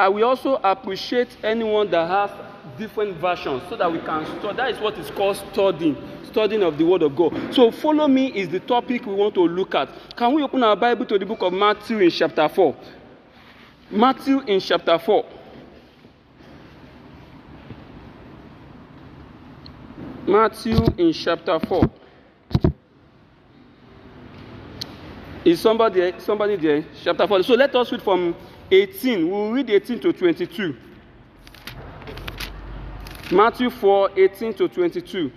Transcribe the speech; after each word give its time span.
I 0.00 0.08
will 0.08 0.24
also 0.24 0.54
appreciate 0.54 1.28
anyone 1.44 1.90
that 1.90 2.08
has 2.08 2.30
different 2.78 3.18
versions 3.18 3.62
so 3.68 3.76
that 3.76 3.92
we 3.92 3.98
can 3.98 4.24
study. 4.24 4.56
That 4.56 4.70
is 4.70 4.80
what 4.80 4.96
is 4.96 5.10
called 5.10 5.36
studying, 5.36 5.94
studying 6.24 6.62
of 6.62 6.78
the 6.78 6.86
Word 6.86 7.02
of 7.02 7.14
God. 7.14 7.34
So, 7.52 7.70
follow 7.70 8.08
me 8.08 8.28
is 8.28 8.48
the 8.48 8.60
topic 8.60 9.04
we 9.04 9.12
want 9.12 9.34
to 9.34 9.42
look 9.42 9.74
at. 9.74 9.90
Can 10.16 10.32
we 10.32 10.42
open 10.42 10.64
our 10.64 10.74
Bible 10.74 11.04
to 11.04 11.18
the 11.18 11.26
book 11.26 11.42
of 11.42 11.52
Matthew 11.52 11.98
in 11.98 12.10
chapter 12.10 12.48
4? 12.48 12.74
Matthew 13.90 14.40
in 14.46 14.58
chapter 14.58 14.98
4. 14.98 15.26
Matthew 20.26 20.78
in 20.96 21.12
chapter 21.12 21.60
4. 21.60 21.90
Is 25.44 25.60
somebody? 25.60 26.14
Somebody 26.20 26.56
there? 26.56 26.86
Chapter 27.02 27.28
4. 27.28 27.42
So 27.42 27.52
let 27.52 27.74
us 27.76 27.92
read 27.92 28.00
from 28.00 28.34
18. 28.70 29.30
We'll 29.30 29.52
read 29.52 29.70
18 29.70 30.00
to 30.00 30.12
22. 30.12 30.76
Matthew 33.32 33.70
4, 33.70 34.10
18 34.16 34.54
to 34.54 34.68
22. 34.68 35.32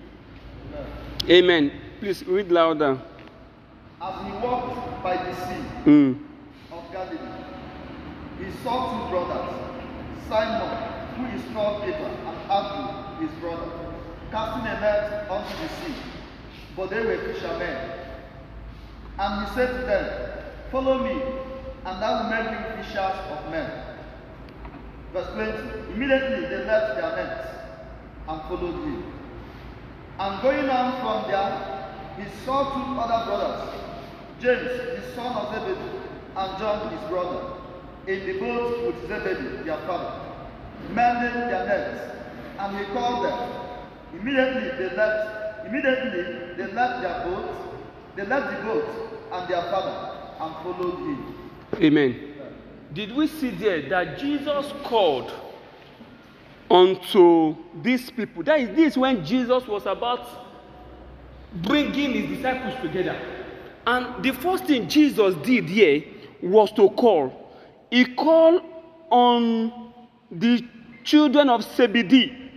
Amen. 1.29 1.71
Please 1.99 2.25
read 2.27 2.51
louder. 2.51 2.99
As 4.01 4.25
he 4.25 4.31
walked 4.45 5.03
by 5.03 5.15
the 5.17 5.33
sea 5.35 5.63
Mm. 5.85 6.19
of 6.71 6.91
Galilee, 6.91 7.17
he 8.39 8.51
saw 8.63 8.75
two 8.91 9.09
brothers, 9.11 9.53
Simon, 10.27 10.77
who 11.15 11.25
is 11.37 11.43
called 11.53 11.83
Peter, 11.83 11.97
and 11.97 12.51
Andrew, 12.51 13.27
his 13.27 13.31
brother, 13.39 13.71
casting 14.31 14.67
a 14.67 14.79
net 14.81 15.27
unto 15.29 15.53
the 15.61 15.69
sea, 15.69 15.95
for 16.75 16.87
they 16.87 17.05
were 17.05 17.17
fishermen. 17.17 17.77
And 19.19 19.45
he 19.47 19.53
said 19.53 19.79
to 19.79 19.85
them, 19.85 20.29
Follow 20.71 21.03
me, 21.03 21.21
and 21.85 22.03
I 22.03 22.09
will 22.15 22.29
make 22.29 22.51
you 22.51 22.83
fishers 22.83 23.19
of 23.29 23.51
men. 23.51 23.69
Verse 25.11 25.27
20 25.33 25.93
Immediately 25.93 26.47
they 26.47 26.65
left 26.65 26.95
their 26.95 27.15
nets 27.15 27.47
and 28.27 28.41
followed 28.43 28.83
him. 28.85 29.03
And 30.19 30.41
going 30.41 30.69
on 30.69 31.01
from 31.01 31.29
there, 31.29 31.83
he 32.17 32.45
saw 32.45 32.63
two 32.73 32.99
other 32.99 33.25
brothers, 33.25 33.81
James, 34.39 35.03
the 35.03 35.15
son 35.15 35.35
of 35.35 35.53
Zebedee, 35.53 35.99
and 36.35 36.57
John, 36.59 36.89
his 36.95 37.09
brother, 37.09 37.53
in 38.07 38.27
the 38.27 38.39
boat 38.39 38.85
with 38.85 39.07
Zebedee, 39.07 39.63
their 39.63 39.77
father, 39.85 40.21
mending 40.89 41.33
their 41.49 41.65
nets. 41.65 42.15
And 42.59 42.77
he 42.77 42.85
called 42.93 43.25
them. 43.25 43.49
Immediately 44.13 44.69
they 44.77 44.95
left. 44.95 45.67
Immediately 45.67 46.55
they 46.55 46.71
left 46.71 47.01
their 47.01 47.23
boat. 47.25 47.49
They 48.15 48.25
left 48.25 48.55
the 48.55 48.63
boat 48.63 48.85
and 49.31 49.49
their 49.49 49.61
father 49.63 50.19
and 50.39 50.55
followed 50.63 50.99
him. 50.99 51.42
Amen. 51.81 52.33
Did 52.93 53.15
we 53.15 53.27
see 53.27 53.49
there 53.49 53.89
that 53.89 54.19
Jesus 54.19 54.71
called 54.83 55.31
unto 56.69 57.55
these 57.81 58.11
people? 58.11 58.43
That 58.43 58.59
is 58.59 58.75
this 58.75 58.97
when 58.97 59.25
Jesus 59.25 59.67
was 59.67 59.85
about 59.85 60.27
bringing 61.55 62.13
his 62.13 62.37
disciples 62.37 62.79
together. 62.81 63.19
And 63.85 64.23
the 64.23 64.31
first 64.31 64.65
thing 64.65 64.87
Jesus 64.87 65.35
did 65.43 65.65
here 65.65 66.03
was 66.41 66.71
to 66.73 66.89
call. 66.89 67.51
He 67.89 68.05
called 68.15 68.63
on 69.09 69.93
the 70.31 70.65
children 71.03 71.49
of 71.49 71.63
Zebedee. 71.63 72.51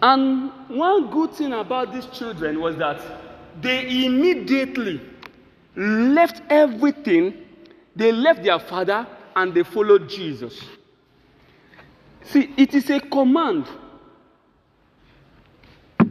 And 0.00 0.50
one 0.68 1.10
good 1.10 1.32
thing 1.32 1.52
about 1.52 1.92
these 1.92 2.06
children 2.06 2.60
was 2.60 2.76
that 2.76 3.00
they 3.60 4.04
immediately 4.04 5.00
left 5.74 6.42
everything, 6.50 7.34
they 7.96 8.12
left 8.12 8.44
their 8.44 8.58
father, 8.58 9.06
and 9.34 9.52
they 9.52 9.62
followed 9.62 10.08
Jesus. 10.08 10.62
See, 12.22 12.52
it 12.56 12.74
is 12.74 12.90
a 12.90 13.00
command 13.00 13.66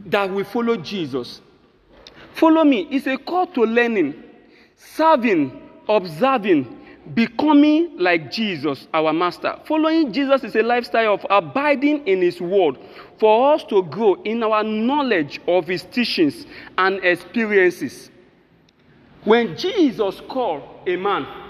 that 0.06 0.30
we 0.30 0.44
follow 0.44 0.78
Jesus. 0.78 1.42
Follow 2.34 2.64
me. 2.64 2.88
It's 2.92 3.08
a 3.08 3.18
call 3.18 3.48
to 3.48 3.62
learning, 3.62 4.24
serving, 4.76 5.62
observing, 5.88 6.82
becoming 7.14 7.98
like 7.98 8.32
Jesus, 8.32 8.88
our 8.94 9.14
master. 9.14 9.60
Following 9.66 10.12
Jesus 10.12 10.44
is 10.44 10.56
a 10.56 10.64
lifestyle 10.64 11.14
of 11.14 11.26
abiding 11.30 12.08
in 12.08 12.22
his 12.22 12.42
word 12.42 12.78
for 13.20 13.54
us 13.54 13.64
to 13.66 13.84
grow 13.84 14.16
in 14.24 14.42
our 14.44 14.64
knowledge 14.64 15.40
of 15.48 15.68
his 15.68 15.84
teachings 15.84 16.46
and 16.78 17.04
experiences. 17.04 18.10
When 19.24 19.58
Jesus 19.58 20.22
called 20.28 20.64
a 20.88 20.96
man, 20.96 21.45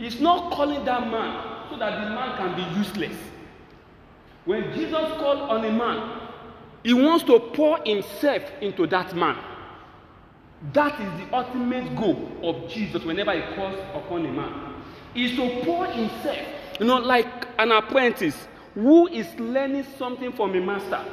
he's 0.00 0.20
not 0.20 0.50
calling 0.52 0.84
that 0.86 1.02
man 1.10 1.68
so 1.70 1.76
that 1.76 2.02
the 2.02 2.10
man 2.10 2.36
can 2.36 2.56
be 2.56 2.78
useless. 2.78 3.16
When 4.46 4.72
Jesus 4.72 5.10
called 5.18 5.38
on 5.38 5.64
a 5.64 5.70
man, 5.70 6.20
he 6.82 6.94
wants 6.94 7.24
to 7.24 7.38
pour 7.38 7.78
himself 7.84 8.42
into 8.62 8.86
that 8.86 9.14
man. 9.14 9.36
That 10.72 10.98
is 10.98 11.20
the 11.20 11.36
ultimate 11.36 11.94
goal 11.94 12.30
of 12.42 12.70
Jesus 12.70 13.04
whenever 13.04 13.32
he 13.34 13.54
calls 13.54 13.78
upon 13.94 14.24
a 14.24 14.32
man. 14.32 14.74
Is 15.14 15.36
to 15.36 15.60
pour 15.64 15.86
himself, 15.86 16.46
you 16.78 16.86
know, 16.86 16.98
like 16.98 17.46
an 17.58 17.72
apprentice 17.72 18.48
who 18.74 19.08
is 19.08 19.26
learning 19.38 19.84
something 19.98 20.32
from 20.32 20.54
a 20.54 20.60
master. 20.60 21.04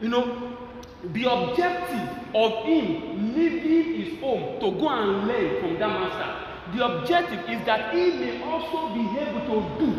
You 0.00 0.08
know, 0.08 0.56
the 1.02 1.30
objective 1.30 2.34
of 2.34 2.64
him 2.64 3.34
leaving 3.34 3.94
his 3.94 4.20
home 4.20 4.60
to 4.60 4.70
go 4.78 4.88
and 4.88 5.28
learn 5.28 5.60
from 5.60 5.78
that 5.78 6.00
master. 6.00 6.43
The 6.74 6.84
objective 6.84 7.48
is 7.48 7.64
that 7.66 7.94
he 7.94 8.10
may 8.12 8.42
also 8.42 8.94
be 8.94 9.02
able 9.20 9.40
to 9.40 9.78
do 9.78 9.90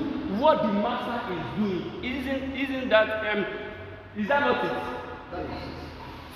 what 0.41 0.62
the 0.62 0.74
master 0.74 1.34
is 1.34 1.58
doing. 1.58 2.03
Isn't, 2.03 2.53
isn't 2.53 2.90
that, 2.90 3.38
um, 3.38 3.46
is 4.18 4.28
that 4.28 4.41
not 4.41 4.66
it? 4.66 5.47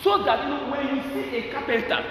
So 0.02 0.24
that 0.24 0.44
you 0.44 0.50
know, 0.50 0.72
when 0.72 0.96
you 0.96 1.04
see 1.12 1.36
a 1.38 1.52
carpenter 1.54 2.04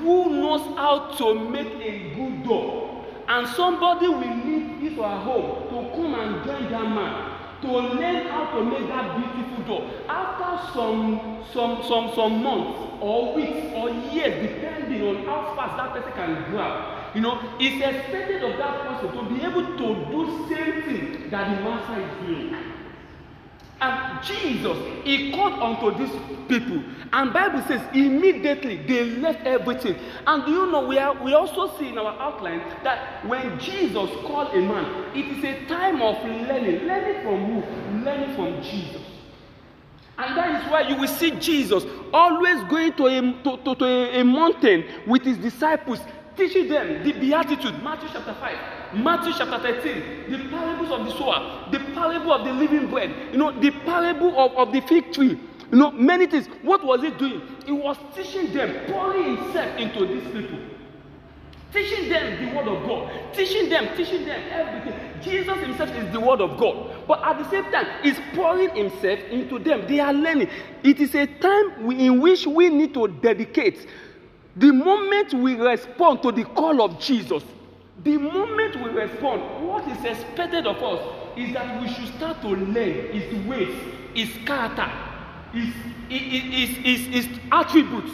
who 0.00 0.30
knows 0.30 0.76
how 0.76 1.12
to 1.18 1.34
make 1.50 1.68
a 1.74 2.14
good 2.14 2.42
door, 2.44 3.04
and 3.28 3.46
somebody 3.48 4.08
will 4.08 4.18
leave 4.44 4.80
his 4.80 4.98
or 4.98 5.08
her 5.08 5.18
home 5.18 5.68
to 5.68 5.96
come 5.96 6.14
and 6.14 6.44
join 6.44 6.70
that 6.70 6.82
man 6.82 7.32
to 7.62 7.68
learn 7.72 8.26
how 8.26 8.46
to 8.58 8.64
make 8.64 8.88
that 8.88 9.16
beautiful 9.16 9.64
door. 9.64 9.90
After 10.08 10.72
some 10.74 11.44
some 11.52 11.82
some 11.84 12.10
some 12.14 12.42
months 12.42 12.80
or 13.00 13.34
weeks 13.36 13.72
or 13.76 13.90
years, 13.90 14.48
depending 14.48 15.02
on 15.06 15.24
how 15.24 15.54
fast 15.54 15.76
that 15.76 15.92
person 15.92 16.12
can 16.14 16.50
grab, 16.50 17.01
you 17.14 17.20
know, 17.20 17.38
it's 17.58 17.84
expected 17.84 18.42
of 18.42 18.56
that 18.58 18.86
person 18.86 19.16
to 19.16 19.34
be 19.34 19.42
able 19.42 19.64
to 19.64 20.10
do 20.10 20.48
same 20.48 20.82
thing 20.82 21.30
that 21.30 21.56
the 21.56 21.62
master 21.62 22.00
is 22.00 22.26
doing. 22.26 22.56
And 23.80 24.24
Jesus, 24.24 24.78
he 25.02 25.32
called 25.32 25.54
unto 25.54 25.98
these 25.98 26.12
people, 26.48 26.84
and 27.12 27.32
Bible 27.32 27.62
says 27.66 27.82
immediately 27.92 28.76
they 28.76 29.04
left 29.16 29.44
everything. 29.44 29.96
And 30.24 30.46
do 30.46 30.52
you 30.52 30.70
know 30.70 30.86
we 30.86 30.98
are 30.98 31.20
we 31.20 31.34
also 31.34 31.76
see 31.76 31.88
in 31.88 31.98
our 31.98 32.16
outline 32.20 32.60
that 32.84 33.26
when 33.26 33.58
Jesus 33.58 34.08
called 34.24 34.54
a 34.54 34.60
man, 34.60 35.16
it 35.16 35.36
is 35.36 35.44
a 35.44 35.66
time 35.66 36.00
of 36.00 36.22
learning. 36.24 36.86
Learning 36.86 37.22
from 37.22 37.44
who? 37.44 38.04
Learning 38.04 38.36
from 38.36 38.62
Jesus. 38.62 39.02
And 40.16 40.36
that 40.36 40.62
is 40.62 40.70
why 40.70 40.82
you 40.82 40.94
will 40.96 41.08
see 41.08 41.32
Jesus 41.32 41.84
always 42.12 42.62
going 42.64 42.92
to 42.92 43.06
a, 43.06 43.20
to, 43.42 43.56
to, 43.64 43.74
to 43.74 43.84
a, 43.84 44.20
a 44.20 44.24
mountain 44.24 44.84
with 45.06 45.22
his 45.22 45.38
disciples, 45.38 45.98
teaching 46.36 46.68
them 46.68 47.02
the 47.04 47.12
Beatitude, 47.12 47.82
Matthew 47.82 48.08
chapter 48.12 48.34
5, 48.34 48.94
Matthew 48.94 49.32
chapter 49.36 49.58
13, 49.58 50.30
the 50.30 50.48
parables 50.48 50.90
of 50.90 51.06
the 51.06 51.12
sower, 51.12 51.68
the 51.70 51.78
parable 51.94 52.32
of 52.32 52.44
the 52.44 52.52
living 52.52 52.88
bread, 52.88 53.14
you 53.32 53.38
know, 53.38 53.52
the 53.60 53.70
parable 53.70 54.38
of, 54.38 54.52
of 54.52 54.72
the 54.72 54.80
fig 54.82 55.12
tree, 55.12 55.38
you 55.70 55.78
know, 55.78 55.90
many 55.90 56.26
things. 56.26 56.46
What 56.62 56.84
was 56.84 57.00
he 57.02 57.10
doing? 57.10 57.42
He 57.64 57.72
was 57.72 57.96
teaching 58.14 58.52
them, 58.52 58.92
pouring 58.92 59.36
himself 59.36 59.78
into 59.78 60.06
these 60.06 60.24
people. 60.32 60.58
Teaching 61.72 62.10
them 62.10 62.44
the 62.44 62.54
word 62.54 62.68
of 62.68 62.86
God, 62.86 63.32
teaching 63.32 63.70
them, 63.70 63.96
teaching 63.96 64.26
them 64.26 64.42
everything. 64.50 65.00
Jesus 65.22 65.56
himself 65.56 65.90
is 65.92 66.12
the 66.12 66.20
word 66.20 66.42
of 66.42 66.58
God, 66.58 67.06
but 67.08 67.22
at 67.24 67.38
the 67.38 67.48
same 67.48 67.64
time, 67.72 67.86
he's 68.02 68.18
pouring 68.34 68.76
himself 68.76 69.18
into 69.30 69.58
them. 69.58 69.86
They 69.88 70.00
are 70.00 70.12
learning. 70.12 70.50
It 70.82 71.00
is 71.00 71.14
a 71.14 71.26
time 71.26 71.90
in 71.90 72.20
which 72.20 72.46
we 72.46 72.68
need 72.68 72.92
to 72.92 73.08
dedicate. 73.08 73.86
The 74.56 74.70
moment 74.70 75.32
we 75.32 75.54
respond 75.54 76.22
to 76.22 76.32
the 76.32 76.44
call 76.44 76.82
of 76.82 77.00
Jesus, 77.00 77.42
the 78.04 78.18
moment 78.18 78.76
we 78.76 78.90
respond, 78.90 79.66
what 79.66 79.88
is 79.88 80.04
expected 80.04 80.66
of 80.66 80.76
us 80.82 81.38
is 81.38 81.52
that 81.54 81.80
we 81.80 81.88
should 81.88 82.14
start 82.16 82.42
to 82.42 82.48
learn 82.48 83.12
his 83.12 83.46
ways, 83.46 83.74
his 84.14 84.30
character, 84.44 84.90
his, 85.52 85.72
his, 86.08 86.42
his, 86.42 86.68
his, 86.76 87.26
his 87.26 87.38
attributes. 87.50 88.12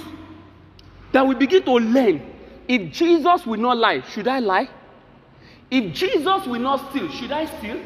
That 1.13 1.27
we 1.27 1.35
begin 1.35 1.63
to 1.65 1.73
learn. 1.73 2.23
If 2.69 2.93
Jesus 2.93 3.47
will 3.47 3.59
not 3.59 3.79
lie, 3.79 4.03
should 4.03 4.29
I 4.29 4.39
lie? 4.41 4.69
If 5.71 5.93
Jesus 5.95 6.47
will 6.47 6.61
not 6.61 6.91
steal, 6.91 7.11
should 7.11 7.33
I 7.33 7.47
steal? 7.47 7.81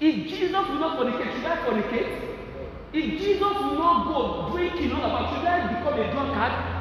If 0.00 0.28
Jesus 0.28 0.52
will 0.52 0.80
not 0.80 0.98
fornicate, 0.98 1.32
should 1.36 1.44
I 1.46 1.56
fornicate? 1.64 2.36
If 2.92 3.20
Jesus 3.20 3.40
will 3.40 3.78
not 3.78 4.06
go 4.06 4.52
drinking 4.52 4.92
all 4.92 5.04
about, 5.04 5.36
should 5.36 5.46
I 5.46 5.66
become 5.68 5.98
a 5.98 6.12
drunkard? 6.12 6.79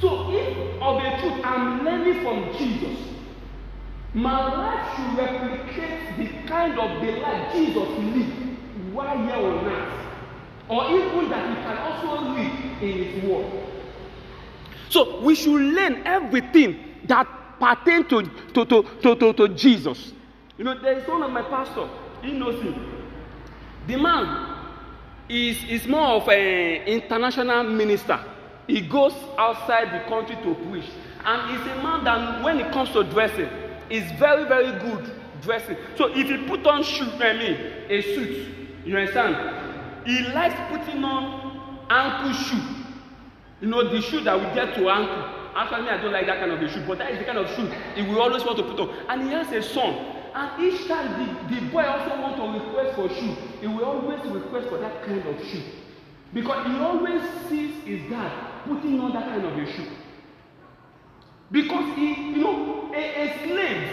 So 0.00 0.30
if 0.30 0.80
of 0.80 1.02
a 1.02 1.20
truth 1.20 1.44
I'm 1.44 1.84
learning 1.84 2.22
from 2.22 2.56
Jesus, 2.56 2.98
my 4.14 4.54
life 4.54 4.96
should 4.96 5.18
replicate 5.18 6.16
the 6.18 6.48
kind 6.48 6.78
of 6.78 7.00
the 7.02 7.12
life 7.20 7.52
Jesus 7.52 7.88
lived 7.98 8.92
while 8.92 9.18
here 9.18 9.34
on 9.34 9.66
earth, 9.66 10.06
or 10.68 10.84
even 10.90 11.28
that 11.30 11.48
we 11.48 11.54
can 11.56 11.76
also 11.78 12.30
live 12.30 12.82
in 12.82 13.04
His 13.04 13.24
Word. 13.24 13.64
So 14.88 15.20
we 15.20 15.34
should 15.34 15.60
learn 15.60 16.06
everything 16.06 16.78
that 17.04 17.26
pertain 17.58 18.04
to, 18.08 18.22
to, 18.54 18.64
to, 18.64 18.82
to, 19.02 19.16
to, 19.16 19.32
to 19.32 19.48
Jesus. 19.48 20.12
You 20.56 20.64
know, 20.64 20.80
there 20.80 20.98
is 20.98 21.06
one 21.06 21.22
of 21.22 21.30
my 21.30 21.42
pastor, 21.42 21.88
he 22.22 22.32
knows 22.32 22.62
him. 22.62 22.74
The 23.86 23.96
man 23.96 24.56
is, 25.28 25.62
is 25.64 25.86
more 25.86 26.08
of 26.22 26.28
an 26.28 26.82
international 26.86 27.64
minister. 27.64 28.18
He 28.68 28.82
goes 28.82 29.14
outside 29.36 29.92
the 29.92 30.08
country 30.08 30.36
to 30.36 30.54
preach. 30.70 30.84
And 31.24 31.50
he's 31.50 31.72
a 31.72 31.82
man 31.82 32.04
that 32.04 32.44
when 32.44 32.60
it 32.60 32.70
comes 32.70 32.90
to 32.90 33.02
dressing, 33.02 33.48
is 33.90 34.10
very, 34.12 34.44
very 34.46 34.78
good 34.80 35.10
dressing. 35.42 35.76
So 35.96 36.08
if 36.14 36.28
he 36.28 36.46
put 36.46 36.66
on 36.66 36.82
shoe, 36.82 37.10
I 37.18 37.32
mean, 37.32 37.56
a 37.88 38.02
suit, 38.02 38.54
you 38.84 38.96
understand? 38.96 40.06
He 40.06 40.20
likes 40.32 40.54
putting 40.70 41.02
on 41.02 41.86
ankle 41.90 42.32
shoe. 42.32 42.62
You 43.60 43.68
know, 43.68 43.88
the 43.88 44.00
shoe 44.02 44.20
that 44.20 44.38
we 44.38 44.44
get 44.54 44.74
to 44.74 44.88
ankle. 44.88 45.34
Actually, 45.56 45.88
I 45.88 46.00
don't 46.00 46.12
like 46.12 46.26
that 46.26 46.38
kind 46.38 46.52
of 46.52 46.62
a 46.62 46.72
shoe, 46.72 46.84
but 46.86 46.98
that 46.98 47.10
is 47.10 47.18
the 47.18 47.24
kind 47.24 47.38
of 47.38 47.48
shoe 47.56 47.66
he 47.96 48.02
will 48.02 48.20
always 48.20 48.44
want 48.44 48.58
to 48.58 48.62
put 48.64 48.78
on. 48.78 48.90
And 49.08 49.22
he 49.22 49.28
has 49.30 49.50
a 49.50 49.62
son. 49.62 49.94
And 50.34 50.62
each 50.62 50.86
time 50.86 51.48
the, 51.48 51.54
the 51.54 51.66
boy 51.70 51.82
also 51.84 52.20
want 52.20 52.36
to 52.36 52.64
request 52.64 52.94
for 52.94 53.08
shoe, 53.08 53.34
he 53.60 53.66
will 53.66 53.84
always 53.84 54.20
request 54.30 54.68
for 54.68 54.78
that 54.78 55.04
kind 55.04 55.26
of 55.26 55.44
shoe. 55.46 55.62
Because 56.32 56.66
he 56.66 56.76
always 56.78 57.22
sees 57.48 57.74
his 57.84 58.10
dad 58.10 58.64
putting 58.66 59.00
on 59.00 59.12
that 59.14 59.24
kind 59.24 59.44
of 59.44 59.56
a 59.56 59.72
shoe. 59.72 59.88
Because 61.50 61.96
he, 61.96 62.32
you 62.32 62.36
know, 62.36 62.90
a, 62.94 62.98
a 62.98 63.38
slave 63.44 63.90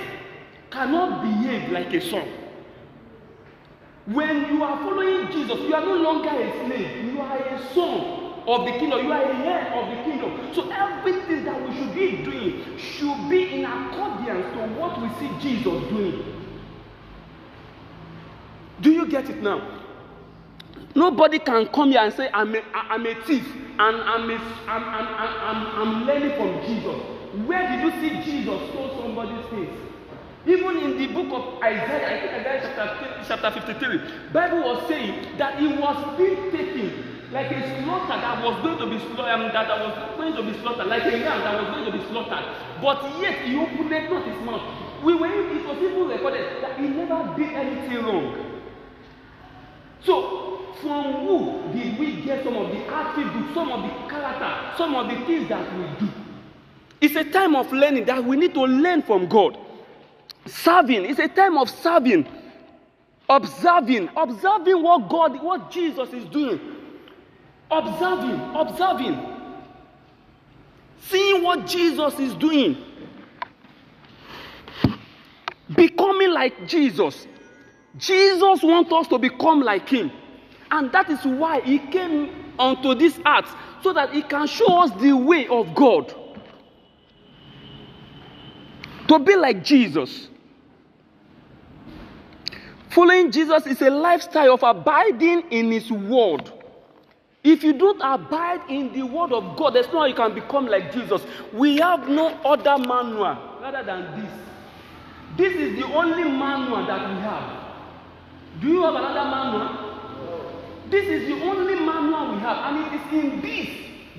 cannot 0.69 1.23
behave 1.23 1.71
like 1.71 1.93
a 1.93 2.01
son. 2.01 2.27
When 4.07 4.53
you 4.53 4.63
are 4.63 4.77
following 4.79 5.31
Jesus, 5.31 5.59
you 5.61 5.73
are 5.73 5.85
no 5.85 5.95
longer 5.95 6.29
a 6.29 6.65
slave, 6.65 7.05
you 7.05 7.21
are 7.21 7.37
a 7.37 7.73
son 7.73 8.43
of 8.45 8.65
the 8.65 8.71
kingdom, 8.73 9.05
you 9.05 9.11
are 9.11 9.21
a 9.21 9.35
heir 9.37 9.73
of 9.73 9.97
the 9.97 10.03
kingdom. 10.03 10.53
So 10.53 10.69
everything 10.69 11.45
that 11.45 11.67
we 11.67 11.75
should 11.75 11.95
be 11.95 12.23
doing 12.23 12.77
should 12.77 13.29
be 13.29 13.55
in 13.55 13.65
accordance 13.65 14.53
to 14.53 14.67
what 14.79 15.01
we 15.01 15.09
see 15.17 15.31
Jesus 15.41 15.89
doing. 15.89 16.23
Do 18.81 18.91
you 18.91 19.07
get 19.07 19.29
it 19.29 19.41
now? 19.41 19.74
Nobody 20.95 21.39
can 21.39 21.67
come 21.67 21.91
here 21.91 21.99
and 21.99 22.13
say, 22.13 22.29
I'm 22.33 22.55
a, 22.55 22.61
I'm 22.73 23.05
a 23.05 23.15
thief 23.25 23.45
and 23.53 23.97
I'm, 23.97 24.29
a, 24.29 24.35
I'm, 24.67 24.83
I'm, 24.83 25.07
I'm, 25.11 25.67
I'm 25.75 26.05
learning 26.07 26.37
from 26.37 26.65
Jesus. 26.65 26.95
Where 27.45 27.67
did 27.67 27.83
you 27.83 27.91
see 27.99 28.23
Jesus 28.23 28.69
stole 28.69 28.97
somebody's 29.01 29.45
face? 29.51 29.77
Even 30.47 30.77
in 30.77 30.97
the 30.97 31.07
book 31.07 31.27
of 31.33 31.61
Isaiah, 31.61 32.07
I 32.07 32.21
think 32.21 32.31
Isaiah 32.31 32.71
chapter, 32.75 33.23
chapter 33.27 33.75
53, 33.75 34.31
Bible 34.31 34.59
was 34.63 34.87
saying 34.87 35.37
that 35.37 35.59
he 35.59 35.67
was 35.67 36.17
being 36.17 36.51
taken 36.51 37.15
like 37.33 37.51
a 37.51 37.83
slaughter 37.83 38.15
that 38.15 38.41
was 38.45 38.61
going 38.63 38.77
to 38.77 38.85
be 38.85 38.99
slaughtered, 38.99 39.33
um, 39.35 39.41
that, 39.51 39.67
that 39.67 39.79
was 39.81 40.15
going 40.15 40.33
to 40.33 40.43
be 40.43 40.57
slaughtered, 40.61 40.87
like 40.87 41.03
a 41.03 41.11
ram 41.11 41.41
that 41.43 41.59
was 41.59 41.75
going 41.75 41.91
to 41.91 41.91
be 41.91 42.05
slaughtered. 42.07 42.45
But 42.81 43.19
yet 43.19 43.43
he 43.43 43.57
opened 43.57 43.89
not 43.89 44.25
his 44.25 44.45
mouth. 44.45 45.03
We 45.03 45.15
were, 45.15 45.27
it 45.27 45.65
was 45.65 45.77
even 45.81 46.07
recorded 46.07 46.63
that 46.63 46.79
he 46.79 46.87
never 46.87 47.33
did 47.35 47.51
anything 47.51 48.05
wrong. 48.05 48.61
So, 50.05 50.54
from 50.81 51.25
who 51.25 51.73
did 51.73 51.99
we 51.99 52.21
get 52.21 52.43
some 52.43 52.55
of 52.55 52.69
the 52.69 52.85
attributes, 52.87 53.53
some 53.53 53.71
of 53.71 53.83
the 53.83 54.09
character, 54.09 54.77
some 54.77 54.95
of 54.95 55.07
the 55.09 55.25
things 55.25 55.49
that 55.49 55.77
we 55.77 56.05
do? 56.05 56.11
It's 57.01 57.15
a 57.15 57.23
time 57.23 57.55
of 57.55 57.71
learning 57.71 58.05
that 58.05 58.23
we 58.23 58.35
need 58.37 58.53
to 58.53 58.61
learn 58.63 59.01
from 59.01 59.27
God. 59.27 59.57
Serving, 60.45 61.05
it's 61.05 61.19
a 61.19 61.27
time 61.27 61.57
of 61.57 61.69
serving, 61.69 62.27
observing, 63.29 64.09
observing 64.15 64.81
what 64.81 65.09
God, 65.09 65.41
what 65.43 65.71
Jesus 65.71 66.13
is 66.13 66.25
doing. 66.25 66.59
Observing, 67.71 68.39
observing, 68.55 69.19
seeing 71.01 71.43
what 71.43 71.65
Jesus 71.65 72.19
is 72.19 72.35
doing, 72.35 72.77
becoming 75.75 76.29
like 76.29 76.67
Jesus. 76.67 77.27
Jesus 77.97 78.61
wants 78.61 78.91
us 78.91 79.07
to 79.07 79.17
become 79.17 79.61
like 79.61 79.89
him. 79.89 80.11
And 80.75 80.91
that 80.91 81.09
is 81.09 81.23
why 81.23 81.61
he 81.61 81.79
came 81.79 82.53
onto 82.59 82.95
this 82.95 83.17
earth 83.25 83.49
so 83.81 83.93
that 83.93 84.11
he 84.11 84.21
can 84.21 84.45
show 84.45 84.81
us 84.81 84.91
the 85.01 85.13
way 85.13 85.47
of 85.47 85.73
God. 85.73 86.13
To 89.07 89.17
be 89.17 89.37
like 89.37 89.63
Jesus. 89.63 90.27
Following 92.89 93.31
Jesus 93.31 93.65
is 93.67 93.81
a 93.81 93.89
lifestyle 93.89 94.53
of 94.53 94.63
abiding 94.63 95.49
in 95.49 95.71
his 95.71 95.89
word. 95.89 96.51
If 97.41 97.63
you 97.63 97.71
don't 97.71 98.01
abide 98.01 98.69
in 98.69 98.91
the 98.91 99.03
word 99.03 99.31
of 99.31 99.55
God, 99.55 99.75
there's 99.75 99.87
no 99.93 99.99
how 99.99 100.05
you 100.07 100.15
can 100.15 100.33
become 100.33 100.65
like 100.65 100.91
Jesus. 100.91 101.21
We 101.53 101.77
have 101.77 102.09
no 102.09 102.27
other 102.43 102.77
manual 102.85 103.37
rather 103.61 103.81
than 103.81 104.21
this. 104.21 104.31
This 105.37 105.55
is 105.55 105.77
the 105.77 105.85
only 105.93 106.25
manual 106.25 106.85
that 106.85 107.09
we 107.09 107.15
have. 107.21 107.63
Do 108.59 108.67
you 108.67 108.83
have 108.83 108.95
another 108.95 109.23
manual? 109.23 109.94
This 110.89 111.05
is 111.05 111.27
the 111.27 111.43
only 111.43 111.75
manual 111.75 112.35
we 112.35 112.39
have, 112.41 112.57
and 112.73 112.85
it 112.85 113.01
is 113.01 113.23
in 113.23 113.41
this 113.41 113.69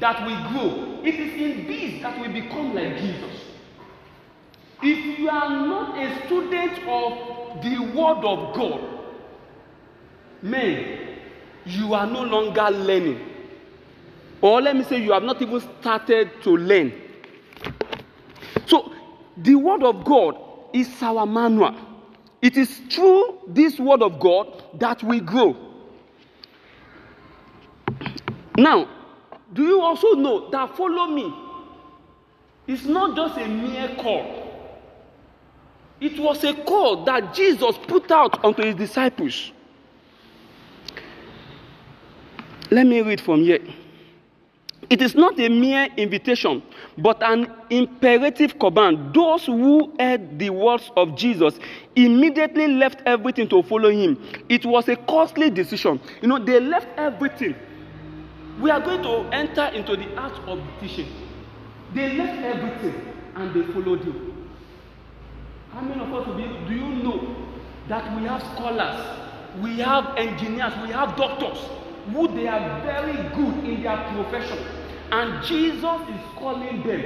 that 0.00 0.26
we 0.26 0.34
grow. 0.50 1.00
It 1.04 1.14
is 1.14 1.40
in 1.40 1.66
this 1.66 2.02
that 2.02 2.20
we 2.20 2.28
become 2.28 2.74
like 2.74 2.98
Jesus. 2.98 3.40
If 4.82 5.18
you 5.18 5.30
are 5.30 5.48
not 5.48 5.98
a 5.98 6.26
student 6.26 6.72
of 6.86 7.62
the 7.62 7.78
Word 7.94 8.24
of 8.24 8.54
God, 8.54 8.80
man, 10.42 11.18
you 11.64 11.94
are 11.94 12.06
no 12.06 12.22
longer 12.22 12.68
learning. 12.70 13.20
Or 14.42 14.60
let 14.60 14.76
me 14.76 14.84
say, 14.84 14.98
you 15.02 15.12
have 15.12 15.22
not 15.22 15.40
even 15.40 15.60
started 15.80 16.30
to 16.42 16.56
learn. 16.56 16.92
So, 18.66 18.92
the 19.36 19.54
Word 19.54 19.82
of 19.82 20.04
God 20.04 20.36
is 20.72 20.90
our 21.02 21.24
manual. 21.26 21.74
It 22.42 22.56
is 22.56 22.80
through 22.90 23.38
this 23.48 23.78
Word 23.78 24.02
of 24.02 24.20
God 24.20 24.64
that 24.78 25.02
we 25.02 25.20
grow. 25.20 25.65
Now, 28.56 28.88
do 29.52 29.62
you 29.62 29.80
also 29.80 30.12
know 30.14 30.50
that 30.50 30.76
follow 30.76 31.06
me 31.06 31.32
is 32.66 32.86
not 32.86 33.14
just 33.14 33.38
a 33.38 33.46
mere 33.46 33.94
call? 33.96 34.42
It 36.00 36.18
was 36.18 36.44
a 36.44 36.52
call 36.52 37.04
that 37.04 37.34
Jesus 37.34 37.76
put 37.86 38.10
out 38.10 38.44
unto 38.44 38.62
his 38.62 38.74
disciples. 38.74 39.52
Let 42.70 42.86
me 42.86 43.00
read 43.00 43.20
from 43.20 43.42
here. 43.42 43.60
It 44.88 45.02
is 45.02 45.14
not 45.14 45.38
a 45.40 45.48
mere 45.48 45.88
invitation, 45.96 46.62
but 46.98 47.22
an 47.22 47.52
imperative 47.70 48.58
command. 48.58 49.14
Those 49.14 49.46
who 49.46 49.92
heard 49.98 50.38
the 50.38 50.50
words 50.50 50.92
of 50.96 51.16
Jesus 51.16 51.58
immediately 51.96 52.68
left 52.68 53.02
everything 53.04 53.48
to 53.48 53.62
follow 53.62 53.90
him. 53.90 54.22
It 54.48 54.64
was 54.64 54.88
a 54.88 54.96
costly 54.96 55.50
decision. 55.50 56.00
You 56.22 56.28
know, 56.28 56.38
they 56.44 56.60
left 56.60 56.86
everything. 56.96 57.56
We 58.60 58.70
are 58.70 58.80
going 58.80 59.02
to 59.02 59.28
enter 59.34 59.66
into 59.76 59.96
the 59.96 60.14
art 60.16 60.38
of 60.48 60.60
teaching. 60.80 61.08
They 61.94 62.16
left 62.16 62.42
everything 62.42 63.12
and 63.34 63.54
they 63.54 63.72
followed 63.72 64.02
him. 64.02 64.48
How 65.72 65.80
many 65.82 66.00
of 66.00 66.12
us 66.12 66.26
do 66.68 66.74
you 66.74 66.88
know 67.04 67.36
that 67.88 68.16
we 68.16 68.26
have 68.26 68.42
scholars, 68.54 69.18
we 69.62 69.78
have 69.80 70.16
engineers, 70.16 70.72
we 70.86 70.92
have 70.92 71.16
doctors 71.16 71.58
who 72.12 72.28
they 72.28 72.46
are 72.46 72.80
very 72.82 73.12
good 73.34 73.64
in 73.64 73.82
their 73.82 73.96
profession 74.14 74.58
and 75.10 75.44
jesus 75.44 76.00
is 76.08 76.20
calling 76.36 76.82
them 76.86 77.02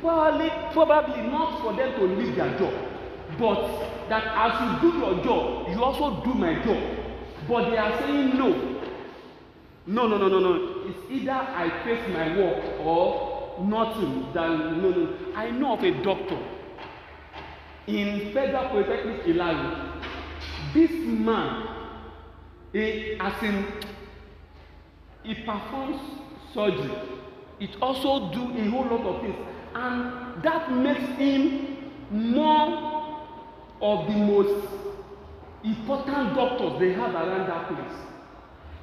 probably 0.00 0.50
probably 0.72 1.22
not 1.28 1.60
for 1.62 1.74
them 1.74 1.92
to 1.98 2.04
leave 2.16 2.34
their 2.36 2.58
job 2.58 2.72
but 3.38 4.08
that 4.08 4.24
as 4.24 4.82
you 4.82 4.90
do 4.90 4.98
your 4.98 5.24
job 5.24 5.68
you 5.68 5.82
also 5.82 6.22
do 6.24 6.34
my 6.34 6.54
job 6.64 6.82
but 7.48 7.70
they 7.70 7.76
are 7.76 7.98
saying 8.00 8.36
no 8.36 8.73
no 9.86 10.06
no 10.08 10.16
no 10.18 10.28
no 10.28 10.40
no. 10.40 10.84
It's 10.88 11.10
either 11.10 11.32
i 11.32 11.68
face 11.84 12.08
my 12.12 12.36
work 12.36 12.80
or 12.80 13.64
nothing 13.64 14.32
than 14.32 14.82
no 14.82 14.90
no. 14.90 15.08
I 15.36 15.50
know 15.50 15.74
of 15.74 15.84
a 15.84 16.02
doctor 16.02 16.38
in 17.86 18.32
federal 18.32 18.68
polytechnic 18.70 19.24
ilayi 19.24 20.00
this 20.72 20.90
man 20.90 21.68
he 22.72 23.16
as 23.20 23.42
in 23.42 23.64
he 25.22 25.34
performs 25.34 26.00
surgery. 26.52 26.94
It 27.60 27.70
also 27.80 28.30
do 28.32 28.42
a 28.58 28.70
whole 28.70 28.84
lot 28.84 29.06
of 29.06 29.22
things. 29.22 29.36
And 29.74 30.42
that 30.42 30.70
makes 30.72 31.18
him 31.18 31.76
more 32.10 33.14
of 33.80 34.06
the 34.06 34.12
most 34.18 34.68
important 35.64 36.34
doctors 36.34 36.78
they 36.78 36.92
have 36.92 37.14
around 37.14 37.48
that 37.48 37.68
place 37.68 38.13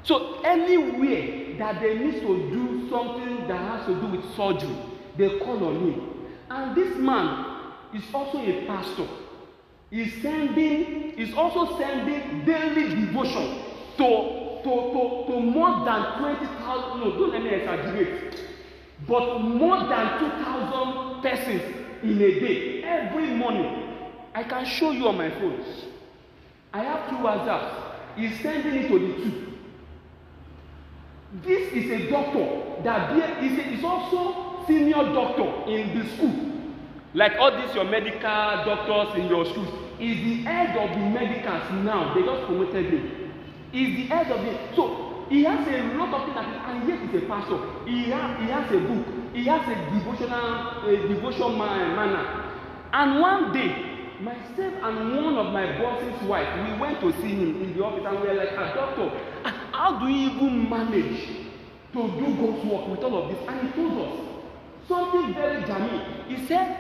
so 0.04 0.42
anywhere 0.42 1.58
that 1.58 1.82
they 1.82 1.98
need 1.98 2.22
to 2.22 2.50
do 2.50 2.90
something 2.90 3.48
that 3.48 3.58
has 3.58 3.86
to 3.88 3.96
do 4.02 4.08
with 4.08 4.36
surgery 4.36 4.76
they 5.18 5.40
call 5.40 5.64
on 5.66 5.76
him 5.76 6.12
and 6.50 6.76
this 6.76 6.98
man 6.98 7.52
is 7.94 8.04
also 8.14 8.40
a 8.40 8.66
pastor. 8.66 9.08
Is 9.92 10.22
sending 10.22 11.12
is 11.18 11.34
also 11.34 11.78
sending 11.78 12.46
daily 12.46 12.96
devotion 12.96 13.62
to 13.98 14.62
to 14.64 14.70
to 14.94 15.26
to 15.28 15.40
more 15.42 15.84
than 15.84 16.20
twenty 16.20 16.46
thousand 16.46 17.02
no 17.02 17.12
don't 17.18 17.32
let 17.34 17.44
me 17.44 17.50
exaggerate 17.50 18.40
but 19.06 19.40
more 19.40 19.80
than 19.80 20.20
two 20.20 20.30
thousand 20.44 21.22
persons 21.22 21.62
in 22.04 22.22
a 22.22 22.40
day 22.40 22.84
every 22.84 23.28
morning. 23.32 23.98
I 24.34 24.44
can 24.44 24.66
show 24.66 24.92
you 24.92 25.10
on 25.10 25.18
my 25.18 25.30
phone. 25.30 25.62
I 26.74 26.84
have 26.84 27.10
two 27.10 27.18
whatsapps. 27.18 27.74
He 28.16 28.34
sending 28.42 28.76
it 28.76 28.88
to 28.88 28.98
the 28.98 29.14
two 29.24 29.51
this 31.44 31.72
is 31.72 31.90
a 31.90 32.10
doctor 32.10 32.84
that 32.84 33.14
be 33.14 33.48
is 33.48 33.58
a 33.60 33.72
is 33.78 33.84
also 33.84 34.66
senior 34.68 35.04
doctor 35.14 35.48
in 35.72 35.98
the 35.98 36.06
school. 36.16 36.52
Like 37.14 37.34
all 37.40 37.52
these 37.60 37.74
your 37.74 37.86
medical 37.86 38.20
doctors 38.22 39.18
in 39.20 39.28
your 39.30 39.46
schools 39.46 39.68
is 40.00 40.18
the 40.18 40.44
head 40.44 40.76
of 40.78 40.90
the 40.90 41.06
medicals 41.10 41.72
now 41.86 42.14
they 42.14 42.22
just 42.24 42.46
promoted 42.46 42.86
him. 42.86 43.32
Is 43.74 43.96
the 43.96 44.04
head 44.14 44.32
of 44.32 44.44
it 44.46 44.76
so 44.76 45.26
he 45.30 45.44
has 45.46 45.66
a 45.66 45.98
lot 45.98 46.14
of 46.14 46.24
things 46.26 46.36
that 46.36 46.70
and 46.70 46.90
yet 46.90 47.00
he's 47.10 47.24
a 47.24 47.26
pastor. 47.26 47.60
He 47.86 48.10
has 48.12 48.40
he 48.40 48.48
has 48.52 48.70
a 48.72 48.80
book. 48.80 49.06
He 49.34 49.46
has 49.46 49.64
a 49.68 49.76
devotional 49.96 50.84
a 50.86 51.08
devotion 51.08 51.58
man, 51.58 51.96
manner. 51.96 52.52
And 52.92 53.22
one 53.22 53.54
day 53.54 53.92
myself 54.20 54.74
and 54.84 55.16
one 55.26 55.36
of 55.38 55.52
my 55.54 55.80
boss's 55.80 56.22
wife 56.24 56.48
we 56.68 56.78
went 56.80 57.00
to 57.02 57.12
see 57.22 57.30
him 57.30 57.62
in 57.64 57.76
the 57.76 57.84
office 57.84 58.06
and 58.06 58.20
we 58.22 58.28
were 58.28 58.34
like 58.36 58.50
ah 58.56 58.72
doctor 58.76 59.10
ah 59.46 59.61
how 59.72 60.00
do 60.00 60.08
you 60.08 60.32
even 60.32 60.70
manage 60.70 61.28
to 61.94 62.08
do 62.08 62.36
God's 62.36 62.66
work 62.66 62.88
with 62.88 63.04
all 63.04 63.24
of 63.24 63.30
this? 63.30 63.48
And 63.48 63.68
he 63.68 63.74
told 63.74 64.08
us 64.08 64.20
something 64.88 65.34
very 65.34 65.64
germane. 65.64 66.26
He 66.28 66.46
said 66.46 66.78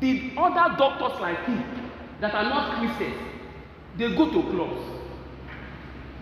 the 0.00 0.32
other 0.36 0.76
doctors 0.76 1.20
like 1.20 1.44
him 1.46 1.62
that 2.20 2.34
are 2.34 2.44
not 2.44 2.78
Christians 2.78 3.16
they 3.96 4.14
go 4.14 4.30
to 4.30 4.42
clubs 4.50 4.82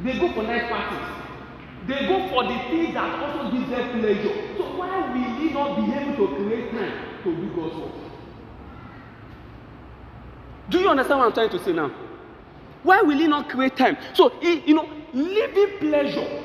they 0.03 0.19
go 0.19 0.33
for 0.33 0.43
night 0.43 0.69
parties 0.69 1.17
they 1.87 2.07
go 2.07 2.29
for 2.29 2.45
the 2.45 2.59
things 2.71 2.95
that 2.95 3.23
also 3.23 3.51
give 3.57 3.69
them 3.71 4.01
pleasure? 4.01 4.57
So 4.57 4.77
why 4.77 4.99
will 5.13 5.39
he 5.39 5.51
not 5.53 5.77
be 5.77 5.93
able 5.93 6.27
to 6.29 6.35
create 6.35 6.71
time 6.73 7.23
to 7.23 7.35
do 7.37 7.49
God's 7.55 7.77
work? 7.77 7.93
Do 10.69 10.79
you 10.81 10.89
understand 10.89 11.21
what 11.21 11.27
I'm 11.27 11.33
trying 11.33 11.51
to 11.51 11.65
say 11.65 11.73
now? 11.73 11.93
Why 12.83 13.03
will 13.03 13.17
he 13.17 13.29
not 13.29 13.49
create 13.49 13.77
time? 13.77 13.97
So 14.15 14.31
he 14.41 14.61
you 14.67 14.75
know 14.75 14.89
living 15.17 15.79
pleasure. 15.79 16.43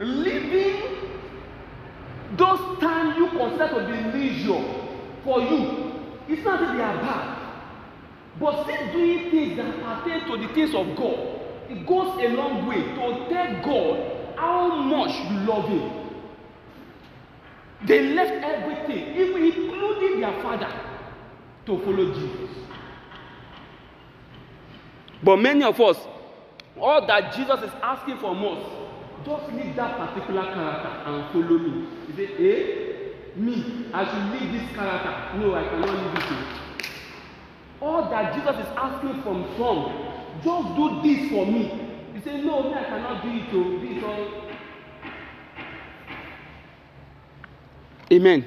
Living 0.00 0.76
those 2.36 2.78
time 2.78 3.16
you 3.16 3.28
consider 3.30 3.68
to 3.68 3.86
be 4.12 4.18
leisure 4.18 4.62
for 5.24 5.40
you 5.40 5.92
it's 6.28 6.44
not 6.44 6.60
that 6.60 6.76
they 6.76 6.82
are 6.82 6.96
bad. 7.00 7.38
But 8.38 8.64
still 8.64 8.92
doing 8.92 9.30
things 9.30 9.56
that 9.56 10.04
pertain 10.04 10.26
to 10.28 10.46
the 10.46 10.52
things 10.54 10.74
of 10.74 10.94
God 10.94 11.38
it 11.70 11.86
goes 11.86 12.18
a 12.22 12.28
long 12.28 12.66
way 12.66 12.82
to 12.82 13.28
tell 13.28 13.62
God 13.62 14.36
how 14.36 14.68
much 14.76 15.10
you 15.30 15.38
love 15.46 15.68
him. 15.68 15.90
They 17.86 18.14
left 18.14 18.44
everything 18.44 19.16
even 19.16 19.42
including 19.44 20.20
their 20.20 20.42
father 20.42 20.72
to 21.66 21.78
follow 21.80 22.14
Jesus. 22.14 22.50
But 25.22 25.36
many 25.38 25.64
of 25.64 25.80
us 25.80 25.96
all 26.80 27.06
that 27.06 27.34
Jesus 27.34 27.62
is 27.62 27.72
asking 27.82 28.18
from 28.18 28.44
us 28.44 28.64
just 29.24 29.52
leave 29.52 29.76
that 29.76 29.96
particular 29.98 30.42
character 30.42 30.88
and 31.06 31.32
follow 31.32 31.58
me. 31.58 31.88
You 32.08 32.14
say 32.16 32.28
eh? 32.38 32.88
Me? 33.36 33.86
I 33.92 34.04
should 34.04 34.40
leave 34.40 34.52
this 34.52 34.74
character. 34.74 35.38
No 35.38 35.54
i 35.54 35.64
cannot 35.68 35.90
leave 35.90 36.14
it. 36.14 36.60
O 37.80 37.86
all 37.86 38.10
that 38.10 38.34
jesus 38.34 38.56
is 38.56 38.72
asking 38.76 39.22
from 39.22 39.46
some 39.56 39.92
just 40.42 40.76
do 40.76 41.02
this 41.02 41.30
for 41.30 41.46
me. 41.46 41.88
You 42.14 42.20
say 42.24 42.42
no 42.42 42.62
me 42.70 42.74
i 42.74 42.84
cannot 42.84 43.22
do 43.22 43.28
it 43.30 43.54
o 43.54 43.78
this 43.80 44.04
all. 44.04 44.48
Amen. 48.10 48.44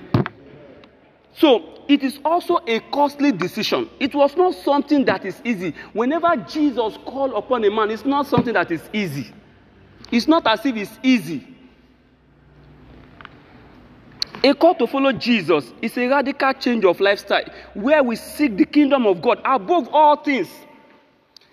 So 1.34 1.81
it 1.92 2.04
is 2.04 2.20
also 2.24 2.60
a 2.68 2.80
costly 2.80 3.34
decision. 3.34 3.90
It 4.00 4.16
was 4.16 4.38
not 4.38 4.56
something 4.56 5.04
that 5.06 5.26
is 5.26 5.42
easy. 5.44 5.76
Whenever 5.92 6.38
jesus 6.38 6.98
called 7.06 7.34
upon 7.34 7.66
a 7.66 7.70
man 7.70 7.92
it's 7.92 8.06
not 8.06 8.28
something 8.28 8.54
that 8.54 8.72
is 8.72 8.82
easy. 8.94 9.34
It's 10.10 10.26
not 10.26 10.48
as 10.48 10.66
if 10.66 10.76
it's 10.78 10.98
easy. 11.04 11.46
A 14.42 14.54
call 14.54 14.74
to 14.76 14.88
follow 14.88 15.12
jesus 15.12 15.74
is 15.82 15.98
a 15.98 16.08
radical 16.08 16.54
change 16.54 16.86
of 16.86 17.02
lifestyle 17.02 17.44
where 17.74 18.02
we 18.02 18.16
seek 18.16 18.56
the 18.56 18.66
kingdom 18.66 19.06
of 19.06 19.22
god 19.22 19.42
above 19.44 19.90
all 19.92 20.16
things. 20.16 20.48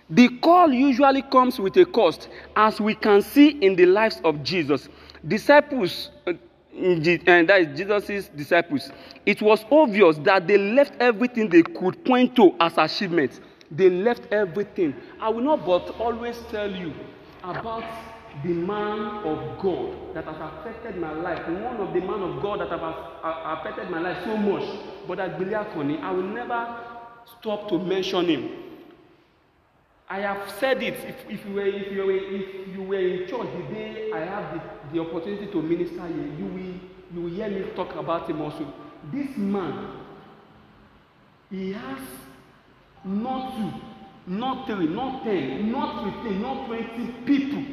The 0.08 0.28
call 0.38 0.72
usually 0.72 1.22
comes 1.22 1.58
with 1.58 1.76
a 1.78 1.84
cost 1.84 2.28
as 2.54 2.80
we 2.80 2.94
can 2.94 3.22
see 3.22 3.48
in 3.48 3.74
the 3.74 3.86
lives 3.86 4.20
of 4.22 4.44
jesus. 4.44 4.88
Disciples 5.26 6.10
uh, 6.28 6.34
and 6.78 7.48
that 7.48 7.60
is 7.60 7.78
jesus' 7.78 8.28
disciples. 8.28 8.90
It 9.26 9.42
was 9.42 9.64
obvious 9.70 10.18
that 10.18 10.46
they 10.46 10.58
left 10.58 10.94
everything 11.00 11.48
they 11.48 11.62
could 11.62 12.04
point 12.04 12.36
to 12.36 12.54
as 12.60 12.78
achievement 12.78 13.40
they 13.70 13.90
left 13.90 14.32
everything. 14.32 14.94
I 15.20 15.28
will 15.28 15.42
not 15.42 15.66
but 15.66 15.90
always 16.00 16.38
tell 16.50 16.70
you 16.70 16.92
about 17.42 17.84
the 18.42 18.50
man 18.50 18.98
of 19.24 19.58
God 19.60 20.14
that 20.14 20.24
has 20.24 20.36
affected 20.36 20.96
my 20.96 21.12
life, 21.12 21.46
one 21.48 21.76
of 21.76 21.92
the 21.92 22.00
man 22.00 22.22
of 22.22 22.42
God 22.42 22.60
that 22.60 22.72
uh, 22.72 23.58
affected 23.58 23.90
my 23.90 24.00
life 24.00 24.18
so 24.24 24.36
much, 24.36 24.64
but 25.06 25.18
at 25.18 25.38
Biliakoni, 25.38 26.00
I 26.00 26.12
will 26.12 26.22
never 26.22 26.76
stop 27.38 27.68
to 27.68 27.78
mention 27.78 28.26
him. 28.26 28.50
I 30.08 30.20
have 30.20 30.50
said 30.58 30.82
it. 30.82 30.94
If, 30.94 31.16
if, 31.28 31.44
you 31.44 31.54
were, 31.54 31.66
if, 31.66 31.92
you 31.92 32.06
were, 32.06 32.12
if 32.12 32.68
you 32.68 32.82
were 32.82 32.98
in 32.98 33.28
church 33.28 33.48
the 33.52 33.74
day 33.74 34.10
I 34.14 34.20
have 34.20 34.54
the, 34.54 34.60
the 34.92 35.00
opportunity 35.00 35.46
to 35.46 35.62
minister 35.62 36.06
here, 36.06 36.32
you 36.38 36.46
will, 36.46 37.14
you 37.14 37.20
will 37.22 37.30
hear 37.30 37.48
me 37.48 37.62
talk 37.74 37.94
about 37.96 38.28
him 38.28 38.40
also. 38.40 38.72
This 39.12 39.36
man, 39.36 39.90
he 41.50 41.72
has 41.72 42.00
not 43.04 43.56
two, 43.56 43.72
not 44.26 44.66
three, 44.66 44.86
not 44.88 45.24
ten, 45.24 45.70
not 45.72 46.04
fifteen, 46.04 46.42
not 46.42 46.66
twenty 46.66 47.06
people 47.24 47.64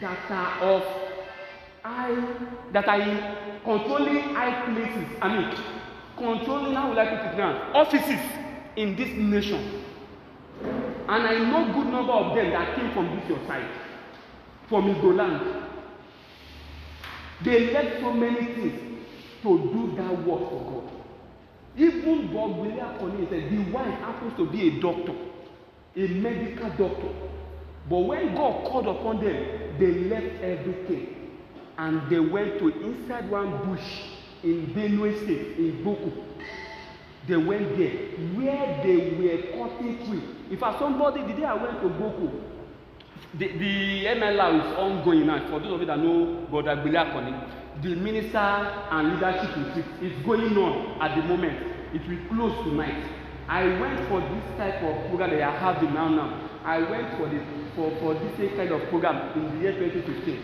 that 0.00 0.30
are 0.30 0.60
of 0.62 0.82
high 1.84 2.16
that 2.72 2.88
are 2.88 3.00
in 3.00 3.36
controlling 3.62 4.20
high 4.34 4.64
places 4.64 5.06
i 5.20 5.28
mean 5.28 5.54
controlling 6.16 6.74
how 6.74 6.88
will 6.88 6.98
i 6.98 7.04
put 7.06 7.32
it 7.32 7.36
now 7.36 7.70
offices 7.74 8.20
in 8.76 8.96
this 8.96 9.10
nation 9.10 9.82
and 10.62 11.26
i 11.26 11.38
know 11.38 11.72
good 11.74 11.86
number 11.92 12.12
of 12.12 12.34
them 12.34 12.50
that 12.50 12.74
came 12.76 12.90
from 12.92 13.14
this 13.14 13.28
your 13.28 13.38
side 13.46 13.68
from 14.68 14.94
igbo 14.94 15.14
land 15.14 15.42
they 17.44 17.72
left 17.72 18.00
so 18.00 18.12
many 18.12 18.46
things 18.54 18.80
to 19.42 19.58
do 19.72 19.94
that 19.96 20.26
work 20.26 20.48
for 20.50 20.62
god. 20.70 20.90
Even 21.76 22.28
bogbele 22.28 22.80
akoni 22.80 23.28
said 23.28 23.50
the 23.50 23.72
wife 23.72 23.98
happens 24.00 24.34
to 24.36 24.46
be 24.50 24.68
a 24.68 24.80
doctor 24.80 25.12
a 25.96 26.08
medical 26.08 26.68
doctor. 26.70 27.12
But 27.88 27.98
when 27.98 28.34
god 28.34 28.64
called 28.70 28.86
upon 28.86 29.24
them 29.24 29.76
they 29.78 29.92
left 30.08 30.42
everything 30.42 31.14
and 31.78 32.00
they 32.10 32.20
went 32.20 32.58
to 32.60 32.68
inside 32.68 33.30
one 33.30 33.50
bush 33.66 33.88
in 34.42 34.66
benue 34.74 35.12
state 35.24 35.58
in 35.58 35.84
boku 35.84 36.12
they 37.26 37.36
went 37.36 37.76
there 37.78 37.96
where 38.36 38.82
they 38.84 38.96
were 39.18 39.38
cutting 39.56 39.96
tree. 40.06 40.22
In 40.50 40.58
fact 40.58 40.78
somebody 40.78 41.22
the 41.22 41.32
day 41.40 41.44
i 41.44 41.54
went 41.54 41.80
to 41.82 41.88
boku 41.88 42.30
the 43.38 43.48
the 43.58 44.04
mlr 44.06 44.60
is 44.60 44.78
ongoing 44.78 45.26
now 45.26 45.38
for 45.50 45.60
those 45.60 45.72
of 45.74 45.80
you 45.80 45.86
that 45.86 45.98
know 45.98 46.46
god 46.50 46.66
agbele 46.66 46.98
akoni. 46.98 47.34
The 47.82 47.94
minister 47.96 48.38
and 48.38 49.14
leadership 49.14 49.50
retreat 49.56 49.84
is 50.00 50.24
going 50.24 50.56
on 50.56 51.02
at 51.02 51.16
the 51.16 51.22
moment. 51.26 51.58
It 51.92 52.02
will 52.08 52.18
close 52.28 52.64
tonight. 52.64 53.04
I 53.48 53.64
went 53.80 54.08
for 54.08 54.20
this 54.20 54.44
type 54.56 54.80
of 54.82 55.08
program 55.08 55.30
that 55.30 55.42
i 55.42 55.50
have 55.58 55.82
now 55.82 56.08
now. 56.08 56.48
I 56.64 56.78
went 56.78 57.10
for 57.18 57.28
the 57.28 57.40
for 57.74 57.90
for 58.00 58.14
this 58.14 58.56
kind 58.56 58.70
of 58.70 58.88
program 58.88 59.36
in 59.36 59.56
the 59.56 59.62
year 59.62 59.72
2015 59.72 60.40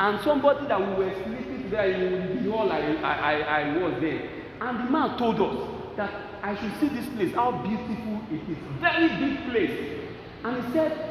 and 0.00 0.20
somebody 0.24 0.66
that 0.66 0.80
we 0.80 1.04
were 1.04 1.12
sleeping 1.22 1.70
there 1.70 1.90
in 1.92 2.42
the 2.42 2.50
hall 2.50 2.72
i 2.72 2.80
i, 3.04 3.40
I 3.62 3.76
was 3.76 4.00
there. 4.00 4.28
And 4.62 4.80
the 4.80 4.90
man 4.90 5.18
told 5.18 5.40
us 5.40 5.96
that 5.96 6.10
i 6.42 6.56
should 6.56 6.72
see 6.80 6.88
this 6.88 7.06
place 7.14 7.34
how 7.34 7.52
beautiful 7.62 8.20
it 8.32 8.42
is. 8.50 8.58
Very 8.80 9.08
big 9.20 9.50
place. 9.50 10.00
And 10.42 10.64
he 10.64 10.72
said 10.72 11.09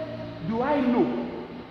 do 0.49 0.61
i 0.61 0.81
know? 0.81 1.05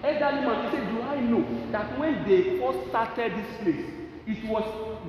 Elderly 0.05 0.41
man 0.47 0.71
he 0.71 0.77
said 0.77 0.89
do 0.95 1.03
i 1.03 1.21
know 1.21 1.43
that 1.73 1.99
when 1.99 2.15
they 2.29 2.59
first 2.61 2.89
started 2.89 3.33
this 3.33 3.51
place 3.63 3.87
it 4.27 4.45
was 4.49 4.65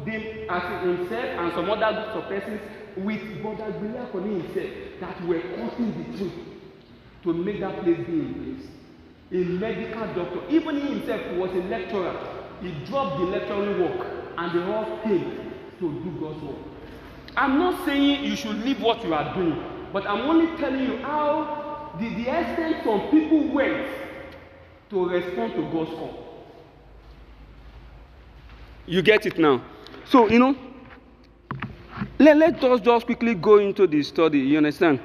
them 0.05 0.23
as 0.49 0.83
himself 0.83 1.25
and 1.39 1.53
some 1.53 1.69
other 1.69 1.91
groups 2.01 2.15
of 2.17 2.23
persons 2.29 2.61
with 2.97 3.21
brother 3.41 3.71
gbele 3.77 3.99
akoni 4.05 4.41
himself 4.41 4.71
that 5.01 5.27
were 5.27 5.41
cutting 5.41 5.91
the 5.97 6.17
tree 6.17 6.31
to 7.23 7.33
make 7.33 7.59
that 7.59 7.83
place 7.83 7.97
be 8.07 8.13
in 8.13 8.33
place. 8.33 8.67
A 9.31 9.43
medical 9.45 10.07
doctor 10.15 10.41
even 10.49 10.79
he 10.81 10.88
himself 10.95 11.21
was 11.38 11.51
a 11.51 11.63
lecturer. 11.67 12.15
He 12.61 12.71
dropped 12.85 13.17
the 13.19 13.25
lecturing 13.25 13.79
work 13.81 14.07
and 14.38 14.51
they 14.59 14.63
all 14.73 14.99
came 15.03 15.51
to 15.79 15.85
do 16.03 16.17
God's 16.19 16.41
work. 16.43 16.55
I'm 17.38 17.59
not 17.59 17.85
saying 17.85 18.23
you 18.23 18.35
should 18.35 18.57
leave 18.65 18.81
what 18.81 19.03
you 19.03 19.13
are 19.13 19.33
doing 19.35 19.61
But 19.91 20.07
I'm 20.07 20.29
only 20.29 20.55
telling 20.57 20.81
you 20.83 20.97
how 20.97 21.58
the, 22.00 22.10
the 22.15 22.39
extent 22.39 22.84
some 22.84 23.10
people 23.10 23.48
went 23.50 23.88
to 24.89 25.10
respond 25.10 25.53
to 25.53 25.62
God's 25.72 25.91
call. 25.91 26.46
You 28.86 29.01
get 29.01 29.25
it 29.25 29.38
now? 29.38 29.62
So, 30.06 30.27
you 30.29 30.39
know, 30.39 30.56
let, 32.18 32.38
let 32.38 32.63
us 32.63 32.82
just 32.82 33.06
quickly 33.06 33.36
go 33.36 33.58
into 33.60 33.86
the 33.86 34.01
study. 34.01 34.39
You 34.39 34.58
understand? 34.58 35.00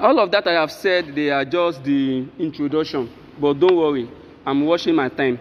All 0.00 0.18
of 0.18 0.30
that 0.30 0.46
I 0.46 0.52
have 0.52 0.72
said, 0.72 1.14
they 1.14 1.30
are 1.30 1.44
just 1.44 1.84
the 1.84 2.26
introduction. 2.38 3.10
But 3.38 3.60
don't 3.60 3.76
worry, 3.76 4.08
I'm 4.46 4.64
watching 4.64 4.94
my 4.94 5.08
time. 5.08 5.38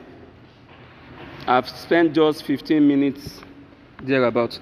I've 1.48 1.70
spent 1.70 2.14
just 2.14 2.44
15 2.44 2.86
minutes 2.86 3.42
thereabouts. 4.02 4.60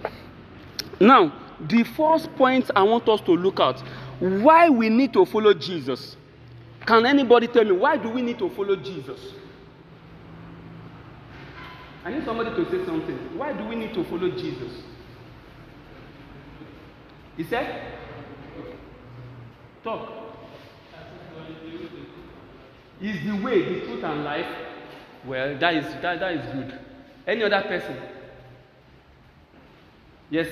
Now, 1.00 1.34
the 1.60 1.84
first 1.84 2.34
point 2.36 2.70
I 2.76 2.84
want 2.84 3.08
us 3.10 3.22
to 3.22 3.32
look 3.32 3.60
at 3.60 3.82
why 4.22 4.70
we 4.70 4.88
need 4.88 5.14
to 5.14 5.26
follow 5.26 5.54
Jesus. 5.54 6.16
Can 6.86 7.06
anybody 7.08 7.48
tell 7.48 7.66
me 7.66 7.72
why 7.72 7.98
do 7.98 8.10
we 8.10 8.22
need 8.22 8.38
to 8.40 8.50
follow 8.52 8.76
Jesus? 8.76 9.20
I 12.06 12.12
need 12.12 12.24
somebody 12.26 12.52
to 12.52 12.70
say 12.70 12.86
something. 12.86 13.18
Why 13.38 13.54
do 13.54 13.66
we 13.66 13.76
need 13.76 13.94
to 13.96 14.04
follow 14.04 14.30
Jesus? 14.30 14.84
He 17.36 17.44
said, 17.44 17.98
Talk. 19.84 20.10
Is 23.02 23.26
the 23.26 23.44
way, 23.44 23.64
the 23.64 23.86
truth, 23.86 24.04
and 24.04 24.24
life? 24.24 24.46
Well, 25.26 25.58
that 25.58 25.74
is 25.74 25.86
that, 26.02 26.20
that 26.20 26.34
is 26.34 26.54
good. 26.54 26.80
Any 27.26 27.44
other 27.44 27.62
person? 27.68 27.98
Yes. 30.30 30.48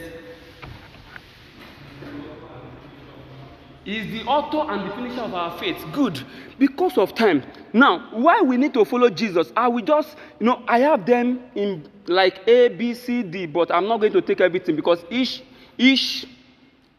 Is 3.90 4.12
the 4.12 4.24
author 4.26 4.72
and 4.72 4.88
the 4.88 4.94
finisher 4.94 5.22
of 5.22 5.34
our 5.34 5.58
faith. 5.58 5.84
Good. 5.92 6.24
Because 6.60 6.96
of 7.00 7.16
time. 7.16 7.42
Now, 7.74 8.08
why 8.12 8.40
we 8.40 8.56
need 8.56 8.72
to 8.76 8.86
follow 8.86 9.10
Jesus? 9.10 9.52
I 9.58 9.68
will 9.68 9.84
just, 9.84 10.16
you 10.40 10.46
know, 10.46 10.62
I 10.68 10.80
have 10.82 11.08
them 11.08 11.42
in 11.56 11.90
like 12.06 12.48
A, 12.48 12.68
B, 12.68 12.94
C, 12.94 13.24
D, 13.24 13.48
but 13.48 13.74
I'm 13.74 13.88
not 13.88 14.00
going 14.00 14.14
to 14.14 14.22
take 14.22 14.42
everything 14.42 14.76
because 14.76 15.04
each 15.10 15.42
each 15.80 16.28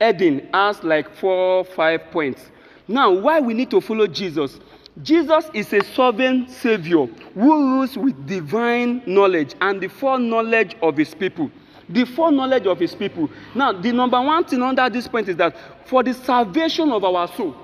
heading 0.01 0.49
has 0.53 0.83
like 0.83 1.15
four, 1.15 1.65
five 1.65 2.11
points. 2.11 2.51
Now, 2.89 3.13
why 3.13 3.39
we 3.39 3.55
need 3.55 3.71
to 3.71 3.81
follow 3.81 4.09
Jesus? 4.09 4.59
Jesus 5.01 5.49
is 5.55 5.73
a 5.73 5.85
sovereign 5.85 6.49
savior 6.49 7.07
who 7.07 7.77
rules 7.77 7.97
with 7.97 8.27
divine 8.27 9.01
knowledge 9.07 9.55
and 9.61 9.81
the 9.81 9.87
foreknowledge 9.87 10.75
of 10.83 10.97
his 10.97 11.15
people. 11.15 11.53
The 11.91 12.05
foreknowledge 12.07 12.67
of 12.67 12.79
his 12.79 12.95
people. 12.95 13.29
Now, 13.55 13.73
the 13.73 13.93
number 13.93 14.21
one 14.21 14.45
thing 14.45 14.63
under 14.63 14.89
this 14.89 15.09
point 15.09 15.29
is 15.29 15.37
that 15.37 15.57
for 15.87 16.03
the 16.03 16.15
salvation 16.15 16.91
of 16.93 17.03
our 17.03 17.27
soul, 17.37 17.57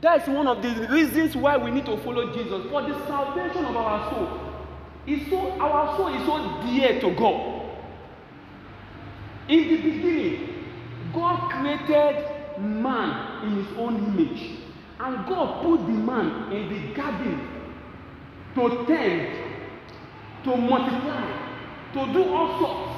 that's 0.00 0.26
one 0.28 0.46
of 0.46 0.62
the 0.62 0.88
reasons 0.90 1.36
why 1.36 1.56
we 1.56 1.70
need 1.70 1.86
to 1.86 1.96
follow 1.98 2.32
Jesus. 2.32 2.70
For 2.70 2.82
the 2.82 3.06
salvation 3.06 3.64
of 3.64 3.76
our 3.76 4.10
soul. 4.10 4.40
Is 5.06 5.28
so 5.28 5.50
our 5.60 5.96
soul 5.96 6.14
is 6.14 6.24
so 6.26 6.62
dear 6.66 6.98
to 7.00 7.10
God. 7.14 7.70
In 9.48 9.68
the 9.68 9.76
beginning, 9.76 10.64
God 11.12 11.50
created 11.50 12.26
man 12.58 13.44
in 13.44 13.64
his 13.64 13.76
own 13.76 13.96
image. 13.96 14.58
And 15.00 15.26
God 15.26 15.62
put 15.62 15.86
the 15.86 15.92
man 15.92 16.52
in 16.52 16.68
the 16.68 16.94
garden 16.94 17.48
to 18.54 18.84
tend, 18.86 19.38
to 20.44 20.56
multiply, 20.56 21.26
to 21.92 22.12
do 22.12 22.24
all 22.32 22.58
sorts. 22.58 22.93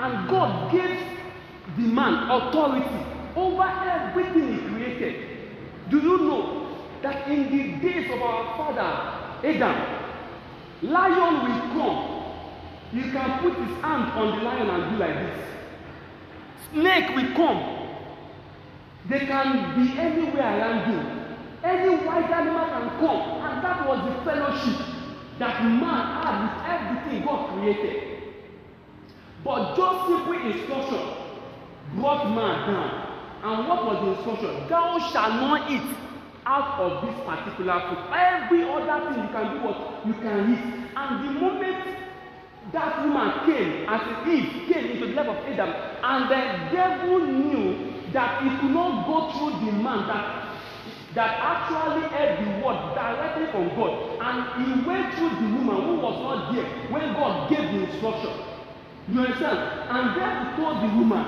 And 0.00 0.28
God 0.28 0.70
gave 0.70 0.96
the 1.76 1.82
man 1.82 2.30
authority 2.30 3.04
over 3.34 3.64
everything 3.64 4.54
he 4.54 4.68
created. 4.68 5.28
Do 5.90 5.98
you 5.98 6.18
know 6.18 6.76
that 7.02 7.28
in 7.28 7.44
the 7.50 7.88
days 7.88 8.08
of 8.12 8.22
our 8.22 8.56
father 8.56 9.18
Adam, 9.44 9.76
lion 10.82 11.34
will 11.44 11.60
come. 11.74 12.24
You 12.92 13.10
can 13.10 13.40
put 13.40 13.54
his 13.58 13.76
hand 13.82 14.12
on 14.12 14.38
the 14.38 14.44
lion 14.44 14.70
and 14.70 14.92
do 14.92 14.98
like 14.98 15.14
this. 15.14 15.48
Snake 16.72 17.16
will 17.16 17.34
come. 17.34 17.88
They 19.08 19.26
can 19.26 19.82
be 19.82 19.98
anywhere 19.98 20.58
around 20.58 20.92
you. 20.92 21.00
Any 21.64 22.06
wild 22.06 22.30
animal 22.30 22.66
can 22.66 22.88
come. 23.00 23.42
And 23.42 23.64
that 23.64 23.88
was 23.88 23.98
the 24.08 24.30
fellowship 24.30 24.86
that 25.40 25.62
man 25.64 26.22
had 26.22 26.42
with 26.42 27.02
everything 27.02 27.24
God 27.24 27.52
created. 27.52 28.07
But 29.44 29.76
just 29.76 30.08
simple 30.08 30.34
instruction 30.34 31.02
brought 31.94 32.28
man 32.34 32.72
down. 32.72 33.08
And 33.42 33.68
what 33.68 33.84
was 33.86 33.96
the 34.02 34.10
instruction? 34.18 34.68
Thou 34.68 34.98
shalt 35.12 35.34
not 35.40 35.70
eat 35.70 35.96
out 36.44 36.80
of 36.80 37.06
this 37.06 37.14
particular 37.24 37.78
food. 37.88 38.02
Every 38.12 38.62
other 38.64 39.14
thing 39.14 39.22
you 39.22 39.30
can 39.30 39.46
do 39.54 39.58
what 39.62 40.06
you 40.06 40.14
can 40.14 40.52
eat. 40.52 40.90
And 40.96 41.28
the 41.28 41.40
moment 41.40 41.96
that 42.72 43.04
woman 43.04 43.46
came, 43.46 43.88
as 43.88 44.02
Eve 44.26 44.68
came 44.68 44.84
into 44.92 45.06
the 45.06 45.14
life 45.14 45.28
of 45.28 45.36
Adam, 45.46 45.70
and 46.02 46.30
the 46.30 46.76
devil 46.76 47.20
knew 47.26 48.02
that 48.12 48.42
he 48.42 48.48
could 48.58 48.70
not 48.70 49.06
go 49.06 49.32
through 49.32 49.66
the 49.66 49.72
man 49.72 50.06
that 50.08 50.48
that 51.14 51.40
actually 51.40 52.06
heard 52.10 52.38
the 52.38 52.64
word 52.64 52.94
directly 52.94 53.46
from 53.50 53.68
God, 53.74 54.20
and 54.20 54.38
he 54.62 54.86
went 54.86 55.14
through 55.14 55.30
the 55.30 55.48
woman 55.56 55.82
who 55.82 55.94
was 56.00 56.20
not 56.22 56.52
there 56.54 56.68
when 56.92 57.12
God 57.14 57.48
gave 57.48 57.64
the 57.72 57.90
instruction. 57.90 58.30
You 59.10 59.20
understand? 59.20 59.58
And 59.88 60.20
then 60.20 60.32
he 60.44 60.62
told 60.62 60.76
the 60.84 60.90
woman, 60.96 61.24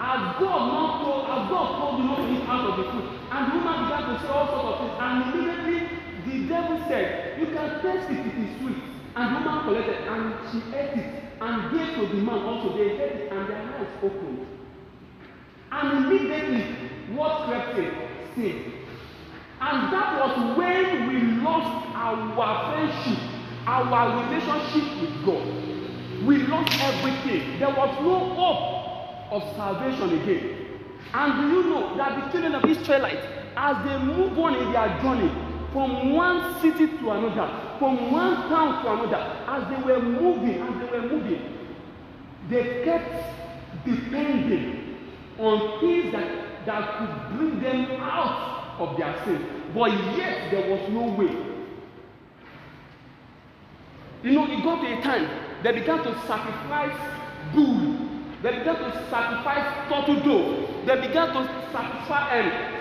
as 0.00 0.20
God 0.40 0.60
not 0.72 1.04
told, 1.04 1.22
as 1.30 1.42
God 1.46 1.68
told 1.78 1.98
you 2.00 2.04
not 2.10 2.16
to 2.16 2.32
eat 2.32 2.48
out 2.48 2.70
of 2.70 2.76
the 2.78 2.90
food, 2.90 3.06
and 3.30 3.42
the 3.46 3.54
woman 3.54 3.84
began 3.84 4.02
to 4.10 4.14
say 4.18 4.28
all 4.28 4.48
sorts 4.50 4.66
of 4.66 4.76
things, 4.80 4.96
and 4.98 5.14
immediately 5.30 5.78
the 6.26 6.48
devil 6.48 6.78
said, 6.88 7.38
You 7.38 7.46
can 7.46 7.68
taste 7.82 8.10
it, 8.10 8.26
it 8.26 8.34
is 8.34 8.50
sweet. 8.58 8.82
And 9.14 9.36
the 9.36 9.40
woman 9.40 9.64
collected, 9.64 10.08
and 10.08 10.34
she 10.50 10.58
ate 10.74 10.98
it, 10.98 11.24
and 11.40 11.54
gave 11.70 11.94
to 11.94 12.16
the 12.16 12.22
man 12.22 12.42
also. 12.42 12.76
They 12.76 12.90
ate 12.90 13.00
it, 13.00 13.32
and 13.32 13.48
their 13.48 13.62
eyes 13.62 13.86
opened. 14.02 14.46
And 15.70 16.04
immediately, 16.06 16.62
what 17.14 17.46
crept 17.46 17.78
in? 17.78 17.94
Sin. 18.34 18.72
And 19.60 19.92
that 19.92 20.18
was 20.18 20.56
when 20.58 21.08
we 21.08 21.42
lost 21.42 21.86
our 21.94 22.72
friendship, 22.72 23.22
our 23.66 24.24
relationship 24.24 25.00
with 25.02 25.24
God. 25.24 25.79
We 26.24 26.38
lost 26.38 26.72
everything. 26.82 27.58
There 27.58 27.70
was 27.70 27.96
no 28.02 28.18
hope 28.34 29.32
of 29.32 29.56
salvation 29.56 30.20
again. 30.20 30.56
And 31.14 31.40
do 31.40 31.48
you 31.48 31.62
know 31.70 31.96
that 31.96 32.24
the 32.26 32.30
children 32.32 32.54
of 32.54 32.64
Israelites, 32.64 33.26
as 33.56 33.84
they 33.86 33.98
move 34.04 34.38
on 34.38 34.54
in 34.54 34.72
their 34.72 35.00
journey 35.00 35.30
from 35.72 36.12
one 36.12 36.60
city 36.60 36.88
to 36.88 37.10
another, 37.10 37.76
from 37.78 38.12
one 38.12 38.34
town 38.48 38.82
to 38.84 38.92
another, 38.92 39.16
as 39.48 39.70
they 39.70 39.82
were 39.82 40.02
moving, 40.02 40.60
as 40.60 40.90
they 40.90 40.98
were 40.98 41.08
moving, 41.08 41.58
they 42.50 42.84
kept 42.84 43.86
depending 43.86 44.98
on 45.38 45.80
things 45.80 46.12
that, 46.12 46.66
that 46.66 46.98
could 46.98 47.38
bring 47.38 47.60
them 47.62 48.00
out 48.00 48.76
of 48.78 48.96
their 48.98 49.24
sin. 49.24 49.46
But 49.74 49.92
yet 50.18 50.50
there 50.50 50.70
was 50.70 50.90
no 50.90 51.02
way. 51.14 51.46
You 54.22 54.32
know, 54.32 54.44
it 54.44 54.62
got 54.62 54.82
to 54.82 54.98
a 54.98 55.02
time 55.02 55.49
they 55.62 55.72
began 55.72 55.98
to 55.98 56.14
sacrifice 56.26 56.96
bull. 57.54 58.08
They 58.42 58.58
began 58.58 58.76
to 58.76 59.06
sacrifice 59.10 59.88
turtle 59.88 60.20
dove. 60.24 60.86
They 60.86 61.06
began 61.06 61.28
to 61.28 61.68
sacrifice 61.70 62.32
um, 62.40 62.80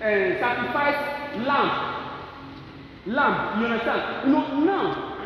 uh, 0.00 0.38
sacrifice 0.40 1.46
lamb. 1.46 2.00
Lamb, 3.06 3.60
you 3.60 3.66
understand? 3.66 4.26
You 4.26 4.32
know, 4.32 4.60
now, 4.64 5.18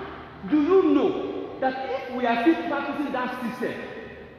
do 0.51 0.63
you 0.63 0.83
know 0.95 1.59
that 1.61 1.89
if 1.91 2.15
we 2.15 2.27
are 2.27 2.43
still 2.43 2.69
practicing 2.69 3.13
that 3.13 3.41
system, 3.43 3.75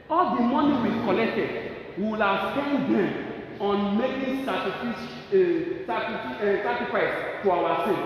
all 0.08 0.36
the 0.36 0.42
money 0.42 0.88
we 0.88 1.04
collected, 1.04 1.98
we 1.98 2.04
will 2.04 2.20
have 2.20 2.52
spent 2.52 2.92
them 2.92 3.60
on 3.60 3.98
making 3.98 4.44
sacrifice, 4.44 4.96
uh, 4.96 5.86
sacrifice, 5.86 6.40
uh, 6.40 6.62
sacrifice 6.62 7.42
to 7.42 7.50
our 7.50 7.86
sin. 7.86 7.98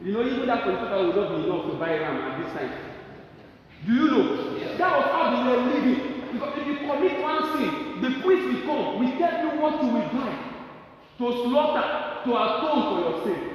You 0.00 0.12
know, 0.12 0.22
even 0.22 0.46
that 0.46 0.62
political 0.62 1.06
would 1.06 1.16
not 1.16 1.28
be 1.30 1.44
enough 1.44 1.66
to 1.66 1.78
buy 1.78 1.98
ram 1.98 2.16
at 2.16 2.44
this 2.44 2.52
time. 2.52 2.87
Do 3.86 3.92
you 3.92 4.10
know? 4.10 4.56
Yeah. 4.58 4.76
That 4.76 4.96
was 4.96 5.06
how 5.06 5.24
they 5.34 5.50
were 5.50 5.62
living. 5.72 6.22
Because 6.32 6.58
if 6.58 6.66
you 6.66 6.76
commit 6.78 7.22
one 7.22 7.42
sin, 7.56 8.02
the 8.02 8.20
priest 8.22 8.44
will 8.46 8.62
come, 8.66 8.98
we 9.00 9.18
tell 9.18 9.42
you 9.42 9.60
what 9.60 9.82
you 9.82 9.88
will 9.88 10.08
buy 10.12 10.38
to 11.18 11.32
slaughter, 11.42 12.24
to 12.24 12.30
atone 12.30 12.82
for 12.88 13.10
your 13.10 13.24
sin. 13.24 13.50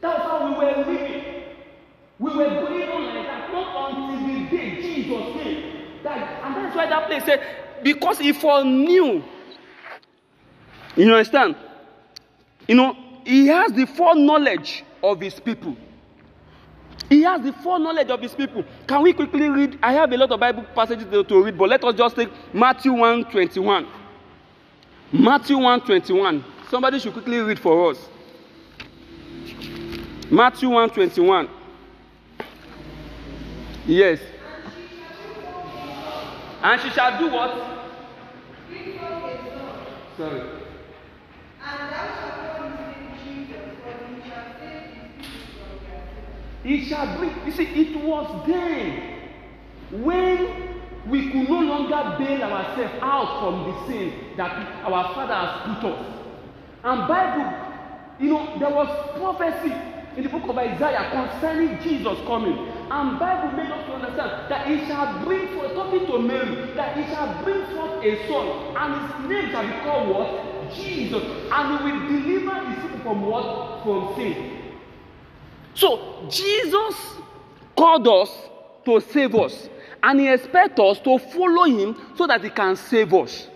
That's 0.00 0.22
how 0.22 0.48
we 0.48 0.54
were 0.64 0.84
living. 0.84 1.24
We 2.18 2.30
were 2.30 2.48
going 2.48 2.88
on 2.88 3.14
like 3.14 3.26
that, 3.26 3.52
not 3.52 3.92
until 3.92 4.26
the 4.26 4.56
day 4.56 4.82
Jesus 4.82 5.42
came. 5.42 6.02
That, 6.02 6.44
and 6.44 6.56
that's 6.56 6.76
why 6.76 6.86
that 6.86 7.06
place 7.06 7.24
said, 7.24 7.40
because 7.82 8.18
he 8.18 8.32
foreknew 8.32 9.22
You 10.96 11.14
understand? 11.14 11.56
You 12.66 12.74
know, 12.74 12.96
he 13.24 13.46
has 13.46 13.72
the 13.72 13.86
foreknowledge 13.86 14.84
of 15.02 15.20
his 15.20 15.38
people. 15.38 15.76
He 17.10 17.22
has 17.22 17.42
the 17.42 17.52
foreknowledge 17.52 18.08
of 18.08 18.20
his 18.20 18.32
people. 18.36 18.64
Can 18.86 19.02
we 19.02 19.12
quickly 19.12 19.48
read? 19.48 19.76
I 19.82 19.92
have 19.94 20.12
a 20.12 20.16
lot 20.16 20.30
of 20.30 20.38
Bible 20.38 20.64
passages 20.76 21.06
to, 21.10 21.24
to 21.24 21.42
read, 21.44 21.58
but 21.58 21.68
let 21.68 21.82
us 21.82 21.96
just 21.96 22.14
take 22.14 22.30
Matthew 22.54 22.92
1 22.92 23.24
21. 23.24 23.86
Matthew 25.12 25.56
121. 25.56 26.44
Somebody 26.70 27.00
should 27.00 27.12
quickly 27.12 27.38
read 27.38 27.58
for 27.58 27.90
us. 27.90 28.08
Matthew 30.30 30.68
121. 30.68 31.48
Yes. 33.86 34.20
And 36.62 36.80
she 36.80 36.90
shall 36.90 37.18
do 37.18 37.26
what? 37.32 37.70
Sorry. 40.16 40.60
It 46.64 46.88
shall 46.88 47.18
bring, 47.18 47.34
you 47.46 47.52
see, 47.52 47.64
it 47.64 48.04
was 48.04 48.46
then 48.46 49.20
when 49.90 50.70
we 51.08 51.30
could 51.30 51.48
no 51.48 51.60
longer 51.60 52.16
bail 52.18 52.42
ourselves 52.42 52.94
out 53.00 53.40
from 53.40 53.64
the 53.64 53.86
sin 53.86 54.12
that 54.36 54.84
our 54.84 55.14
father 55.14 55.34
has 55.34 55.80
put 55.80 55.92
us. 55.92 56.06
And 56.84 57.08
Bible, 57.08 57.52
you 58.20 58.30
know, 58.30 58.58
there 58.58 58.70
was 58.70 58.88
prophecy 59.18 59.74
in 60.16 60.24
the 60.24 60.28
book 60.28 60.48
of 60.48 60.58
Isaiah 60.58 61.08
concerning 61.10 61.80
Jesus 61.82 62.18
coming. 62.26 62.68
And 62.90 63.18
Bible 63.18 63.56
made 63.56 63.70
us 63.70 63.86
to 63.86 63.92
understand 63.94 64.50
that 64.50 64.66
he 64.66 64.86
shall 64.86 65.24
bring 65.24 65.48
forth, 65.54 65.72
talking 65.74 66.06
to 66.06 66.18
Mary, 66.18 66.72
that 66.74 66.96
he 66.96 67.04
shall 67.14 67.42
bring 67.42 67.64
forth 67.74 68.04
a 68.04 68.28
son, 68.28 68.76
and 68.76 69.00
his 69.00 69.30
name 69.30 69.50
shall 69.50 69.66
be 69.66 69.72
called 69.84 70.08
what? 70.08 70.74
Jesus. 70.74 71.22
And 71.52 71.78
he 71.78 71.84
will 71.84 72.00
deliver 72.08 72.70
his 72.70 72.82
people 72.82 72.98
from 73.00 73.22
what? 73.26 73.82
From 73.84 74.14
sin. 74.16 74.59
So 75.74 76.26
Jesus 76.30 76.94
called 77.76 78.06
us 78.08 78.30
to 78.84 79.00
save 79.00 79.34
us, 79.34 79.68
and 80.02 80.20
he 80.20 80.28
expects 80.28 80.80
us 80.80 80.98
to 81.00 81.18
follow 81.18 81.64
him 81.64 81.96
so 82.16 82.26
that 82.26 82.42
he 82.42 82.50
can 82.50 82.76
save 82.76 83.12
us. 83.14 83.48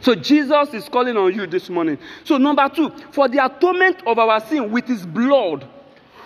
So 0.00 0.14
Jesus 0.14 0.74
is 0.74 0.88
calling 0.88 1.16
on 1.16 1.32
you 1.32 1.46
this 1.46 1.70
morning. 1.70 1.98
So 2.24 2.36
number 2.36 2.68
two, 2.68 2.90
for 3.12 3.28
the 3.28 3.44
atonement 3.44 4.02
of 4.06 4.18
our 4.18 4.40
sin 4.40 4.70
with 4.70 4.86
his 4.86 5.06
blood. 5.06 5.66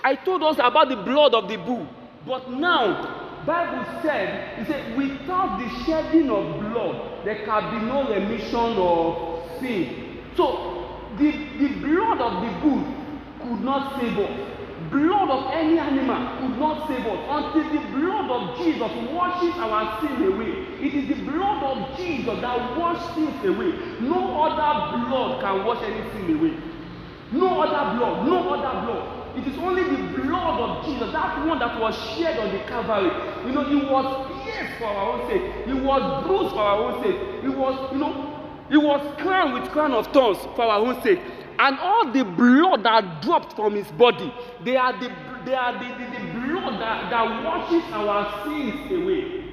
I 0.03 0.14
told 0.14 0.42
us 0.44 0.57
about 0.57 0.88
the 0.88 0.96
blood 0.96 1.35
of 1.35 1.49
the 1.49 1.57
bull, 1.57 1.87
but 2.27 2.51
now 2.51 3.42
Bible 3.44 3.85
said, 4.03 4.61
it 4.61 4.66
said, 4.66 4.96
without 4.96 5.59
the 5.59 5.85
shedding 5.85 6.31
of 6.31 6.61
blood, 6.61 7.25
there 7.25 7.44
can 7.44 7.79
be 7.79 7.87
no 7.87 8.09
remission 8.09 8.77
of 8.77 9.61
sin. 9.61 10.18
So 10.37 10.99
the, 11.18 11.31
the 11.31 11.68
blood 11.81 12.20
of 12.20 12.42
the 12.42 12.61
bull 12.61 12.96
could 13.47 13.63
not 13.63 14.01
save 14.01 14.19
us. 14.19 14.53
Blood 14.91 15.31
of 15.31 15.53
any 15.53 15.79
animal 15.79 16.39
could 16.39 16.59
not 16.59 16.87
save 16.89 17.07
us 17.07 17.21
until 17.31 17.67
the 17.75 17.83
blood 17.95 18.31
of 18.31 18.59
Jesus 18.59 18.91
washes 19.13 19.55
our 19.59 20.01
sin 20.01 20.33
away. 20.33 20.67
It 20.83 20.95
is 20.95 21.09
the 21.09 21.23
blood 21.31 21.63
of 21.63 21.97
Jesus 21.97 22.41
that 22.41 22.77
washes 22.79 23.15
sins 23.15 23.45
away. 23.45 23.73
No 24.01 24.43
other 24.43 25.07
blood 25.07 25.41
can 25.41 25.65
wash 25.65 25.83
any 25.83 26.03
sin 26.11 26.39
away. 26.39 26.55
No 27.33 27.63
other 27.63 27.99
blood, 27.99 28.27
no 28.27 28.55
other 28.55 28.87
blood. 28.87 29.37
It 29.37 29.47
is 29.47 29.59
only 29.59 29.83
the 29.83 30.23
blood 30.23 30.61
of 30.61 30.87
Jesus, 30.87 31.13
that 31.13 31.47
one 31.47 31.59
that 31.59 31.79
was 31.79 31.95
shed 32.17 32.39
on 32.39 32.53
the 32.53 32.61
Calvary. 32.65 33.11
You 33.47 33.53
know, 33.53 33.63
it 33.69 33.91
was 33.91 34.07
pierced 34.45 34.79
for 34.79 34.87
our 34.87 35.13
own 35.13 35.29
sake. 35.29 35.43
It 35.67 35.75
was 35.75 36.25
bruised 36.25 36.55
for 36.55 36.61
our 36.61 36.79
own 36.85 37.03
sake. 37.03 37.45
It 37.45 37.51
was, 37.51 37.93
you 37.93 37.99
know, 37.99 38.33
it 38.71 38.79
was 38.79 39.01
crowned 39.21 39.55
with 39.55 39.71
crown 39.73 39.93
of 39.93 40.07
thorns 40.09 40.39
for 40.57 40.63
our 40.63 40.79
own 40.79 41.03
sake. 41.03 41.21
And 41.59 41.79
all 41.79 42.12
the 42.12 42.25
blood 42.25 42.83
that 42.85 43.23
dropped 43.23 43.57
from 43.57 43.75
his 43.75 43.88
body, 43.92 44.33
they 44.64 44.77
are 44.77 44.92
the, 44.92 45.09
they 45.45 45.55
are 45.55 45.73
the, 45.73 45.88
the, 45.99 46.11
the 46.11 46.47
blood 46.47 46.81
that, 46.81 47.11
that 47.11 47.45
washes 47.45 47.92
our 47.92 48.45
sins 48.45 48.90
away. 48.92 49.45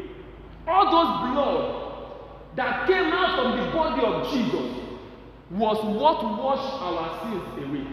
All 0.67 0.85
those 0.91 1.31
blood 1.31 1.83
that 2.55 2.87
came 2.87 3.05
out 3.05 3.35
from 3.35 3.65
the 3.65 3.71
body 3.71 4.05
of 4.05 4.31
Jesus 4.31 4.83
was 5.51 5.77
what 5.83 6.23
washed 6.23 6.81
our 6.81 7.21
sins 7.23 7.65
away. 7.65 7.87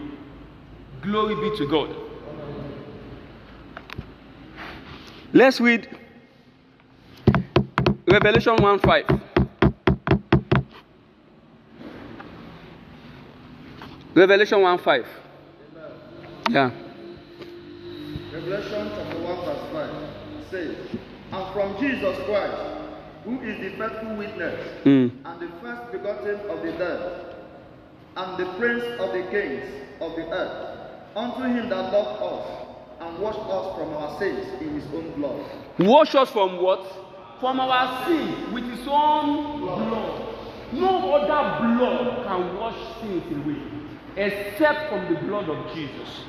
Glory 1.01 1.49
be 1.49 1.57
to 1.57 1.67
God. 1.67 1.95
Let's 5.33 5.61
read 5.61 5.87
Revelation 8.07 8.55
1 8.57 8.79
5. 8.79 9.30
Revelation 14.15 14.61
1 14.61 14.77
5. 14.79 15.05
Yeah. 16.49 16.71
Revelation 18.33 18.91
chapter 18.95 19.19
1 19.19 19.45
verse 19.45 19.71
5 19.71 20.49
says, 20.51 20.75
And 21.31 21.53
from 21.53 21.79
Jesus 21.79 22.17
Christ, 22.25 22.61
who 23.23 23.39
is 23.41 23.57
the 23.61 23.69
faithful 23.77 24.15
witness, 24.17 24.83
Mm. 24.83 25.11
and 25.25 25.39
the 25.39 25.47
first 25.61 25.91
begotten 25.93 26.39
of 26.49 26.61
the 26.61 26.71
dead, 26.73 27.35
and 28.17 28.37
the 28.37 28.45
prince 28.59 28.83
of 28.99 29.13
the 29.13 29.23
kings 29.31 29.63
of 30.01 30.15
the 30.15 30.27
earth, 30.29 30.77
unto 31.15 31.43
him 31.43 31.69
that 31.69 31.93
loved 31.93 32.21
us, 32.21 32.47
and 32.99 33.17
washed 33.19 33.39
us 33.39 33.77
from 33.77 33.93
our 33.93 34.19
sins 34.19 34.45
in 34.61 34.75
his 34.79 34.83
own 34.93 35.11
blood. 35.15 35.39
Wash 35.79 36.15
us 36.15 36.29
from 36.31 36.61
what? 36.61 36.85
From 37.39 37.59
our 37.61 38.05
sin 38.07 38.53
with 38.53 38.65
his 38.65 38.85
own 38.89 39.61
blood. 39.61 40.27
No 40.73 41.13
other 41.15 41.77
blood 41.77 42.25
can 42.27 42.57
wash 42.57 42.75
sins 43.01 43.23
away 43.37 43.80
except 44.15 44.89
from 44.89 45.13
the 45.13 45.19
blood 45.21 45.49
of 45.49 45.73
Jesus. 45.73 46.25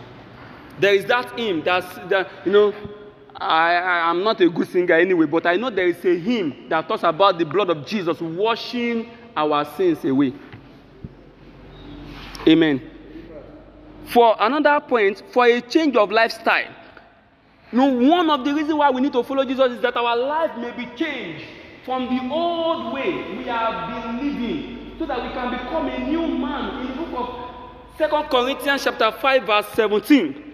There 0.79 0.95
is 0.95 1.05
that 1.07 1.38
hymn 1.38 1.62
that's 1.64 1.95
that 2.09 2.29
you 2.45 2.53
know. 2.53 2.75
I, 3.35 3.75
I 3.75 4.11
am 4.11 4.23
not 4.23 4.40
a 4.40 4.49
good 4.49 4.68
singer 4.68 4.95
anyway, 4.95 5.27
but 5.27 5.47
I 5.47 5.57
know 5.57 5.71
there 5.71 5.88
is 5.88 6.05
a 6.05 6.16
hymn 6.16 6.68
that 6.68 6.87
talks 6.87 7.03
about 7.03 7.38
the 7.38 7.45
blood 7.45 7.71
of 7.71 7.85
Jesus 7.87 8.21
washing 8.21 9.11
our 9.37 9.64
sins 9.75 10.05
away. 10.05 10.35
Amen. 12.47 12.81
For 14.07 14.37
another 14.38 14.79
point, 14.87 15.23
for 15.33 15.47
a 15.47 15.61
change 15.61 15.97
of 15.97 16.12
lifestyle. 16.12 16.71
No, 17.73 17.87
one 17.87 18.29
of 18.29 18.45
the 18.45 18.53
reasons 18.53 18.75
why 18.75 18.90
we 18.90 19.01
need 19.01 19.14
to 19.14 19.23
follow 19.23 19.45
Jesus 19.45 19.73
is 19.73 19.81
that 19.81 19.97
our 19.97 20.16
life 20.16 20.57
may 20.59 20.71
be 20.73 20.87
changed 20.95 21.45
from 21.85 22.05
the 22.05 22.33
old 22.33 22.92
way 22.92 23.37
we 23.37 23.45
have 23.45 23.88
been 23.88 24.16
living 24.18 24.92
so 24.99 25.07
that 25.07 25.23
we 25.23 25.31
can 25.31 25.51
become 25.51 25.88
a 25.88 25.99
new 26.07 26.27
man 26.27 26.83
in 26.83 26.88
the 26.88 27.03
book 27.03 27.18
of 27.18 27.52
Second 27.98 28.24
Corinthians 28.31 28.85
chapter 28.85 29.12
5 29.12 29.42
verse 29.44 29.66
17. 29.74 30.52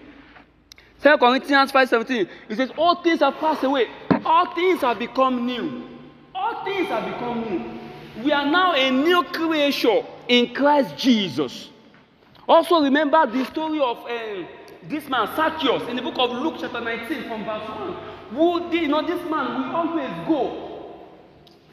2 1.01 1.17
Corinthians 1.17 1.71
5 1.71 1.89
17. 1.89 2.29
It 2.49 2.55
says, 2.57 2.71
All 2.77 3.01
things 3.01 3.21
have 3.21 3.35
passed 3.35 3.63
away, 3.63 3.87
all 4.25 4.53
things 4.53 4.81
have 4.81 4.99
become 4.99 5.45
new. 5.45 5.87
All 6.35 6.63
things 6.65 6.87
have 6.87 7.05
become 7.05 7.41
new. 7.41 8.23
We 8.23 8.31
are 8.33 8.45
now 8.45 8.73
a 8.73 8.91
new 8.91 9.23
creation 9.23 10.05
in 10.27 10.53
Christ 10.53 10.97
Jesus. 10.97 11.69
Also, 12.47 12.81
remember 12.81 13.25
the 13.27 13.45
story 13.45 13.79
of 13.79 13.97
um, 13.99 14.47
this 14.83 15.07
man, 15.07 15.27
Zacchaeus, 15.35 15.87
in 15.87 15.95
the 15.95 16.01
book 16.01 16.15
of 16.17 16.31
Luke, 16.31 16.55
chapter 16.59 16.81
19, 16.81 17.27
from 17.27 17.45
verse 17.45 17.69
1. 17.69 17.93
Who 18.31 18.69
did, 18.71 18.81
you 18.81 18.87
know, 18.89 19.05
this 19.05 19.21
man 19.29 19.69
will 19.69 19.75
always 19.75 20.27
go 20.27 20.69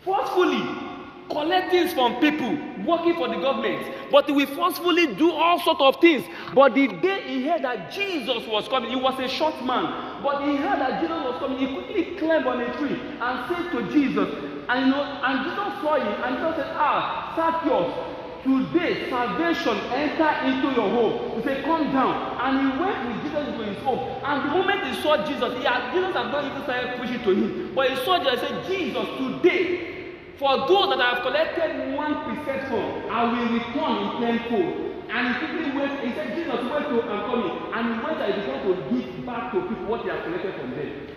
forcefully 0.04 0.85
collect 1.28 1.70
things 1.70 1.92
from 1.92 2.16
people 2.16 2.56
working 2.84 3.14
for 3.14 3.28
the 3.28 3.36
government. 3.36 3.86
But 4.10 4.26
he 4.26 4.32
will 4.32 4.46
forcefully 4.46 5.14
do 5.14 5.32
all 5.32 5.58
sort 5.60 5.80
of 5.80 6.00
things. 6.00 6.24
But 6.54 6.74
the 6.74 6.88
day 6.88 7.22
he 7.26 7.46
heard 7.46 7.62
that 7.62 7.92
jesus 7.92 8.46
was 8.46 8.68
coming 8.68 8.90
he 8.90 8.96
was 8.96 9.18
a 9.18 9.28
short 9.28 9.54
man. 9.64 10.22
But 10.22 10.44
he 10.44 10.56
heard 10.56 10.78
that 10.80 11.00
jesus 11.00 11.24
was 11.24 11.38
coming 11.38 11.58
he 11.58 11.74
quickly 11.74 12.16
climbed 12.16 12.46
on 12.46 12.60
a 12.60 12.76
tree 12.78 13.00
and 13.20 13.48
said 13.48 13.70
to 13.72 13.92
jesus 13.92 14.28
and 14.68 14.86
you 14.86 14.92
know 14.92 15.02
and 15.02 15.44
jesus 15.44 15.82
saw 15.82 15.96
him 15.96 16.22
and 16.24 16.36
jesus 16.36 16.56
said 16.56 16.72
ah 16.76 17.32
zacchaeus 17.36 18.16
today 18.46 19.10
salvation 19.10 19.76
enter 19.90 20.30
into 20.46 20.70
your 20.74 20.88
home. 20.88 21.36
He 21.36 21.42
say 21.42 21.62
come 21.62 21.90
down. 21.92 22.38
And 22.40 22.72
he 22.72 22.78
went 22.80 23.08
with 23.08 23.22
jesus 23.24 23.48
into 23.48 23.64
his 23.64 23.82
home. 23.82 23.98
And 24.24 24.48
the 24.48 24.54
moment 24.54 24.86
he 24.86 25.02
saw 25.02 25.16
jesus 25.26 25.58
he 25.58 25.64
had 25.64 25.92
jesus 25.92 26.14
had 26.14 26.30
not 26.30 26.44
even 26.44 26.62
started 26.62 26.98
preaching 26.98 27.22
to 27.24 27.30
him. 27.34 27.74
But 27.74 27.90
he 27.90 27.96
saw 28.04 28.22
jesus 28.22 28.48
and 28.48 28.64
say 28.66 28.76
jesus 28.78 29.06
today 29.18 29.95
for 30.38 30.68
those 30.68 30.90
that 30.90 31.00
have 31.00 31.22
collected 31.22 31.94
one 31.94 32.14
percent 32.24 32.68
from 32.68 33.10
i 33.10 33.24
will 33.24 33.52
return 33.58 33.92
in 34.02 34.20
tenfold. 34.20 34.82
And 35.08 35.28
he 35.28 35.46
quickly 35.46 35.70
went 35.76 36.00
he 36.00 36.12
said 36.14 36.36
jesus 36.36 36.70
went 36.70 36.88
to 36.88 37.00
and 37.00 37.24
coming 37.26 37.74
and 37.74 37.94
he 37.94 38.04
went 38.04 38.20
and 38.20 38.34
he 38.34 38.40
began 38.40 38.64
to 38.66 38.90
give 38.90 39.26
back 39.26 39.52
to 39.52 39.60
people 39.62 39.86
what 39.86 40.02
he 40.02 40.08
had 40.08 40.24
collected 40.24 40.54
from 40.54 40.70
them. 40.72 41.08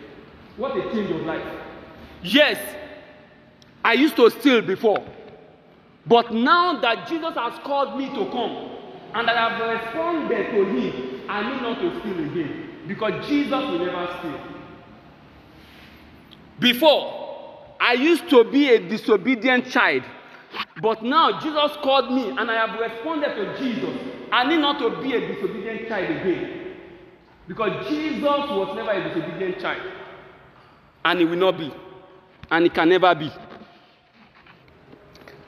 What 0.57 0.77
a 0.77 0.81
change 0.91 1.11
of 1.11 1.21
life. 1.21 1.43
Yes 2.23 2.57
i 3.83 3.93
used 3.93 4.15
to 4.17 4.29
steal 4.29 4.61
before. 4.61 5.03
But 6.05 6.33
now 6.33 6.79
that 6.81 7.07
jesus 7.07 7.33
has 7.35 7.59
called 7.63 7.97
me 7.97 8.07
to 8.09 8.25
come 8.31 8.69
and 9.15 9.27
that 9.27 9.35
i 9.37 9.49
have 9.49 9.81
responded 9.83 10.51
to 10.51 10.65
him 10.65 11.21
i 11.29 11.51
need 11.51 11.61
not 11.61 11.79
to 11.79 11.99
steal 11.99 12.19
again 12.19 12.69
because 12.87 13.27
jesus 13.27 13.51
will 13.51 13.79
never 13.79 14.07
steal. 14.19 14.39
Before 16.59 17.28
I 17.79 17.93
used 17.93 18.29
to 18.29 18.43
be 18.43 18.69
a 18.69 18.79
disobedient 18.79 19.69
child, 19.69 20.03
but 20.81 21.03
now 21.03 21.39
Jesus 21.39 21.77
called 21.81 22.11
me 22.11 22.29
and 22.29 22.51
I 22.51 22.67
have 22.67 22.79
responded 22.79 23.35
to 23.35 23.57
Jesus. 23.57 23.95
I 24.31 24.47
need 24.47 24.59
not 24.59 24.79
to 24.79 25.01
be 25.01 25.13
a 25.13 25.33
disobedient 25.33 25.87
child 25.87 26.05
again. 26.05 26.75
Because 27.47 27.87
Jesus 27.87 28.21
was 28.21 28.75
never 28.75 28.91
a 28.91 29.07
disobedient 29.09 29.59
child. 29.59 29.81
And 31.03 31.19
he 31.19 31.25
will 31.25 31.37
not 31.37 31.57
be. 31.57 31.73
And 32.51 32.63
he 32.63 32.69
can 32.69 32.89
never 32.89 33.13
be. 33.15 33.31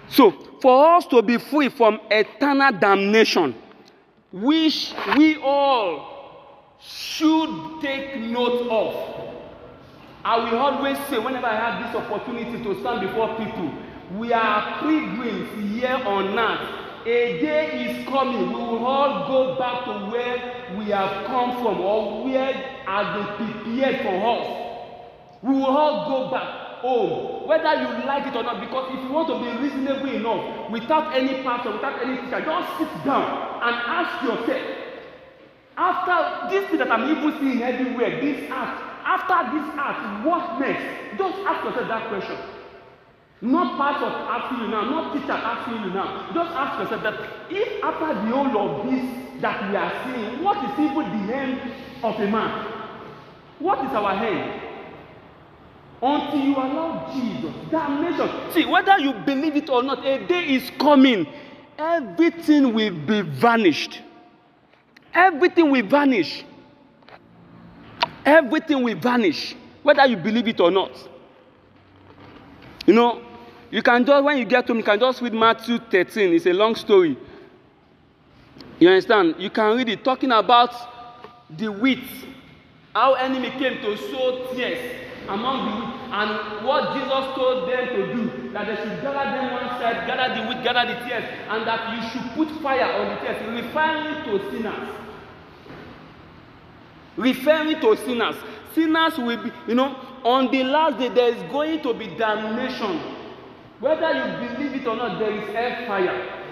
So, 0.10 0.32
for 0.62 0.96
us 0.96 1.06
to 1.08 1.22
be 1.22 1.38
free 1.38 1.70
from 1.70 2.00
eternal 2.10 2.72
damnation, 2.72 3.56
which 4.32 4.94
we 5.16 5.38
all 5.38 6.78
should 6.80 7.82
take 7.82 8.20
note 8.20 8.68
of. 8.70 9.41
I 10.24 10.38
will 10.38 10.60
always 10.60 10.98
say, 11.10 11.18
whenever 11.18 11.48
I 11.48 11.56
have 11.56 11.94
this 11.94 12.02
opportunity 12.02 12.64
to 12.64 12.80
stand 12.82 13.02
before 13.02 13.36
people, 13.38 13.72
we 14.18 14.32
are 14.34 14.80
pilgrims 14.82 15.74
here 15.74 15.96
on 15.96 16.38
earth. 16.38 16.78
A 17.06 17.42
day 17.42 17.90
is 17.90 18.08
coming, 18.08 18.50
we 18.50 18.54
will 18.54 18.86
all 18.86 19.28
go 19.28 19.58
back 19.58 19.86
to 19.86 20.12
where 20.12 20.78
we 20.78 20.92
have 20.92 21.26
come 21.26 21.54
from 21.64 21.82
or 21.82 22.24
where 22.24 22.54
has 22.54 23.38
been 23.40 23.54
prepared 23.64 24.02
for 24.04 24.16
us. 24.30 25.42
We 25.42 25.56
will 25.56 25.66
all 25.66 26.08
go 26.08 26.30
back 26.30 26.82
home, 26.82 27.48
whether 27.48 27.74
you 27.82 28.06
like 28.06 28.28
it 28.28 28.36
or 28.36 28.44
not, 28.44 28.60
because 28.60 28.94
if 28.94 29.04
you 29.04 29.12
want 29.12 29.28
to 29.30 29.40
be 29.40 29.50
reasonable 29.64 30.14
enough, 30.14 30.70
without 30.70 31.16
any 31.16 31.42
pastor, 31.42 31.72
without 31.72 32.00
any 32.04 32.18
teacher, 32.18 32.42
just 32.42 32.78
sit 32.78 33.06
down 33.06 33.62
and 33.64 33.76
ask 33.90 34.24
yourself, 34.24 34.78
after 35.78 36.50
this 36.54 36.70
thing 36.70 36.78
that 36.78 36.92
I'm 36.92 37.10
even 37.10 37.40
seeing 37.40 37.64
everywhere, 37.64 38.22
this 38.22 38.52
act, 38.52 38.91
after 39.06 39.38
this 39.56 39.68
act, 39.78 40.26
what 40.26 40.60
next? 40.60 41.18
Just 41.18 41.38
ask 41.46 41.64
yourself 41.66 41.88
that 41.88 42.10
question. 42.10 42.38
Not 43.42 43.76
pastor 43.78 44.06
asking 44.06 44.60
you 44.60 44.68
now, 44.68 44.82
not 44.90 45.14
teacher 45.14 45.32
asking 45.32 45.84
you 45.84 45.90
now. 45.90 46.30
Just 46.34 46.52
ask 46.52 46.80
yourself 46.80 47.02
that 47.04 47.52
if 47.52 47.84
after 47.84 48.08
the 48.14 48.36
whole 48.36 48.58
of 48.58 48.90
this 48.92 49.42
that 49.42 49.70
we 49.70 49.76
are 49.76 49.92
seeing, 50.06 50.44
what 50.44 50.58
is 50.64 50.80
even 50.80 51.28
the 51.28 51.36
end 51.36 51.60
of 52.04 52.16
a 52.20 52.30
man? 52.30 52.68
What 53.58 53.80
is 53.86 53.92
our 53.92 54.14
end? 54.24 54.62
Until 56.04 56.40
you 56.40 56.56
allow 56.56 57.12
Jesus, 57.14 57.54
damnation. 57.72 58.30
See, 58.54 58.66
whether 58.66 59.00
you 59.00 59.14
believe 59.26 59.56
it 59.56 59.70
or 59.70 59.84
not, 59.84 60.06
a 60.06 60.26
day 60.28 60.46
is 60.56 60.72
coming. 60.80 61.28
Everything 61.78 62.74
will 62.74 62.94
be 62.94 63.22
vanished. 63.22 64.02
Everything 65.14 65.72
will 65.72 65.86
vanish. 65.86 66.44
Everything 68.26 68.84
will 68.84 68.96
vanish, 68.96 69.56
whether 69.84 70.06
you 70.06 70.18
believe 70.18 70.48
it 70.48 70.60
or 70.60 70.72
not. 70.72 70.92
You 72.86 72.94
know, 72.94 73.22
you 73.70 73.82
can 73.82 74.06
just, 74.06 74.24
when 74.24 74.38
you 74.38 74.46
get 74.46 74.68
to, 74.68 74.76
you 74.76 74.84
can 74.84 75.00
just 75.00 75.22
read 75.22 75.34
Matthew 75.34 75.80
13. 75.80 76.34
It's 76.34 76.46
a 76.46 76.54
long 76.54 76.76
story. 76.76 77.18
You 78.80 78.90
understand? 78.90 79.36
You 79.38 79.50
can 79.50 79.78
read 79.78 79.90
it 79.90 80.04
talking 80.04 80.32
about 80.32 80.74
the 81.58 81.72
wheat, 81.72 82.04
how 82.94 83.14
enemy 83.14 83.50
came 83.52 83.82
to 83.82 83.98
sow 83.98 84.48
tears 84.54 84.98
among 85.30 85.66
the 85.66 85.76
wheat, 85.76 85.96
and 86.12 86.66
what 86.66 86.94
Jesus 86.94 87.36
told 87.36 87.70
them 87.70 87.88
to 87.88 88.14
do, 88.14 88.52
that 88.54 88.68
they 88.68 88.76
should 88.76 89.02
gather 89.02 89.32
them 89.32 89.54
one 89.54 89.70
side, 89.80 90.08
gather 90.08 90.36
the 90.36 90.48
wheat, 90.50 90.64
gather 90.64 90.94
the 90.94 91.00
tears, 91.08 91.24
and 91.50 91.66
that 91.68 91.96
you 91.96 92.10
should 92.10 92.32
put 92.34 92.50
fire 92.62 92.92
on 92.92 93.16
the 93.16 93.22
tears, 93.22 93.64
referring 93.64 94.24
to 94.26 94.52
sinners. 94.52 95.01
Referring 97.18 97.80
to 97.82 97.96
sinners. 97.98 98.36
Sinners 98.74 99.18
will 99.18 99.44
be, 99.44 99.52
you 99.68 99.76
know, 99.76 99.96
on 100.24 100.52
the 100.52 100.64
last 100.64 100.98
day 100.98 101.10
there 101.10 101.34
is 101.34 101.52
going 101.52 101.82
to 101.82 101.94
be 101.94 102.08
damnation. 102.08 103.00
Whether 103.80 104.14
you 104.14 104.48
believe 104.48 104.76
it 104.82 104.88
or 104.88 104.96
not, 104.96 105.20
there 105.20 105.32
is 105.32 105.54
hellfire. 105.54 106.48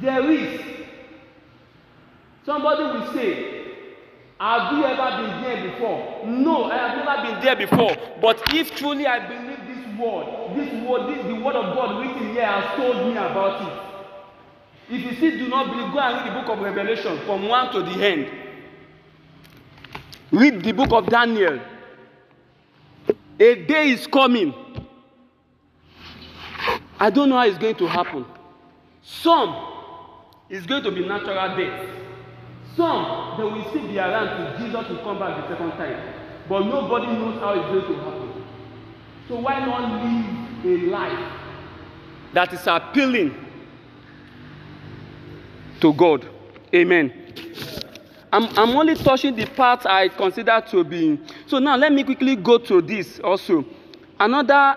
There 0.00 0.30
is. 0.30 0.60
Somebody 2.44 2.82
will 2.82 3.12
say, 3.14 3.64
Have 4.38 4.76
you 4.76 4.84
ever 4.84 5.22
been 5.22 5.42
there 5.42 5.70
before? 5.72 6.26
No, 6.26 6.64
I 6.64 6.76
have 6.76 6.98
never 6.98 7.22
been 7.32 7.44
there 7.44 7.56
before. 7.56 7.96
But 8.20 8.42
if 8.54 8.76
truly 8.76 9.06
I 9.06 9.26
believe 9.26 9.58
this 9.66 9.98
word, 9.98 10.54
this 10.54 10.86
word, 10.86 11.14
this, 11.14 11.26
the 11.26 11.34
word 11.34 11.56
of 11.56 11.74
God 11.74 12.00
written 12.00 12.32
here 12.34 12.44
has 12.44 12.76
told 12.76 13.06
me 13.06 13.12
about 13.12 13.62
it. 13.62 14.94
If 14.94 15.02
you 15.02 15.16
still 15.16 15.38
do 15.38 15.48
not 15.48 15.70
believe, 15.70 15.92
go 15.92 15.98
and 15.98 16.16
read 16.16 16.36
the 16.36 16.40
book 16.40 16.50
of 16.50 16.62
Revelation 16.62 17.18
from 17.24 17.48
one 17.48 17.72
to 17.72 17.82
the 17.82 18.04
end. 18.04 18.43
Read 20.34 20.64
the 20.64 20.72
book 20.72 20.90
of 20.90 21.06
Daniel. 21.06 21.60
A 23.38 23.54
day 23.54 23.90
is 23.90 24.06
coming. 24.08 24.52
I 26.98 27.08
don't 27.10 27.28
know 27.28 27.36
how 27.36 27.46
it's 27.46 27.58
going 27.58 27.76
to 27.76 27.86
happen. 27.86 28.24
Some 29.02 29.54
is 30.48 30.66
going 30.66 30.82
to 30.82 30.90
be 30.90 31.06
natural 31.06 31.56
death. 31.56 31.88
Some 32.76 33.36
they 33.36 33.44
will 33.44 33.64
still 33.70 33.86
be 33.86 33.96
around 33.98 34.56
till 34.58 34.66
Jesus 34.66 34.88
will 34.88 35.04
come 35.04 35.20
back 35.20 35.40
the 35.40 35.54
second 35.54 35.70
time. 35.72 36.14
But 36.48 36.64
nobody 36.66 37.06
knows 37.06 37.40
how 37.40 37.52
it's 37.54 37.66
going 37.68 37.96
to 37.96 38.04
happen. 38.04 38.44
So 39.28 39.38
why 39.38 39.64
not 39.64 40.02
live 40.02 40.64
a 40.64 40.90
life 40.90 41.32
that 42.32 42.52
is 42.52 42.66
appealing 42.66 43.34
to 45.80 45.92
God? 45.92 46.26
Amen. 46.74 47.12
I'm, 48.34 48.48
I'm 48.58 48.76
only 48.76 48.96
touching 48.96 49.36
the 49.36 49.46
part 49.46 49.86
I 49.86 50.08
consider 50.08 50.60
to 50.70 50.82
be. 50.82 51.20
So 51.46 51.60
now 51.60 51.76
let 51.76 51.92
me 51.92 52.02
quickly 52.02 52.34
go 52.34 52.58
to 52.58 52.82
this 52.82 53.20
also. 53.20 53.64
Another 54.18 54.76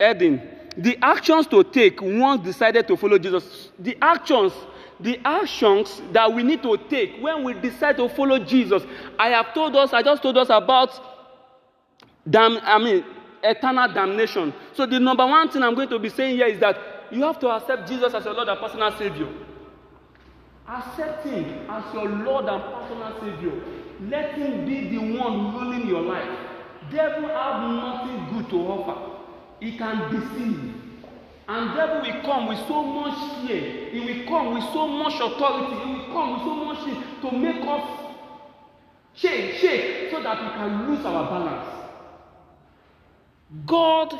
heading. 0.00 0.42
The 0.76 0.98
actions 1.00 1.46
to 1.48 1.62
take 1.62 2.02
once 2.02 2.42
decided 2.42 2.88
to 2.88 2.96
follow 2.96 3.16
Jesus. 3.16 3.70
The 3.78 3.96
actions, 4.02 4.52
the 4.98 5.20
actions 5.24 6.02
that 6.10 6.32
we 6.32 6.42
need 6.42 6.64
to 6.64 6.76
take 6.90 7.16
when 7.20 7.44
we 7.44 7.54
decide 7.54 7.96
to 7.98 8.08
follow 8.08 8.40
Jesus. 8.40 8.82
I 9.20 9.28
have 9.28 9.54
told 9.54 9.76
us, 9.76 9.92
I 9.92 10.02
just 10.02 10.20
told 10.20 10.36
us 10.36 10.48
about 10.50 11.00
damn, 12.28 12.58
I 12.60 12.78
mean, 12.78 13.04
eternal 13.44 13.86
damnation. 13.86 14.52
So 14.72 14.84
the 14.84 14.98
number 14.98 15.24
one 15.24 15.48
thing 15.48 15.62
I'm 15.62 15.76
going 15.76 15.90
to 15.90 15.98
be 16.00 16.08
saying 16.08 16.38
here 16.38 16.48
is 16.48 16.58
that 16.58 16.76
you 17.12 17.22
have 17.22 17.38
to 17.38 17.50
accept 17.50 17.86
Jesus 17.88 18.12
as 18.14 18.24
your 18.24 18.34
Lord 18.34 18.48
and 18.48 18.58
personal 18.58 18.90
Savior. 18.98 19.28
Accept 20.66 21.26
Him 21.26 21.70
as 21.70 21.92
your 21.92 22.08
Lord 22.08 22.46
and 22.46 22.62
personal 22.62 23.20
Savior. 23.20 23.52
Let 24.08 24.34
Him 24.34 24.64
be 24.64 24.88
the 24.88 25.18
one 25.18 25.54
ruling 25.54 25.86
your 25.86 26.02
life. 26.02 26.28
Devil 26.90 27.28
have 27.28 27.70
nothing 27.70 28.32
good 28.32 28.50
to 28.50 28.56
offer. 28.56 29.20
He 29.60 29.76
can 29.76 30.10
deceive. 30.10 30.74
And 31.46 31.74
devil 31.76 32.00
will 32.00 32.22
come 32.22 32.46
with 32.48 32.58
so 32.66 32.82
much 32.82 33.46
fear. 33.46 33.90
He 33.90 34.00
will 34.00 34.26
come 34.26 34.54
with 34.54 34.64
so 34.72 34.88
much 34.88 35.14
authority. 35.20 35.76
He 35.76 35.92
will 35.92 36.06
come 36.12 36.32
with 36.32 36.42
so 36.42 36.54
much 36.64 36.84
things 36.84 37.04
to 37.20 37.30
make 37.32 37.62
us 37.66 38.00
shake, 39.14 39.54
shake, 39.56 40.10
so 40.10 40.22
that 40.22 40.42
we 40.42 40.48
can 40.50 40.88
lose 40.90 41.04
our 41.04 41.24
balance. 41.24 41.68
God 43.66 44.18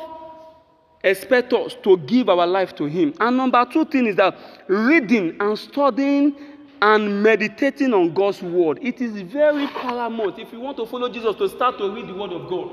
expects 1.05 1.53
us 1.53 1.77
to 1.83 1.97
give 1.99 2.27
our 2.27 2.47
life 2.47 2.75
to 2.75 2.85
Him. 2.85 3.13
And 3.19 3.37
number 3.37 3.63
two 3.71 3.85
thing 3.85 4.07
is 4.07 4.15
that 4.15 4.35
reading 4.67 5.37
and 5.39 5.57
studying 5.57 6.35
and 6.81 7.23
meditating 7.23 7.93
on 7.93 8.13
God's 8.13 8.41
word. 8.41 8.79
It 8.81 8.99
is 8.99 9.21
very 9.21 9.67
paramount 9.67 10.39
if 10.39 10.51
you 10.51 10.59
want 10.59 10.77
to 10.77 10.85
follow 10.85 11.07
Jesus 11.09 11.35
to 11.37 11.47
start 11.47 11.77
to 11.77 11.89
read 11.91 12.07
the 12.07 12.13
word 12.13 12.33
of 12.33 12.49
God. 12.49 12.71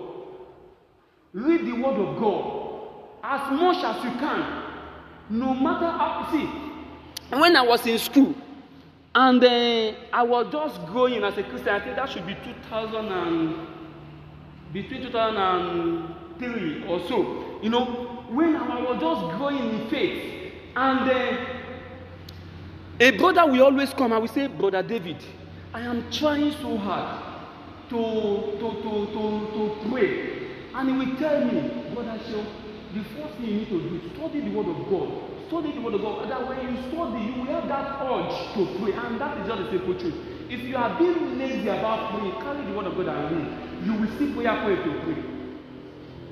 Read 1.33 1.65
the 1.67 1.73
word 1.73 2.01
of 2.01 2.19
God 2.19 2.71
as 3.23 3.53
much 3.53 3.85
as 3.85 4.03
you 4.05 4.11
can. 4.19 4.65
No 5.31 5.55
matter 5.55 5.87
how 5.87 6.29
see, 6.33 6.49
when 7.39 7.55
I 7.57 7.63
was 7.63 7.87
in 7.87 7.99
school 7.99 8.35
and 9.15 9.45
I 10.13 10.23
was 10.23 10.51
just 10.51 10.85
growing 10.87 11.23
as 11.23 11.39
a 11.39 11.43
Christian, 11.43 11.69
I 11.69 11.81
think 11.81 11.97
that 11.97 12.11
should 12.11 12.27
be 12.27 12.35
2000 12.35 13.13
and 13.13 13.67
between 14.73 15.03
2003 15.03 16.87
or 16.89 17.01
so. 17.09 17.59
You 17.63 17.71
know, 17.71 18.12
when 18.35 18.57
I 18.57 18.81
was 18.83 19.01
just 19.01 19.39
growing 19.39 19.81
in 19.81 19.91
faith, 19.91 20.53
and 20.75 21.11
uh, 21.11 21.37
a 23.01 23.11
brother 23.19 23.47
will 23.47 23.63
always 23.65 23.91
come 23.91 24.13
and 24.13 24.21
will 24.21 24.29
say, 24.29 24.47
Brother 24.47 24.83
David, 24.83 25.17
I 25.75 25.81
am 25.81 26.11
trying 26.11 26.53
so 26.63 26.77
hard 26.79 27.23
to, 27.91 27.97
to, 27.97 28.83
to, 28.83 29.07
to, 29.13 29.23
to 29.53 29.91
pray. 29.91 30.49
And 30.75 30.89
he 30.89 30.97
will 30.97 31.17
tell 31.19 31.45
me, 31.45 31.93
Brother 31.95 32.19
Shaw, 32.31 32.45
the 32.95 33.05
first 33.17 33.35
thing 33.37 33.47
you 33.47 33.55
need 33.57 33.69
to 33.69 33.81
do 33.81 33.97
is 33.97 34.13
study 34.17 34.41
the 34.41 34.51
Word 34.51 34.69
of 34.69 34.89
God. 34.89 35.09
Study 35.49 35.73
the 35.73 35.81
Word 35.81 35.95
of 35.95 36.03
God. 36.03 36.31
That 36.31 36.49
when 36.49 36.61
you 36.61 36.81
study, 36.89 37.25
you 37.25 37.35
will 37.41 37.53
have 37.53 37.69
that 37.69 38.01
urge 38.01 38.55
to 38.55 38.79
pray. 38.81 38.93
And 38.93 39.21
that 39.21 39.39
is 39.39 39.47
just 39.49 39.63
the 39.63 39.71
simple 39.71 39.99
truth. 39.99 40.15
If 40.49 40.61
you 40.61 40.77
are 40.77 40.99
being 40.99 41.39
lazy 41.39 41.69
about 41.69 42.13
praying, 42.13 42.33
carry 42.41 42.65
the 42.65 42.73
Word 42.77 42.87
of 42.87 42.97
God 42.97 43.09
and 43.09 43.37
read. 43.37 43.87
You 43.87 43.95
will 44.01 44.19
see 44.19 44.33
prayer 44.33 44.57
point 44.63 44.85
to 44.85 45.01
pray. 45.05 45.32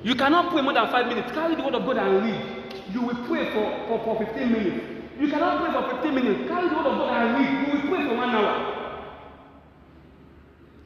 You 0.03 0.15
cannot 0.15 0.51
pray 0.51 0.61
more 0.61 0.73
than 0.73 0.87
five 0.89 1.07
minutes. 1.07 1.31
Carry 1.31 1.55
the 1.55 1.63
Word 1.63 1.75
of 1.75 1.85
God 1.85 1.97
and 1.97 2.23
read. 2.23 2.73
You 2.93 3.01
will 3.01 3.27
pray 3.27 3.51
for, 3.53 3.87
for, 3.87 4.03
for 4.03 4.25
15 4.25 4.51
minutes. 4.51 4.85
You 5.19 5.29
cannot 5.29 5.61
pray 5.61 5.71
for 5.71 6.01
15 6.01 6.15
minutes. 6.15 6.49
Carry 6.49 6.69
the 6.69 6.75
Word 6.75 6.87
of 6.87 6.97
God 6.97 7.21
and 7.21 7.37
read. 7.37 7.67
You 7.67 7.73
will 7.73 7.89
pray 7.95 8.07
for 8.07 8.15
one 8.17 8.29
hour. 8.29 8.81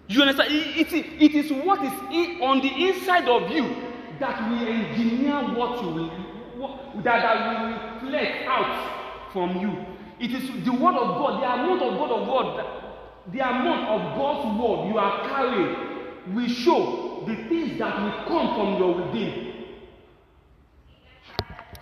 You 0.07 0.21
understand? 0.21 0.53
It, 0.53 0.93
it, 0.93 1.05
it 1.21 1.33
is 1.33 1.51
what 1.65 1.83
is 1.83 1.93
in, 2.11 2.41
on 2.41 2.61
the 2.61 2.89
inside 2.89 3.27
of 3.27 3.49
you 3.49 3.63
that 4.19 4.49
will 4.49 4.67
engineer 4.67 5.55
what 5.55 5.81
you 5.81 5.89
will, 5.89 6.09
what, 6.57 7.03
that, 7.03 7.21
that 7.21 7.61
will 7.63 8.03
reflect 8.03 8.47
out 8.47 9.31
from 9.33 9.57
you. 9.57 9.85
It 10.19 10.31
is 10.31 10.47
the 10.63 10.71
word 10.71 10.95
of 10.95 11.17
God, 11.17 11.41
the 11.41 11.53
amount 11.53 11.81
of 11.81 11.97
God 11.97 12.11
of 12.11 12.27
God, 12.27 13.33
the 13.33 13.39
amount 13.39 13.89
of 13.89 14.17
God's 14.17 14.59
word 14.61 14.89
you 14.89 14.97
are 14.97 15.27
carrying 15.27 15.94
will 16.33 16.47
show 16.47 17.23
the 17.27 17.35
things 17.47 17.77
that 17.79 18.01
will 18.01 18.25
come 18.27 18.55
from 18.55 18.77
your 18.77 19.05
within. 19.05 19.53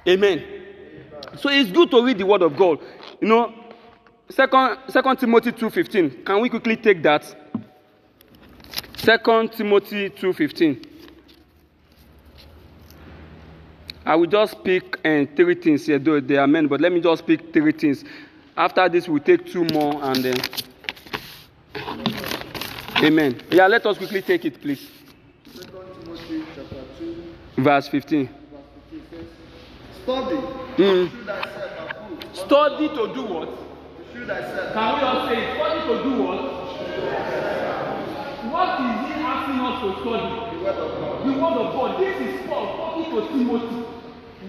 Amen. 0.07 0.43
So 1.37 1.49
it's 1.49 1.71
good 1.71 1.89
to 1.91 2.03
read 2.03 2.17
the 2.17 2.25
word 2.25 2.41
of 2.41 2.55
God. 2.55 2.79
You 3.21 3.27
know, 3.27 3.53
second 4.29 4.77
second 4.87 5.17
Timothy 5.17 5.51
2:15. 5.51 6.25
Can 6.25 6.41
we 6.41 6.49
quickly 6.49 6.75
take 6.75 7.01
that? 7.03 7.23
Second 8.97 9.51
Timothy 9.53 10.09
2:15. 10.09 10.85
I 14.05 14.15
will 14.15 14.27
just 14.27 14.61
pick 14.63 14.97
uh, 15.05 15.25
three 15.35 15.55
things 15.55 15.85
here, 15.85 15.97
though 15.97 16.19
they 16.19 16.35
are 16.35 16.47
men, 16.47 16.67
but 16.67 16.81
let 16.81 16.91
me 16.91 16.99
just 16.99 17.25
pick 17.25 17.53
three 17.53 17.71
things. 17.71 18.03
After 18.55 18.89
this, 18.89 19.07
we'll 19.07 19.23
take 19.23 19.45
two 19.45 19.63
more 19.73 20.03
and 20.03 20.17
then. 20.17 20.35
Amen. 23.03 23.41
Yeah, 23.51 23.67
let 23.67 23.85
us 23.85 23.97
quickly 23.97 24.21
take 24.21 24.45
it, 24.45 24.61
please. 24.61 24.89
Second 25.53 25.71
Timothy 26.03 26.43
chapter 26.55 26.83
2, 26.99 27.61
Verse 27.61 27.87
15. 27.89 28.25
verse 28.27 28.33
15 28.91 29.01
says, 29.11 29.27
Study, 30.03 30.37
Mm. 30.77 31.09
Study 32.33 32.87
to 32.89 33.13
do 33.13 33.21
what? 33.29 33.49
Can 34.13 34.25
we 34.25 35.01
all 35.03 35.27
say 35.29 35.39
study 35.53 35.79
to 35.85 35.93
do 36.03 36.11
what? 36.23 36.39
What 38.49 38.71
is 38.79 38.95
he 39.05 39.13
asking 39.21 39.59
us 39.59 39.75
to 39.83 39.89
study? 40.01 40.29
the 40.49 40.63
word 40.63 40.79
of 40.79 40.91
God. 40.97 41.15
The 41.27 41.33
word 41.33 41.57
of 41.61 41.67
God. 41.75 41.99
This 41.99 42.15
is 42.21 42.47
Paul 42.47 42.65
talking 42.77 43.05
to 43.11 43.19
Timothy. 43.27 43.81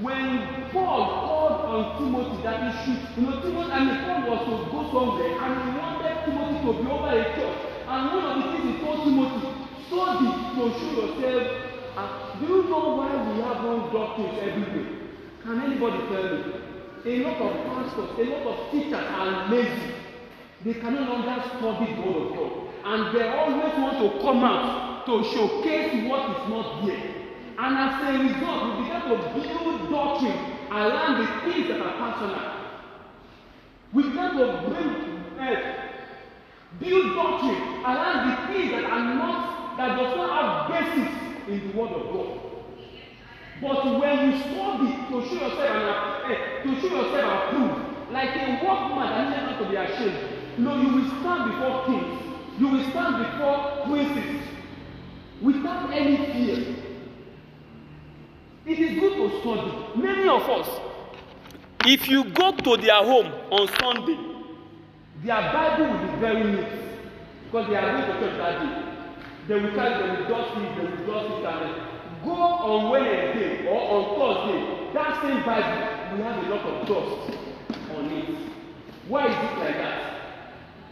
When 0.00 0.30
Paul 0.72 1.00
called 1.26 1.58
on 1.74 1.82
Timothy 1.98 2.42
that 2.42 2.56
he 2.62 2.70
should, 2.84 3.00
you 3.16 3.22
know, 3.30 3.40
Timothy, 3.42 3.70
I 3.72 3.78
mean, 3.84 3.98
Paul 4.04 4.20
was 4.30 4.40
to 4.48 4.54
go 4.70 4.80
somewhere 4.94 5.32
and 5.44 5.52
he 5.60 5.68
wanted 5.78 6.13
to 6.66 6.82
be 6.82 6.90
over 6.90 7.08
a 7.08 7.24
church. 7.36 7.58
And 7.86 8.00
one 8.12 8.24
of 8.24 8.34
the 8.40 8.44
things 8.52 8.64
he 8.64 8.84
told 8.84 9.04
Timothy, 9.04 9.64
study 9.86 10.30
to 10.56 10.62
show 10.78 10.92
yourself. 11.04 11.44
Uh, 11.96 12.40
do 12.40 12.46
you 12.46 12.62
know 12.64 12.96
why 12.96 13.12
we 13.12 13.40
have 13.42 13.62
wrong 13.62 13.92
doctrines 13.92 14.38
everywhere? 14.40 15.04
Can 15.44 15.60
anybody 15.60 15.98
tell 16.08 16.24
me? 16.24 16.64
A 17.06 17.12
lot 17.22 17.36
of 17.36 17.52
pastors, 17.68 18.10
a 18.18 18.24
lot 18.32 18.46
of 18.48 18.72
teachers 18.72 18.94
are 18.94 19.48
lazy. 19.52 19.94
They 20.64 20.74
can 20.74 20.94
no 20.94 21.02
longer 21.02 21.36
study 21.52 21.94
the 21.94 22.00
word 22.00 22.22
of 22.24 22.36
God. 22.36 22.52
And 22.84 23.16
they 23.16 23.28
always 23.28 23.76
want 23.78 23.98
to 24.00 24.20
come 24.24 24.42
out 24.42 25.04
to 25.06 25.22
showcase 25.24 26.08
what 26.08 26.30
is 26.30 26.48
not 26.48 26.86
there. 26.86 27.14
And 27.58 27.76
as 27.76 27.94
a 28.02 28.12
result, 28.24 28.78
we 28.78 28.84
began 28.84 29.02
to 29.02 29.16
build 29.36 29.90
doctrine 29.90 30.40
around 30.72 31.20
the 31.20 31.52
things 31.52 31.68
that 31.68 31.80
are 31.80 31.94
personal. 32.00 32.54
We 33.92 34.02
began 34.08 34.36
to 34.36 34.44
bring, 34.68 34.88
uh, 35.38 35.93
build 36.80 37.14
doctrine 37.14 37.84
around 37.84 38.30
the 38.30 38.52
things 38.52 38.70
that 38.72 38.84
are 38.84 39.14
not, 39.14 39.76
that 39.76 39.96
does 39.96 40.16
not 40.16 40.30
have 40.34 40.70
basis 40.70 41.12
in 41.48 41.68
the 41.70 41.76
word 41.78 41.90
of 41.92 42.12
God. 42.12 42.40
But 43.60 43.98
when 44.00 44.30
you 44.32 44.38
study 44.40 44.90
to 45.08 45.28
show 45.28 45.34
yourself 45.34 45.60
and 45.60 45.88
uh, 45.88 46.62
to 46.62 46.80
show 46.80 46.96
yourself 46.96 47.44
approved, 47.48 48.12
like 48.12 48.36
a 48.36 48.60
workman 48.64 49.08
that 49.10 49.30
needs 49.30 49.50
not 49.50 49.58
to 49.62 49.68
be 49.70 49.76
ashamed, 49.76 50.58
no, 50.58 50.80
you 50.80 50.88
will 50.88 51.08
stand 51.20 51.52
before 51.52 51.86
kings, 51.86 52.22
you 52.58 52.68
will 52.68 52.90
stand 52.90 53.24
before 53.24 53.84
princes 53.86 54.48
without 55.42 55.92
any 55.92 56.16
fear. 56.16 56.76
It 58.66 58.78
is 58.78 58.98
good 58.98 59.14
to 59.16 59.40
study. 59.40 60.00
Many 60.00 60.28
of 60.28 60.42
us, 60.48 60.68
if 61.86 62.08
you 62.08 62.24
go 62.24 62.52
to 62.52 62.76
their 62.78 62.96
home 62.96 63.30
on 63.50 63.68
Sunday, 63.78 64.33
their 65.24 65.40
Bible 65.52 65.88
will 65.88 66.12
be 66.12 66.20
very 66.20 66.44
neat 66.44 66.68
because 67.46 67.68
they 67.68 67.76
are 67.76 67.92
going 67.96 68.04
to 68.04 68.20
church 68.20 68.36
that 68.36 68.60
day. 68.60 68.94
They 69.48 69.54
will 69.54 69.72
carry, 69.72 69.96
they 69.96 70.20
will 70.20 70.28
dust 70.28 70.52
it, 70.60 70.76
they 70.76 70.84
will 70.84 71.06
dust 71.08 71.32
it, 71.32 71.44
and 71.48 71.60
then 71.64 71.74
go 72.24 72.36
on 72.36 72.90
Wednesday 72.90 73.66
or 73.68 73.80
on 73.88 74.02
Thursday. 74.20 74.92
That 74.92 75.22
same 75.22 75.40
Bible 75.48 76.16
will 76.16 76.24
have 76.24 76.44
a 76.44 76.48
lot 76.52 76.64
of 76.68 76.88
dust 76.88 77.40
on 77.96 78.04
it. 78.12 78.52
Why 79.08 79.26
is 79.26 79.36
it 79.36 79.58
like 79.64 79.76
that? 79.80 80.00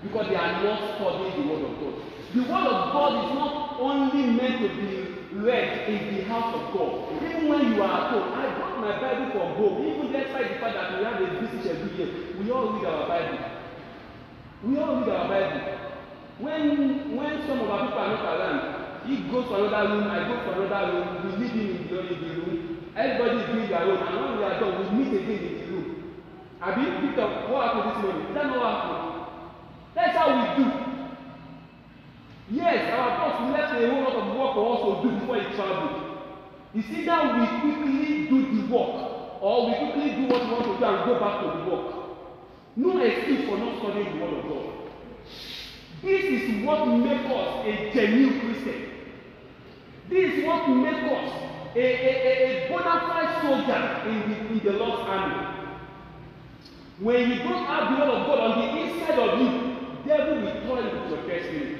Because 0.03 0.29
they 0.29 0.37
are 0.37 0.62
not 0.64 0.97
studying 0.97 1.37
the 1.37 1.53
Word 1.53 1.64
of 1.68 1.81
God. 1.81 1.95
The 2.33 2.40
Word 2.40 2.68
of 2.73 2.92
God 2.92 3.12
is 3.25 3.35
not 3.37 3.81
only 3.81 4.23
meant 4.33 4.61
to 4.64 4.68
be 4.81 5.12
read 5.45 5.88
in 5.88 6.16
the 6.16 6.23
house 6.25 6.55
of 6.55 6.73
God. 6.73 7.23
Even 7.23 7.49
when 7.49 7.73
you 7.73 7.83
are 7.83 7.88
at 7.88 8.11
home, 8.12 8.33
I 8.33 8.49
brought 8.57 8.81
my 8.81 9.01
Bible 9.01 9.31
from 9.33 9.49
home. 9.61 9.87
Even 9.88 10.12
despite 10.12 10.55
the 10.55 10.59
fact 10.61 10.75
that 10.75 10.99
we 10.99 11.05
have 11.05 11.21
a 11.21 11.40
visit 11.40 11.77
every 11.77 11.97
year, 11.97 12.09
we 12.40 12.51
all 12.51 12.73
read 12.73 12.85
our 12.87 13.09
Bible. 13.09 13.62
We 14.64 14.79
all 14.79 15.01
read 15.01 15.09
our 15.09 15.29
Bible. 15.29 15.79
When 16.38 17.16
when 17.16 17.46
some 17.46 17.61
of 17.61 17.70
our 17.70 17.87
people 17.87 17.98
are 17.98 18.09
not 18.09 18.25
around, 18.38 19.07
he 19.07 19.16
goes 19.31 19.46
to 19.48 19.55
another 19.66 19.94
room, 19.94 20.07
I 20.07 20.22
go 20.29 20.35
to 20.38 20.62
another 20.62 20.92
room, 20.92 21.09
we 21.27 21.44
leave 21.44 21.51
him 21.51 21.77
in 21.77 21.88
the, 21.90 21.98
in 22.14 22.20
the 22.22 22.35
room. 22.40 22.92
Everybody 22.94 23.38
is 23.42 23.46
doing 23.51 23.68
their 23.68 23.83
own, 23.83 23.98
and 23.98 24.14
when 24.22 24.38
we 24.38 24.44
are 24.44 24.61
done, 24.61 24.79
we 24.79 25.05
meet 25.05 25.12
again 25.18 25.42
in 25.42 25.55
the 25.59 25.66
room. 25.66 25.87
Abi 26.61 26.83
Victor, 27.07 27.27
what 27.51 27.66
happened 27.66 27.90
this 27.90 28.03
morning? 28.03 28.27
Is 28.29 28.35
that 28.35 28.46
not 28.46 28.59
what 28.62 28.70
happened? 28.70 29.03
That's 29.94 30.16
how 30.16 30.29
we 30.31 30.62
do. 30.62 30.66
Yes, 32.51 32.92
our 32.94 33.11
boss 33.18 33.51
left 33.51 33.75
a 33.83 33.90
whole 33.90 34.03
lot 34.03 34.14
of 34.14 34.27
work 34.38 34.55
for 34.55 34.64
us 34.70 34.81
to 34.87 35.09
do 35.09 35.18
before 35.18 35.37
he 35.40 35.57
traveled. 35.57 36.22
You 36.75 36.83
see 36.83 37.05
that 37.05 37.22
we 37.35 37.42
quickly 37.61 38.29
do 38.31 38.38
the 38.46 38.62
work, 38.72 39.42
or 39.42 39.66
we 39.66 39.75
quickly 39.75 40.11
do 40.14 40.22
what 40.31 40.44
we 40.46 40.51
want 40.55 40.64
to 40.70 40.79
do 40.79 40.85
and 40.85 41.05
go 41.07 41.18
back 41.18 41.40
to 41.42 41.46
the 41.51 41.70
work. 41.70 42.02
No 42.76 43.00
excuse 43.02 43.48
for 43.48 43.58
not 43.58 43.78
studying 43.78 44.18
the 44.18 44.24
word 44.24 44.35
of 44.38 44.48
God. 44.48 44.72
This 46.02 46.24
is 46.24 46.64
what 46.64 46.87
makes 46.87 47.24
us 47.30 47.66
a 47.66 47.90
genuine 47.94 48.40
Christian. 48.40 48.90
This 50.08 50.35
is 50.35 50.46
what 50.46 50.68
makes 50.68 51.04
us 51.12 51.32
a, 51.74 51.78
a, 51.78 52.12
a, 52.26 52.66
a 52.66 52.68
bona 52.68 53.00
fide 53.06 53.42
soldier 53.42 54.08
in 54.08 54.30
the, 54.30 54.38
in 54.52 54.58
the 54.64 54.72
Lord's 54.72 55.02
army. 55.02 55.68
When 56.98 57.30
you 57.30 57.38
don't 57.38 57.64
have 57.66 57.92
the 57.92 58.04
word 58.04 58.14
of 58.14 58.26
God 58.26 58.38
on 58.40 58.58
the 58.58 58.80
inside 58.82 59.18
of 59.18 59.40
you, 59.40 59.76
devil 60.06 60.42
will 60.42 60.61
toy 60.66 60.82
with 60.85 61.11
your 61.11 61.28
destiny. 61.28 61.76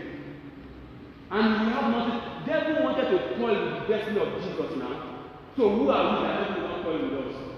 And 1.31 1.66
you 1.66 1.72
have 1.72 1.90
nothing. 1.90 2.46
Devil 2.46 2.85
wanted 2.85 3.11
to 3.11 3.38
toy 3.38 3.52
with 3.52 3.88
the 3.88 3.94
destiny 3.94 4.20
of 4.20 4.42
Jesus 4.42 4.76
now. 4.76 5.20
So 5.57 5.68
who 5.70 5.88
are 5.90 6.20
we 6.20 6.26
that 6.26 6.48
devil 6.48 6.62
will 6.62 6.68
not 6.68 6.83
toy 6.85 7.02
with 7.02 7.26
us? 7.26 7.52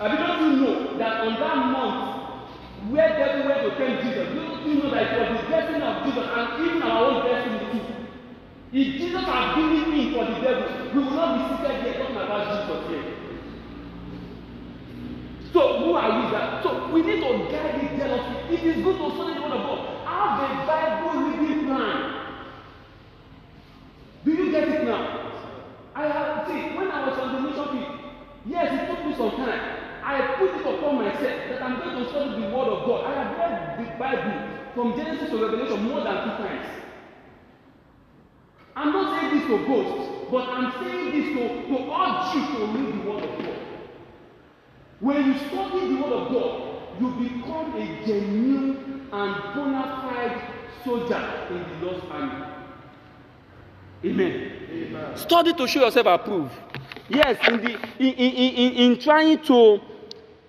I 0.00 0.08
don't 0.08 0.58
you 0.58 0.66
know 0.66 0.98
that 0.98 1.20
on 1.22 1.34
that 1.38 1.58
month 1.70 2.90
where 2.90 3.08
devil 3.14 3.48
went 3.48 3.62
to 3.62 3.70
tempt 3.78 4.02
Jesus, 4.02 4.26
don't 4.34 4.66
you 4.66 4.82
know 4.82 4.90
that 4.90 5.06
it 5.06 5.32
was 5.32 5.40
the 5.40 5.48
destiny 5.48 5.82
of 5.82 6.04
Jesus 6.04 6.26
and 6.26 6.66
even 6.66 6.82
our 6.82 7.04
own 7.04 7.24
destiny 7.24 7.58
too. 7.72 7.94
If 8.74 8.86
Jesus 8.98 9.24
had 9.24 9.54
given 9.54 9.90
me 9.90 10.12
for 10.12 10.24
the 10.26 10.40
devil, 10.42 10.66
we 10.92 10.98
will 10.98 11.14
not 11.14 11.38
be 11.38 11.62
seated 11.62 11.82
here 11.82 11.94
talking 11.94 12.16
about 12.16 12.42
Jesus 12.50 12.88
here. 12.90 13.14
So 15.54 15.78
who 15.78 15.94
are 15.94 16.10
we 16.10 16.32
that? 16.34 16.64
So 16.64 16.90
we 16.90 17.02
need 17.02 17.22
to 17.22 17.46
guide 17.46 17.78
it 17.78 17.96
jealously. 17.96 18.56
It 18.56 18.66
is 18.66 18.82
good 18.82 18.98
to 18.98 19.14
study 19.14 19.34
the 19.34 19.42
word 19.46 19.54
of 19.54 19.62
God. 19.62 20.02
Have 20.02 20.42
a 20.42 20.66
Bible 20.66 21.22
reading 21.22 21.66
plan. 21.66 22.14
Do 24.24 24.32
you 24.32 24.50
get 24.50 24.68
it 24.68 24.82
now? 24.82 25.30
I 25.94 26.08
have 26.10 26.48
see 26.48 26.74
when 26.74 26.90
I 26.90 27.06
was 27.08 27.16
on 27.22 27.34
the 27.36 27.40
mission 27.46 27.68
field. 27.70 28.00
Yes, 28.46 28.74
it 28.74 28.90
took 28.90 29.06
me 29.06 29.14
some 29.14 29.30
time. 29.38 29.84
I 30.02 30.36
put 30.36 30.50
it 30.50 30.66
upon 30.66 30.96
myself 30.96 31.38
that 31.48 31.62
I'm 31.62 31.78
going 31.78 32.02
to 32.02 32.10
study 32.10 32.42
the 32.42 32.48
word 32.50 32.68
of 32.74 32.84
God. 32.84 33.06
I 33.06 33.24
have 33.24 33.38
read 33.38 33.78
the 33.78 33.83
Bible 33.98 34.58
from 34.74 34.96
Genesis 34.96 35.30
to 35.30 35.42
Revelation 35.42 35.84
more 35.84 36.02
than 36.02 36.14
two 36.24 36.44
times. 36.44 36.66
I'm 38.76 38.92
not 38.92 39.20
saying 39.20 39.38
this 39.38 39.46
to 39.48 39.66
boast, 39.66 40.30
but 40.30 40.48
I'm 40.48 40.72
saying 40.84 41.10
this 41.12 41.28
to, 41.36 41.68
to 41.68 41.76
urge 41.92 42.34
you 42.34 42.58
to 42.58 42.66
read 42.72 43.04
the 43.04 43.10
word 43.10 43.24
of 43.24 43.38
God. 43.38 43.58
When 45.00 45.26
you 45.26 45.38
study 45.38 45.94
the 45.94 46.02
word 46.02 46.12
of 46.12 46.32
God, 46.32 47.00
you 47.00 47.10
become 47.28 47.74
a 47.76 48.06
genuine 48.06 49.08
and 49.12 49.54
bona 49.54 50.00
fide 50.02 50.54
soldier 50.84 51.46
in 51.50 51.80
the 51.80 51.86
Lord's 51.86 52.04
army. 52.10 52.46
Amen. 54.04 54.52
Amen. 54.70 55.16
Study 55.16 55.52
to 55.54 55.66
show 55.66 55.84
yourself 55.84 56.06
approved. 56.06 56.52
Yes, 57.08 57.36
in 57.48 57.56
the 57.58 57.72
in, 57.98 58.14
in, 58.14 58.54
in, 58.54 58.72
in 58.92 58.98
trying 58.98 59.38
to 59.44 59.80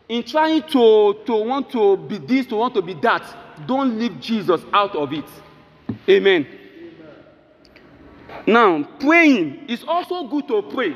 in 0.08 0.24
trying 0.24 0.62
to 0.64 1.16
to 1.26 1.34
want 1.34 1.70
to 1.72 1.98
be 1.98 2.18
this, 2.18 2.46
to 2.48 2.56
want 2.56 2.74
to 2.76 2.82
be 2.82 2.94
that, 2.96 3.24
don't 3.68 3.98
leave 3.98 4.20
Jesus 4.20 4.62
out 4.74 4.96
of 4.96 5.14
it. 5.14 5.26
Amen. 6.10 6.48
Now, 8.48 8.84
praying 9.00 9.66
is 9.68 9.84
also 9.88 10.28
good 10.28 10.48
to 10.48 10.62
pray. 10.62 10.96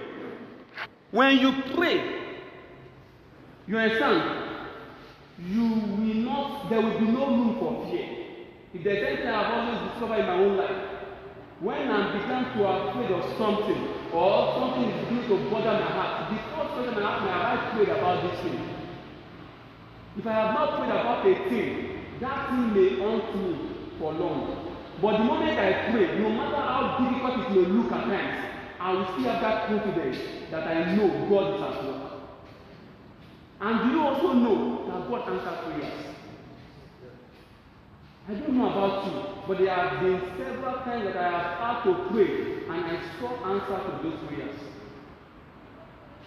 When 1.12 1.38
you 1.38 1.52
pray, 1.76 2.20
you 3.68 3.78
understand, 3.78 4.46
you 5.48 5.62
will 5.62 6.16
not, 6.26 6.70
there 6.70 6.82
will 6.82 7.00
be 7.00 7.06
no 7.06 7.28
room 7.28 7.58
for 7.60 7.90
fear. 7.90 8.08
If 8.74 8.84
there's 8.84 9.08
anything 9.08 9.28
I've 9.28 9.52
always 9.52 9.92
discovered 9.92 10.20
in 10.20 10.26
my 10.28 10.34
own 10.34 10.58
life, 10.58 11.00
when 11.60 11.90
I 11.90 12.14
began 12.14 12.56
to 12.56 12.68
afraid 12.68 13.12
of 13.12 13.38
something 13.38 13.88
or 14.14 14.54
something 14.60 14.90
is 14.92 15.06
beginning 15.06 15.28
to 15.30 15.50
bother 15.50 15.74
my 15.74 15.90
heart, 15.92 16.32
the 16.32 16.38
first 16.56 16.74
question 16.74 17.04
I 17.04 17.20
have 17.20 17.60
I 17.60 17.76
prayed 17.76 17.90
about 17.90 18.32
this 18.32 18.40
thing? 18.42 18.79
If 20.20 20.28
I 20.28 20.34
have 20.34 20.54
not 20.54 20.76
prayed 20.76 20.90
about 20.90 21.26
a 21.26 21.50
thing, 21.50 22.04
that 22.20 22.50
thing 22.50 22.74
may 22.74 23.00
haunt 23.00 23.34
me 23.38 23.58
for 23.98 24.12
long. 24.12 24.76
But 25.02 25.18
the 25.18 25.24
moment 25.24 25.58
I 25.58 25.92
pray, 25.92 26.20
no 26.20 26.30
matter 26.30 26.58
how 26.58 26.98
difficult 27.00 27.40
it 27.40 27.52
may 27.56 27.66
look 27.72 27.90
at 27.94 28.04
times, 28.04 28.52
I 28.82 28.92
will 28.92 29.06
still 29.06 29.32
have 29.32 29.42
that 29.42 29.68
confidence 29.68 30.18
that 30.52 30.68
I 30.68 30.94
know 30.94 31.08
God 31.30 31.56
is 31.56 31.62
at 31.62 31.86
work. 31.86 32.12
And 33.62 33.80
do 33.80 33.98
you 33.98 34.04
also 34.06 34.34
know 34.34 34.88
that 34.92 35.10
God 35.10 35.30
answers 35.30 35.58
prayers? 35.64 36.16
I 38.28 38.34
don't 38.34 38.58
know 38.58 38.72
about 38.72 39.06
you, 39.06 39.24
but 39.48 39.58
there 39.58 39.74
have 39.74 40.02
been 40.02 40.20
several 40.38 40.74
times 40.84 41.06
that 41.06 41.16
I 41.16 41.30
have 41.32 41.60
had 41.60 41.84
to 41.86 42.10
pray 42.12 42.66
and 42.68 42.86
I 42.86 43.00
saw 43.22 43.56
answer 43.56 43.88
to 43.88 44.04
those 44.04 44.20
prayers. 44.28 44.69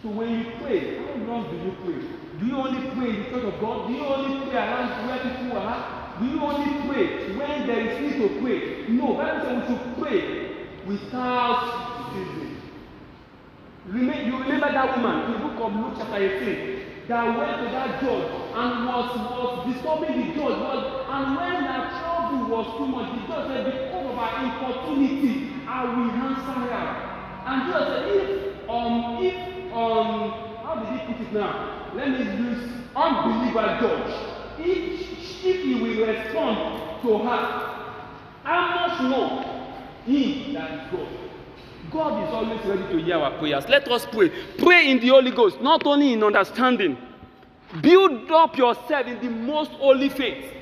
So 0.02 0.08
when 0.08 0.30
you 0.34 0.50
pray, 0.58 0.98
how 0.98 1.14
long 1.30 1.46
do 1.46 1.56
you 1.62 1.72
pray? 1.86 2.02
Do 2.40 2.46
you 2.46 2.56
only 2.58 2.90
pray 2.90 3.22
in 3.22 3.32
the 3.32 3.46
of 3.46 3.60
God? 3.60 3.86
Do 3.86 3.94
you 3.94 4.04
only 4.04 4.50
pray 4.50 4.58
around 4.58 5.06
where 5.06 5.18
people 5.22 5.56
are? 5.58 6.18
Do 6.18 6.26
you 6.26 6.40
only 6.42 6.90
pray 6.90 7.36
when 7.38 7.66
there 7.68 7.86
is 7.86 8.00
need 8.02 8.18
to 8.18 8.40
pray? 8.42 8.88
No, 8.88 9.14
Bible 9.14 9.46
says 9.46 9.62
we 9.62 9.76
should 9.78 10.02
pray 10.02 10.20
without 10.90 12.10
ceasing. 12.10 12.56
Remember, 13.86 14.22
you 14.26 14.42
remember 14.42 14.72
that 14.72 14.96
woman 14.96 15.22
in 15.26 15.32
the 15.34 15.38
book 15.38 15.70
of 15.70 15.76
Luke 15.76 15.94
chapter 15.96 16.18
18 16.18 17.06
that 17.06 17.38
went 17.38 17.62
to 17.62 17.66
that 17.70 18.02
judge 18.02 18.26
and 18.58 18.86
was 18.86 19.06
was 19.22 19.70
disturbing 19.70 20.18
the 20.18 20.26
judge 20.34 20.58
was 20.66 20.82
and 21.10 21.36
when 21.38 21.62
her 21.62 21.82
trouble 21.98 22.46
was 22.50 22.66
too 22.78 22.86
much 22.86 23.06
the 23.10 23.26
judge 23.26 23.46
said 23.50 23.64
because 23.70 24.06
of 24.06 24.18
her 24.18 24.32
importunity 24.46 25.50
I 25.66 25.82
will 25.82 26.10
answer 26.10 26.58
her 26.58 26.86
and 27.46 27.58
Jesus 27.66 27.86
said 27.86 28.02
if 28.06 28.70
um 28.70 29.18
if 29.18 29.51
um 29.72 30.30
how 30.64 30.74
did 30.76 31.00
he 31.00 31.12
put 31.12 31.20
it 31.26 31.32
now 31.32 31.90
let 31.94 32.08
me 32.10 32.18
use 32.18 32.70
unbeliever 32.94 33.78
judge 33.80 34.14
if 34.58 35.44
if 35.44 35.64
he 35.64 35.74
will 35.74 36.06
respond 36.06 37.02
to 37.02 37.18
her 37.18 37.42
how 38.44 38.88
much 38.88 39.00
more 39.02 39.44
he 40.04 40.52
that 40.52 40.70
is 40.72 40.90
God 40.90 41.08
God 41.92 42.26
is 42.26 42.32
always 42.32 42.64
ready 42.64 42.90
to 42.94 43.04
hear 43.04 43.16
our 43.16 43.38
prayers. 43.38 43.68
Let 43.68 43.86
us 43.88 44.06
pray. 44.06 44.30
Pray 44.56 44.90
in 44.90 44.98
the 44.98 45.08
Holy 45.08 45.30
Ghost, 45.30 45.60
not 45.60 45.86
only 45.86 46.14
in 46.14 46.24
understanding. 46.24 46.96
Build 47.82 48.30
up 48.30 48.56
yourself 48.56 49.06
in 49.06 49.20
the 49.20 49.28
most 49.28 49.70
holy 49.72 50.08
faith. 50.08 50.52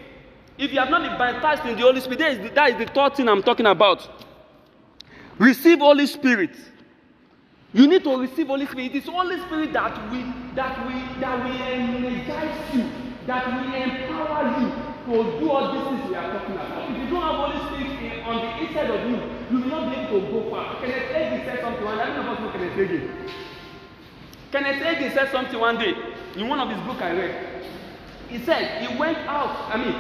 If 0.59 0.73
you 0.73 0.81
have 0.81 0.91
not 0.91 1.03
been 1.03 1.17
baptized 1.17 1.65
in 1.67 1.77
the 1.77 1.83
Holy 1.83 2.01
Spirit, 2.01 2.19
that 2.19 2.33
is 2.33 2.39
the, 2.39 2.49
that 2.55 2.71
is 2.71 2.79
the 2.79 2.93
third 2.93 3.15
thing 3.15 3.29
I'm 3.29 3.43
talking 3.43 3.67
about. 3.67 4.09
Receive 5.39 5.79
Holy 5.79 6.07
Spirit. 6.07 6.51
You 7.73 7.87
need 7.87 8.03
to 8.03 8.17
receive 8.19 8.49
Holy 8.49 8.67
Spirit. 8.67 8.87
It 8.87 8.97
is 8.97 9.09
Holy 9.09 9.39
Spirit 9.47 9.73
that 9.73 10.11
we 10.11 10.23
that 10.55 10.75
we 10.87 11.21
that 11.21 11.45
we 11.45 11.57
energize 11.63 12.75
you, 12.75 12.91
that 13.27 13.47
we 13.47 13.83
empower 13.83 14.59
you 14.59 14.91
to 15.07 15.39
do 15.39 15.51
all 15.51 15.73
these 15.73 15.85
things 15.87 16.11
we 16.11 16.17
are 16.17 16.33
talking 16.33 16.55
about. 16.55 16.91
If 16.91 16.99
you 16.99 17.11
don't 17.11 17.23
have 17.23 17.39
Holy 17.39 17.59
Spirit 17.71 18.03
in, 18.03 18.25
on 18.25 18.37
the 18.43 18.67
inside 18.67 18.91
of 18.91 19.09
you, 19.09 19.17
you 19.51 19.63
will 19.63 19.71
not 19.71 19.91
be 19.91 20.01
able 20.01 20.21
to 20.21 20.33
go 20.33 20.51
far. 20.51 20.81
Kenneth 20.81 21.11
Hagin 21.15 21.45
said 21.45 21.61
something 21.61 21.85
one 21.85 21.97
day. 21.97 22.03
I 22.03 22.17
don't 22.17 22.27
know 22.27 22.33
about 22.33 22.53
Kenneth 22.53 22.75
Hagin. 22.75 23.31
Kenneth 24.51 24.83
Hagin 24.83 25.15
said 25.15 25.31
something 25.31 25.61
one 25.61 25.79
day 25.79 25.95
in 26.37 26.49
one 26.49 26.59
of 26.59 26.69
his 26.71 26.81
books 26.81 27.03
I 27.03 27.13
read. 27.13 27.65
He 28.29 28.39
said 28.39 28.83
he 28.83 28.99
went 28.99 29.19
out. 29.19 29.71
I 29.73 29.77
mean, 29.79 29.95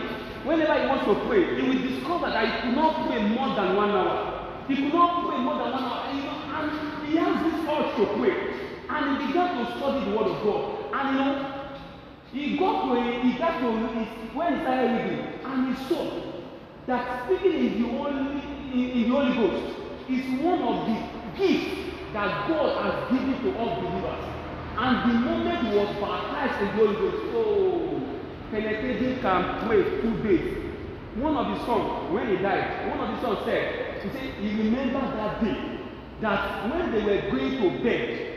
whenever 0.44 0.74
he 0.74 0.86
wants 0.86 1.04
to 1.04 1.14
pray, 1.28 1.54
he 1.54 1.62
will 1.68 1.82
discover 1.88 2.30
that 2.30 2.46
he 2.46 2.60
could 2.62 2.76
not 2.76 3.06
pray 3.06 3.22
more 3.28 3.54
than 3.54 3.76
one 3.76 3.90
hour. 3.90 4.64
He 4.66 4.74
could 4.74 4.92
not 4.92 5.28
pray 5.28 5.38
more 5.38 5.54
than 5.54 5.70
one 5.70 5.84
hour. 5.84 6.08
And, 6.10 6.18
you 6.18 6.24
know, 6.24 6.38
and 6.50 6.99
he 7.10 7.16
has 7.16 7.42
this 7.42 7.68
urge 7.68 7.96
to 7.96 8.06
pray. 8.18 8.54
And 8.88 9.20
he 9.20 9.26
began 9.26 9.66
to 9.66 9.78
study 9.78 10.10
the 10.10 10.16
Word 10.16 10.30
of 10.30 10.44
God. 10.44 10.94
And 10.94 11.18
you 11.18 11.24
know, 11.24 11.60
he 12.32 12.56
got 12.56 12.84
to 12.86 12.92
a, 12.94 13.22
he 13.22 13.38
got 13.38 13.58
to 13.58 13.66
his, 13.98 14.08
when 14.34 14.54
he 14.54 14.60
started 14.62 15.10
reading, 15.10 15.26
and 15.44 15.76
he 15.76 15.84
saw 15.88 16.22
that 16.86 17.26
speaking 17.26 17.66
in 17.66 17.82
the 17.82 17.88
Holy 17.88 18.42
in, 18.72 18.90
in 18.90 19.02
the 19.02 19.08
Holy 19.08 19.34
Ghost 19.34 19.76
is 20.08 20.40
one 20.40 20.62
of 20.62 20.86
the 20.86 21.38
gifts 21.38 21.90
that 22.12 22.48
God 22.48 22.70
has 22.82 23.10
given 23.10 23.42
to 23.42 23.58
all 23.58 23.80
believers. 23.80 24.24
And 24.78 25.10
the 25.10 25.18
moment 25.18 25.66
he 25.66 25.76
was 25.76 25.96
baptized 25.98 26.62
in 26.62 26.68
the 26.68 26.74
Holy 26.74 26.94
Ghost, 26.94 27.24
oh, 27.34 28.02
penetrating 28.50 29.20
can 29.20 29.66
pray 29.66 29.82
two 30.00 30.22
days. 30.22 30.56
One 31.16 31.36
of 31.36 31.58
the 31.58 31.66
sons, 31.66 32.12
when 32.12 32.28
he 32.28 32.36
died, 32.36 32.88
one 32.88 33.00
of 33.00 33.16
the 33.16 33.20
sons 33.20 33.44
said, 33.44 34.00
he 34.02 34.08
said, 34.10 34.34
he 34.34 34.62
remembered 34.62 35.18
that 35.18 35.44
day 35.44 35.79
that 36.20 36.70
when 36.70 36.92
they 36.92 37.02
were 37.02 37.30
going 37.30 37.62
to 37.62 37.82
bed 37.82 38.30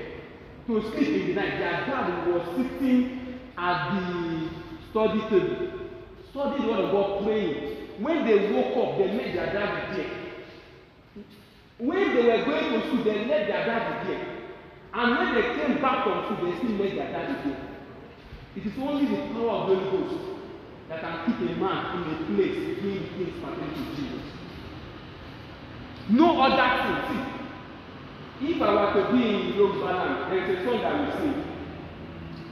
to 0.68 0.82
sleep 0.92 1.08
in 1.08 1.28
the 1.28 1.34
night, 1.34 1.60
their 1.60 1.86
dad 1.86 2.28
was 2.28 2.48
sitting 2.56 3.40
at 3.58 3.94
the 3.94 4.50
study 4.90 5.20
table, 5.30 5.70
studying 6.32 6.62
the 6.62 6.68
word 6.72 6.86
of 6.86 6.92
God, 6.92 7.24
praying. 7.24 7.78
When 8.00 8.26
they 8.26 8.52
woke 8.52 8.78
up, 8.78 8.98
they 8.98 9.12
met 9.12 9.34
their 9.36 9.54
dad 9.54 9.96
there. 9.96 10.24
When 11.78 12.16
they 12.16 12.24
were 12.24 12.46
going 12.46 12.74
to 12.74 12.88
school, 12.88 13.04
they 13.04 13.26
left 13.26 13.48
their 13.48 13.66
dad 13.66 14.08
there. 14.08 14.38
And 14.94 15.18
when 15.18 15.36
they 15.36 15.42
came 15.56 15.82
back 15.82 16.04
from 16.04 16.26
school, 16.26 16.50
they 16.50 16.58
still 16.58 16.72
met 16.72 16.96
their 16.96 17.12
dad 17.12 17.46
there. 17.46 17.70
It 18.56 18.66
is 18.66 18.74
only 18.80 19.06
the 19.06 19.34
power 19.34 19.50
of 19.50 19.70
the 19.70 19.76
Holy 19.76 20.06
Ghost 20.08 20.16
that 20.90 21.02
can 21.02 21.26
keep 21.26 21.50
a 21.50 21.60
man 21.60 22.04
in 22.04 22.14
a 22.14 22.18
place 22.28 22.82
doing 22.82 23.04
things 23.18 23.36
pertaining 23.42 23.74
to 23.74 23.96
Jesus. 23.96 24.26
No 26.10 26.42
other 26.42 27.08
thing. 27.08 27.18
See, 27.18 27.43
if 28.48 28.62
I 28.62 28.74
were 28.74 29.04
to 29.04 29.12
be 29.14 29.24
in 29.30 29.54
Yoruba 29.56 29.86
land, 29.86 30.32
there 30.32 30.44
is 30.44 30.60
a 30.60 30.66
song 30.66 30.82
that 30.82 31.00
we 31.00 31.12
sing 31.20 31.44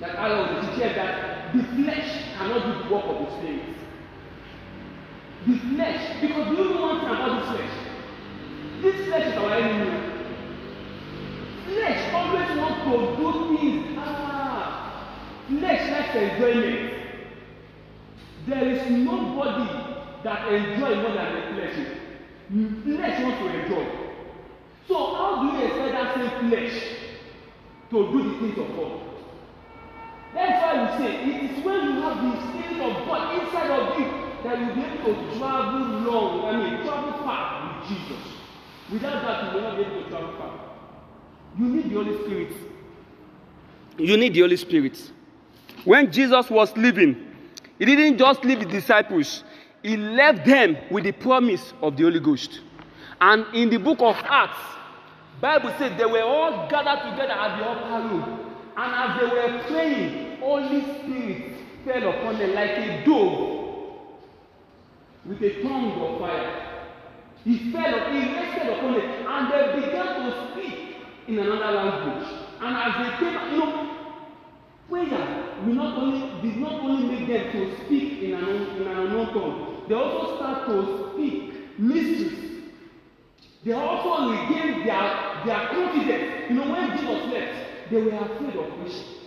that 0.01 0.17
I 0.17 0.29
was 0.33 0.65
teaching 0.65 0.95
that 0.95 1.53
the 1.53 1.63
flesh 1.63 2.33
cannot 2.37 2.65
do 2.65 2.83
the 2.83 2.95
work 2.95 3.05
of 3.05 3.25
the 3.25 3.37
spirit. 3.37 3.75
The 5.47 5.57
flesh, 5.75 6.21
because 6.21 6.47
you 6.47 6.63
know 6.63 6.81
one 6.81 6.99
thing 7.01 7.09
about 7.09 7.39
this 7.41 7.49
flesh? 7.55 7.73
This 8.81 9.05
flesh 9.07 9.27
is 9.31 9.37
our 9.37 9.53
enemy. 9.53 10.11
Flesh 11.65 12.13
always 12.13 12.57
wants 12.57 12.81
to 12.85 13.21
do 13.21 13.57
things. 13.57 13.97
Ah, 13.99 15.17
flesh 15.47 15.91
likes 15.91 16.15
enjoyment. 16.15 16.93
There 18.47 18.69
is 18.69 18.89
nobody 18.91 19.67
that 20.23 20.51
enjoy 20.51 20.95
more 20.95 21.13
than 21.13 21.35
the 21.35 21.41
flesh. 21.53 21.77
Flesh 22.83 23.23
wants 23.23 23.39
to 23.39 23.61
enjoy. 23.61 24.10
So 24.91 25.15
how 25.15 25.41
do 25.41 25.57
you 25.57 25.63
expect 25.67 25.93
that 25.93 26.15
same 26.15 26.49
flesh 26.49 26.83
to 27.91 28.11
do 28.11 28.23
the 28.29 28.39
things 28.39 28.57
of 28.59 28.75
God? 28.75 28.99
That's 30.33 30.61
why 30.61 30.73
we 30.83 30.97
say 30.97 31.15
it 31.23 31.49
is 31.49 31.63
when 31.63 31.83
you 31.85 32.01
have 32.01 32.17
the 32.19 32.31
spirit 32.49 32.81
of 32.91 33.07
God 33.07 33.39
inside 33.39 33.71
of 33.71 33.97
you 33.97 34.05
that 34.43 34.59
you'll 34.59 34.75
be 34.75 34.81
able 34.81 35.15
to 35.15 35.37
travel 35.37 35.79
long, 36.11 36.43
I 36.43 36.57
mean 36.57 36.85
travel 36.85 37.13
far 37.23 37.79
with 37.79 37.87
Jesus. 37.87 38.33
Without 38.91 39.21
that, 39.23 39.43
you 39.45 39.61
will 39.61 39.61
not 39.61 39.77
be 39.77 39.83
able 39.83 40.03
to 40.03 40.09
travel 40.09 40.33
far. 40.37 40.59
You 41.57 41.65
need 41.69 41.89
the 41.89 41.95
Holy 41.95 42.23
Spirit. 42.25 42.53
You 43.97 44.17
need 44.17 44.33
the 44.33 44.41
Holy 44.41 44.57
Spirit. 44.57 45.11
When 45.85 46.11
Jesus 46.11 46.49
was 46.49 46.75
leaving, 46.75 47.33
he 47.79 47.85
didn't 47.85 48.17
just 48.17 48.43
leave 48.43 48.59
the 48.59 48.65
disciples, 48.65 49.45
he 49.83 49.95
left 49.95 50.45
them 50.45 50.75
with 50.89 51.05
the 51.05 51.13
promise 51.13 51.73
of 51.81 51.95
the 51.95 52.03
Holy 52.03 52.19
Ghost. 52.19 52.59
And 53.21 53.45
in 53.55 53.69
the 53.69 53.77
book 53.77 54.01
of 54.01 54.17
Acts, 54.25 54.57
Bible 55.41 55.73
says 55.79 55.97
they 55.97 56.05
were 56.05 56.21
all 56.21 56.69
gathered 56.69 57.11
together 57.11 57.33
at 57.33 57.57
the 57.57 57.65
upper 57.65 58.07
room. 58.07 58.39
And 58.77 58.93
as 58.95 59.19
they 59.19 59.25
were 59.25 59.63
praying, 59.67 60.39
Holy 60.39 60.81
Spirit 60.81 61.57
fell 61.83 62.09
upon 62.09 62.37
them 62.37 62.53
like 62.53 62.77
a 62.77 63.03
dove 63.03 63.61
with 65.25 65.41
a 65.41 65.61
tongue 65.63 65.91
of 65.99 66.19
fire. 66.19 66.67
He 67.43 67.71
fell, 67.71 68.11
he 68.11 68.35
rested 68.35 68.69
upon 68.69 68.93
them, 68.93 69.27
and 69.27 69.51
they 69.51 69.81
began 69.81 70.05
to 70.21 70.51
speak 70.51 70.95
in 71.27 71.39
another 71.39 71.71
language. 71.71 72.27
And 72.61 72.77
as 72.77 72.93
they 73.01 73.17
came, 73.17 73.51
you 73.51 73.57
know, 73.57 73.91
prayer 74.89 75.55
will 75.65 75.73
not 75.73 75.97
only 75.97 76.41
did 76.41 76.57
not 76.57 76.73
only 76.81 77.15
make 77.15 77.27
them 77.27 77.51
to 77.51 77.85
speak 77.85 78.21
in 78.21 78.33
an 78.33 78.77
in 78.77 78.87
an 78.87 78.97
unknown 78.97 79.33
tongue, 79.33 79.85
they 79.87 79.95
also 79.95 80.35
start 80.37 80.67
to 80.67 81.11
speak 81.13 81.79
mysteries. 81.79 82.50
They 83.63 83.73
also 83.73 84.31
regain 84.31 84.85
their 84.85 85.31
their 85.45 85.67
confidence. 85.69 86.49
You 86.49 86.55
know, 86.55 86.71
when 86.71 86.97
Jesus 86.97 87.33
left, 87.33 87.91
they 87.91 88.01
were 88.01 88.17
afraid 88.17 88.55
of 88.55 88.67
preaching. 88.79 89.21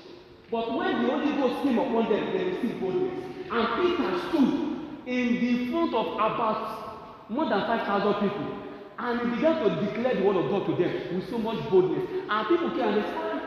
But 0.50 0.76
when 0.76 1.02
the 1.02 1.10
Holy 1.10 1.32
Ghost 1.36 1.62
came 1.62 1.78
upon 1.78 2.10
them, 2.10 2.32
they 2.32 2.44
received 2.44 2.80
boldness. 2.80 3.24
And 3.50 3.66
Peter 3.80 4.10
stood 4.28 4.74
in 5.06 5.34
the 5.40 5.70
front 5.70 5.94
of 5.94 6.06
about 6.14 7.30
more 7.30 7.48
than 7.48 7.60
5,000 7.60 8.14
people. 8.14 8.64
And 8.98 9.20
he 9.20 9.36
began 9.36 9.62
to 9.64 9.84
declare 9.84 10.14
the 10.14 10.22
word 10.22 10.36
of 10.36 10.50
God 10.50 10.66
to 10.66 10.82
them 10.82 11.16
with 11.16 11.28
so 11.28 11.38
much 11.38 11.68
boldness. 11.70 12.08
And 12.28 12.48
people 12.48 12.70
came 12.70 12.80
and 12.80 12.96
they 13.02 13.08
said, 13.08 13.42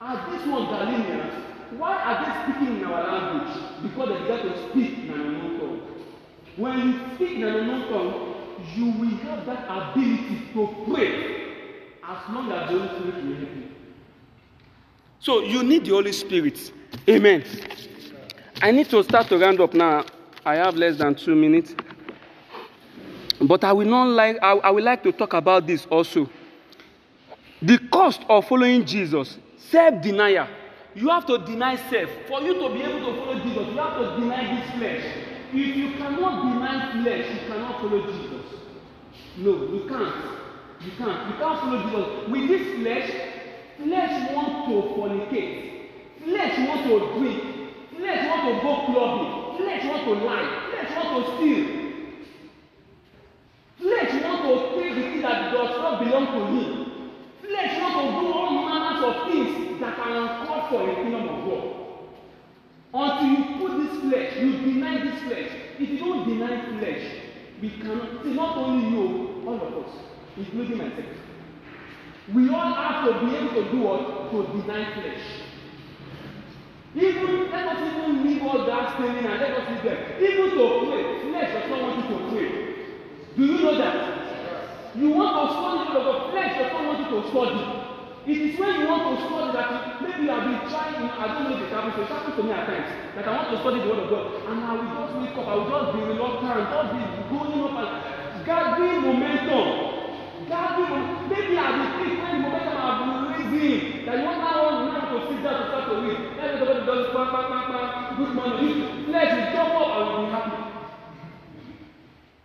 Are 0.00 0.30
these 0.30 0.46
ones 0.48 0.68
Galileans? 0.70 1.46
Why 1.78 1.94
are 1.94 2.16
they 2.22 2.52
speaking 2.52 2.78
in 2.78 2.84
our 2.84 3.02
language? 3.02 3.82
Because 3.82 4.08
they 4.08 4.18
began 4.22 4.38
to 4.46 4.70
speak 4.70 4.98
in 4.98 5.10
an 5.10 5.20
unknown 5.20 5.58
tongue. 5.60 5.80
When 6.56 6.78
you 6.78 7.14
speak 7.14 7.38
in 7.38 7.44
an 7.44 7.54
unknown 7.54 7.88
tongue, 7.88 8.35
you 8.74 8.86
will 8.86 9.16
have 9.18 9.46
that 9.46 9.64
ability 9.64 10.42
to 10.52 10.84
pray 10.88 11.46
as 12.04 12.34
long 12.34 12.50
as 12.52 12.70
the 12.70 12.78
Holy 12.78 12.88
Spirit 12.88 13.24
will 13.24 13.34
help 13.34 13.56
you. 13.56 13.62
So 15.20 15.40
you 15.40 15.62
need 15.62 15.84
the 15.84 15.90
Holy 15.90 16.12
Spirit. 16.12 16.72
Amen. 17.08 17.44
I 18.62 18.70
need 18.70 18.88
to 18.90 19.02
start 19.02 19.28
to 19.28 19.38
round 19.38 19.60
up 19.60 19.74
now. 19.74 20.04
I 20.44 20.54
have 20.56 20.76
less 20.76 20.96
than 20.96 21.14
two 21.14 21.34
minutes. 21.34 21.74
But 23.40 23.64
I 23.64 23.72
will 23.72 23.86
not 23.86 24.08
like 24.08 24.38
I, 24.40 24.52
I 24.52 24.70
would 24.70 24.84
like 24.84 25.02
to 25.02 25.12
talk 25.12 25.34
about 25.34 25.66
this 25.66 25.86
also. 25.86 26.28
The 27.60 27.78
cost 27.90 28.22
of 28.28 28.46
following 28.46 28.84
Jesus, 28.84 29.38
self-denial. 29.58 30.46
You 30.94 31.08
have 31.10 31.26
to 31.26 31.38
deny 31.38 31.76
self. 31.90 32.08
For 32.28 32.40
you 32.40 32.54
to 32.54 32.72
be 32.72 32.82
able 32.82 33.00
to 33.00 33.20
follow 33.20 33.38
Jesus, 33.40 33.66
you 33.68 33.76
have 33.76 33.98
to 33.98 34.20
deny 34.20 34.56
this 34.56 34.70
flesh. 34.78 35.04
If 35.52 35.76
you 35.76 35.92
cannot 35.98 36.52
deny 36.52 37.02
flesh, 37.02 37.26
you 37.28 37.48
cannot 37.48 37.80
follow 37.80 38.06
Jesus. 38.06 38.35
No, 39.38 39.52
you 39.52 39.84
can't. 39.86 40.14
You 40.80 40.92
can't. 40.96 41.28
You 41.28 41.36
can't 41.36 41.60
follow 41.60 41.82
Jesus. 41.84 42.30
With 42.30 42.48
this 42.48 42.80
flesh, 42.80 43.10
flesh 43.76 44.32
want 44.32 44.68
to 44.68 44.74
fornicate. 44.96 45.90
Flesh 46.24 46.68
want 46.68 46.84
to 46.84 47.18
drink. 47.18 47.42
Flesh 47.96 48.28
want 48.28 48.42
to 48.48 48.62
go 48.64 48.72
clubbing. 48.86 49.56
Flesh 49.58 49.84
want 49.84 50.04
to 50.04 50.24
lie. 50.24 50.70
Flesh 50.70 50.96
want 50.96 51.26
to 51.26 51.36
steal. 51.36 51.86
Flesh 53.78 54.22
want 54.24 54.42
to 54.42 54.80
take 54.80 54.94
the 54.94 55.02
thing 55.02 55.22
that 55.22 55.52
does 55.52 55.76
not 55.76 56.02
belong 56.02 56.26
to 56.32 56.46
him. 56.56 57.12
Flesh 57.42 57.80
want 57.82 57.94
to 57.94 58.20
do 58.20 58.32
all 58.32 58.50
manners 58.64 59.04
of 59.04 59.30
things 59.30 59.80
that 59.80 59.98
are 59.98 60.16
uncalled 60.16 60.70
for 60.70 60.80
in 60.82 60.88
the 60.88 60.94
kingdom 60.94 61.28
of 61.28 61.44
God. 61.44 61.76
Until 62.94 63.28
you 63.28 63.58
put 63.60 63.76
this 63.76 64.00
flesh, 64.00 64.36
you 64.40 64.52
deny 64.72 65.04
this 65.04 65.22
flesh. 65.24 65.50
If 65.78 65.90
you 65.90 65.98
don't 65.98 66.26
deny 66.26 66.78
flesh, 66.78 67.25
we 67.60 67.70
cannot. 67.70 68.22
See, 68.22 68.34
not 68.34 68.56
only 68.58 68.90
you, 68.90 69.48
all 69.48 69.56
of 69.56 69.84
us, 69.84 69.92
including 70.36 70.78
myself. 70.78 71.06
We 72.34 72.50
all 72.50 72.74
have 72.74 73.06
to 73.06 73.26
be 73.26 73.36
able 73.36 73.54
to 73.54 73.70
do 73.70 73.78
what? 73.80 74.30
To 74.32 74.60
deny 74.60 74.92
flesh. 74.94 75.46
Even 76.96 77.50
let 77.50 77.68
us 77.68 77.92
even 77.92 78.24
leave 78.24 78.42
all 78.42 78.66
that 78.66 78.94
spending 78.96 79.24
and 79.24 79.40
let 79.40 79.52
us 79.52 79.68
leave 79.70 79.84
them. 79.84 79.98
Even 80.20 80.50
to 80.56 80.64
pray, 80.88 81.30
flesh 81.30 81.52
does 81.52 81.70
not 81.70 81.82
want 81.82 81.96
you 81.96 82.16
to 82.16 82.30
pray. 82.32 82.50
Do 83.36 83.44
you 83.44 83.62
know 83.62 83.78
that? 83.78 84.96
You 84.96 85.10
want 85.10 85.36
to 85.36 85.54
study 85.54 85.92
the 85.92 86.00
word 86.00 86.16
of 86.16 86.30
flesh 86.32 86.56
does 86.56 86.72
not 86.72 86.86
want 86.88 86.98
you 87.04 87.08
to 87.12 87.28
study. 87.28 87.95
It 88.26 88.42
is 88.42 88.58
when 88.58 88.74
you 88.82 88.90
want 88.90 89.06
to 89.06 89.22
study 89.22 89.54
that 89.54 90.02
maybe 90.02 90.26
you 90.26 90.34
have 90.34 90.50
been 90.50 90.58
trying, 90.66 90.98
I 90.98 91.30
don't 91.30 91.46
know 91.46 91.54
if 91.54 91.62
it 91.62 91.70
happens, 91.70 91.94
it 91.94 92.10
happens 92.10 92.34
to 92.34 92.42
me 92.42 92.50
at 92.50 92.66
times, 92.66 92.90
that 93.14 93.22
I 93.22 93.30
want 93.30 93.54
to 93.54 93.62
study 93.62 93.78
the 93.78 93.86
word 93.86 94.02
of 94.02 94.10
God, 94.10 94.26
and 94.50 94.66
I 94.66 94.74
will 94.74 94.90
just 94.98 95.14
wake 95.14 95.38
up, 95.38 95.46
I 95.46 95.54
will 95.54 95.70
just 95.70 95.86
be 95.94 96.00
reluctant, 96.10 96.66
just 96.66 96.90
be 96.90 97.02
going 97.30 97.54
up 97.62 97.78
and 97.78 98.42
gathering 98.42 98.98
momentum. 99.06 99.66
Gathering, 100.50 101.30
maybe 101.30 101.54
I 101.54 101.70
will 101.70 101.90
think 102.02 102.18
when 102.18 102.32
the 102.34 102.40
momentum 102.50 102.74
have 102.82 102.98
been 102.98 103.14
raising, 103.30 104.10
that 104.10 104.18
you 104.18 104.26
want 104.26 104.42
now 104.42 104.58
want 104.58 104.90
now 104.90 105.06
to 105.06 105.18
sit 105.30 105.38
down 105.46 105.62
to 105.62 105.64
start 105.70 105.86
to 105.86 105.94
read. 106.02 106.18
Let 106.34 106.46
me 106.50 106.56
go 106.58 106.66
to 106.66 106.82
the 106.82 107.14
bam, 107.14 107.30
bam, 107.30 107.46
bam, 107.46 107.64
bam, 107.70 107.86
good 108.18 108.32
morning. 108.34 109.06
Flesh 109.06 109.30
will 109.38 109.48
jump 109.54 109.70
up 109.70 109.90
and 110.02 110.18
be 110.18 110.24
happy. 110.34 110.66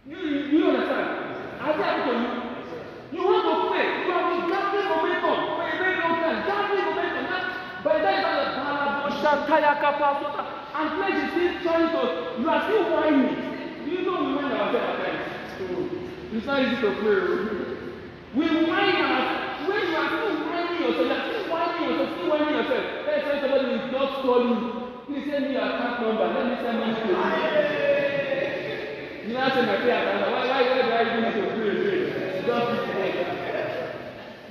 You, 0.05 0.17
you 0.45 0.61
understand? 0.61 1.09
I 1.57 1.73
say 1.73 1.81
I 1.89 2.05
to 2.05 2.13
you. 2.21 2.50
You 3.11 3.21
want 3.27 3.43
to 3.43 3.55
pray. 3.69 3.87
You 4.07 4.11
have 4.15 4.27
been 4.31 4.47
gathering 4.47 4.87
momentum 4.87 5.37
for 5.55 5.67
a 5.67 5.75
very 5.75 5.95
long 5.99 6.15
time. 6.23 6.37
Gathering 6.47 6.85
momentum. 6.87 7.23
Now, 7.27 7.43
by 7.83 7.99
the 7.99 8.11
you 8.11 8.21
start 8.23 8.55
to 8.55 8.61
Balabosha, 8.63 9.31
Taya, 9.47 9.73
Kappa, 9.83 10.09
Sota, 10.21 10.43
and 10.71 10.87
flesh 10.95 11.17
is 11.19 11.29
still 11.35 11.53
trying 11.63 11.89
to, 11.91 12.01
you 12.39 12.47
are 12.49 12.61
still 12.63 12.83
whining. 12.93 13.35
You 13.83 14.01
know 14.07 14.23
we 14.23 14.31
whine 14.39 14.51
ourselves 14.55 14.87
at 14.87 15.03
times? 15.03 15.27
It's 16.31 16.45
not 16.45 16.63
easy 16.63 16.79
to 16.79 16.91
pray. 17.03 17.19
We 18.31 18.47
whine 18.71 18.95
ourselves. 19.03 19.67
When 19.67 19.81
you 19.91 19.95
are 19.99 20.07
still 20.07 20.31
whining 20.47 20.79
yourself, 20.81 21.03
you 21.03 21.11
are 21.11 21.23
still 21.27 21.45
whining 21.51 21.83
yourself, 21.83 22.09
still 22.15 22.29
whining 22.31 22.55
yourself. 22.55 22.85
Let's 23.05 23.23
say 23.27 23.35
somebody 23.43 23.75
is 23.75 23.85
just 23.91 24.13
calling. 24.23 24.57
Please 25.05 25.25
send 25.27 25.43
me 25.45 25.51
your 25.53 25.67
account 25.67 25.99
number. 26.01 26.27
Let 26.31 26.45
me 26.47 26.55
send 26.63 26.79
money 26.79 26.95
to 26.95 27.03
you. 27.11 27.19
You 29.27 29.33
know, 29.35 29.49
say 29.51 29.61
my 29.67 29.75
prayer 29.83 29.99
account. 29.99 30.31
Why, 30.31 30.47
why, 30.47 30.61
why 30.63 30.81
do 30.81 30.91
I 30.91 31.03
even 31.11 31.21
need 31.27 31.35
to 31.35 31.43
pray? 31.51 31.75
pray? 31.83 31.99
Just 32.47 32.65
put 32.67 32.79
it 32.79 32.95
there. 32.95 33.41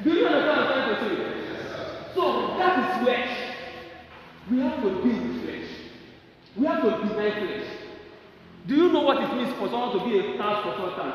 Do 0.02 0.10
you 0.10 0.26
understand 0.26 0.56
what 0.56 0.76
I'm 0.76 0.96
trying 0.98 1.16
to 1.16 1.24
say? 1.24 1.40
So 2.14 2.56
that 2.58 2.78
is 2.78 3.04
flesh. 3.04 3.54
We 4.50 4.60
have 4.60 4.82
to 4.82 4.90
deal 5.02 5.22
with 5.22 5.42
flesh. 5.44 5.68
We 6.56 6.66
have 6.66 6.82
to 6.82 6.90
deny 7.06 7.30
flesh. 7.30 7.66
Do 8.66 8.74
you 8.76 8.92
know 8.92 9.02
what 9.02 9.22
it 9.22 9.34
means 9.34 9.52
for 9.58 9.68
someone 9.68 9.98
to 9.98 10.04
be 10.04 10.18
a 10.18 10.36
tax 10.38 10.62
consultant? 10.62 11.14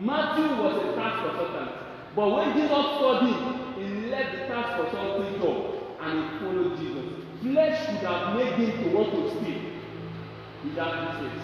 Matthew 0.00 0.46
was 0.62 0.76
a 0.84 0.96
tax 0.96 1.20
consultant. 1.26 1.70
But 2.16 2.30
when 2.30 2.52
Jesus 2.54 2.70
saw 2.70 3.20
him, 3.20 3.74
he 3.76 4.06
left 4.10 4.32
the 4.32 4.38
tax 4.46 4.80
consulting 4.80 5.40
job 5.40 5.74
and 6.00 6.24
he 6.24 6.38
followed 6.38 6.78
Jesus. 6.78 7.04
Flesh 7.42 7.86
could 7.86 8.08
have 8.08 8.36
made 8.36 8.52
him 8.54 8.84
to 8.84 8.96
want 8.96 9.12
to 9.12 9.38
speak 9.38 9.62
without 10.64 11.20
this. 11.22 11.42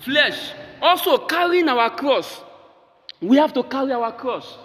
Flesh 0.00 0.52
also 0.82 1.18
carrying 1.18 1.68
our 1.68 1.90
cross. 1.90 2.40
We 3.20 3.36
have 3.36 3.52
to 3.54 3.62
carry 3.62 3.92
our 3.92 4.12
cross 4.12 4.58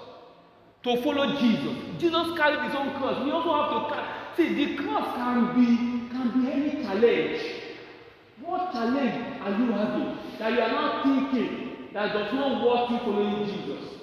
to 0.84 1.02
follow 1.02 1.38
Jesus. 1.40 1.78
Jesus 1.98 2.38
carried 2.38 2.60
his 2.68 2.76
own 2.76 2.94
cross. 2.96 3.24
We 3.24 3.32
also 3.32 3.54
have 3.54 3.70
to 3.72 3.96
carry. 3.96 4.08
See, 4.36 4.66
the 4.66 4.76
cross 4.84 5.16
can 5.16 5.56
be 5.56 6.10
can 6.12 6.42
be 6.42 6.52
any 6.52 6.84
challenge. 6.84 7.42
What 8.42 8.72
challenge 8.74 9.42
are 9.42 9.52
you 9.52 9.72
having 9.72 10.18
that 10.40 10.52
you 10.52 10.62
are 10.62 10.72
not 10.72 11.04
thinking 11.04 11.88
that 11.94 12.14
does 12.14 12.34
not 12.34 12.66
worth 12.66 12.92
you 12.92 12.98
following 13.00 13.46
Jesus? 13.46 14.00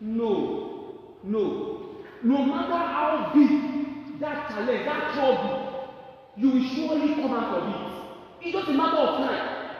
No, 0.00 1.18
no. 1.22 1.96
No 2.22 2.44
matter 2.46 2.78
how 2.78 3.32
big 3.34 4.20
that 4.20 4.48
challenge, 4.48 4.84
that 4.86 5.14
trouble, 5.14 5.90
you 6.36 6.50
will 6.50 6.68
surely 6.68 7.14
come 7.14 7.32
out 7.32 7.58
of 7.58 7.68
it. 7.68 8.46
It's 8.46 8.56
just 8.56 8.68
a 8.68 8.72
matter 8.72 8.96
of 8.96 9.18
time. 9.18 9.76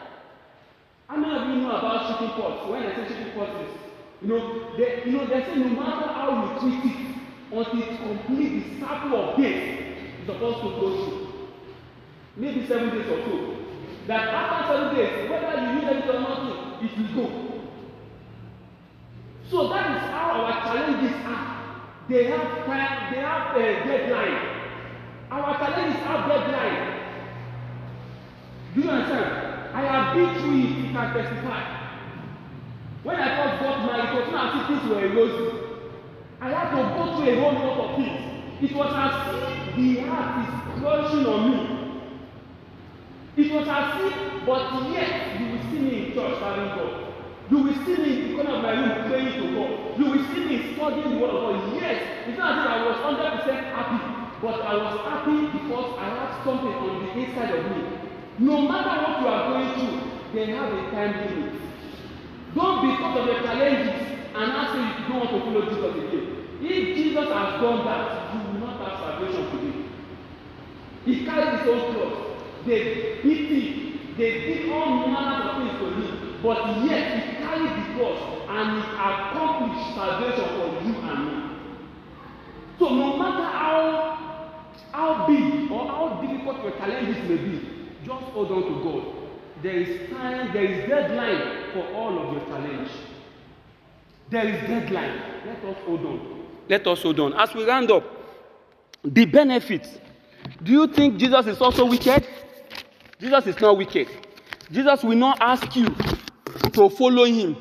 How 1.08 1.16
many 1.16 1.34
of 1.34 1.48
you 1.48 1.62
know 1.62 1.76
about 1.76 2.08
chicken 2.08 2.30
pox? 2.30 2.68
When 2.70 2.82
I 2.82 2.94
say 2.94 3.08
chicken 3.08 3.32
pox 3.34 3.50
you 4.22 4.28
know, 4.28 4.76
they, 4.76 5.02
you 5.04 5.12
know, 5.12 5.26
they 5.26 5.42
say 5.42 5.56
no 5.56 5.68
matter 5.68 6.06
how 6.06 6.54
you 6.54 6.60
treat 6.60 6.92
it, 6.92 7.12
until 7.52 7.82
it 7.82 7.98
complete 7.98 8.64
the 8.64 8.80
cycle 8.80 9.18
of 9.18 9.36
days 9.36 9.96
it's 10.18 10.26
supposed 10.26 10.58
to 10.62 10.68
go 10.80 11.04
through. 11.04 11.28
Maybe 12.36 12.66
seven 12.66 12.90
days 12.90 13.06
or 13.08 13.20
so. 13.26 13.56
That 14.06 14.28
after 14.28 14.72
seven 14.72 14.94
days, 14.94 15.28
whether 15.28 15.60
you 15.60 15.80
use 15.80 16.04
it 16.04 16.14
or 16.14 16.20
not, 16.20 16.82
it 16.82 16.90
will 16.96 17.14
go. 17.14 17.52
So 19.50 19.68
that 19.68 19.96
is 19.96 20.10
how 20.10 20.30
our 20.30 20.62
challenges 20.62 21.14
are. 21.26 21.82
They 22.08 22.24
have 22.24 22.64
time, 22.64 23.12
they 23.12 23.20
have 23.20 23.56
a 23.56 23.84
deadline. 23.86 24.58
Our 25.30 25.58
challenges 25.58 26.00
have 26.02 26.28
deadline. 26.28 27.00
Do 28.74 28.80
you 28.80 28.90
understand? 28.90 29.74
I 29.74 29.80
have 29.82 30.16
been 30.16 30.40
through 30.40 30.58
it, 30.58 30.86
you 30.86 30.92
can 30.92 31.12
testify. 31.12 31.81
When 33.02 33.16
I 33.16 33.34
first 33.34 33.62
got 33.62 33.86
married, 33.86 34.14
it 34.14 34.22
was 34.22 34.30
not 34.30 34.54
as 34.54 34.60
if 34.60 34.66
things 34.68 34.88
were 34.88 35.08
rosy. 35.10 35.58
I 36.40 36.50
had 36.50 36.70
to 36.70 36.82
go 36.94 37.16
through 37.16 37.34
a 37.34 37.40
whole 37.40 37.52
lot 37.52 37.78
of 37.82 37.96
things. 37.96 38.18
It 38.62 38.76
was 38.76 38.94
as 38.94 39.14
if 39.34 39.74
the 39.74 40.06
heart 40.06 40.38
is 40.38 40.78
crushing 40.78 41.26
on 41.26 41.50
me. 41.50 41.82
It 43.34 43.50
was 43.50 43.66
as 43.66 44.06
if, 44.06 44.46
but 44.46 44.92
yet, 44.92 45.40
you 45.40 45.46
will 45.50 45.62
see 45.66 45.80
me 45.82 46.06
in 46.06 46.12
church 46.14 46.38
serving 46.38 46.78
God. 46.78 47.12
You 47.50 47.58
will 47.58 47.74
see 47.84 47.96
me 47.98 48.10
in 48.12 48.28
the 48.28 48.34
corner 48.38 48.54
of 48.54 48.62
my 48.62 48.70
room 48.70 49.10
praying 49.10 49.34
to 49.34 49.46
God. 49.50 49.98
You 49.98 50.06
will 50.06 50.24
see 50.30 50.44
me 50.46 50.74
studying 50.74 51.10
the 51.10 51.18
word 51.18 51.34
of 51.34 51.58
God. 51.58 51.74
Yes, 51.74 52.28
it's 52.28 52.38
not 52.38 52.54
as 52.54 52.66
I 52.70 52.86
was 52.86 52.96
100% 53.02 53.74
happy, 53.74 53.98
but 54.42 54.62
I 54.62 54.74
was 54.78 54.94
happy 55.10 55.50
because 55.58 55.98
I 55.98 56.06
had 56.22 56.44
something 56.44 56.70
on 56.70 57.02
the 57.02 57.10
inside 57.18 57.50
of 57.50 57.66
me. 57.66 57.82
No 58.38 58.62
matter 58.62 58.94
what 59.02 59.20
you 59.20 59.26
are 59.26 59.42
going 59.50 59.74
through, 59.74 60.10
they 60.34 60.52
have 60.54 60.70
a 60.70 60.90
time 60.94 61.18
limit. 61.18 61.71
Don't 62.54 62.80
because 62.84 63.18
of 63.18 63.26
the 63.26 63.34
challenges 63.46 64.12
and 64.34 64.48
now 64.52 64.72
say 64.72 65.02
you 65.02 65.08
don't 65.08 65.18
want 65.20 65.30
to 65.30 65.40
follow 65.40 65.62
Jesus 65.68 65.92
again. 65.96 66.42
If 66.60 66.96
Jesus 66.96 67.28
has 67.28 67.60
done 67.60 67.84
that, 67.84 68.34
you 68.34 68.40
will 68.46 68.60
not 68.60 68.80
have 68.80 68.98
salvation 69.00 69.50
today. 69.50 69.82
He 71.04 71.24
carried 71.24 71.58
his 71.60 71.68
own 71.68 71.94
cross. 71.94 72.38
They 72.66 73.18
beat 73.22 73.48
him. 73.50 74.14
They 74.16 74.30
did 74.40 74.72
all 74.72 75.06
manner 75.08 75.50
of 75.50 75.56
things 75.58 75.78
to 75.80 75.86
him. 76.00 76.38
But 76.42 76.84
yet 76.84 77.18
he 77.18 77.36
carried 77.42 77.70
the 77.70 77.94
cross 77.96 78.20
and 78.48 78.66
he 78.76 78.88
accomplished 78.94 79.94
salvation 79.94 80.46
for 80.56 80.68
you 80.84 80.94
and 81.10 81.26
me. 81.26 81.52
So 82.78 82.88
no 82.88 83.16
matter 83.16 83.44
how 83.44 84.12
how 84.92 85.26
big 85.26 85.70
or 85.70 85.86
how 85.86 86.20
difficult 86.20 86.62
your 86.62 86.72
challenges 86.72 87.16
may 87.28 87.36
be, 87.36 87.88
just 88.04 88.24
hold 88.32 88.50
on 88.50 88.62
to 88.62 88.84
God. 88.84 89.21
There 89.62 89.76
is 89.76 90.10
time, 90.10 90.52
there 90.52 90.64
is 90.64 90.88
deadline 90.88 91.72
for 91.72 91.86
all 91.94 92.18
of 92.18 92.32
your 92.36 92.44
challenge. 92.46 92.90
There 94.28 94.48
is 94.48 94.60
deadline. 94.62 95.22
Let 95.46 95.64
us 95.64 95.76
hold 95.84 96.04
on. 96.04 96.46
Let 96.68 96.86
us 96.86 97.02
hold 97.02 97.20
on. 97.20 97.34
As 97.34 97.54
we 97.54 97.64
round 97.64 97.90
up, 97.92 98.04
the 99.04 99.24
benefits. 99.24 99.88
Do 100.62 100.72
you 100.72 100.86
think 100.88 101.16
Jesus 101.16 101.46
is 101.46 101.60
also 101.60 101.86
wicked? 101.86 102.26
Jesus 103.20 103.46
is 103.46 103.60
not 103.60 103.76
wicked. 103.76 104.08
Jesus 104.70 105.02
will 105.04 105.16
not 105.16 105.38
ask 105.40 105.76
you 105.76 105.86
to 106.72 106.88
follow 106.90 107.24
him 107.24 107.56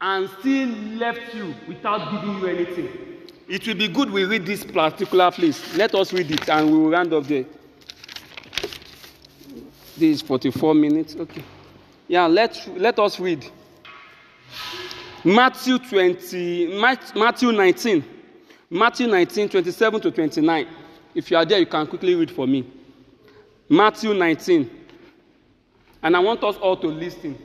and 0.00 0.28
still 0.40 0.68
left 0.98 1.34
you 1.34 1.54
without 1.66 2.10
giving 2.10 2.38
you 2.40 2.46
anything. 2.46 2.88
It 3.48 3.66
will 3.66 3.74
be 3.74 3.88
good 3.88 4.10
we 4.10 4.24
read 4.24 4.44
this 4.44 4.64
particular 4.64 5.30
place. 5.30 5.76
Let 5.76 5.94
us 5.94 6.12
read 6.12 6.30
it 6.30 6.48
and 6.50 6.70
we 6.70 6.76
will 6.76 6.90
round 6.90 7.14
up 7.14 7.24
there. 7.24 7.46
This 9.98 10.18
is 10.18 10.22
44 10.22 10.74
minutes. 10.74 11.16
Okay. 11.16 11.42
Yeah, 12.06 12.28
let, 12.28 12.70
let 12.76 13.00
us 13.00 13.18
read. 13.18 13.44
Matthew 15.24 15.78
20, 15.80 16.80
Matthew 17.16 17.50
19. 17.50 18.04
Matthew 18.70 19.08
19, 19.08 19.48
27 19.48 20.00
to 20.02 20.10
29. 20.12 20.68
If 21.16 21.32
you 21.32 21.36
are 21.36 21.44
there, 21.44 21.58
you 21.58 21.66
can 21.66 21.84
quickly 21.88 22.14
read 22.14 22.30
for 22.30 22.46
me. 22.46 22.64
Matthew 23.68 24.14
19. 24.14 24.70
And 26.04 26.16
I 26.16 26.20
want 26.20 26.44
us 26.44 26.56
all 26.58 26.76
to 26.76 26.86
listen. 26.86 27.36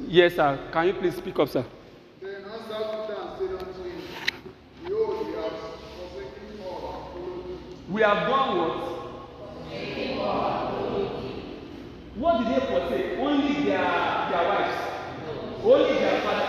Yes, 0.00 0.34
sir. 0.34 0.58
Can 0.72 0.88
you 0.88 0.94
please 0.94 1.14
speak 1.16 1.38
up, 1.38 1.48
sir? 1.48 1.64
We 7.88 8.02
have 8.02 8.28
done 8.28 8.58
what? 8.58 8.88
What 12.18 12.38
did 12.38 12.48
they 12.48 12.66
forsake? 12.66 13.18
Only 13.20 13.62
their, 13.62 13.78
their 13.78 14.48
wives, 14.48 14.76
only 15.62 15.98
their 16.00 16.20
father, 16.22 16.48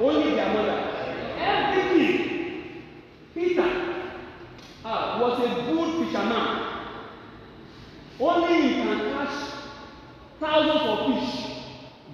only 0.00 0.34
their 0.34 0.52
mother. 0.52 0.94
Everything. 1.38 2.82
Peter 3.32 4.08
ah, 4.84 5.20
was 5.20 5.38
a 5.38 5.72
good 5.72 6.06
fisherman. 6.06 6.68
Only 8.18 8.68
he 8.68 8.74
can 8.82 9.12
catch 9.12 9.52
thousands 10.40 10.82
of 10.82 11.06
fish, 11.06 11.62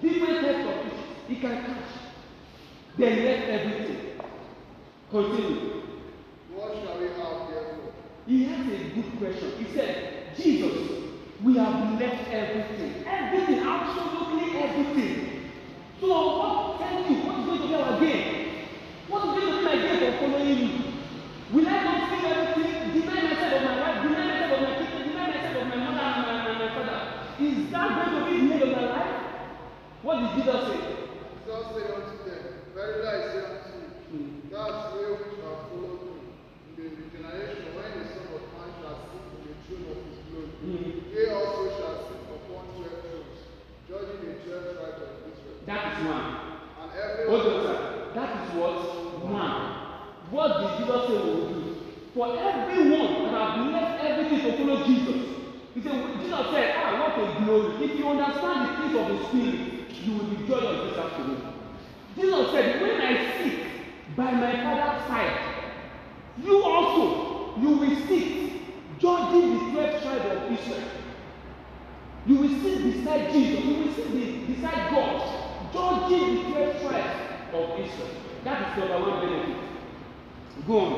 different 0.03 0.41
types 0.43 0.69
of 0.69 0.85
fish. 0.85 1.01
He 1.29 1.37
can 1.37 1.65
catch. 1.65 1.89
Then 2.99 3.25
left 3.25 3.49
everything. 3.49 4.21
Continue. 5.11 5.83
What 6.55 6.75
shall 6.75 6.99
we 6.99 7.07
have 7.07 7.49
therefore? 7.49 7.93
He 8.27 8.45
has 8.45 8.67
a 8.67 8.95
good 8.95 9.19
question. 9.19 9.65
He 9.65 9.75
said, 9.75 10.37
Jesus, 10.37 11.04
we 11.45 11.57
have 11.59 12.01
left 12.01 12.33
everything. 12.33 13.05
Everything, 13.07 13.61
absolutely 13.61 14.59
everything. 14.59 15.53
So 16.01 16.39
what 16.39 16.81
thank 16.81 17.11
you? 17.11 17.17
What 17.27 17.39
is 17.41 17.45
going 17.45 17.61
to 17.61 17.69
be 17.69 17.75
our 17.75 18.01
gain? 18.01 18.65
What 19.09 19.25
is 19.27 19.31
going 19.37 19.53
to 19.53 19.59
be 19.59 19.65
my 19.65 19.77
gain 19.77 19.99
for 20.01 20.13
following 20.25 20.59
you? 20.59 20.85
Will 21.53 21.69
I 21.69 21.85
not 21.85 21.99
see 22.09 22.27
everything? 22.27 23.01
Deny 23.01 23.23
myself 23.29 23.53
of 23.53 23.63
my 23.63 23.75
wife, 23.81 24.03
deny 24.09 24.25
myself 24.25 24.53
of 24.57 24.61
my 24.65 24.73
children, 24.81 25.09
deny 25.09 25.27
myself 25.29 25.57
of 25.61 25.67
my 25.69 25.77
mother 25.85 26.01
and 26.01 26.25
my, 26.25 26.49
and 26.49 26.59
my 26.59 26.69
father. 26.73 27.01
Is 27.45 27.71
that 27.71 27.89
going 27.93 28.13
to 28.17 28.21
be 28.25 28.49
the 28.49 28.55
end 28.55 28.63
of 28.65 28.73
my 28.73 28.85
life? 28.89 29.15
What 30.03 30.17
did 30.21 30.31
Jesus 30.41 30.61
say? 30.65 30.81
Jesus 31.45 31.65
said 31.77 31.89
unto 31.93 32.17
them, 32.25 32.45
Verily 32.73 33.05
I 33.05 33.17
say 33.29 33.41
unto 33.45 33.73
you, 34.17 34.49
that 34.49 34.97
they 34.97 35.13
which 35.13 35.37
have 35.45 35.61
followed 35.69 36.09
me 36.09 36.81
in 36.81 36.91
the 36.97 37.05
generation 37.13 37.77
when 37.77 37.91
the 38.01 38.05
Son 38.09 38.33
of 38.33 38.43
Man 38.57 38.69
shall 38.81 38.97
sit 39.13 39.29
on 39.29 39.45
the 39.45 39.53
throne 39.69 39.93
of 39.93 39.99
his 40.09 40.21
glory, 40.33 40.54
they 40.65 41.29
also 41.29 41.69
shall 41.77 42.09
sit 42.09 42.25
upon 42.25 42.65
twelve 42.73 43.05
thrones, 43.05 43.37
judging 43.85 44.25
the 44.25 44.33
twelve 44.41 44.73
tribes 44.73 45.03
of 45.05 45.13
Israel. 45.29 45.61
That 45.67 45.93
is 45.93 46.07
one. 46.09 46.29
And 46.81 46.89
every 46.97 47.29
Hold 47.29 47.41
on, 47.45 47.63
sir. 47.65 48.11
That 48.15 48.31
is 48.41 48.55
what? 48.57 48.81
One. 49.29 49.61
What 50.31 50.49
did 50.61 50.71
Jesus 50.81 51.01
say 51.05 51.17
we 51.21 51.31
will 51.37 51.49
do? 51.53 51.77
For 52.15 52.33
everyone 52.33 53.29
that 53.29 53.37
have 53.37 53.67
left 53.73 54.05
everything 54.05 54.41
to 54.41 54.57
follow 54.57 54.87
Jesus. 54.87 55.21
He 55.75 55.83
said, 55.83 56.01
Jesus 56.23 56.47
said, 56.49 56.75
Ah, 56.79 56.97
what 56.97 57.19
a 57.19 57.45
glory. 57.45 57.85
If 57.85 57.99
you 57.99 58.09
understand 58.09 58.65
the 58.65 58.77
things 58.81 58.97
of 58.97 59.09
the 59.09 59.19
Spirit, 59.29 59.93
you 60.01 60.13
will 60.17 60.31
be 60.33 60.47
joyous 60.49 60.91
this 60.91 60.99
afternoon. 60.99 61.43
Jesus 62.17 62.53
said, 62.53 62.81
When 62.81 63.01
I 63.03 63.37
sit 63.37 64.17
by 64.17 64.31
my 64.33 64.53
Father's 64.65 65.07
side, 65.09 65.41
you 66.43 66.63
also, 66.63 67.61
you 67.61 67.69
will 67.69 67.97
sit 68.09 68.54
judging 69.05 69.53
the 69.53 69.73
12 69.73 70.03
tribes 70.03 70.25
of 70.33 70.53
Israel. 70.53 70.89
You 72.27 72.37
will 72.39 72.55
sit 72.63 72.85
beside 72.85 73.33
Jesus. 73.33 73.65
You 73.65 73.75
will 73.85 73.93
sit 73.93 74.13
be- 74.13 74.55
beside 74.55 74.89
God, 74.89 75.21
judging 75.75 76.37
the 76.37 76.51
12 76.53 76.81
tribes 76.81 77.21
of 77.53 77.65
Israel. 77.85 78.15
That 78.45 78.73
is 78.73 78.79
number 78.79 79.01
one 79.05 79.21
benefit. 79.21 79.61
Go 80.67 80.79
on. 80.79 80.95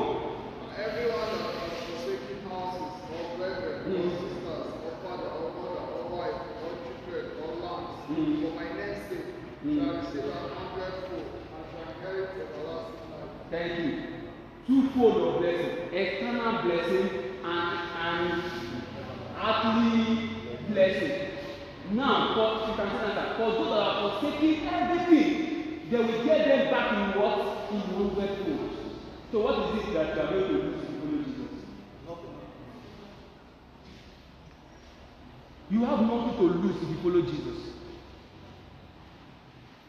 Everyone 0.79 1.27
that 1.35 1.51
has 1.67 1.83
forsaken 1.83 2.47
houses, 2.47 2.95
or 3.11 3.35
brethren, 3.35 3.91
or 3.91 4.07
sisters, 4.23 4.71
or 4.87 4.93
father, 5.03 5.27
or 5.27 5.51
mother, 5.59 5.83
or 5.91 6.07
wife, 6.15 6.41
or 6.63 6.71
children, 6.79 7.25
or 7.43 7.59
lands, 7.59 8.07
for 8.07 8.55
my 8.55 8.67
name's 8.71 9.03
sake, 9.11 9.35
shall 9.67 9.99
receive 9.99 10.31
an 10.31 10.47
hundredfold, 10.55 11.27
and 11.27 11.65
shall 11.75 11.91
inherit 11.91 12.29
everlasting 12.39 13.03
life. 13.11 13.31
Thank 13.51 13.79
you. 13.83 13.93
Twofold 14.67 15.35
of 15.35 15.41
blessing, 15.41 15.75
eternal 15.91 16.61
blessing 16.63 17.26
and 17.49 18.43
earthly 19.37 20.29
blessing. 20.69 21.27
Now, 21.91 22.33
for 22.35 22.69
you 22.69 22.75
can 22.75 22.89
say 22.99 23.15
that 23.15 23.37
for 23.37 23.51
those 23.51 23.69
that 23.69 23.79
are 23.79 24.19
forsaking 24.19 24.67
everything, 24.67 25.89
they 25.89 25.97
will 25.97 26.25
get 26.25 26.47
them 26.47 26.71
back 26.71 26.91
in 26.93 27.21
what? 27.21 27.71
In 27.71 27.79
hundredfold. 27.79 28.77
So 29.31 29.39
what 29.39 29.75
is 29.75 29.87
it 29.87 29.93
that 29.93 30.15
you 30.15 30.21
are 30.21 30.29
going 30.31 30.47
to 30.47 30.55
if 30.73 30.89
you 30.89 30.99
follow 30.99 31.23
Jesus? 31.23 31.51
You 35.69 35.79
have 35.85 36.01
nothing 36.01 36.37
to 36.37 36.43
lose 36.43 36.75
if 36.81 36.89
you 36.89 36.97
follow 37.03 37.21
Jesus. 37.21 37.73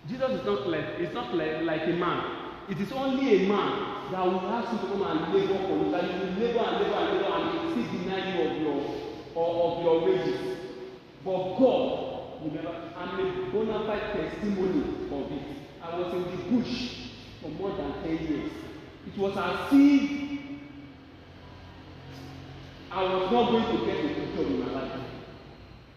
Jesus 0.08 0.40
is 0.40 0.46
not 0.46 0.68
like 0.68 0.84
it's 0.98 1.14
not 1.14 1.34
like, 1.34 1.62
like 1.62 1.82
a 1.82 1.92
man. 1.92 2.47
It 2.70 2.80
is 2.80 2.92
only 2.92 3.44
a 3.44 3.48
man 3.48 4.10
that 4.12 4.24
will 4.24 4.40
ask 4.40 4.72
you 4.72 4.78
to 4.78 4.86
come 4.86 5.02
and 5.02 5.34
labor 5.34 5.58
for 5.66 5.76
you. 5.84 5.90
That 5.90 6.04
you 6.04 6.20
will 6.20 6.34
labor 6.40 6.64
and 6.68 6.82
labor 6.82 6.96
and 6.96 7.12
labor 7.16 7.32
and 7.32 7.70
still 7.72 8.02
deny 8.02 8.20
you 8.34 8.50
of 8.50 8.62
your 8.62 8.84
or 9.34 9.78
of 9.78 9.84
your 9.84 10.04
wages. 10.04 10.58
But 11.24 11.58
God 11.58 12.52
never. 12.52 12.74
I'm 12.96 13.20
a 13.20 13.50
bona 13.50 13.86
fide 13.86 14.12
testimony 14.12 14.82
of 15.10 15.32
it. 15.32 15.42
I 15.82 15.98
was 15.98 16.12
in 16.14 16.22
the 16.24 16.36
bush 16.62 17.08
for 17.40 17.48
more 17.50 17.76
than 17.76 17.92
ten 18.02 18.26
years. 18.28 18.52
It 19.06 19.18
was 19.18 19.36
as 19.36 19.72
if 19.72 20.10
I 22.90 23.02
was 23.02 23.30
not 23.32 23.50
going 23.50 23.64
to 23.78 23.86
get 23.86 24.04
a 24.04 24.08
good 24.14 24.34
job 24.36 24.46
in 24.46 24.60
my 24.60 24.72
life. 24.72 25.00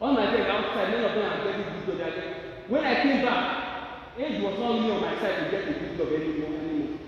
All 0.01 0.13
my 0.13 0.32
friends 0.32 0.49
outside, 0.49 0.91
none 0.91 1.05
of 1.05 1.15
them 1.15 1.32
are 1.32 1.43
getting 1.43 1.63
good 1.74 1.86
job. 1.88 1.97
They 1.97 2.03
are 2.03 2.11
getting- 2.15 2.34
When 2.69 2.84
I 2.86 2.95
came 3.01 3.22
back, 3.26 3.70
age 4.18 4.41
was 4.41 4.59
not 4.59 4.74
really 4.74 4.91
on 4.91 5.01
my 5.01 5.20
side 5.20 5.45
to 5.45 5.51
get 5.51 5.68
a 5.68 5.74
good 5.74 5.97
job 5.97 6.07
anymore. 6.14 6.59
anymore. 6.59 6.99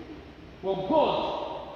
But 0.64 0.76
God 0.88 1.70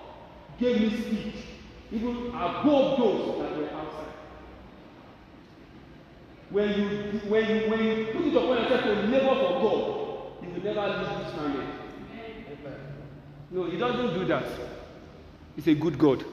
gave 0.60 0.82
me 0.82 0.90
speech, 0.90 1.44
even 1.92 2.28
above 2.28 2.98
those 2.98 3.40
that 3.40 3.58
were 3.58 3.70
outside. 3.70 4.14
When 6.50 6.70
you 6.70 7.20
when 7.30 7.50
you 7.50 7.70
when 7.70 7.84
you 7.84 8.08
put 8.14 8.26
it 8.26 8.36
upon 8.36 8.64
yourself 8.64 8.84
to 8.84 8.94
labor 9.08 9.36
for 9.36 9.62
God, 9.62 10.44
you 10.44 10.50
will 10.54 10.64
never 10.64 10.88
leave 10.98 11.24
this 11.24 11.34
standard. 11.34 11.68
No, 13.50 13.64
he 13.66 13.78
doesn't 13.78 14.14
do 14.14 14.26
that. 14.26 14.44
He's 15.56 15.68
a 15.68 15.76
good 15.76 15.98
God. 15.98 16.24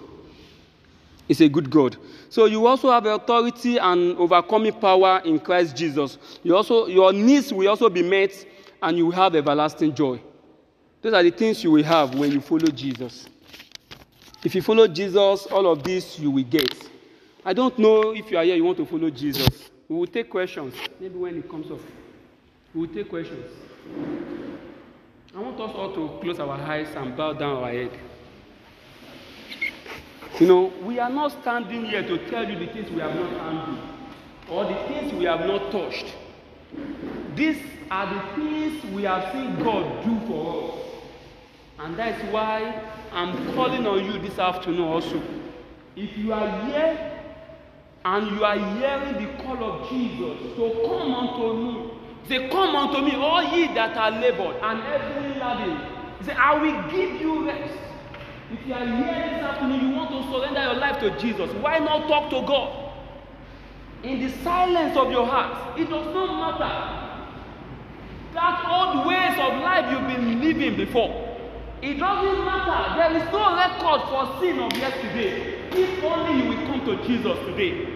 He's 1.29 1.41
a 1.41 1.49
good 1.49 1.71
God. 1.71 1.97
So 2.29 2.45
you 2.45 2.67
also 2.67 2.91
have 2.91 3.07
authority 3.07 3.79
and 3.79 4.17
overcoming 4.19 4.73
power 4.73 5.23
in 5.25 5.39
Christ 5.39 5.77
Jesus. 5.77 6.19
You 6.43 6.57
also 6.57 6.87
your 6.87 7.13
needs 7.13 7.53
will 7.53 7.69
also 7.69 7.89
be 7.89 8.03
met 8.03 8.47
and 8.85 8.99
you 8.99 9.07
will 9.07 9.13
have 9.13 9.35
everlasting 9.35 9.95
joy. 9.95 10.21
Those 11.01 11.15
are 11.15 11.23
the 11.23 11.31
things 11.31 11.65
you 11.65 11.71
will 11.71 11.85
have 11.85 12.15
when 12.15 12.31
you 12.31 12.41
follow 12.41 12.67
Jesus. 12.67 13.27
If 14.45 14.55
you 14.55 14.61
follow 14.61 14.87
Jesus, 14.87 15.47
all 15.47 15.67
of 15.67 15.83
this 15.83 16.19
you 16.19 16.31
will 16.31 16.45
get. 16.45 16.91
I 17.45 17.55
don't 17.55 17.79
know 17.79 18.15
if 18.15 18.31
you 18.31 18.37
are 18.37 18.45
here, 18.45 18.57
you 18.57 18.65
want 18.65 18.77
to 18.79 18.87
follow 18.87 19.09
Jesus. 19.09 19.71
We 19.89 19.97
will 19.97 20.07
take 20.07 20.29
questions. 20.29 20.75
Maybe 21.01 21.17
when 21.17 21.39
it 21.39 21.49
comes 21.49 21.71
up, 21.71 21.81
we 22.75 22.87
will 22.87 22.95
take 22.95 23.09
questions. 23.09 23.51
I 25.35 25.41
want 25.41 25.59
us 25.61 25.71
all 25.75 25.95
to 25.95 26.19
close 26.21 26.39
our 26.39 26.51
eyes 26.51 26.89
and 26.95 27.17
bow 27.17 27.33
down 27.33 27.63
our 27.63 27.71
head. 27.71 27.91
You 30.39 30.47
know, 30.47 30.73
we 30.83 30.99
are 30.99 31.11
not 31.11 31.33
standing 31.41 31.87
here 31.87 32.03
to 32.03 32.19
tell 32.29 32.49
you 32.49 32.59
the 32.59 32.67
things 32.73 32.91
we 32.91 33.01
have 33.01 33.15
not 33.15 33.31
handled 33.31 33.79
or 34.51 34.65
the 34.65 34.75
things 34.89 35.13
we 35.15 35.25
have 35.25 35.47
not 35.47 35.71
touched. 35.71 36.07
These 37.35 37.74
are 37.95 38.13
the 38.13 38.21
things 38.35 38.85
we 38.93 39.05
have 39.05 39.33
seen 39.33 39.55
God 39.63 40.05
do 40.05 40.19
for 40.27 40.73
us. 40.73 40.81
And 41.79 41.97
that 41.97 42.21
is 42.21 42.33
why 42.33 42.83
I'm 43.13 43.55
calling 43.55 43.87
on 43.87 44.05
you 44.05 44.19
this 44.19 44.37
afternoon 44.37 44.81
also. 44.89 45.23
If 45.95 46.19
you 46.19 46.33
are 46.33 46.67
here 46.67 47.21
and 48.05 48.31
you 48.33 48.45
are 48.45 48.59
hearing 48.59 49.15
the 49.25 49.43
call 49.45 49.63
of 49.63 49.89
Jesus 49.89 50.57
to 50.57 50.65
come 50.89 51.15
unto 51.15 51.47
me, 51.63 51.91
say, 52.29 52.49
Come 52.49 52.75
unto 52.75 53.01
me, 53.01 53.15
all 53.15 53.45
ye 53.45 53.69
that 53.75 53.97
are 53.97 54.11
labored 54.11 54.57
and 54.61 54.81
heavily 54.83 55.35
laden. 55.39 55.81
Said, 56.23 56.37
I 56.37 56.59
will 56.59 56.91
give 56.91 57.21
you 57.21 57.47
rest. 57.47 57.79
If 58.51 58.67
you 58.67 58.75
are 58.75 58.87
here 58.87 59.31
this 59.35 59.43
afternoon, 59.45 59.89
you 59.89 59.97
want 59.97 60.11
to 60.11 60.33
surrender 60.33 60.63
your 60.63 60.75
life 60.75 60.99
to 60.99 61.17
Jesus, 61.21 61.49
why 61.63 61.79
not 61.79 62.09
talk 62.09 62.29
to 62.31 62.45
God? 62.45 62.93
In 64.03 64.21
the 64.21 64.31
silence 64.43 64.97
of 64.97 65.13
your 65.13 65.27
heart, 65.27 65.79
it 65.79 65.89
does 65.89 66.13
not 66.13 66.59
matter 66.59 67.04
that 68.35 68.67
old 68.69 69.07
ways 69.07 69.39
of 69.39 69.63
life 69.63 69.91
you've 69.91 70.09
been 70.09 70.41
living 70.41 70.77
before. 70.77 71.11
It 71.81 71.99
doesn't 71.99 72.45
matter. 72.45 72.97
There 72.97 73.23
is 73.23 73.33
no 73.33 73.57
record 73.57 74.01
for 74.09 74.41
sin 74.41 74.59
of 74.59 74.73
yesterday. 74.77 75.69
If 75.71 76.03
only 76.05 76.43
you 76.43 76.49
will 76.49 76.67
come 76.67 76.85
to 76.87 77.07
Jesus 77.07 77.39
today. 77.47 77.91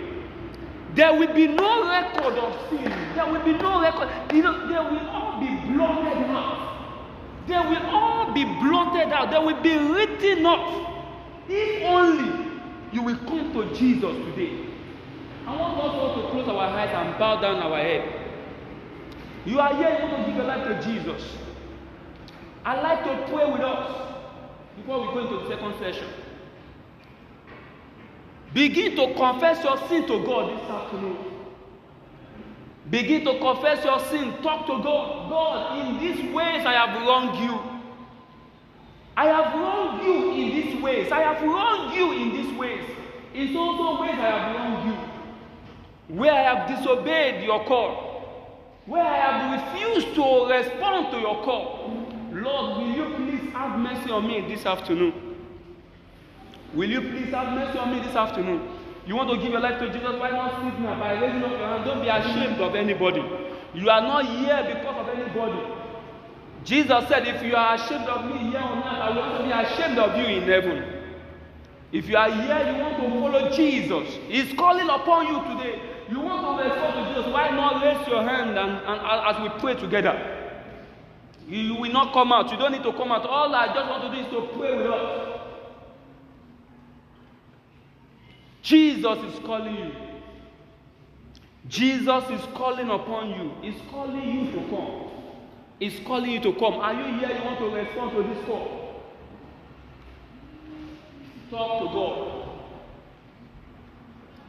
There 0.94 1.14
will 1.14 1.32
be 1.34 1.46
no 1.46 1.88
record 1.88 2.34
of 2.34 2.70
sin. 2.70 2.84
There 3.14 3.26
will 3.26 3.42
be 3.44 3.52
no 3.52 3.80
record. 3.80 4.08
You 4.34 4.42
know, 4.42 4.68
they 4.68 4.74
will 4.74 5.08
all 5.08 5.40
be 5.40 5.72
blotted 5.72 6.30
out. 6.30 6.68
They 7.46 7.56
will 7.56 7.86
all 7.86 8.32
be 8.32 8.44
blotted 8.44 9.12
out. 9.12 9.30
They 9.30 9.38
will 9.38 9.62
be 9.62 9.76
written 9.76 10.46
up. 10.46 10.94
If 11.48 11.82
only 11.84 12.50
you 12.92 13.02
will 13.02 13.16
come 13.16 13.52
to 13.54 13.74
Jesus 13.74 14.16
today. 14.26 14.66
I 15.46 15.56
want 15.56 15.78
us 15.78 15.94
all 15.94 16.22
to 16.22 16.30
close 16.30 16.48
our 16.48 16.58
eyes 16.58 16.90
and 16.92 17.18
bow 17.18 17.40
down 17.40 17.56
our 17.56 17.78
head. 17.78 18.27
You 19.44 19.60
are 19.60 19.74
here, 19.74 19.98
you 19.98 20.12
want 20.12 20.24
to 20.24 20.26
give 20.26 20.36
your 20.36 20.44
life 20.46 20.66
to 20.66 20.82
Jesus. 20.82 21.22
I'd 22.64 22.82
like 22.82 23.04
to 23.04 23.32
pray 23.32 23.50
with 23.50 23.62
us 23.62 24.14
before 24.76 25.00
we 25.00 25.14
go 25.14 25.18
into 25.20 25.44
the 25.44 25.48
second 25.48 25.74
session. 25.78 26.08
Begin 28.54 28.96
to 28.96 29.14
confess 29.14 29.62
your 29.62 29.76
sin 29.88 30.06
to 30.06 30.24
God 30.24 30.58
this 30.58 30.70
afternoon. 30.70 31.16
Begin 32.90 33.24
to 33.24 33.38
confess 33.38 33.84
your 33.84 34.00
sin. 34.06 34.32
Talk 34.42 34.66
to 34.66 34.82
God. 34.82 35.28
God, 35.28 35.78
in 35.78 35.98
these 36.00 36.34
ways 36.34 36.64
I 36.64 36.72
have 36.72 37.06
wronged 37.06 37.38
you. 37.38 37.60
I 39.16 39.26
have 39.26 39.54
wronged 39.54 40.02
you 40.04 40.32
in 40.32 40.50
these 40.50 40.82
ways. 40.82 41.12
I 41.12 41.20
have 41.20 41.42
wronged 41.42 41.94
you 41.94 42.12
in 42.12 42.32
these 42.32 42.58
ways. 42.58 42.84
In 43.34 43.48
so 43.48 43.76
so 43.76 44.00
ways 44.00 44.12
I 44.12 44.30
have 44.30 44.56
wronged 44.56 44.88
you. 44.88 46.16
Where 46.16 46.32
I 46.32 46.42
have 46.42 46.68
disobeyed 46.68 47.44
your 47.44 47.64
call. 47.64 48.07
Where 48.88 49.02
I 49.04 49.16
have 49.18 49.74
refused 49.74 50.14
to 50.14 50.46
respond 50.46 51.12
to 51.12 51.20
your 51.20 51.44
call. 51.44 51.92
Lord, 52.32 52.78
will 52.78 52.96
you 52.96 53.14
please 53.16 53.52
have 53.52 53.78
mercy 53.78 54.10
on 54.10 54.26
me 54.26 54.40
this 54.48 54.64
afternoon? 54.64 55.12
Will 56.72 56.88
you 56.88 57.02
please 57.02 57.30
have 57.34 57.52
mercy 57.52 57.78
on 57.78 57.92
me 57.92 58.00
this 58.00 58.16
afternoon? 58.16 58.66
You 59.06 59.14
want 59.14 59.28
to 59.28 59.36
give 59.36 59.50
your 59.50 59.60
life 59.60 59.78
to 59.80 59.92
Jesus? 59.92 60.18
Why 60.18 60.30
not 60.30 60.62
sit 60.62 60.80
now 60.80 60.98
by 60.98 61.12
raising 61.20 61.44
up 61.44 61.50
your 61.50 61.68
hand? 61.68 61.84
Don't 61.84 62.00
be 62.00 62.08
ashamed 62.08 62.60
of 62.62 62.74
anybody. 62.74 63.20
You 63.74 63.90
are 63.90 64.00
not 64.00 64.24
here 64.24 64.74
because 64.74 64.96
of 64.96 65.08
anybody. 65.18 65.74
Jesus 66.64 67.08
said, 67.08 67.28
If 67.28 67.42
you 67.42 67.56
are 67.56 67.74
ashamed 67.74 68.06
of 68.08 68.24
me 68.24 68.50
here 68.50 68.58
on 68.58 68.78
earth, 68.78 68.84
I 68.84 69.10
will 69.10 69.22
also 69.22 69.44
be 69.44 69.50
ashamed 69.50 69.98
of 69.98 70.16
you 70.16 70.24
in 70.24 70.42
heaven. 70.44 70.84
If 71.92 72.08
you 72.08 72.16
are 72.16 72.30
here, 72.30 72.72
you 72.72 72.80
want 72.82 72.96
to 72.96 73.08
follow 73.20 73.50
Jesus. 73.50 74.14
He's 74.28 74.52
calling 74.56 74.88
upon 74.88 75.26
you 75.26 75.56
today. 75.56 75.87
You 76.10 76.20
want 76.20 76.62
to 76.62 76.68
respond 76.68 76.94
to 76.94 77.14
Jesus. 77.14 77.32
Why 77.32 77.50
not 77.50 77.82
raise 77.82 78.08
your 78.08 78.22
hand 78.22 78.58
and, 78.58 78.70
and 78.86 79.36
as 79.36 79.42
we 79.42 79.60
pray 79.60 79.74
together? 79.74 80.36
You 81.46 81.74
will 81.74 81.92
not 81.92 82.12
come 82.12 82.32
out. 82.32 82.50
You 82.50 82.58
don't 82.58 82.72
need 82.72 82.82
to 82.82 82.92
come 82.92 83.12
out. 83.12 83.26
All 83.26 83.54
I 83.54 83.66
just 83.68 83.88
want 83.88 84.02
to 84.04 84.10
do 84.10 84.24
is 84.24 84.30
to 84.32 84.58
pray 84.58 84.76
with 84.76 84.86
us. 84.86 85.40
Jesus 88.62 89.18
is 89.32 89.38
calling 89.40 89.76
you. 89.76 89.92
Jesus 91.68 92.24
is 92.30 92.40
calling 92.54 92.90
upon 92.90 93.30
you. 93.30 93.52
He's 93.62 93.80
calling 93.90 94.28
you 94.28 94.52
to 94.52 94.68
come. 94.68 95.10
He's 95.78 96.00
calling 96.06 96.30
you 96.30 96.40
to 96.40 96.52
come. 96.54 96.74
Are 96.74 96.92
you 96.92 97.18
here? 97.18 97.36
You 97.36 97.44
want 97.44 97.58
to 97.58 97.70
respond 97.70 98.12
to 98.12 98.22
this 98.22 98.44
call? 98.46 99.02
Talk 101.50 101.78
to 101.80 101.84
God. 101.94 102.48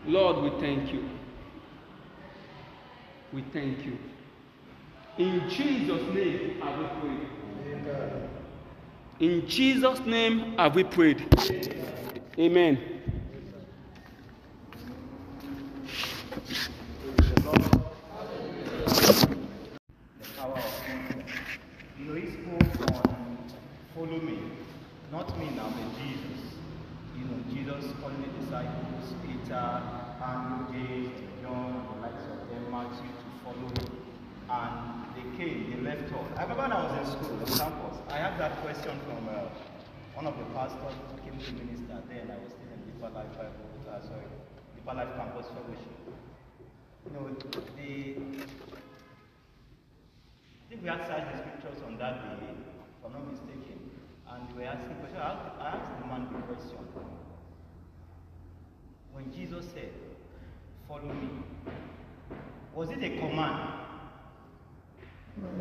Lord, 0.05 0.43
we 0.43 0.59
thank 0.59 0.91
you. 0.91 1.18
We 3.31 3.43
thank 3.53 3.85
you. 3.85 3.97
In 5.17 5.49
Jesus' 5.49 6.13
name 6.13 6.61
have 6.61 6.79
we 6.79 6.85
prayed. 6.99 7.27
Amen. 7.67 8.29
In 9.19 9.47
Jesus' 9.47 9.99
name 10.05 10.57
have 10.57 10.75
we 10.75 10.83
prayed. 10.83 11.25
Amen. 12.37 12.99
follow 23.99 24.21
me. 24.21 24.39
Not 25.11 25.37
me 25.37 25.49
now, 25.55 25.69
but 25.69 25.99
Jesus. 25.99 26.55
You 27.17 27.25
know, 27.25 27.39
Jesus 27.51 27.91
the 27.99 28.29
disciples, 28.39 29.13
Peter, 29.21 29.81
Andrew, 30.23 30.71
James, 30.71 31.11
John, 31.41 31.85
the 31.93 32.01
likes 32.01 32.23
of 32.23 32.49
them, 32.49 32.71
Matthew, 32.71 33.11
to 33.11 33.29
follow 33.43 33.67
him. 33.67 33.91
And 34.49 35.05
they 35.15 35.27
all. 36.13 36.27
I 36.37 36.43
remember 36.43 36.63
when 36.63 36.71
I 36.71 36.79
was 36.83 36.93
in 36.95 37.05
school, 37.11 37.35
on 37.35 37.45
campus, 37.45 37.97
I 38.07 38.17
had 38.23 38.39
that 38.39 38.61
question 38.63 38.95
from 39.03 39.27
uh, 39.27 39.51
one 40.15 40.25
of 40.25 40.37
the 40.39 40.45
pastors 40.55 40.95
who 41.11 41.15
came 41.19 41.35
to 41.35 41.51
minister 41.59 41.99
then. 42.07 42.31
I 42.31 42.39
was 42.39 42.55
still 42.55 42.71
in 42.71 42.79
Deeper 42.87 43.11
Life 43.11 43.35
Bible, 43.35 43.67
uh, 43.83 43.99
sorry, 44.07 44.27
Deeper 44.75 44.95
Life 44.95 45.11
Campus 45.19 45.47
Fellowship. 45.51 45.99
You 47.03 47.11
know, 47.11 47.27
the 47.75 48.15
I 50.63 50.65
think 50.69 50.79
we 50.83 50.89
had 50.89 51.01
searched 51.03 51.29
the 51.33 51.37
scriptures 51.43 51.81
on 51.83 51.97
that 51.97 52.15
day, 52.23 52.55
if 52.55 53.01
I'm 53.03 53.11
not 53.11 53.25
mistaken, 53.27 53.91
and 54.29 54.41
we 54.55 54.63
were 54.63 54.69
asking 54.69 54.95
question. 55.03 55.19
I 55.19 55.35
asked, 55.35 55.59
I 55.59 55.67
asked 55.75 55.91
the 55.99 56.05
man 56.07 56.29
the 56.31 56.39
question. 56.47 56.79
When 59.11 59.33
Jesus 59.33 59.65
said, 59.73 59.91
Follow 60.87 61.13
me, 61.13 61.29
was 62.73 62.89
it 62.89 63.03
a 63.03 63.09
command? 63.19 63.88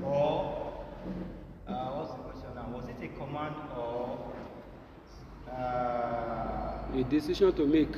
Or, 0.05 0.85
uh, 1.69 1.73
what's 1.97 2.13
the 2.13 2.19
question 2.27 2.51
now? 2.55 2.67
Was 2.75 2.89
it 2.89 3.01
a 3.05 3.09
command 3.19 3.55
or, 3.77 4.33
uh, 5.51 6.99
A 6.99 7.05
decision 7.11 7.53
to 7.53 7.67
make. 7.67 7.93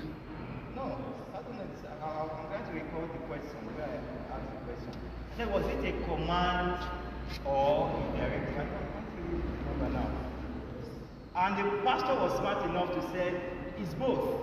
no, 0.74 0.82
I 0.82 1.38
don't 1.42 1.56
know. 1.56 1.64
It's- 1.72 1.84
I- 1.86 2.04
I- 2.04 2.22
I'm 2.22 2.48
going 2.50 2.64
to 2.66 2.72
recall 2.74 3.06
the 3.06 3.20
question. 3.30 3.58
Where 3.76 3.86
I 3.86 4.34
asked 4.34 4.50
the 4.50 4.60
question. 4.66 4.92
I 5.32 5.36
said, 5.36 5.48
was 5.54 5.64
it 5.66 5.84
a 5.84 5.92
command 6.04 6.78
or 7.44 7.88
a 7.88 8.16
directive? 8.18 8.50
I 8.50 8.64
can't 8.64 8.70
I 8.70 8.86
can't 8.92 9.10
really 9.16 9.42
remember 9.62 9.88
now. 9.98 10.08
And 11.36 11.56
the 11.58 11.82
pastor 11.84 12.14
was 12.20 12.36
smart 12.38 12.64
enough 12.68 12.90
to 12.94 13.02
say, 13.12 13.32
it's 13.78 13.94
both. 13.94 14.42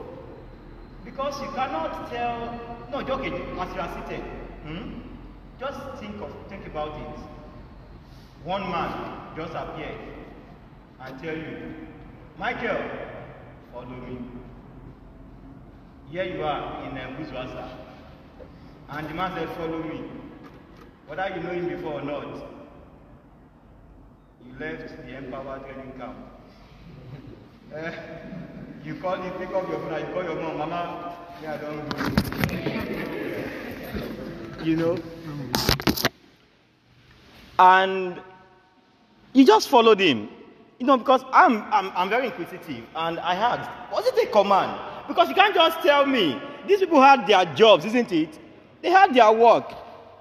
Because 1.03 1.39
you 1.41 1.47
cannot 1.49 2.09
tell, 2.09 2.59
no, 2.91 2.99
okay, 2.99 3.31
as 3.31 3.73
you 3.75 3.81
are 3.81 3.91
seated, 3.95 4.23
hmm? 4.63 5.06
Just 5.59 5.79
think 5.99 6.21
of, 6.21 6.31
think 6.49 6.65
about 6.67 6.99
it. 6.99 7.19
One 8.43 8.61
man 8.71 9.35
just 9.35 9.53
appeared 9.53 9.99
and 11.01 11.21
tell 11.21 11.35
you, 11.35 11.73
Michael, 12.37 12.89
follow 13.73 13.87
me. 13.87 14.19
Here 16.11 16.23
you 16.23 16.43
are 16.43 16.85
in 16.87 16.97
uh, 16.97 17.17
Buzwasa. 17.19 17.69
And 18.89 19.09
the 19.09 19.13
man 19.13 19.33
said, 19.35 19.49
Follow 19.57 19.83
me. 19.83 20.01
Whether 21.07 21.35
you 21.35 21.43
know 21.43 21.49
him 21.51 21.67
before 21.69 21.93
or 21.93 22.03
not, 22.03 22.23
you 24.45 24.53
left 24.59 24.89
the 25.05 25.17
Empower 25.17 25.59
training 25.59 25.93
camp. 25.97 26.17
Eh, 27.75 27.91
you 28.85 28.95
call 29.01 29.15
him, 29.21 29.33
pick 29.33 29.49
up 29.49 29.67
your 29.67 29.79
phone, 29.79 29.99
you 29.99 30.13
call 30.13 30.23
your 30.23 30.35
mom, 30.41 30.57
Mama, 30.57 31.17
yeah, 31.43 31.53
I 31.53 31.57
don't 31.57 31.89
go. 31.89 31.97
you 34.63 34.75
know? 34.77 34.97
And 37.59 38.21
you 39.33 39.45
just 39.45 39.69
followed 39.69 39.99
him. 39.99 40.29
You 40.79 40.85
know, 40.85 40.97
because 40.97 41.23
I'm, 41.33 41.63
I'm, 41.73 41.91
I'm 41.95 42.09
very 42.09 42.27
inquisitive 42.27 42.83
and 42.95 43.19
I 43.19 43.33
asked, 43.33 43.69
was 43.91 44.05
it 44.05 44.27
a 44.27 44.31
command? 44.31 44.79
Because 45.07 45.27
you 45.27 45.33
can't 45.33 45.55
just 45.55 45.81
tell 45.81 46.05
me. 46.05 46.39
These 46.67 46.79
people 46.79 47.01
had 47.01 47.25
their 47.25 47.45
jobs, 47.55 47.85
isn't 47.85 48.11
it? 48.11 48.37
They 48.81 48.89
had 48.91 49.13
their 49.13 49.31
work. 49.31 49.73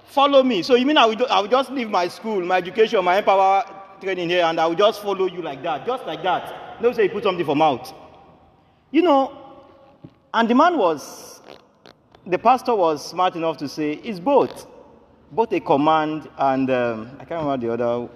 Follow 0.07 0.41
me. 0.41 0.63
So 0.63 0.73
you 0.75 0.85
mean 0.85 0.97
I 0.97 1.05
will, 1.05 1.27
I 1.29 1.41
will 1.41 1.47
just 1.47 1.69
leave 1.69 1.91
my 1.91 2.07
school, 2.07 2.41
my 2.43 2.57
education, 2.57 3.03
my 3.05 3.19
empower 3.19 3.65
training 4.01 4.29
here, 4.29 4.45
and 4.45 4.59
I 4.59 4.65
will 4.65 4.75
just 4.75 5.01
follow 5.03 5.27
you 5.27 5.41
like 5.41 5.61
that, 5.63 5.85
just 5.85 6.05
like 6.07 6.23
that. 6.23 6.81
No 6.81 6.91
say 6.91 7.03
you 7.03 7.09
put 7.09 7.23
something 7.23 7.45
for 7.45 7.55
mouth. 7.55 7.93
You 8.89 9.03
know, 9.03 9.37
and 10.33 10.49
the 10.49 10.55
man 10.55 10.77
was, 10.77 11.41
the 12.25 12.39
pastor 12.39 12.73
was 12.73 13.07
smart 13.07 13.35
enough 13.35 13.57
to 13.57 13.67
say, 13.67 13.93
it's 13.93 14.19
both. 14.19 14.65
Both 15.31 15.51
a 15.51 15.59
command 15.59 16.29
and, 16.37 16.69
um, 16.69 17.11
I 17.19 17.25
can't 17.25 17.43
remember 17.43 17.67
the 17.67 17.73
other 17.73 18.09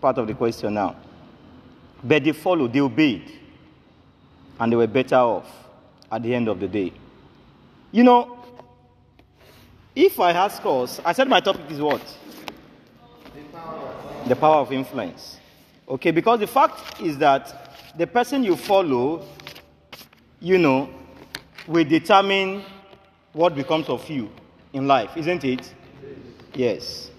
part 0.00 0.18
of 0.18 0.26
the 0.26 0.34
question 0.34 0.74
now. 0.74 0.96
But 2.02 2.24
they 2.24 2.32
followed, 2.32 2.72
they 2.72 2.80
obeyed, 2.80 3.30
and 4.58 4.72
they 4.72 4.76
were 4.76 4.86
better 4.86 5.16
off 5.16 5.46
at 6.10 6.22
the 6.22 6.34
end 6.34 6.48
of 6.48 6.58
the 6.58 6.68
day. 6.68 6.92
You 7.90 8.04
know, 8.04 8.38
if 9.94 10.18
I 10.18 10.32
ask 10.32 10.62
us, 10.64 11.00
I 11.04 11.12
said 11.12 11.28
my 11.28 11.40
topic 11.40 11.70
is 11.70 11.80
what? 11.80 12.00
The 14.26 14.36
power 14.36 14.56
of 14.56 14.72
influence. 14.72 15.38
Okay, 15.88 16.10
because 16.10 16.40
the 16.40 16.46
fact 16.46 17.00
is 17.00 17.18
that 17.18 17.72
the 17.98 18.06
person 18.06 18.42
you 18.42 18.56
follow, 18.56 19.26
you 20.40 20.56
know, 20.56 20.88
will 21.66 21.84
determine 21.84 22.64
what 23.32 23.54
becomes 23.54 23.88
of 23.88 24.08
you 24.08 24.30
in 24.72 24.86
life, 24.86 25.16
isn't 25.16 25.44
it? 25.44 25.74
Yes. 26.54 27.10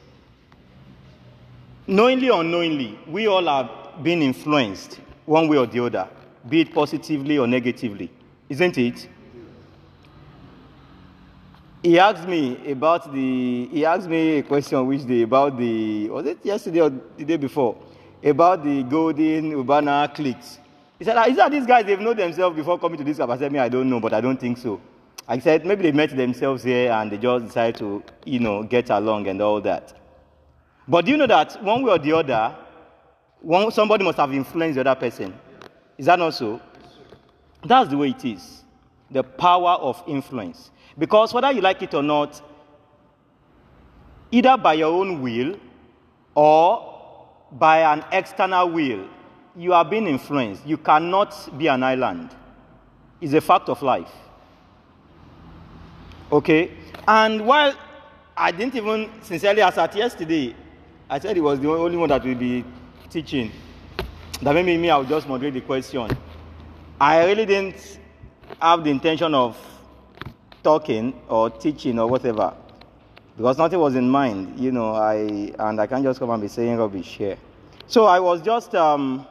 Knowingly 1.88 2.30
or 2.30 2.42
unknowingly, 2.42 3.00
we 3.08 3.28
all 3.28 3.48
are 3.50 3.70
being 4.02 4.22
influenced 4.22 5.00
one 5.26 5.48
way 5.48 5.58
or 5.58 5.66
the 5.66 5.84
other, 5.84 6.08
be 6.48 6.62
it 6.62 6.74
positively 6.74 7.38
or 7.38 7.48
negatively, 7.48 8.12
isn't 8.50 8.78
it? 8.78 9.08
He 11.82 12.00
asked 12.00 12.28
me 12.28 12.72
about 12.72 13.12
the. 13.14 13.68
He 13.68 13.86
asked 13.86 14.08
me 14.08 14.38
a 14.38 14.44
question 14.44 14.88
which 14.88 15.06
day 15.06 15.24
about 15.24 15.58
the. 15.58 16.10
Was 16.10 16.26
it 16.28 16.38
yesterday 16.46 16.80
or 16.80 16.90
the 16.90 17.26
day 17.26 17.36
before? 17.36 17.76
About 18.24 18.64
the 18.64 18.84
golden 18.84 19.54
Urbana 19.54 20.10
cliques. 20.16 20.60
He 20.98 21.04
said, 21.04 21.18
"Ah, 21.18 21.26
Is 21.28 21.36
that 21.36 21.52
these 21.52 21.66
guys, 21.66 21.86
they've 21.86 22.00
known 22.00 22.16
themselves 22.16 22.56
before 22.56 22.80
coming 22.80 22.98
to 23.00 23.04
this? 23.04 23.20
I 23.20 23.38
said, 23.38 23.52
Me, 23.52 23.60
I 23.60 23.68
don't 23.68 23.90
know, 23.90 24.00
but 24.00 24.14
I 24.14 24.22
don't 24.22 24.40
think 24.40 24.58
so. 24.58 24.80
I 25.28 25.40
said, 25.40 25.66
Maybe 25.66 25.84
they 25.84 25.92
met 25.92 26.16
themselves 26.16 26.64
here 26.64 26.92
and 26.92 27.12
they 27.12 27.18
just 27.18 27.46
decided 27.46 27.78
to, 27.78 28.04
you 28.26 28.40
know, 28.40 28.64
get 28.64 28.90
along 28.90 29.28
and 29.28 29.42
all 29.42 29.62
that. 29.62 29.94
But 30.88 31.06
do 31.06 31.12
you 31.12 31.18
know 31.18 31.28
that 31.28 31.62
one 31.64 31.84
way 31.84 31.92
or 31.92 31.98
the 31.98 32.12
other, 32.14 32.56
one, 33.42 33.72
somebody 33.72 34.04
must 34.04 34.18
have 34.18 34.34
influenced 34.34 34.76
the 34.76 34.82
other 34.82 35.00
person? 35.00 35.34
Is 35.98 36.08
that 36.08 36.20
not 36.20 36.34
so? 36.34 36.60
That's 37.66 37.90
the 37.90 37.98
way 37.98 38.10
it 38.10 38.26
is. 38.26 38.64
The 39.12 39.24
power 39.24 39.78
of 39.80 40.04
influence. 40.08 40.72
Because 40.98 41.34
whether 41.34 41.52
you 41.52 41.62
like 41.62 41.82
it 41.82 41.94
or 41.94 42.04
not, 42.04 42.42
either 44.32 44.58
by 44.58 44.74
your 44.74 44.92
own 44.92 45.22
will 45.22 45.58
or 46.36 47.30
by 47.52 47.80
an 47.94 48.04
external 48.12 48.70
will, 48.70 49.08
you 49.56 49.74
are 49.74 49.86
being 49.86 50.08
influenced. 50.08 50.66
You 50.66 50.78
cannot 50.78 51.58
be 51.58 51.68
an 51.68 51.84
island. 51.84 52.32
It's 53.22 53.34
a 53.34 53.42
fact 53.42 53.70
of 53.70 53.82
life. 53.82 54.12
Okay? 56.34 56.72
And 57.08 57.46
while 57.46 57.76
I 58.36 58.52
didn't 58.52 58.74
even 58.76 59.10
sincerely 59.22 59.62
as 59.62 59.78
at 59.78 59.96
yesterday, 59.96 60.56
I 61.08 61.20
said 61.20 61.38
it 61.38 61.42
was 61.42 61.60
the 61.60 61.70
only 61.70 61.96
one 61.96 62.10
that 62.10 62.26
will 62.26 62.34
be 62.34 62.66
teaching. 63.12 63.52
That 64.42 64.56
maybe 64.56 64.76
me, 64.76 64.90
I 64.90 64.98
will 64.98 65.06
just 65.06 65.28
moderate 65.28 65.54
the 65.54 65.62
question. 65.62 66.10
I 67.00 67.24
really 67.26 67.46
didn't 67.46 68.00
have 68.60 68.84
the 68.84 68.90
intention 68.90 69.36
of 69.36 69.56
talking 70.64 71.14
or 71.30 71.52
teaching 71.52 72.00
or 72.00 72.08
whatever. 72.08 72.56
Because 73.38 73.60
nothing 73.60 73.80
was 73.80 73.96
in 73.96 74.10
mind, 74.10 74.60
you 74.60 74.72
know, 74.72 74.94
I 74.94 75.54
and 75.60 75.80
I 75.80 75.86
can't 75.86 76.04
just 76.04 76.20
come 76.20 76.32
and 76.32 76.42
be 76.42 76.48
saying 76.48 76.78
rubbish 76.78 77.18
here. 77.18 77.38
So 77.86 78.06
I 78.06 78.20
was 78.20 78.42
just 78.42 78.74
um, 78.74 79.28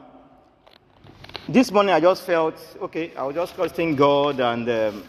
this 1.49 1.69
morning 1.69 1.93
I 1.93 1.99
just 1.99 2.23
felt 2.23 2.55
okay, 2.81 3.13
I 3.15 3.23
was 3.23 3.35
just 3.35 3.55
trusting 3.55 3.95
God 3.95 4.39
and 4.39 4.69
um, 4.69 5.03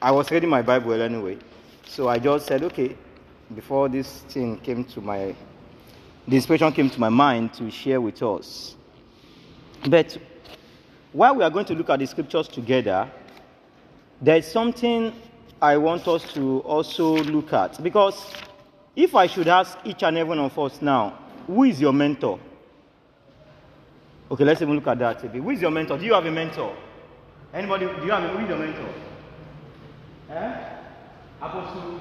I 0.00 0.12
was 0.12 0.30
reading 0.30 0.48
my 0.48 0.62
Bible 0.62 1.00
anyway. 1.00 1.38
So 1.86 2.08
I 2.08 2.18
just 2.18 2.46
said, 2.46 2.62
okay, 2.62 2.96
before 3.54 3.88
this 3.88 4.20
thing 4.28 4.58
came 4.58 4.84
to 4.84 5.00
my 5.00 5.34
the 6.28 6.36
inspiration 6.36 6.70
came 6.72 6.90
to 6.90 7.00
my 7.00 7.08
mind 7.08 7.54
to 7.54 7.70
share 7.70 8.00
with 8.00 8.22
us. 8.22 8.76
But 9.88 10.18
while 11.12 11.34
we 11.34 11.42
are 11.42 11.48
going 11.50 11.64
to 11.64 11.74
look 11.74 11.88
at 11.88 11.98
the 11.98 12.06
scriptures 12.06 12.46
together, 12.46 13.10
there 14.20 14.36
is 14.36 14.46
something 14.46 15.12
I 15.60 15.78
want 15.78 16.06
us 16.06 16.30
to 16.34 16.60
also 16.60 17.16
look 17.24 17.52
at. 17.54 17.82
Because 17.82 18.30
if 18.94 19.14
I 19.14 19.26
should 19.26 19.48
ask 19.48 19.78
each 19.84 20.02
and 20.02 20.18
every 20.18 20.28
one 20.28 20.38
of 20.38 20.58
us 20.58 20.82
now, 20.82 21.18
who 21.46 21.64
is 21.64 21.80
your 21.80 21.94
mentor? 21.94 22.38
Okay, 24.30 24.44
let's 24.44 24.60
even 24.60 24.74
look 24.74 24.86
at 24.86 24.98
that. 24.98 25.22
Who 25.22 25.50
is 25.50 25.62
your 25.62 25.70
mentor? 25.70 25.96
Do 25.96 26.04
you 26.04 26.12
have 26.12 26.26
a 26.26 26.30
mentor? 26.30 26.76
Anybody? 27.54 27.86
Do 27.86 28.04
you 28.04 28.10
have 28.10 28.22
a, 28.22 28.28
who 28.28 28.44
is 28.44 28.48
your 28.50 28.58
mentor? 28.58 29.07
Eh? 30.30 30.52
Apostle 31.40 32.00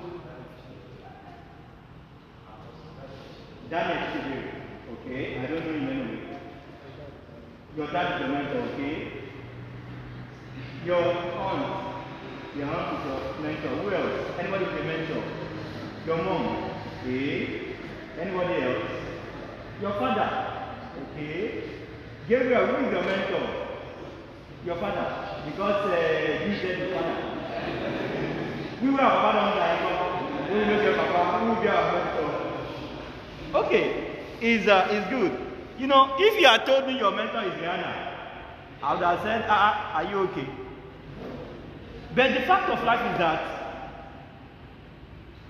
Daniel 3.69 3.97
Chidere. 4.11 4.57
Okay, 4.91 5.39
I 5.39 5.45
don't 5.47 5.65
know 5.65 5.71
him 5.71 5.87
anyway. 5.87 6.39
Your 7.77 7.87
dad 7.91 8.15
is 8.15 8.19
your 8.21 8.29
mentor, 8.29 8.61
okay? 8.73 9.11
Your 10.85 11.03
aunt, 11.03 12.05
your 12.55 12.67
aunt 12.67 12.99
is 12.99 13.05
your 13.05 13.19
mentor. 13.43 13.69
Who 13.79 13.95
else? 13.95 14.39
Anybody 14.39 14.65
is 14.65 14.71
a 14.71 14.83
mentor? 14.83 15.23
Your 16.05 16.23
mom, 16.23 16.71
okay? 17.03 17.75
Anybody 18.19 18.63
else? 18.63 18.83
Your 19.81 19.91
father, 19.99 20.29
okay? 21.13 21.63
Gabriel, 22.27 22.67
who 22.67 22.87
is 22.87 22.91
your 22.91 23.03
mentor? 23.03 23.45
Your 24.65 24.75
father, 24.79 25.43
because 25.49 25.91
uh, 25.91 26.45
you 26.45 26.55
said 26.59 26.79
your 26.79 26.95
father. 26.95 28.06
We 28.81 28.89
will. 28.89 28.97
Who 28.97 30.55
will 30.55 30.65
mentor? 31.63 32.37
Okay, 33.55 34.23
is 34.41 34.67
uh, 34.67 34.87
is 34.91 35.05
good. 35.09 35.31
You 35.79 35.87
know, 35.87 36.15
if 36.17 36.39
you 36.39 36.47
had 36.47 36.65
told 36.65 36.85
me 36.87 36.97
your 36.97 37.11
mentor 37.11 37.43
is 37.43 37.53
Rihanna, 37.53 38.13
I 38.83 38.93
would 38.93 39.03
have 39.03 39.21
said, 39.21 39.45
ah, 39.47 39.93
ah, 39.93 39.97
are 39.97 40.03
you 40.09 40.17
okay? 40.29 40.47
But 42.15 42.33
the 42.33 42.41
fact 42.41 42.69
of 42.69 42.83
life 42.83 43.01
is 43.13 43.17
that 43.17 43.41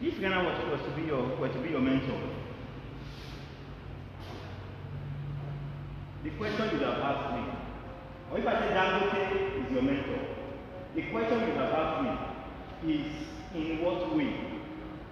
if 0.02 0.14
Rihanna 0.16 0.44
was, 0.46 0.80
was 0.80 0.82
to 0.88 0.92
be 1.02 1.08
your 1.08 1.24
were 1.38 1.50
to 1.50 1.60
be 1.60 1.70
your 1.70 1.82
mentor, 1.82 2.20
the 6.24 6.30
question 6.32 6.70
you 6.80 6.86
have 6.86 7.00
asked 7.00 7.34
me, 7.36 7.44
or 8.32 8.40
if 8.40 8.48
I 8.48 8.54
say 8.60 8.68
Dangote 8.74 9.66
is 9.66 9.72
your 9.72 9.82
mentor, 9.82 10.20
the 10.96 11.02
question 11.12 11.40
you 11.42 11.54
have 11.56 11.74
asked 11.74 12.04
me 12.04 12.12
is 12.86 13.06
in 13.56 13.82
what 13.84 14.16
way 14.16 14.34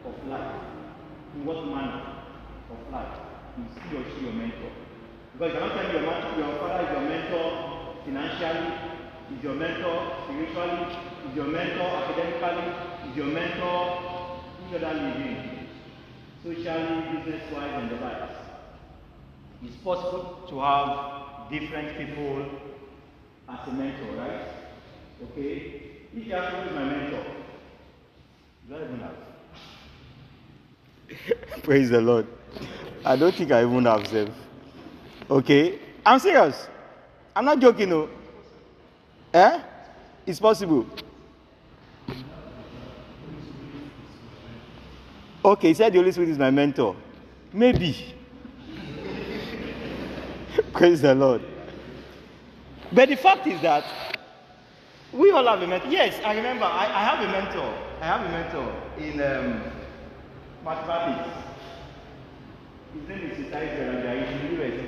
of 0.05 0.27
life, 0.27 0.61
in 1.35 1.45
what 1.45 1.65
manner 1.65 2.01
of 2.69 2.91
life 2.91 3.17
is 3.57 3.77
he 3.89 3.97
or 3.97 4.03
she 4.03 4.25
your 4.25 4.33
mentor? 4.33 4.71
Because 5.33 5.53
you 5.53 5.59
cannot 5.59 5.75
tell 5.75 5.91
your, 5.91 6.03
your 6.37 6.59
father 6.59 6.83
is 6.85 6.91
your 6.91 7.09
mentor 7.09 7.95
financially, 8.05 8.73
is 9.35 9.43
your 9.43 9.55
mentor 9.55 9.97
spiritually, 10.25 10.95
is 11.27 11.35
your 11.35 11.47
mentor 11.47 11.89
academically, 12.05 13.09
is 13.09 13.17
your 13.17 13.27
mentor 13.27 14.41
in 14.69 14.75
other 14.75 14.93
living, 14.93 15.67
socially, 16.43 17.17
business-wise, 17.17 17.81
and 17.81 17.89
the 17.91 17.95
likes. 17.95 18.33
It's 19.63 19.75
possible 19.77 20.45
to 20.49 20.59
have 20.59 21.51
different 21.51 21.97
people 21.97 22.45
as 23.49 23.67
a 23.67 23.71
mentor, 23.71 24.15
right? 24.17 24.47
Okay? 25.23 25.81
Ask 26.15 26.55
who 26.55 26.69
is 26.69 26.75
my 26.75 26.85
mentor, 26.85 27.34
Praise 31.63 31.89
the 31.89 32.01
Lord. 32.01 32.27
I 33.03 33.15
don't 33.15 33.33
think 33.33 33.51
I 33.51 33.63
even 33.63 33.85
have 33.85 34.05
self. 34.07 34.29
Okay? 35.29 35.79
I'm 36.05 36.19
serious. 36.19 36.67
I'm 37.35 37.45
not 37.45 37.59
joking, 37.59 37.89
no. 37.89 38.09
Eh? 39.33 39.61
It's 40.25 40.39
possible. 40.39 40.87
Okay, 45.43 45.67
he 45.67 45.73
said 45.75 45.93
the 45.93 45.99
Holy 45.99 46.11
Spirit 46.11 46.29
is 46.29 46.39
my 46.39 46.49
mentor. 46.49 46.95
Maybe. 47.53 48.15
Praise 50.73 51.01
the 51.01 51.13
Lord. 51.13 51.41
But 52.91 53.09
the 53.09 53.15
fact 53.15 53.45
is 53.45 53.61
that 53.61 53.83
we 55.13 55.29
all 55.31 55.45
have 55.45 55.61
a 55.61 55.67
mentor. 55.67 55.89
Yes, 55.89 56.19
I 56.25 56.35
remember. 56.35 56.65
I, 56.65 56.85
I 56.85 57.03
have 57.03 57.19
a 57.19 57.31
mentor. 57.31 57.84
I 58.01 58.05
have 58.05 58.25
a 58.25 58.29
mentor 58.29 58.75
in 58.97 59.21
um, 59.21 59.61
mathematics. 60.63 61.29
His 62.93 63.07
name 63.09 63.31
is. 63.31 63.37
He's 63.37 63.45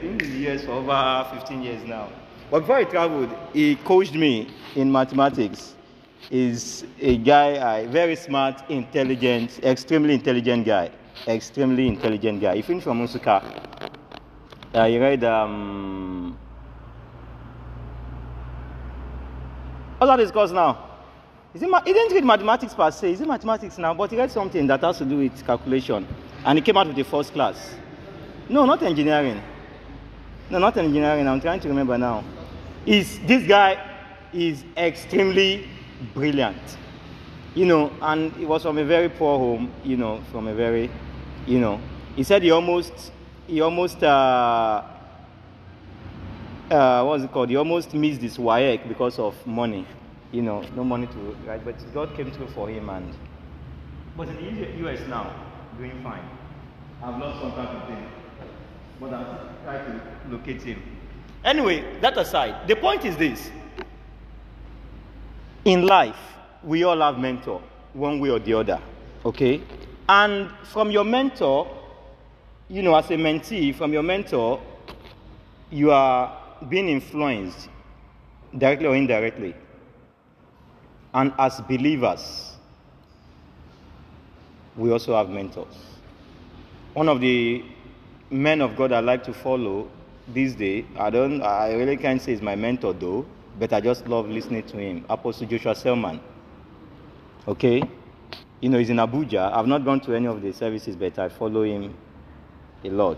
been 0.01 0.11
in 0.11 0.17
the 0.17 0.51
US 0.51 0.65
for 0.65 0.71
over 0.71 1.27
15 1.33 1.61
years 1.61 1.83
now. 1.85 2.09
But 2.51 2.61
before 2.61 2.79
he 2.79 2.85
traveled, 2.85 3.29
he 3.53 3.75
coached 3.77 4.13
me 4.13 4.49
in 4.75 4.91
mathematics. 4.91 5.75
He's 6.29 6.85
a 6.99 7.17
guy, 7.17 7.79
a 7.79 7.87
very 7.87 8.15
smart, 8.15 8.69
intelligent, 8.69 9.59
extremely 9.63 10.13
intelligent 10.13 10.65
guy. 10.65 10.91
Extremely 11.27 11.87
intelligent 11.87 12.41
guy. 12.41 12.55
He 12.57 12.61
finished 12.61 12.83
from 12.85 13.05
Nsukka. 13.05 13.43
Uh, 14.73 14.85
he 14.87 14.99
read 14.99 15.23
um, 15.23 16.37
What's 19.97 20.11
that 20.11 20.19
his 20.19 20.31
course 20.31 20.51
now? 20.51 20.86
Is 21.53 21.63
it 21.63 21.69
ma- 21.69 21.81
he 21.83 21.93
didn't 21.93 22.13
read 22.13 22.25
mathematics 22.25 22.73
per 22.73 22.91
se, 22.91 23.13
is 23.13 23.21
it 23.21 23.27
mathematics 23.27 23.77
now? 23.77 23.93
But 23.93 24.11
he 24.11 24.17
read 24.17 24.31
something 24.31 24.67
that 24.67 24.81
has 24.81 24.97
to 24.99 25.05
do 25.05 25.17
with 25.17 25.45
calculation. 25.45 26.05
And 26.45 26.57
he 26.57 26.61
came 26.61 26.77
out 26.77 26.87
with 26.87 26.95
the 26.95 27.03
first 27.03 27.33
class. 27.33 27.75
No, 28.49 28.65
not 28.65 28.81
engineering. 28.83 29.41
No, 30.49 30.59
not 30.59 30.77
engineering. 30.77 31.27
I'm 31.27 31.41
trying 31.41 31.59
to 31.61 31.67
remember 31.67 31.97
now. 31.97 32.23
Is 32.85 33.19
this 33.25 33.45
guy 33.47 33.77
is 34.33 34.63
extremely 34.75 35.67
brilliant. 36.13 36.77
You 37.55 37.65
know, 37.65 37.91
and 38.01 38.31
he 38.33 38.45
was 38.45 38.61
from 38.63 38.77
a 38.77 38.85
very 38.85 39.09
poor 39.09 39.37
home, 39.39 39.71
you 39.83 39.97
know, 39.97 40.21
from 40.31 40.47
a 40.47 40.53
very, 40.53 40.89
you 41.45 41.59
know. 41.59 41.81
He 42.15 42.23
said 42.23 42.43
he 42.43 42.51
almost 42.51 43.11
he 43.47 43.61
almost 43.61 44.03
uh 44.03 44.83
uh, 46.69 47.19
it 47.23 47.31
called? 47.31 47.49
He 47.49 47.55
almost 47.55 47.93
missed 47.93 48.21
his 48.21 48.37
WAEC 48.37 48.87
because 48.87 49.19
of 49.19 49.33
money. 49.47 49.87
You 50.31 50.41
know, 50.41 50.61
no 50.75 50.83
money 50.83 51.07
to 51.07 51.35
right? 51.45 51.63
but 51.63 51.75
God 51.93 52.15
came 52.15 52.31
through 52.31 52.47
for 52.47 52.69
him 52.69 52.89
and. 52.89 53.13
But 54.17 54.29
in 54.29 54.55
the 54.59 54.89
US 54.89 54.99
now, 55.07 55.31
doing 55.77 56.01
fine. 56.03 56.27
I've 57.03 57.19
lost 57.19 57.39
contact 57.41 57.73
with 57.87 57.97
him, 57.97 58.09
but 58.99 59.13
I'm 59.13 59.25
trying 59.63 59.85
to 59.85 60.01
locate 60.29 60.61
him. 60.63 60.81
Anyway, 61.43 61.99
that 62.01 62.17
aside, 62.17 62.67
the 62.67 62.75
point 62.75 63.05
is 63.05 63.15
this: 63.15 63.51
in 65.65 65.85
life, 65.85 66.17
we 66.63 66.83
all 66.83 66.99
have 66.99 67.19
mentor, 67.19 67.61
one 67.93 68.19
way 68.19 68.29
or 68.31 68.39
the 68.39 68.53
other. 68.53 68.81
Okay, 69.23 69.61
and 70.09 70.49
from 70.63 70.89
your 70.89 71.03
mentor, 71.03 71.67
you 72.67 72.81
know, 72.81 72.95
as 72.95 73.09
a 73.11 73.15
mentee, 73.15 73.73
from 73.75 73.93
your 73.93 74.03
mentor, 74.03 74.59
you 75.69 75.91
are 75.91 76.35
being 76.67 76.89
influenced 76.89 77.69
directly 78.57 78.87
or 78.87 78.95
indirectly. 78.95 79.53
And 81.17 81.33
as 81.39 81.59
believers, 81.61 82.51
we 84.75 84.91
also 84.91 85.15
have 85.15 85.31
mentors. 85.31 85.75
One 86.93 87.09
of 87.09 87.21
the 87.21 87.65
men 88.29 88.61
of 88.61 88.75
God 88.75 88.91
I 88.91 88.99
like 88.99 89.23
to 89.23 89.33
follow 89.33 89.89
this 90.27 90.53
day, 90.53 90.85
I 90.95 91.09
don't 91.09 91.41
I 91.41 91.73
really 91.73 91.97
can't 91.97 92.21
say 92.21 92.33
he's 92.33 92.41
my 92.43 92.55
mentor 92.55 92.93
though, 92.93 93.25
but 93.57 93.73
I 93.73 93.81
just 93.81 94.07
love 94.07 94.29
listening 94.29 94.61
to 94.67 94.77
him. 94.77 95.05
Apostle 95.09 95.47
Joshua 95.47 95.73
Selman. 95.73 96.19
Okay? 97.47 97.81
You 98.61 98.69
know, 98.69 98.77
he's 98.77 98.91
in 98.91 98.97
Abuja. 98.97 99.51
I've 99.53 99.65
not 99.65 99.83
gone 99.83 99.99
to 100.01 100.13
any 100.13 100.27
of 100.27 100.43
the 100.43 100.53
services, 100.53 100.95
but 100.95 101.17
I 101.17 101.29
follow 101.29 101.63
him 101.63 101.95
a 102.83 102.89
lot. 102.91 103.17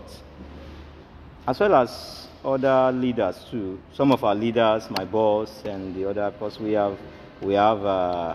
As 1.46 1.60
well 1.60 1.74
as 1.74 2.28
other 2.42 2.92
leaders 2.96 3.44
too. 3.50 3.78
Some 3.92 4.10
of 4.10 4.24
our 4.24 4.34
leaders, 4.34 4.88
my 4.88 5.04
boss, 5.04 5.64
and 5.66 5.94
the 5.94 6.08
other, 6.08 6.22
of 6.22 6.38
course, 6.38 6.58
we 6.58 6.72
have 6.72 6.96
we 7.42 7.54
have 7.54 7.84
uh, 7.84 8.34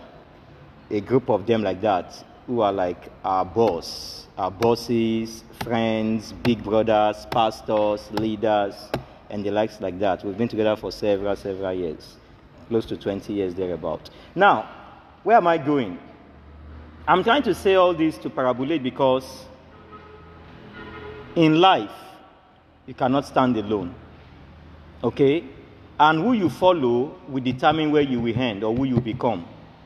a 0.90 1.02
group 1.02 1.30
of 1.30 1.46
them 1.46 1.64
like 1.64 1.82
that 1.82 2.24
who 2.48 2.62
are 2.62 2.74
like 2.74 3.12
our 3.24 3.46
boss, 3.46 4.28
our 4.38 4.52
bosses, 4.52 5.44
friends, 5.64 6.34
big 6.44 6.64
brothers, 6.64 7.26
pastors, 7.32 8.10
leaders, 8.12 8.76
and 9.30 9.44
the 9.44 9.52
likes 9.52 9.82
like 9.82 10.00
that. 10.00 10.24
We've 10.24 10.38
been 10.38 10.48
together 10.48 10.76
for 10.76 10.92
several, 10.92 11.36
several 11.36 11.74
years, 11.74 12.18
close 12.68 12.86
to 12.88 12.98
20 12.98 13.34
years 13.34 13.54
thereabout. 13.56 14.10
Now, 14.36 14.70
where 15.24 15.38
am 15.38 15.48
I 15.48 15.58
going? 15.58 15.98
I'm 17.08 17.24
trying 17.24 17.44
to 17.44 17.54
say 17.54 17.76
all 17.76 17.94
this 17.94 18.18
to 18.20 18.30
parabolate 18.30 18.84
because 18.84 19.46
in 21.36 21.60
life, 21.60 21.92
you 22.86 22.94
cannot 22.94 23.26
stand 23.26 23.58
alone. 23.58 23.94
Okay? 25.04 25.44
And 26.00 26.20
who 26.22 26.34
you 26.34 26.50
follow 26.50 27.16
will 27.28 27.44
determine 27.44 27.92
where 27.92 28.02
you 28.02 28.20
will 28.20 28.38
end 28.38 28.64
or 28.64 28.76
who 28.76 28.84
you 28.84 29.00
become. 29.00 29.46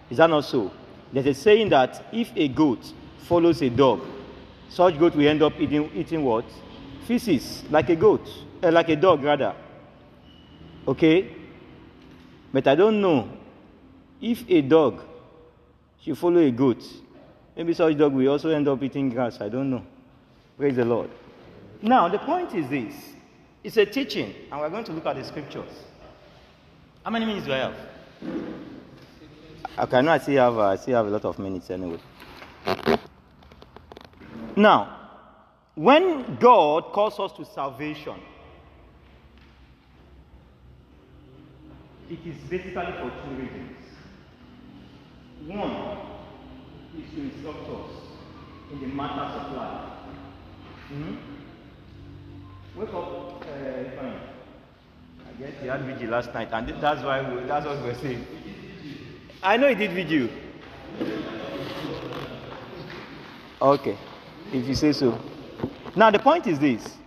Is 0.10 0.18
that 0.18 0.30
not 0.30 0.46
so? 0.46 0.72
There's 1.14 1.28
a 1.28 1.34
saying 1.34 1.70
that 1.70 2.04
if 2.12 2.32
a 2.36 2.48
goat 2.48 2.80
follows 3.28 3.62
a 3.62 3.70
dog, 3.70 4.02
such 4.70 4.98
goat 4.98 5.16
will 5.16 5.28
end 5.28 5.42
up 5.42 5.54
eating, 5.60 5.90
eating 5.94 6.24
what? 6.24 6.46
Feces, 7.06 7.64
like 7.70 7.90
a 7.90 7.96
goat, 7.96 8.28
uh, 8.64 8.72
like 8.72 8.90
a 8.90 8.96
dog 8.96 9.24
rather. 9.24 9.56
Okay? 10.88 11.36
But 12.52 12.68
I 12.68 12.76
don't 12.76 13.02
know 13.02 13.30
if 14.22 14.44
a 14.50 14.62
dog 14.62 15.02
should 16.02 16.18
follow 16.18 16.40
a 16.40 16.52
goat. 16.52 16.84
Maybe 17.56 17.74
such 17.74 17.98
dog 17.98 18.14
will 18.14 18.30
also 18.30 18.50
end 18.50 18.68
up 18.68 18.82
eating 18.82 19.10
grass. 19.10 19.42
I 19.42 19.50
don't 19.50 19.70
know. 19.70 19.84
Praise 20.58 20.76
the 20.76 20.86
Lord. 20.86 21.10
Now, 21.82 22.08
the 22.08 22.20
point 22.20 22.54
is 22.56 22.70
this 22.70 22.94
it's 23.64 23.78
a 23.78 23.86
teaching, 23.86 24.34
and 24.52 24.60
we're 24.60 24.70
going 24.70 24.86
to 24.86 24.92
look 24.94 25.06
at 25.06 25.16
the 25.16 25.24
scriptures. 25.24 25.70
How 27.10 27.14
many 27.14 27.26
minutes 27.26 27.48
do 27.48 27.54
I 27.54 27.58
have? 27.58 27.76
Okay, 29.80 29.98
I 29.98 30.02
know 30.02 30.12
I 30.12 30.20
still 30.20 30.36
have, 30.44 30.60
uh, 30.60 30.68
I 30.68 30.76
still 30.76 30.96
have 30.96 31.08
a 31.08 31.10
lot 31.10 31.26
of 31.26 31.40
minutes 31.40 31.72
anyway. 31.72 31.98
Now, 34.56 35.10
when 35.74 36.36
God 36.36 36.92
calls 36.94 37.20
us 37.20 37.32
to 37.38 37.46
salvation, 37.46 38.14
it 42.12 42.20
is 42.28 42.38
basically 42.48 42.94
for 43.02 43.12
two 43.24 43.36
reasons. 43.42 43.78
One 45.48 45.98
is 46.96 47.10
to 47.16 47.22
instruct 47.22 47.70
us 47.70 47.92
in 48.72 48.82
the 48.82 48.88
matters 48.88 49.48
of 49.48 49.58
life. 49.58 49.94
Hmm? 50.90 51.16
Wake 52.76 52.94
up, 52.94 53.42
uh, 53.42 54.39
fine. 55.40 55.48
I 55.48 55.52
guess 55.52 55.64
you 55.64 55.70
had 55.70 55.82
vigil 55.82 56.10
last 56.10 56.34
night, 56.34 56.50
and 56.52 56.82
that's 56.82 57.04
why 57.04 57.22
we, 57.22 57.44
that's 57.44 57.66
what 57.66 57.82
we're 57.82 57.96
saying. 57.96 58.26
I 59.42 59.58
know 59.58 59.70
he 59.70 59.76
did 59.76 59.92
video. 59.92 60.30
Okay, 63.62 63.98
if 64.54 64.68
you 64.68 64.76
say 64.76 64.92
so. 64.94 65.20
Now 65.96 66.12
the 66.12 66.20
point 66.20 66.48
is 66.48 66.60
this: 66.60 66.98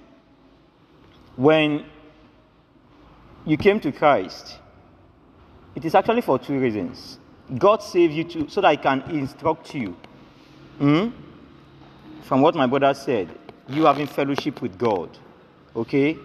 when 1.37 1.85
you 3.47 3.57
came 3.57 3.81
to 3.81 3.93
Christ, 3.93 4.59
it 5.75 5.85
is 5.85 5.95
actually 5.95 6.23
for 6.23 6.39
two 6.39 6.59
reasons. 6.59 7.19
God 7.59 7.83
saved 7.83 8.15
you 8.15 8.25
to, 8.25 8.49
so 8.49 8.61
that 8.61 8.69
I 8.69 8.77
can 8.77 9.03
instruct 9.11 9.75
you. 9.75 9.97
Hmm? 10.79 11.09
From 12.23 12.41
what 12.41 12.55
my 12.55 12.67
brother 12.67 12.95
said, 12.95 13.29
you 13.69 13.85
have 13.85 13.99
in 13.99 14.07
fellowship 14.07 14.63
with 14.63 14.79
God. 14.79 15.11
Okay? 15.75 16.17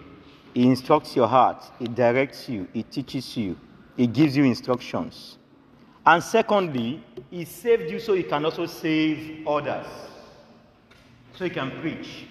He 0.58 0.66
instructs 0.66 1.14
your 1.14 1.28
heart, 1.28 1.62
He 1.78 1.86
directs 1.86 2.48
you, 2.48 2.66
He 2.72 2.82
teaches 2.82 3.36
you, 3.36 3.56
He 3.96 4.08
gives 4.08 4.36
you 4.36 4.42
instructions. 4.42 5.38
And 6.04 6.20
secondly, 6.20 7.00
He 7.30 7.44
saved 7.44 7.88
you 7.88 8.00
so 8.00 8.14
He 8.14 8.24
can 8.24 8.44
also 8.44 8.66
save 8.66 9.46
others. 9.46 9.86
So 11.36 11.44
He 11.44 11.50
can 11.50 11.70
preach 11.80 12.26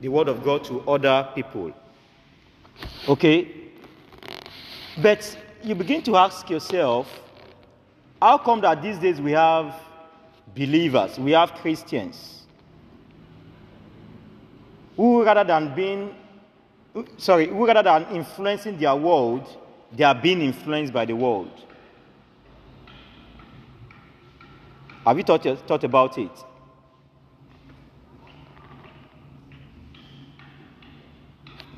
the 0.00 0.08
Word 0.08 0.28
of 0.28 0.42
God 0.42 0.64
to 0.64 0.80
other 0.88 1.28
people. 1.34 1.70
Okay? 3.06 3.48
But 5.02 5.36
you 5.62 5.74
begin 5.74 6.00
to 6.04 6.16
ask 6.16 6.48
yourself, 6.48 7.20
how 8.22 8.38
come 8.38 8.62
that 8.62 8.80
these 8.80 8.96
days 8.96 9.20
we 9.20 9.32
have 9.32 9.74
believers, 10.56 11.18
we 11.18 11.32
have 11.32 11.52
Christians, 11.56 12.46
who 14.96 15.22
rather 15.22 15.44
than 15.44 15.74
being, 15.74 16.14
sorry, 17.16 17.48
rather 17.48 17.82
than 17.82 18.16
influencing 18.16 18.78
their 18.78 18.96
world, 18.96 19.46
they 19.92 20.04
are 20.04 20.14
being 20.14 20.40
influenced 20.40 20.92
by 20.92 21.04
the 21.04 21.14
world? 21.14 21.50
Have 25.04 25.16
you 25.16 25.24
thought, 25.24 25.42
thought 25.66 25.84
about 25.84 26.18
it? 26.18 26.30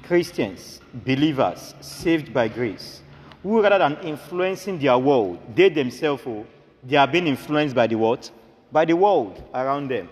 Christians, 0.03 0.81
believers, 0.93 1.75
saved 1.81 2.35
by 2.35 2.49
grace, 2.49 3.01
who 3.43 3.63
rather 3.63 3.79
than 3.79 3.97
influencing 3.99 4.79
their 4.79 4.99
world, 4.99 5.39
they 5.55 5.69
themselves, 5.69 6.23
oh, 6.27 6.47
they 6.83 6.97
are 6.97 7.07
being 7.07 7.27
influenced 7.27 7.75
by 7.75 7.87
the 7.87 7.95
what? 7.95 8.31
By 8.71 8.85
the 8.85 8.95
world 8.95 9.43
around 9.55 9.89
them. 9.89 10.09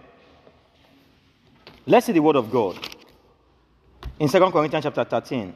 Let's 1.86 2.06
see 2.06 2.12
the 2.12 2.20
word 2.20 2.36
of 2.36 2.50
God. 2.50 2.78
In 4.20 4.28
2 4.28 4.38
Corinthians 4.50 4.84
chapter 4.84 5.02
13. 5.02 5.54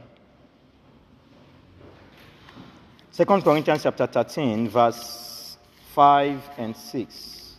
2 3.15 3.25
Corinthians 3.27 3.83
chapter 3.83 4.07
13, 4.07 4.71
verse 4.71 5.59
5 5.95 6.51
and 6.57 6.75
6. 6.75 7.57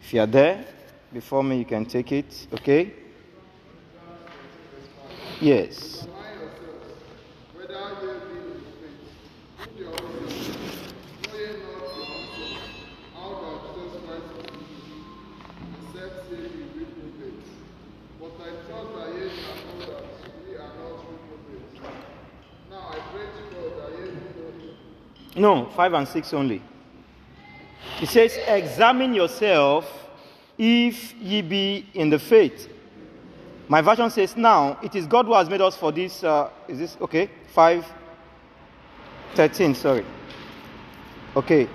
If 0.00 0.14
you 0.14 0.22
are 0.22 0.26
there, 0.26 0.64
before 1.12 1.44
me, 1.44 1.58
you 1.58 1.66
can 1.66 1.84
take 1.84 2.10
it, 2.12 2.48
okay? 2.54 2.94
Yes. 5.42 6.08
No, 25.38 25.66
5 25.66 25.92
and 25.94 26.08
6 26.08 26.34
only. 26.34 26.62
It 28.02 28.08
says, 28.08 28.36
Examine 28.46 29.14
yourself 29.14 30.08
if 30.56 31.14
ye 31.14 31.42
be 31.42 31.86
in 31.94 32.10
the 32.10 32.18
faith. 32.18 32.68
My 33.68 33.80
version 33.82 34.10
says, 34.10 34.36
Now 34.36 34.78
it 34.82 34.94
is 34.94 35.06
God 35.06 35.26
who 35.26 35.34
has 35.34 35.48
made 35.48 35.60
us 35.60 35.76
for 35.76 35.92
this. 35.92 36.24
Uh, 36.24 36.50
is 36.66 36.78
this 36.78 36.96
okay? 37.00 37.30
5 37.54 37.86
13, 39.34 39.74
sorry. 39.74 40.04
Okay. 41.36 41.68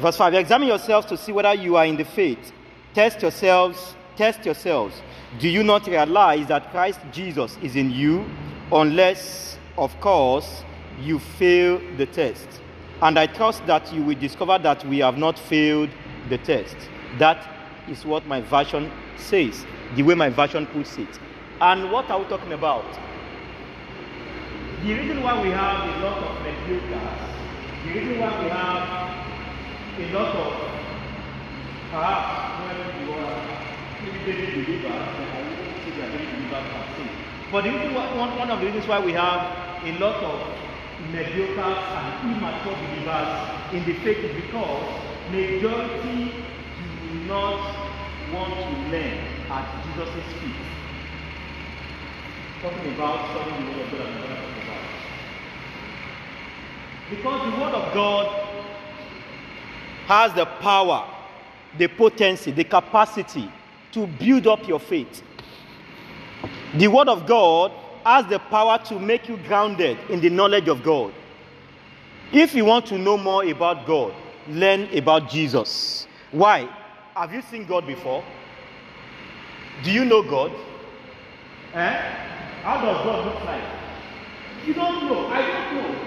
Verse 0.00 0.16
5 0.16 0.34
Examine 0.34 0.68
yourselves 0.68 1.06
to 1.06 1.16
see 1.16 1.30
whether 1.30 1.54
you 1.54 1.76
are 1.76 1.86
in 1.86 1.96
the 1.96 2.04
faith. 2.04 2.52
Test 2.94 3.22
yourselves. 3.22 3.94
Test 4.16 4.44
yourselves. 4.44 5.00
Do 5.38 5.48
you 5.48 5.62
not 5.62 5.86
realize 5.86 6.48
that 6.48 6.70
Christ 6.70 7.00
Jesus 7.12 7.56
is 7.62 7.76
in 7.76 7.90
you, 7.90 8.28
unless, 8.72 9.58
of 9.78 9.98
course, 10.00 10.64
you 11.00 11.18
fail 11.18 11.80
the 11.96 12.06
test? 12.06 12.60
And 13.02 13.18
I 13.18 13.26
trust 13.26 13.66
that 13.66 13.90
you 13.94 14.02
will 14.02 14.18
discover 14.18 14.58
that 14.58 14.86
we 14.86 14.98
have 14.98 15.16
not 15.16 15.38
failed 15.38 15.88
the 16.28 16.36
test. 16.36 16.76
That 17.18 17.48
is 17.88 18.04
what 18.04 18.26
my 18.26 18.42
version 18.42 18.92
says, 19.16 19.64
the 19.96 20.02
way 20.02 20.14
my 20.14 20.28
version 20.28 20.66
puts 20.66 20.98
it. 20.98 21.08
And 21.62 21.90
what 21.90 22.10
are 22.10 22.18
we 22.18 22.26
talking 22.26 22.52
about? 22.52 22.84
The 24.82 24.94
reason 24.94 25.22
why 25.22 25.42
we 25.42 25.48
have 25.50 25.80
a 25.88 26.04
lot 26.04 26.18
of 26.18 26.36
mediocres, 26.44 27.84
the 27.84 27.92
reason 27.92 28.18
why 28.20 28.42
we 28.42 28.48
have 28.50 29.10
a 29.98 30.12
lot 30.14 30.36
of 30.36 30.70
perhaps 31.90 32.60
when 32.64 33.06
you 33.06 33.12
are 33.12 33.60
baby 34.24 34.46
believers, 34.62 34.92
I 34.92 35.10
they 35.90 36.02
are 36.02 36.12
se, 36.12 37.10
But 37.50 37.64
one, 37.64 38.38
one 38.38 38.50
of 38.50 38.60
the 38.60 38.66
reasons 38.66 38.86
why 38.86 39.00
we 39.00 39.12
have 39.12 39.40
a 39.84 39.92
lot 39.98 40.22
of 40.22 40.69
mediocre 41.12 41.60
and 41.60 42.32
immature 42.32 42.74
believers 42.74 43.30
in 43.72 43.84
the 43.84 43.94
faith 44.04 44.18
is 44.18 44.34
because 44.42 44.82
majority 45.30 46.32
do 47.12 47.20
not 47.26 47.60
want 48.32 48.54
to 48.54 48.70
learn 48.90 49.18
at 49.50 49.84
Jesus' 49.84 50.24
feet. 50.40 50.54
Talking 52.62 52.94
about 52.94 53.30
studying 53.30 53.66
the 53.66 53.78
word 53.78 53.86
of 53.86 53.92
God 53.92 54.06
and. 54.06 54.40
Because 57.10 57.52
the 57.52 57.60
word 57.60 57.74
of 57.74 57.92
God 57.92 58.50
has 60.06 60.32
the 60.34 60.46
power, 60.46 61.08
the 61.76 61.88
potency, 61.88 62.52
the 62.52 62.62
capacity 62.62 63.50
to 63.92 64.06
build 64.06 64.46
up 64.46 64.66
your 64.68 64.78
faith. 64.78 65.22
The 66.74 66.86
Word 66.86 67.08
of 67.08 67.26
God 67.26 67.72
has 68.04 68.26
the 68.26 68.38
power 68.38 68.78
to 68.86 68.98
make 68.98 69.28
you 69.28 69.36
grounded 69.48 69.98
in 70.08 70.20
the 70.20 70.30
knowledge 70.30 70.68
of 70.68 70.82
God. 70.82 71.12
If 72.32 72.54
you 72.54 72.64
want 72.64 72.86
to 72.86 72.98
know 72.98 73.16
more 73.16 73.44
about 73.44 73.86
God, 73.86 74.14
learn 74.48 74.88
about 74.96 75.28
Jesus. 75.28 76.06
Why? 76.30 76.68
Have 77.14 77.32
you 77.34 77.42
seen 77.42 77.66
God 77.66 77.86
before? 77.86 78.24
Do 79.82 79.90
you 79.90 80.04
know 80.04 80.22
God? 80.22 80.52
Eh? 81.74 81.92
How 82.62 82.80
does 82.80 83.04
God 83.04 83.26
look 83.26 83.44
like? 83.44 83.64
You 84.66 84.74
don't 84.74 85.06
know. 85.06 85.26
I 85.28 85.40
don't 85.40 85.74
know. 85.74 86.00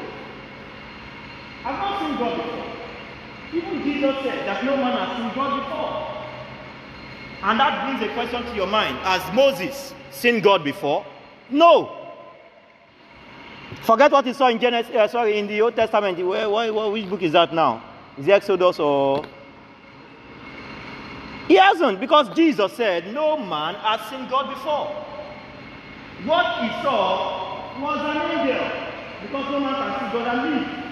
I've 1.66 1.80
not 1.80 2.00
seen 2.02 2.18
God 2.18 2.38
before. 2.38 2.74
Even 3.54 3.84
Jesus 3.84 4.16
said 4.24 4.48
that 4.48 4.64
no 4.64 4.78
man 4.78 4.98
has 4.98 5.18
seen 5.18 5.36
God 5.36 5.60
before. 5.60 6.14
And 7.50 7.60
that 7.60 7.86
brings 7.86 8.10
a 8.10 8.14
question 8.14 8.44
to 8.44 8.56
your 8.56 8.68
mind. 8.68 8.98
Has 9.00 9.34
Moses 9.34 9.94
seen 10.12 10.39
God 10.39 10.64
before? 10.64 11.06
No. 11.50 12.04
Forget 13.82 14.12
what 14.12 14.26
he 14.26 14.34
saw 14.34 14.48
in 14.48 14.60
Genesis, 14.60 14.96
uh, 14.96 15.08
sorry, 15.08 15.38
in 15.38 15.48
the 15.48 15.62
Old 15.62 15.76
Testament. 15.76 16.18
Where, 16.18 16.50
where, 16.50 16.74
where, 16.74 16.89
which 16.89 17.10
book 17.10 17.22
is 17.22 17.34
that 17.34 17.54
now? 17.54 17.84
Is 18.18 18.28
it 18.28 18.32
Exodus 18.32 18.80
or? 18.80 19.26
He 21.48 21.56
hasn't, 21.56 22.00
because 22.00 22.34
Jesus 22.36 22.72
said, 22.74 23.14
No 23.14 23.38
man 23.38 23.76
has 23.76 24.10
seen 24.10 24.30
God 24.30 24.54
before. 24.54 24.88
What 26.26 26.62
he 26.64 26.70
saw 26.82 27.82
was 27.82 28.00
an 28.00 28.39
angel, 28.39 28.64
because 29.24 29.52
no 29.52 29.60
man 29.60 29.76
can 29.76 30.00
see 30.00 30.18
God 30.18 30.28
and 30.28 30.56
live. 30.56 30.84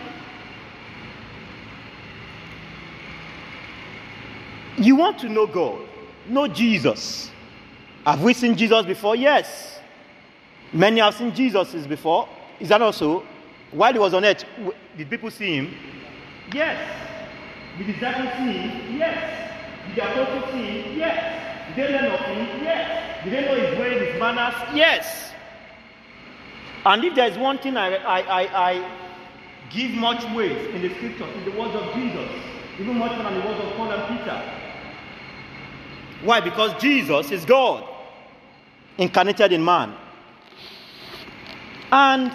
You 4.86 4.96
want 4.96 5.20
to 5.20 5.30
know 5.30 5.48
God, 5.48 5.88
know 6.28 6.48
Jesus. 6.48 7.32
Have 8.06 8.24
we 8.24 8.34
seen 8.34 8.58
Jesus 8.58 8.86
before? 8.86 9.16
Yes. 9.16 9.80
Many 10.74 11.02
have 11.02 11.16
seen 11.16 11.34
Jesus 11.34 11.74
before. 11.86 12.28
Is 12.60 12.70
that 12.70 12.82
also? 12.82 13.24
While 13.72 13.94
he 13.94 14.00
was 14.00 14.14
on 14.14 14.26
earth, 14.26 14.46
did 14.98 15.10
people 15.10 15.32
see 15.32 15.58
him? 15.58 15.74
Yes. 16.54 16.78
Did 17.78 17.88
the 17.88 17.94
disciples 17.94 18.30
see 18.38 18.52
him? 18.52 18.98
Yes. 18.98 19.52
Did 19.88 19.96
the 19.96 20.12
apostles 20.12 20.52
see 20.52 20.66
him? 20.66 20.98
Yes. 20.98 21.76
Did 21.76 21.88
they 21.88 21.94
learn 21.94 22.12
of 22.12 22.20
him? 22.20 22.64
Yes. 22.64 23.24
Did 23.24 23.34
they 23.34 23.42
know 23.46 23.56
his 23.56 23.80
ways, 23.80 24.12
his 24.12 24.20
manners? 24.20 24.54
Yes. 24.76 25.32
And 26.86 27.04
if 27.04 27.16
there 27.16 27.30
is 27.30 27.38
one 27.38 27.58
thing 27.60 27.78
I, 27.78 27.96
I, 27.96 28.22
I, 28.22 28.72
I 28.72 28.98
give 29.70 29.92
much 29.92 30.24
weight 30.36 30.58
in 30.74 30.82
the 30.82 30.94
scriptures, 30.96 31.30
in 31.36 31.46
the 31.46 31.60
words 31.60 31.76
of 31.76 31.94
Jesus, 31.94 32.30
even 32.80 32.98
much 32.98 33.16
more 33.16 33.24
than 33.24 33.40
the 33.40 33.46
words 33.46 33.60
of 33.64 33.74
Paul 33.74 33.92
and 33.92 34.20
Peter. 34.20 34.42
Why? 36.24 36.42
Because 36.42 36.80
Jesus 36.82 37.32
is 37.32 37.46
God, 37.46 37.88
incarnated 38.98 39.54
in 39.54 39.64
man. 39.64 39.96
And 41.92 42.32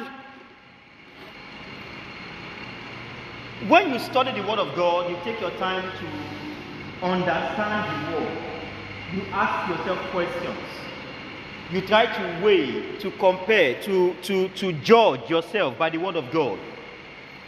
when 3.69 3.93
you 3.93 3.99
study 3.99 4.33
the 4.39 4.47
Word 4.47 4.59
of 4.59 4.75
God, 4.77 5.11
you 5.11 5.17
take 5.25 5.41
your 5.41 5.51
time 5.53 5.83
to 5.83 7.07
understand 7.07 8.13
the 8.13 8.19
Word. 8.19 8.39
You 9.15 9.23
ask 9.33 9.71
yourself 9.71 9.99
questions. 10.11 10.59
You 11.71 11.81
try 11.81 12.07
to 12.07 12.45
weigh, 12.45 12.99
to 12.99 13.11
compare, 13.13 13.83
to, 13.83 14.15
to, 14.23 14.49
to 14.49 14.73
judge 14.73 15.29
yourself 15.31 15.79
by 15.79 15.91
the 15.91 15.99
Word 15.99 16.17
of 16.17 16.31
God. 16.31 16.59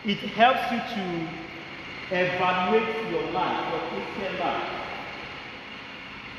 It 0.04 0.18
helps 0.18 0.72
you 0.72 0.78
to 0.78 1.28
evaluate 2.10 3.10
your 3.10 3.30
life, 3.32 3.72
your 3.72 4.02
Christian 4.02 4.40
life 4.40 4.78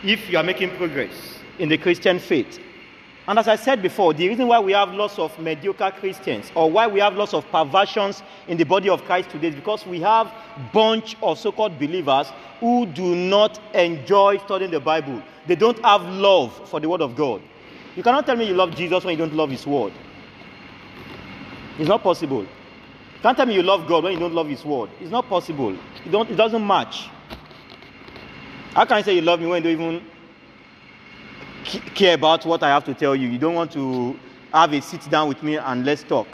if 0.04 0.30
you 0.30 0.38
are 0.38 0.44
making 0.44 0.70
progress 0.78 1.40
in 1.58 1.70
the 1.70 1.78
Christian 1.78 2.20
faith. 2.20 2.60
And 3.30 3.38
as 3.38 3.48
I 3.48 3.58
said 3.58 3.84
before, 3.84 4.12
the 4.16 4.28
reason 4.28 4.48
why 4.48 4.60
we 4.60 4.72
have 4.72 4.92
lots 4.92 5.20
of 5.20 5.38
mediocre 5.38 5.94
Christians 6.00 6.52
or 6.56 6.72
why 6.72 6.88
we 6.88 7.00
have 7.00 7.14
lots 7.14 7.36
of 7.36 7.48
perversions 7.52 8.24
in 8.48 8.58
the 8.58 8.64
body 8.64 8.90
of 8.90 9.06
Christ 9.06 9.30
today 9.30 9.50
is 9.50 9.56
because 9.56 9.86
we 9.86 10.02
have 10.02 10.34
bunch 10.74 11.16
of 11.22 11.38
so-called 11.38 11.78
believers 11.78 12.32
who 12.60 12.88
do 12.88 13.16
not 13.16 13.60
enjoy 13.76 14.40
studying 14.40 14.72
the 14.72 14.80
Bible. 14.80 15.22
They 15.46 15.56
don't 15.56 15.78
have 15.86 16.02
love 16.06 16.68
for 16.68 16.80
the 16.80 16.90
word 16.90 17.02
of 17.02 17.16
God. 17.16 17.44
You 17.96 18.02
cannot 18.02 18.26
tell 18.26 18.36
me 18.36 18.48
you 18.48 18.56
love 18.56 18.76
Jesus 18.76 19.04
when 19.04 19.12
you 19.16 19.24
don't 19.24 19.36
love 19.36 19.52
his 19.52 19.68
word. 19.68 19.94
It's 21.78 21.88
not 21.88 22.02
possible. 22.02 22.42
You 22.42 23.22
can't 23.22 23.38
tell 23.38 23.46
me 23.46 23.54
you 23.54 23.62
love 23.62 23.88
God 23.88 24.06
when 24.06 24.14
you 24.14 24.20
don't 24.20 24.34
love 24.34 24.48
his 24.48 24.66
word. 24.66 24.90
It's 25.00 25.12
not 25.12 25.30
possible. 25.30 25.78
It, 26.04 26.32
it 26.32 26.36
doesn't 26.36 26.66
match. 26.66 27.10
How 28.74 28.86
can 28.86 28.98
I 28.98 29.02
say 29.04 29.14
you 29.14 29.22
love 29.22 29.40
me 29.40 29.46
when 29.46 29.64
you 29.64 29.76
don't 29.76 29.86
even 29.86 30.09
care 31.96 32.16
about 32.16 32.46
what 32.46 32.64
I 32.64 32.70
have 32.70 32.86
to 32.86 32.94
tell 32.94 33.16
you? 33.16 33.28
You 33.28 33.38
don't 33.38 33.56
want 33.56 33.72
to 33.74 34.18
have 34.54 34.74
a 34.74 34.82
sit 34.82 35.10
down 35.10 35.28
with 35.28 35.44
me 35.44 35.58
and 35.58 35.86
let's 35.86 36.04
talk. 36.04 36.28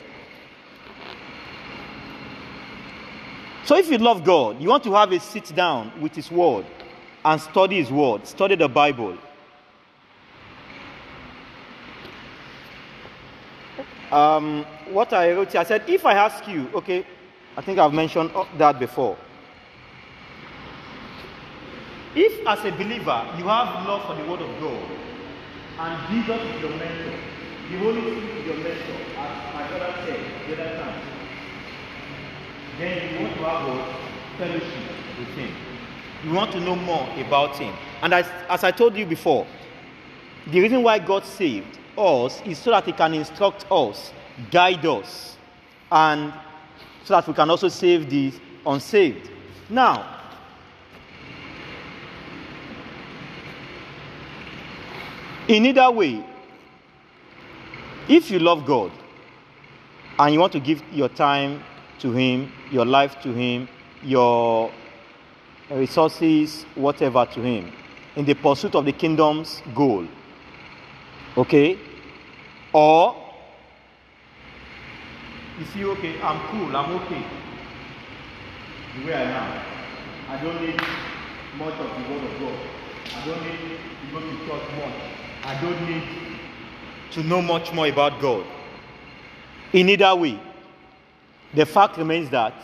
So 3.66 3.76
if 3.76 3.90
you 3.90 3.98
love 3.98 4.24
God, 4.24 4.62
you 4.62 4.70
want 4.70 4.84
to 4.84 4.94
have 4.94 5.12
a 5.12 5.20
sit 5.20 5.54
down 5.56 5.92
with 6.00 6.16
His 6.16 6.32
Word 6.32 6.66
and 7.24 7.42
study 7.42 7.78
His 7.78 7.92
Word, 7.92 8.28
study 8.28 8.56
the 8.56 8.70
Bible. 8.70 9.18
Um, 14.12 14.66
what 14.92 15.12
I 15.14 15.32
wrote 15.32 15.52
here, 15.52 15.62
I 15.62 15.64
said, 15.64 15.84
if 15.88 16.06
I 16.06 16.14
ask 16.14 16.48
you, 16.48 16.70
okay, 16.76 17.06
I 17.58 17.62
think 17.62 17.80
I've 17.80 17.92
mentioned 17.92 18.32
that 18.58 18.80
before. 18.80 19.18
If, 22.14 22.48
as 22.48 22.60
a 22.60 22.72
believer, 22.72 23.28
you 23.38 23.46
have 23.46 23.86
love 23.86 24.06
for 24.06 24.16
the 24.16 24.30
Word 24.30 24.42
of 24.42 24.62
God, 24.62 24.90
and 25.78 26.10
Jesus 26.10 26.42
is 26.56 26.62
your 26.62 26.72
mentor, 26.72 27.18
the 27.70 27.78
Holy 27.80 28.02
Spirit 28.02 28.38
is 28.38 28.46
your 28.46 28.56
mentor, 28.58 29.00
as 29.18 29.54
my 29.54 29.68
brother 29.68 29.94
said 30.06 30.20
the 30.48 30.54
other 30.54 30.78
time, 30.78 31.02
then 32.80 33.14
you 33.14 33.26
want 33.26 33.38
to 33.38 33.44
have 33.44 33.68
a 33.68 34.38
fellowship 34.38 35.20
with 35.20 35.28
Him. 35.30 35.56
You 36.24 36.34
want 36.34 36.52
to 36.54 36.60
know 36.60 36.76
more 36.76 37.08
about 37.20 37.58
Him. 37.58 37.74
And 38.02 38.14
as, 38.14 38.26
as 38.50 38.64
I 38.64 38.72
told 38.72 38.96
you 38.96 39.06
before, 39.06 39.46
the 40.48 40.60
reason 40.60 40.84
why 40.84 41.00
God 41.00 41.26
saved 41.26 41.80
us 41.98 42.42
is 42.46 42.58
so 42.58 42.72
that 42.72 42.86
He 42.86 42.92
can 42.92 43.14
instruct 43.14 43.66
us, 43.72 44.14
guide 44.52 44.86
us, 44.86 45.38
and 45.92 46.34
so 47.04 47.16
that 47.16 47.28
we 47.28 47.34
can 47.34 47.50
also 47.50 47.68
save 47.68 48.10
the 48.10 48.32
unsaved. 48.66 49.30
Now, 49.70 50.15
In 55.48 55.66
either 55.66 55.92
way, 55.92 56.26
if 58.10 58.32
you 58.32 58.40
love 58.40 58.66
God 58.66 58.92
and 60.18 60.34
you 60.34 60.40
want 60.40 60.54
to 60.54 60.60
give 60.60 60.82
your 60.92 61.10
time 61.10 61.64
to 62.00 62.12
Him, 62.12 62.52
your 62.72 62.86
life 62.86 63.20
to 63.22 63.32
Him, 63.32 63.68
your 64.02 64.72
resources, 65.70 66.64
whatever 66.76 67.26
to 67.26 67.42
Him, 67.42 67.72
in 68.16 68.26
the 68.26 68.34
pursuit 68.34 68.76
of 68.76 68.86
the 68.86 68.92
kingdom's 68.92 69.62
goal, 69.76 70.08
okay? 71.38 71.78
Or 72.74 73.16
you 75.60 75.66
see, 75.66 75.86
okay, 75.86 76.22
I'm 76.22 76.40
cool, 76.50 76.76
I'm 76.76 76.92
okay 77.02 77.24
the 78.96 79.06
way 79.06 79.14
I 79.14 79.24
am. 79.24 79.62
I 80.30 80.42
don't 80.42 80.62
need 80.62 80.80
much 81.58 81.74
of 81.74 81.90
the 81.90 82.14
Word 82.14 82.24
of 82.24 82.40
God. 82.40 82.60
I 83.14 83.26
don't 83.26 83.44
need 83.44 83.78
to 83.78 84.12
go 84.12 84.20
to 84.20 84.48
church 84.48 84.64
much. 84.78 85.15
I 85.46 85.62
don't 85.62 85.88
need 85.88 86.04
to 87.12 87.24
know 87.24 87.40
much 87.40 87.72
more 87.72 87.86
about 87.86 88.20
God. 88.20 88.44
In 89.74 89.90
either 89.90 90.16
way, 90.16 90.40
the 91.54 91.68
fact 91.68 91.98
remains 91.98 92.32
that 92.32 92.56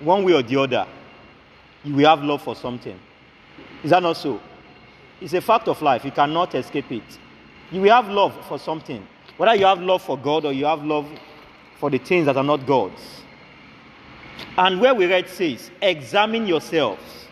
one 0.00 0.22
way 0.22 0.34
or 0.34 0.42
the 0.42 0.60
other, 0.60 0.86
you 1.82 1.96
have 2.04 2.22
love 2.22 2.42
for 2.42 2.54
something. 2.54 2.98
Is 3.82 3.90
that 3.90 4.02
not 4.02 4.18
so? 4.18 4.38
It's 5.18 5.32
a 5.32 5.40
fact 5.40 5.66
of 5.66 5.80
life. 5.80 6.04
You 6.04 6.10
cannot 6.10 6.54
escape 6.54 6.92
it. 6.92 7.18
You 7.72 7.80
will 7.80 7.94
have 7.94 8.08
love 8.08 8.34
for 8.48 8.58
something. 8.58 9.06
Whether 9.38 9.54
you 9.54 9.64
have 9.64 9.80
love 9.80 10.02
for 10.02 10.18
God 10.18 10.44
or 10.44 10.52
you 10.52 10.66
have 10.66 10.84
love 10.84 11.08
for 11.80 11.88
the 11.88 11.98
things 11.98 12.26
that 12.26 12.36
are 12.36 12.44
not 12.44 12.66
God's. 12.66 13.22
And 14.58 14.78
where 14.78 14.94
we 14.94 15.06
read 15.06 15.28
says, 15.28 15.70
examine 15.80 16.46
yourselves 16.46 17.28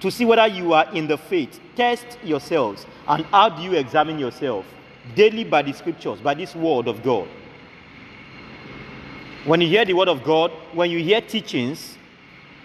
to 0.00 0.10
see 0.10 0.24
whether 0.24 0.46
you 0.46 0.72
are 0.72 0.90
in 0.94 1.06
the 1.06 1.18
faith. 1.18 1.60
Test 1.76 2.18
yourselves. 2.24 2.86
And 3.06 3.24
how 3.26 3.48
do 3.48 3.62
you 3.62 3.74
examine 3.74 4.18
yourself? 4.18 4.64
daily 5.14 5.44
by 5.44 5.62
the 5.62 5.72
scriptures, 5.72 6.20
by 6.20 6.34
this 6.34 6.54
word 6.54 6.88
of 6.88 7.02
God. 7.02 7.28
When 9.44 9.60
you 9.60 9.68
hear 9.68 9.84
the 9.84 9.94
word 9.94 10.08
of 10.08 10.22
God, 10.22 10.52
when 10.72 10.90
you 10.90 10.98
hear 10.98 11.20
teachings 11.20 11.96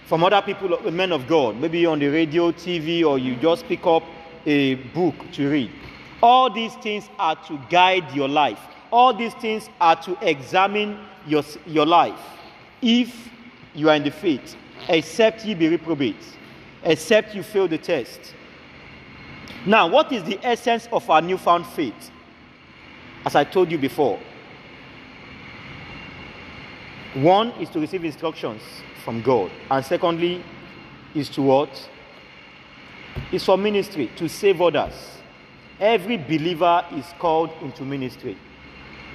from 0.05 0.23
other 0.23 0.41
people, 0.41 0.73
uh, 0.75 0.91
men 0.91 1.11
of 1.11 1.27
God, 1.27 1.55
maybe 1.59 1.85
on 1.85 1.99
the 1.99 2.07
radio, 2.07 2.51
TV, 2.51 3.03
or 3.05 3.17
you 3.17 3.35
just 3.37 3.65
pick 3.65 3.85
up 3.87 4.03
a 4.45 4.75
book 4.75 5.15
to 5.33 5.49
read, 5.49 5.71
all 6.21 6.49
these 6.49 6.73
things 6.75 7.09
are 7.17 7.35
to 7.47 7.59
guide 7.69 8.11
your 8.13 8.27
life. 8.27 8.59
All 8.91 9.13
these 9.13 9.33
things 9.35 9.69
are 9.81 9.95
to 10.03 10.17
examine 10.21 10.99
your, 11.25 11.43
your 11.65 11.85
life. 11.85 12.19
If 12.81 13.29
you 13.73 13.89
are 13.89 13.95
in 13.95 14.03
the 14.03 14.11
faith, 14.11 14.55
except 14.87 15.45
ye 15.45 15.55
be 15.55 15.69
reprobate, 15.69 16.23
except 16.85 17.33
you 17.33 17.43
fail 17.43 17.67
the 17.67 17.77
test. 17.77 18.33
Now, 19.65 19.87
what 19.87 20.11
is 20.11 20.23
the 20.23 20.39
essence 20.45 20.87
of 20.91 21.09
our 21.09 21.21
newfound 21.21 21.65
faith? 21.65 22.11
As 23.25 23.35
I 23.35 23.43
told 23.43 23.71
you 23.71 23.79
before, 23.79 24.19
one 27.15 27.49
is 27.53 27.69
to 27.69 27.79
receive 27.79 28.05
instructions 28.05 28.61
from 29.03 29.21
God, 29.23 29.49
and 29.71 29.83
secondly 29.83 30.43
is 31.15 31.29
to 31.29 31.41
what? 31.41 31.89
Is 33.31 33.43
for 33.43 33.57
ministry, 33.57 34.11
to 34.17 34.29
save 34.29 34.61
others. 34.61 34.93
Every 35.79 36.17
believer 36.17 36.85
is 36.93 37.05
called 37.17 37.49
into 37.61 37.83
ministry, 37.83 38.37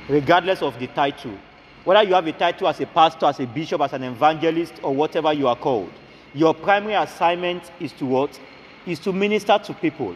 regardless 0.08 0.62
of 0.62 0.78
the 0.80 0.88
title. 0.88 1.38
Whether 1.84 2.02
you 2.02 2.14
have 2.14 2.26
a 2.26 2.32
title 2.32 2.66
as 2.68 2.80
a 2.80 2.86
pastor, 2.86 3.26
as 3.26 3.38
a 3.38 3.46
bishop, 3.46 3.80
as 3.80 3.92
an 3.92 4.02
evangelist, 4.02 4.74
or 4.82 4.94
whatever 4.94 5.32
you 5.32 5.46
are 5.46 5.56
called, 5.56 5.92
your 6.34 6.54
primary 6.54 6.94
assignment 6.94 7.70
is 7.80 7.92
to 7.94 8.06
what? 8.06 8.38
Is 8.86 8.98
to 9.00 9.12
minister 9.12 9.58
to 9.58 9.74
people, 9.74 10.14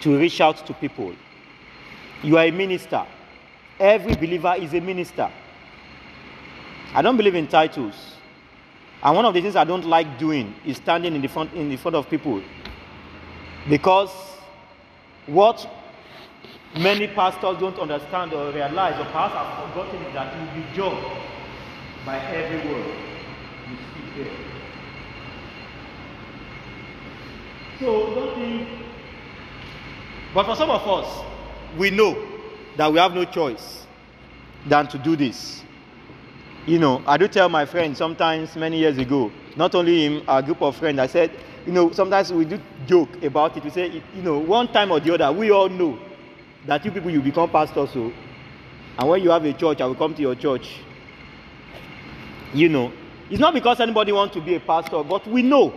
to 0.00 0.18
reach 0.18 0.40
out 0.40 0.66
to 0.66 0.74
people. 0.74 1.14
You 2.22 2.38
are 2.38 2.44
a 2.44 2.50
minister. 2.50 3.06
Every 3.78 4.14
believer 4.14 4.54
is 4.58 4.74
a 4.74 4.80
minister. 4.80 5.30
I 6.92 7.02
don't 7.02 7.16
believe 7.16 7.34
in 7.34 7.46
titles. 7.46 8.16
And 9.02 9.16
one 9.16 9.24
of 9.24 9.32
the 9.32 9.40
things 9.40 9.56
I 9.56 9.64
don't 9.64 9.86
like 9.86 10.18
doing 10.18 10.54
is 10.66 10.76
standing 10.76 11.14
in 11.14 11.22
the 11.22 11.28
front 11.28 11.52
in 11.54 11.70
the 11.70 11.76
front 11.76 11.96
of 11.96 12.10
people. 12.10 12.42
Because 13.68 14.10
what 15.26 15.68
many 16.74 17.06
pastors 17.06 17.58
don't 17.58 17.78
understand 17.78 18.32
or 18.32 18.50
realize 18.52 18.98
or 18.98 19.04
perhaps 19.06 19.34
have 19.34 19.68
forgotten 19.68 20.02
is 20.02 20.14
that 20.14 20.34
you 20.34 20.46
will 20.46 20.54
be 20.54 20.76
judged 20.76 21.06
by 22.04 22.18
every 22.18 22.72
word 22.72 23.09
there. 24.16 24.30
So 27.78 28.14
don't 28.14 28.34
think 28.34 28.80
but 30.32 30.46
for 30.46 30.54
some 30.54 30.70
of 30.70 30.86
us, 30.86 31.24
we 31.76 31.90
know 31.90 32.16
that 32.76 32.92
we 32.92 32.98
have 32.98 33.14
no 33.14 33.24
choice 33.24 33.86
than 34.66 34.86
to 34.88 34.98
do 34.98 35.16
this. 35.16 35.62
You 36.66 36.78
know, 36.78 37.02
I 37.06 37.16
do 37.16 37.26
tell 37.26 37.48
my 37.48 37.64
friends 37.64 37.98
sometimes 37.98 38.54
many 38.54 38.78
years 38.78 38.98
ago, 38.98 39.32
not 39.56 39.74
only 39.74 40.04
him, 40.06 40.22
a 40.28 40.42
group 40.42 40.62
of 40.62 40.76
friends, 40.76 40.98
I 41.00 41.06
said, 41.08 41.32
you 41.66 41.72
know, 41.72 41.90
sometimes 41.90 42.32
we 42.32 42.44
do 42.44 42.60
joke 42.86 43.22
about 43.22 43.56
it. 43.56 43.64
We 43.64 43.70
say, 43.70 44.02
you 44.14 44.22
know, 44.22 44.38
one 44.38 44.68
time 44.68 44.92
or 44.92 45.00
the 45.00 45.14
other, 45.14 45.32
we 45.32 45.50
all 45.50 45.68
know 45.68 45.98
that 46.66 46.84
you 46.84 46.92
people 46.92 47.10
you 47.10 47.20
become 47.20 47.50
pastors. 47.50 47.90
So, 47.90 48.12
and 48.98 49.08
when 49.08 49.22
you 49.22 49.30
have 49.30 49.44
a 49.44 49.52
church, 49.52 49.80
I 49.80 49.86
will 49.86 49.94
come 49.96 50.14
to 50.14 50.22
your 50.22 50.34
church. 50.36 50.76
You 52.54 52.68
know, 52.68 52.92
it's 53.30 53.40
not 53.40 53.54
because 53.54 53.80
anybody 53.80 54.12
wants 54.12 54.34
to 54.34 54.40
be 54.40 54.56
a 54.56 54.60
pastor, 54.60 55.02
but 55.02 55.26
we 55.26 55.42
know 55.42 55.72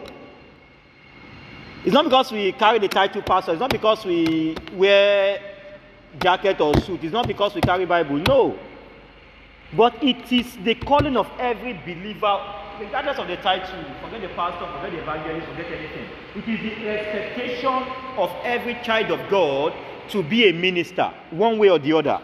it's 1.83 1.93
not 1.93 2.05
because 2.05 2.31
we 2.31 2.53
carry 2.53 2.79
the 2.79 2.87
title 2.87 3.21
pastor. 3.21 3.51
It's 3.51 3.59
not 3.59 3.69
because 3.69 4.05
we 4.05 4.55
wear 4.73 5.37
jacket 6.21 6.61
or 6.61 6.79
suit. 6.79 7.03
It's 7.03 7.11
not 7.11 7.27
because 7.27 7.53
we 7.53 7.59
carry 7.59 7.85
Bible. 7.85 8.19
No. 8.19 8.57
But 9.75 10.01
it 10.01 10.31
is 10.31 10.55
the 10.63 10.75
calling 10.75 11.17
of 11.17 11.29
every 11.39 11.73
believer, 11.73 12.39
regardless 12.79 13.17
of 13.17 13.27
the 13.27 13.35
title. 13.37 13.83
Forget 14.01 14.21
the 14.21 14.29
pastor, 14.29 14.65
forget 14.77 14.91
the 14.91 15.01
evangelist, 15.01 15.47
forget 15.47 15.65
anything. 15.73 16.07
It 16.35 16.47
is 16.47 16.79
the 16.79 16.89
expectation 16.89 17.83
of 18.17 18.31
every 18.43 18.75
child 18.75 19.11
of 19.11 19.29
God 19.29 19.73
to 20.09 20.23
be 20.23 20.47
a 20.47 20.53
minister, 20.53 21.11
one 21.31 21.57
way 21.57 21.69
or 21.69 21.79
the 21.79 21.91
other, 21.91 22.21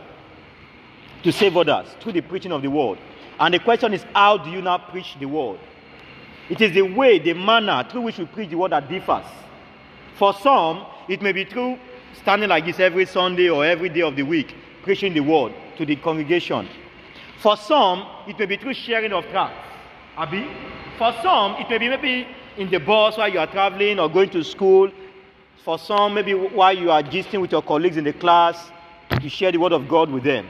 to 1.23 1.31
save 1.33 1.57
others 1.57 1.87
through 1.99 2.13
the 2.13 2.21
preaching 2.21 2.53
of 2.53 2.61
the 2.61 2.69
word. 2.69 2.97
And 3.39 3.53
the 3.53 3.59
question 3.59 3.93
is, 3.93 4.03
how 4.13 4.37
do 4.37 4.49
you 4.49 4.61
now 4.61 4.77
preach 4.77 5.15
the 5.19 5.25
word? 5.25 5.59
It 6.49 6.61
is 6.61 6.73
the 6.73 6.81
way, 6.81 7.19
the 7.19 7.33
manner 7.33 7.87
through 7.89 8.01
which 8.01 8.17
we 8.17 8.25
preach 8.25 8.49
the 8.49 8.57
word 8.57 8.71
that 8.71 8.89
differs. 8.89 9.25
For 10.17 10.33
some, 10.33 10.85
it 11.07 11.21
may 11.21 11.31
be 11.31 11.45
through 11.45 11.79
standing 12.21 12.49
like 12.49 12.65
this 12.65 12.79
every 12.79 13.05
Sunday 13.05 13.49
or 13.49 13.63
every 13.63 13.87
day 13.89 14.01
of 14.01 14.15
the 14.15 14.23
week, 14.23 14.55
preaching 14.83 15.13
the 15.13 15.21
word 15.21 15.53
to 15.77 15.85
the 15.85 15.95
congregation. 15.95 16.67
For 17.41 17.55
some, 17.55 18.05
it 18.27 18.37
may 18.37 18.45
be 18.45 18.57
through 18.57 18.73
sharing 18.73 19.13
of 19.13 19.25
tracts. 19.27 19.65
Abi? 20.17 20.45
For 20.97 21.13
some, 21.23 21.55
it 21.55 21.69
may 21.69 21.77
be 21.77 21.87
maybe 21.87 22.27
in 22.57 22.69
the 22.69 22.79
bus 22.79 23.17
while 23.17 23.29
you 23.29 23.39
are 23.39 23.47
traveling 23.47 23.99
or 23.99 24.09
going 24.09 24.29
to 24.31 24.43
school. 24.43 24.91
For 25.63 25.79
some, 25.79 26.15
maybe 26.15 26.33
while 26.33 26.75
you 26.75 26.91
are 26.91 27.01
gisting 27.01 27.39
with 27.39 27.53
your 27.53 27.61
colleagues 27.61 27.95
in 27.95 28.03
the 28.03 28.11
class, 28.11 28.71
you 29.21 29.29
share 29.29 29.51
the 29.51 29.59
word 29.59 29.71
of 29.71 29.87
God 29.87 30.09
with 30.09 30.23
them. 30.23 30.47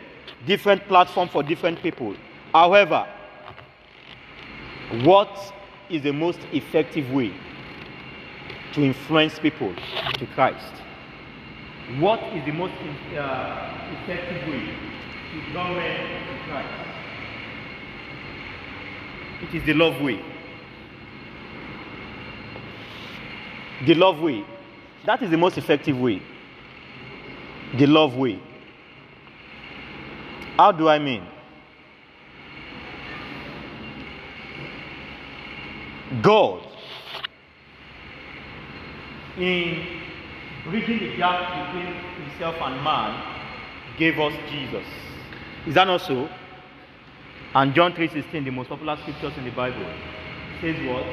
Different 0.48 0.88
platform 0.88 1.30
for 1.30 1.44
different 1.44 1.84
people. 1.84 2.16
However, 2.54 3.08
what 5.04 5.54
is 5.90 6.02
the 6.02 6.14
most 6.14 6.40
effective 6.52 7.12
way 7.12 7.32
to 8.74 8.84
influence 8.84 9.38
people 9.38 9.74
to 10.14 10.26
Christ? 10.34 10.74
What 12.00 12.22
is 12.34 12.46
the 12.46 12.52
most 12.52 12.74
uh, 13.18 13.88
effective 14.04 14.48
way 14.48 14.66
to 14.66 15.52
draw 15.52 15.74
men 15.74 16.28
to 16.28 16.44
Christ? 16.50 16.90
It 19.44 19.56
is 19.56 19.66
the 19.66 19.74
love 19.74 20.02
way. 20.02 20.20
The 23.86 23.96
love 23.96 24.20
way. 24.20 24.44
That 25.06 25.22
is 25.24 25.30
the 25.30 25.38
most 25.38 25.58
effective 25.58 25.98
way. 25.98 26.22
The 27.78 27.86
love 27.88 28.16
way. 28.16 28.40
How 30.58 30.72
do 30.72 30.90
I 30.90 31.00
mean? 31.00 31.24
God 36.24 36.62
in 39.38 40.02
bridging 40.66 41.00
the 41.00 41.18
gap 41.18 41.74
between 41.74 41.94
himself 42.24 42.56
and 42.62 42.84
man, 42.84 43.38
gave 43.98 44.20
us 44.20 44.34
Jesus. 44.52 44.86
Is 45.68 45.76
that 45.76 45.86
not 45.86 46.02
so? 46.02 46.28
And 47.54 47.74
John 47.74 47.94
3:16, 47.94 48.44
the 48.44 48.52
most 48.52 48.70
popular 48.70 48.98
scriptures 48.98 49.34
in 49.38 49.46
the 49.46 49.52
Bible, 49.52 49.86
says 50.62 50.76
what? 50.88 51.06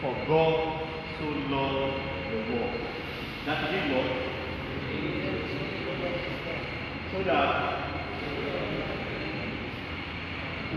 For 0.00 0.14
God 0.26 0.80
so 1.18 1.24
loved 1.50 2.02
the 2.30 2.38
world. 2.54 2.80
That 3.46 3.74
is 3.74 3.92
what? 3.92 4.08
So 7.12 7.22
that 7.24 7.88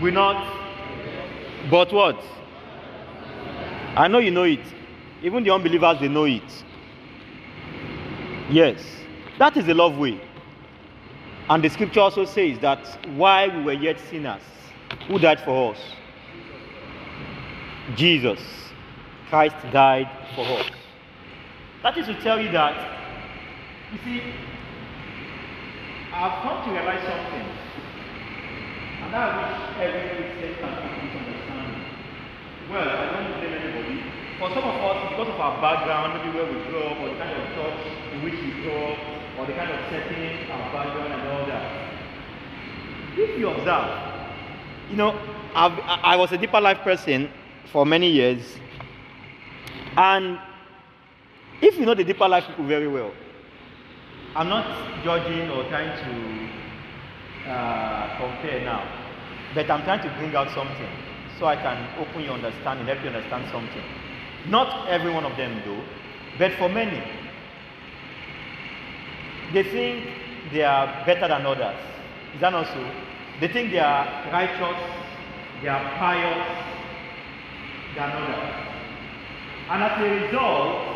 we 0.00 0.10
not 0.10 0.60
but 1.70 1.92
what? 1.92 2.41
I 3.94 4.08
know 4.08 4.18
you 4.18 4.30
know 4.30 4.44
it. 4.44 4.60
Even 5.22 5.44
the 5.44 5.50
unbelievers 5.50 6.00
they 6.00 6.08
know 6.08 6.24
it. 6.24 6.64
Yes, 8.50 8.82
that 9.38 9.56
is 9.56 9.66
the 9.66 9.74
love 9.74 9.96
way. 9.96 10.20
And 11.48 11.62
the 11.62 11.68
scripture 11.68 12.00
also 12.00 12.24
says 12.24 12.58
that 12.60 12.86
while 13.16 13.50
we 13.50 13.62
were 13.62 13.72
yet 13.72 14.00
sinners, 14.08 14.42
who 15.08 15.18
died 15.18 15.40
for 15.40 15.72
us? 15.72 15.80
Jesus. 17.94 18.40
Christ 19.28 19.56
died 19.72 20.08
for 20.34 20.44
us. 20.44 20.70
That 21.82 21.96
is 21.98 22.06
to 22.06 22.20
tell 22.22 22.40
you 22.40 22.50
that, 22.52 22.98
you 23.92 23.98
see, 24.04 24.22
I've 26.12 26.42
come 26.42 26.64
to 26.64 26.70
realize 26.70 27.02
something. 27.02 27.48
And 29.02 29.16
I 29.16 29.26
wish 29.36 29.82
every 29.82 30.38
Christian 30.38 30.56
can 30.58 31.18
understanding. 31.18 31.84
Well, 32.70 32.88
I 32.88 33.12
don't 33.12 33.40
blame. 33.40 33.71
For 34.42 34.50
some 34.50 34.64
of 34.64 34.74
us, 34.74 35.08
because 35.10 35.28
of 35.28 35.38
our 35.38 35.60
background, 35.62 36.18
maybe 36.18 36.36
where 36.36 36.44
we 36.44 36.58
grew 36.68 36.82
up, 36.82 36.98
or 36.98 37.08
the 37.10 37.14
kind 37.14 37.30
of 37.30 37.46
church 37.54 37.86
in 38.12 38.24
which 38.24 38.34
we 38.42 38.50
grew 38.60 38.74
up, 38.74 38.98
or 39.38 39.46
the 39.46 39.52
kind 39.52 39.70
of 39.70 39.78
setting, 39.88 40.50
our 40.50 40.72
background, 40.72 41.12
and 41.12 41.28
all 41.30 41.46
that. 41.46 41.94
If 43.16 43.38
you 43.38 43.48
observe, 43.50 43.86
you 44.90 44.96
know, 44.96 45.16
I've, 45.54 45.78
I 45.86 46.16
was 46.16 46.32
a 46.32 46.38
deeper 46.38 46.60
life 46.60 46.78
person 46.78 47.30
for 47.70 47.86
many 47.86 48.10
years, 48.10 48.58
and 49.96 50.40
if 51.60 51.78
you 51.78 51.86
know 51.86 51.94
the 51.94 52.02
deeper 52.02 52.26
life 52.26 52.44
people 52.48 52.64
very 52.64 52.88
well, 52.88 53.12
I'm 54.34 54.48
not 54.48 55.04
judging 55.04 55.50
or 55.50 55.68
trying 55.68 55.94
to 56.02 57.48
uh, 57.48 58.18
compare 58.18 58.64
now, 58.64 58.90
but 59.54 59.70
I'm 59.70 59.84
trying 59.84 60.02
to 60.02 60.12
bring 60.18 60.34
out 60.34 60.50
something 60.50 60.90
so 61.38 61.46
I 61.46 61.54
can 61.54 61.88
open 62.00 62.24
your 62.24 62.34
understanding, 62.34 62.88
help 62.88 63.02
you 63.04 63.10
understand 63.10 63.48
something. 63.52 63.84
Not 64.48 64.88
every 64.88 65.12
one 65.12 65.24
of 65.24 65.36
them, 65.36 65.62
though, 65.64 65.82
but 66.38 66.52
for 66.58 66.68
many, 66.68 67.02
they 69.52 69.62
think 69.62 70.04
they 70.52 70.62
are 70.64 71.04
better 71.06 71.28
than 71.28 71.46
others. 71.46 71.76
Is 72.34 72.40
that 72.40 72.50
not 72.50 72.66
so? 72.66 72.90
They 73.40 73.48
think 73.48 73.70
they 73.70 73.78
are 73.78 74.04
righteous, 74.32 74.80
they 75.62 75.68
are 75.68 75.98
pious 75.98 76.48
than 77.96 78.10
others. 78.10 78.68
And 79.70 79.82
as 79.82 80.00
a 80.00 80.26
result, 80.26 80.92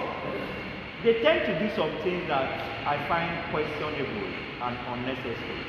they 1.05 1.23
tend 1.23 1.47
to 1.47 1.59
do 1.61 1.75
some 1.77 1.91
things 2.03 2.27
that 2.29 2.43
I 2.87 2.97
find 3.09 3.51
questionable 3.53 4.27
and 4.63 4.77
unnecessary. 4.89 5.65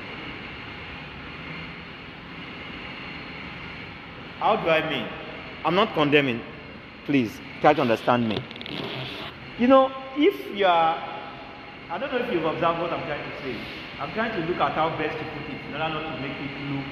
How 4.39 4.55
do 4.55 4.69
I 4.69 4.89
mean? 4.89 5.07
I'm 5.65 5.75
not 5.75 5.93
condemning. 5.93 6.41
Please 7.07 7.39
try 7.61 7.73
to 7.73 7.79
understand 7.79 8.27
me. 8.27 8.38
You 9.57 9.67
know, 9.67 9.89
if 10.17 10.35
you 10.53 10.65
are, 10.65 10.99
I 11.89 11.97
don't 11.97 12.11
know 12.11 12.19
if 12.19 12.34
you've 12.34 12.43
observed 12.43 12.81
what 12.81 12.91
I'm 12.91 13.07
trying 13.07 13.23
to 13.31 13.38
say. 13.41 13.55
I'm 13.97 14.11
trying 14.13 14.35
to 14.35 14.45
look 14.45 14.59
at 14.59 14.73
how 14.73 14.89
best 14.97 15.17
to 15.17 15.23
put 15.23 15.47
it 15.49 15.65
in 15.67 15.71
order 15.71 15.88
not 15.88 16.15
to 16.15 16.21
make 16.21 16.35
it 16.35 16.51
look 16.67 16.84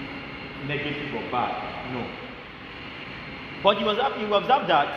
negative 0.70 1.14
or 1.16 1.30
bad. 1.30 1.92
No. 1.92 2.08
But 3.62 3.82
you 3.82 3.90
observe, 3.90 4.22
you 4.22 4.34
observe 4.34 4.68
that 4.70 4.88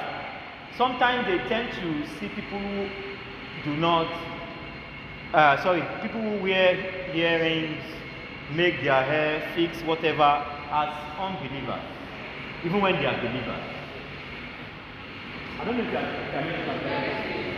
sometimes 0.76 1.26
they 1.26 1.38
tend 1.48 1.72
to 1.72 2.06
see 2.20 2.28
people 2.28 2.60
who 2.60 2.88
do 3.64 3.76
not, 3.76 4.06
uh, 5.34 5.60
sorry, 5.64 5.82
people 6.00 6.22
who 6.22 6.40
wear 6.44 6.76
earrings, 7.12 7.82
make 8.54 8.84
their 8.84 9.02
hair, 9.02 9.50
fix 9.56 9.82
whatever 9.82 10.22
as 10.22 10.94
unbelievers, 11.18 11.82
even 12.64 12.80
when 12.80 12.94
they 12.94 13.06
are 13.06 13.20
believers. 13.20 13.77
I 15.60 15.64
don't 15.64 15.76
know 15.76 15.84
if 15.84 15.90
you 15.90 15.98
are 15.98 16.02
trying 16.30 16.46
to 16.46 16.82
say. 16.84 17.48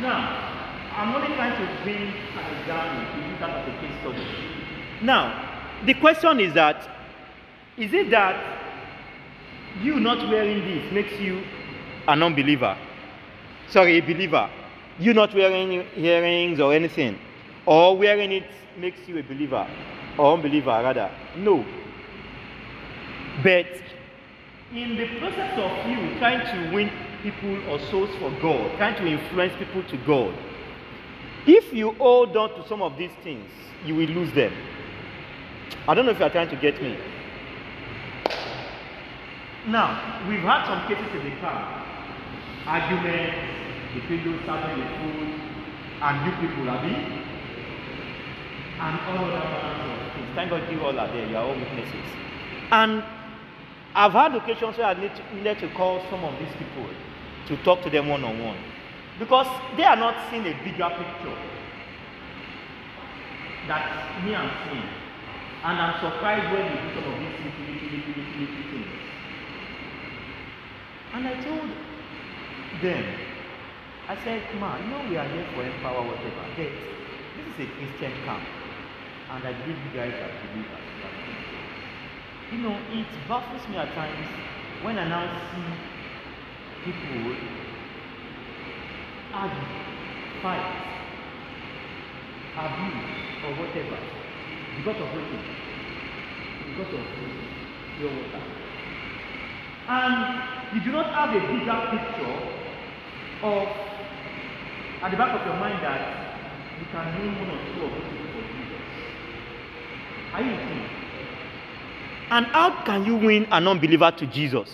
Now, 0.00 0.50
I'm 0.96 1.14
only 1.14 1.34
trying 1.34 1.52
to 1.52 1.82
bring 1.82 1.96
an 1.96 2.60
example 2.60 3.30
use 3.30 3.40
that 3.40 3.50
as 3.50 3.68
a 3.68 3.80
case 3.80 4.00
study. 4.00 4.26
Now, 5.02 5.82
the 5.84 5.94
question 5.94 6.40
is 6.40 6.54
that 6.54 6.88
is 7.76 7.92
it 7.92 8.10
that 8.10 8.58
you 9.82 9.98
not 9.98 10.18
wearing 10.28 10.60
this 10.60 10.92
makes 10.92 11.12
you 11.20 11.42
an 12.06 12.22
unbeliever? 12.22 12.76
Sorry, 13.68 13.98
a 13.98 14.00
believer. 14.00 14.50
You 14.98 15.14
not 15.14 15.34
wearing 15.34 15.86
earrings 15.96 16.60
or 16.60 16.74
anything, 16.74 17.18
or 17.66 17.96
wearing 17.96 18.32
it 18.32 18.44
makes 18.78 19.00
you 19.08 19.18
a 19.18 19.22
believer 19.22 19.66
or 20.18 20.34
unbeliever 20.34 20.70
rather. 20.70 21.10
No. 21.36 21.64
But 23.42 23.66
in 24.74 24.96
the 24.96 25.06
process 25.18 25.58
of 25.58 25.90
you 25.90 26.16
trying 26.18 26.40
to 26.46 26.74
win 26.74 26.90
people 27.22 27.70
or 27.70 27.80
souls 27.90 28.10
for 28.18 28.30
God, 28.40 28.76
trying 28.76 28.94
to 28.96 29.06
influence 29.06 29.52
people 29.58 29.82
to 29.82 29.96
God, 30.06 30.32
if 31.46 31.72
you 31.72 31.92
hold 31.92 32.36
on 32.36 32.50
to 32.50 32.68
some 32.68 32.80
of 32.80 32.96
these 32.96 33.10
things, 33.24 33.50
you 33.84 33.96
will 33.96 34.08
lose 34.08 34.32
them. 34.32 34.52
I 35.88 35.94
don't 35.94 36.04
know 36.04 36.12
if 36.12 36.18
you 36.20 36.24
are 36.24 36.30
trying 36.30 36.50
to 36.50 36.56
get 36.56 36.80
me. 36.80 36.96
Now, 39.66 40.26
we've 40.28 40.40
had 40.40 40.66
some 40.66 40.86
cases 40.86 41.12
in 41.14 41.24
the 41.30 41.36
past, 41.40 41.86
arguments 42.66 43.36
between 43.94 44.24
those 44.24 44.40
serving 44.46 44.78
the 44.78 44.86
food 44.98 45.40
and 46.02 46.26
you 46.26 46.48
people, 46.48 46.64
you? 46.64 46.96
And 48.80 49.00
all 49.08 49.24
other 49.24 49.36
of 49.36 50.14
things. 50.14 50.28
Thank 50.34 50.50
God 50.50 50.72
you 50.72 50.80
all 50.80 50.98
are 50.98 51.08
there, 51.08 51.28
you 51.28 51.36
are 51.36 51.44
all 51.44 51.54
witnesses. 51.54 52.06
And 52.70 53.02
I've 53.94 54.12
had 54.12 54.34
occasions 54.34 54.78
where 54.78 54.86
I 54.86 54.94
need 54.94 55.14
to, 55.16 55.34
needed 55.34 55.58
to 55.60 55.68
call 55.74 56.00
some 56.10 56.24
of 56.24 56.38
these 56.38 56.52
people 56.56 56.86
to 57.48 57.56
talk 57.64 57.82
to 57.82 57.90
them 57.90 58.08
one 58.08 58.22
on 58.24 58.38
one 58.38 58.58
because 59.18 59.46
they 59.76 59.84
are 59.84 59.96
not 59.96 60.14
seeing 60.30 60.46
a 60.46 60.54
bigger 60.64 60.88
picture 60.88 61.36
that 63.68 64.24
me 64.24 64.34
I'm 64.34 64.50
seeing. 64.66 64.88
And 65.62 65.76
I'm 65.78 66.00
surprised 66.00 66.50
when 66.52 66.64
they 66.64 66.80
do 66.80 66.88
some 66.94 67.12
of 67.12 67.20
these 67.20 67.36
little, 67.44 67.66
little, 67.68 67.90
little, 67.90 68.34
little, 68.40 68.64
things. 68.70 68.86
And 71.12 71.28
I 71.28 71.34
told 71.44 71.70
them, 72.82 73.04
I 74.08 74.16
said, 74.24 74.42
Ma, 74.58 74.78
you 74.78 74.86
know 74.88 75.04
we 75.10 75.16
are 75.16 75.28
here 75.28 75.46
for 75.54 75.62
empower 75.62 76.02
whatever. 76.06 76.30
But 76.34 76.56
this 76.56 76.72
is 76.72 77.54
a 77.60 77.66
Christian 77.76 78.12
camp. 78.24 78.42
And 79.30 79.46
I 79.46 79.52
believe 79.52 79.76
you 79.76 79.92
guys 79.94 80.14
are 80.14 80.32
believers. 80.48 80.89
You 82.50 82.58
know, 82.58 82.74
it 82.90 83.06
baffles 83.28 83.62
me 83.70 83.76
at 83.76 83.94
times 83.94 84.26
when 84.82 84.98
I 84.98 85.06
now 85.08 85.22
see 85.54 85.70
people 86.84 87.36
argue, 89.32 89.70
fight, 90.42 90.66
abuse, 92.58 93.06
or 93.46 93.54
whatever 93.54 93.98
because 94.76 94.98
of 94.98 95.08
nothing. 95.14 95.44
Because 96.74 96.94
of 96.94 97.06
pure 97.98 98.10
water. 98.10 98.42
And 99.88 100.74
you 100.74 100.80
do 100.84 100.90
not 100.90 101.14
have 101.14 101.30
a 101.30 101.40
bigger 101.46 101.78
picture 101.94 102.34
of 103.42 103.68
at 105.02 105.10
the 105.10 105.16
back 105.16 105.38
of 105.38 105.46
your 105.46 105.56
mind 105.56 105.82
that 105.84 106.02
you 106.78 106.86
can 106.92 107.06
name 107.14 107.38
one 107.40 107.50
or 107.50 107.60
two 107.72 107.84
of 107.84 107.90
those 107.94 108.10
people 108.10 108.30
for 108.32 108.44
Jesus. 108.52 108.84
Are 110.34 110.42
you 110.42 110.50
with 110.50 110.66
me? 110.66 111.09
And 112.30 112.46
how 112.46 112.84
can 112.84 113.04
you 113.04 113.16
win 113.16 113.46
an 113.50 113.66
unbeliever 113.66 114.10
to 114.12 114.26
Jesus? 114.26 114.70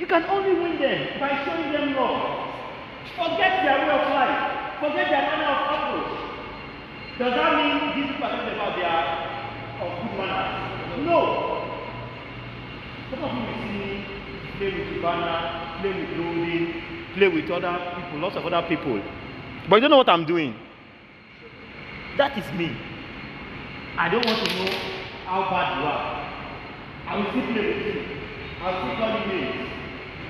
You 0.00 0.06
can 0.06 0.24
only 0.24 0.54
win 0.58 0.80
them 0.80 1.20
by 1.20 1.28
showing 1.44 1.70
them 1.72 1.94
love. 1.94 2.48
Forget 3.14 3.62
their 3.62 3.78
way 3.84 3.92
of 3.92 4.08
life. 4.08 4.80
Forget 4.80 5.06
their 5.10 5.20
manner 5.20 5.52
of 5.52 5.60
approach. 5.68 6.12
Does 7.18 7.34
that 7.34 7.50
mean 7.60 7.76
these 7.94 8.12
people 8.12 8.24
are 8.24 8.40
about 8.40 8.72
their 8.74 8.98
of 9.84 9.90
good 10.00 10.16
manners? 10.18 11.06
No. 11.06 11.60
Some 13.10 13.22
of 13.22 13.36
you 13.36 13.42
will 13.44 13.58
see 13.60 13.78
me 13.78 14.04
play 14.56 14.72
with 14.72 15.02
Ivana, 15.02 15.80
play 15.82 15.92
with 15.92 16.10
Lodi, 16.18 16.82
play 17.14 17.28
with 17.28 17.50
other 17.50 17.78
people, 17.94 18.18
lots 18.18 18.36
of 18.36 18.46
other 18.46 18.66
people. 18.66 19.00
But 19.68 19.76
you 19.76 19.80
don't 19.82 19.90
know 19.90 19.98
what 19.98 20.08
I'm 20.08 20.24
doing. 20.24 20.54
That 22.16 22.36
is 22.38 22.50
me. 22.58 22.74
I 23.98 24.08
don't 24.08 24.24
want 24.24 24.38
to 24.48 24.54
know 24.56 24.70
how 25.26 25.50
bad 25.50 25.78
you 25.78 25.84
are. 25.86 26.31
I 27.06 27.16
will 27.16 27.30
still 27.30 27.46
play 27.52 27.66
with 27.66 27.86
you. 27.86 28.02
I'll 28.62 28.78
still 28.78 28.96
call 28.96 29.10
you 29.18 29.26
names. 29.26 29.70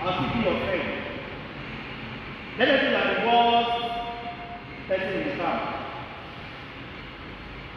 I'll 0.00 0.14
still 0.16 0.32
be 0.32 0.48
your 0.48 0.58
friend. 0.64 0.88
Let 2.58 2.68
me 2.68 2.74
think 2.80 2.92
like 2.92 3.08
the 3.12 3.26
worst 3.28 3.92
person 4.88 5.12
in 5.20 5.28
the 5.28 5.34
town. 5.36 5.82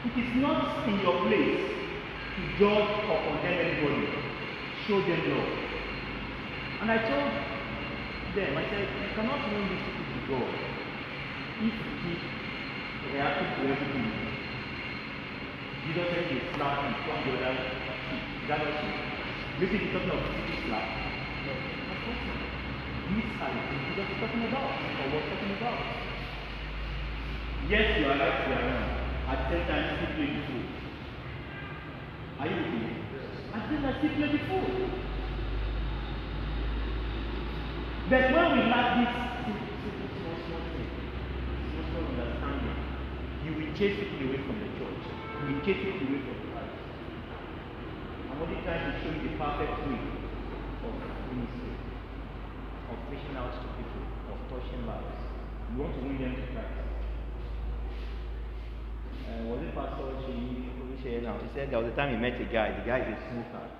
It 0.05 0.15
is 0.19 0.35
not 0.37 0.87
in 0.87 0.99
your 0.99 1.17
place 1.27 1.63
to 2.35 2.41
judge 2.59 2.91
or 3.09 3.17
condemn 3.25 3.57
anybody. 3.57 4.07
Show 4.87 5.01
them 5.01 5.21
love. 5.31 5.51
And 6.81 6.91
I 6.91 6.97
told 6.97 7.31
them, 8.35 8.57
I 8.57 8.63
said, 8.69 8.85
you 8.85 9.09
cannot 9.15 9.41
win 9.51 9.63
these 9.69 9.85
people 9.85 10.05
to 10.11 10.19
God 10.29 10.49
if 11.57 11.73
you 11.73 11.91
keep 12.03 12.21
reacting 13.13 13.47
to 13.47 13.73
everything. 13.73 14.11
Jesus 15.87 16.05
said 16.11 16.25
he 16.31 16.39
slapped 16.55 16.83
and 16.83 16.95
from 17.05 17.19
the 17.31 17.45
other 17.45 17.94
cheek. 18.45 18.53
Is 18.53 18.53
that 18.53 18.61
not 18.61 18.77
true? 18.77 18.93
You 19.57 19.67
think 19.67 19.81
he's 19.81 19.93
talking 19.93 20.13
of 20.13 20.21
physical 20.21 20.69
slap? 20.69 20.85
No. 21.45 21.53
Of 21.57 21.97
course 22.05 22.21
not. 22.29 22.45
These 23.09 23.41
are 23.41 23.49
the 23.49 23.61
things 23.65 23.83
Jesus 23.89 24.05
is 24.05 24.19
talking 24.21 24.43
about, 24.45 24.69
or 24.85 25.05
was 25.09 25.25
talking 25.33 25.53
about. 25.57 25.81
Yes, 27.65 27.97
you 27.97 28.05
are 28.05 28.17
right, 28.21 28.37
you 28.45 28.53
are 28.53 28.61
wrong. 28.61 28.85
At 29.25 29.49
same 29.49 29.65
time, 29.65 29.97
still 29.97 30.13
play 30.13 30.29
the 30.29 30.41
fool. 30.45 30.65
Are 32.37 32.45
you 32.45 32.57
with 32.61 32.69
me? 32.69 32.85
At 33.49 33.65
the 33.65 33.81
same 33.81 33.81
time, 33.81 34.29
the 34.29 34.41
fool. 34.45 34.69
But 38.05 38.23
when 38.29 38.47
we 38.53 38.61
lack 38.69 39.01
this 39.01 39.09
small, 40.21 40.37
small 40.45 40.61
thing, 40.69 40.89
small, 41.73 41.85
small 41.89 42.05
understanding, 42.13 42.77
you 43.41 43.51
will 43.57 43.73
chase 43.73 43.97
people 43.97 44.29
away 44.29 44.37
from 44.45 44.61
the 44.61 44.69
church. 44.77 45.01
You 45.41 45.57
will 45.57 45.65
chase 45.65 45.81
people 45.81 46.05
away 46.05 46.21
from 46.21 46.37
the 46.37 46.53
Christ. 46.53 46.84
I'm 48.35 48.41
only 48.43 48.59
trying 48.67 48.91
to 48.91 48.99
show 48.99 49.15
you 49.15 49.31
the 49.31 49.39
perfect 49.39 49.79
way 49.87 49.95
of 49.95 50.91
ministry, 51.31 51.71
of 52.91 52.99
reaching 53.07 53.31
out 53.39 53.47
to 53.55 53.63
people, 53.79 54.03
of 54.27 54.35
touching 54.51 54.83
lives. 54.83 55.23
You 55.71 55.79
want 55.79 55.95
to 55.95 56.01
win 56.03 56.19
them 56.19 56.35
to 56.35 56.43
Christ. 56.51 56.83
Uh, 59.23 59.47
was 59.47 59.63
it 59.63 59.71
Pastor 59.71 60.19
Oluseye 60.19 61.23
now? 61.23 61.39
He 61.39 61.47
said 61.55 61.71
there 61.71 61.79
was 61.79 61.87
a 61.87 61.95
time 61.95 62.11
he 62.11 62.19
met 62.19 62.35
a 62.35 62.43
guy. 62.51 62.75
The 62.75 62.83
guy 62.83 63.07
is 63.07 63.15
a 63.15 63.23
smoker. 63.31 63.71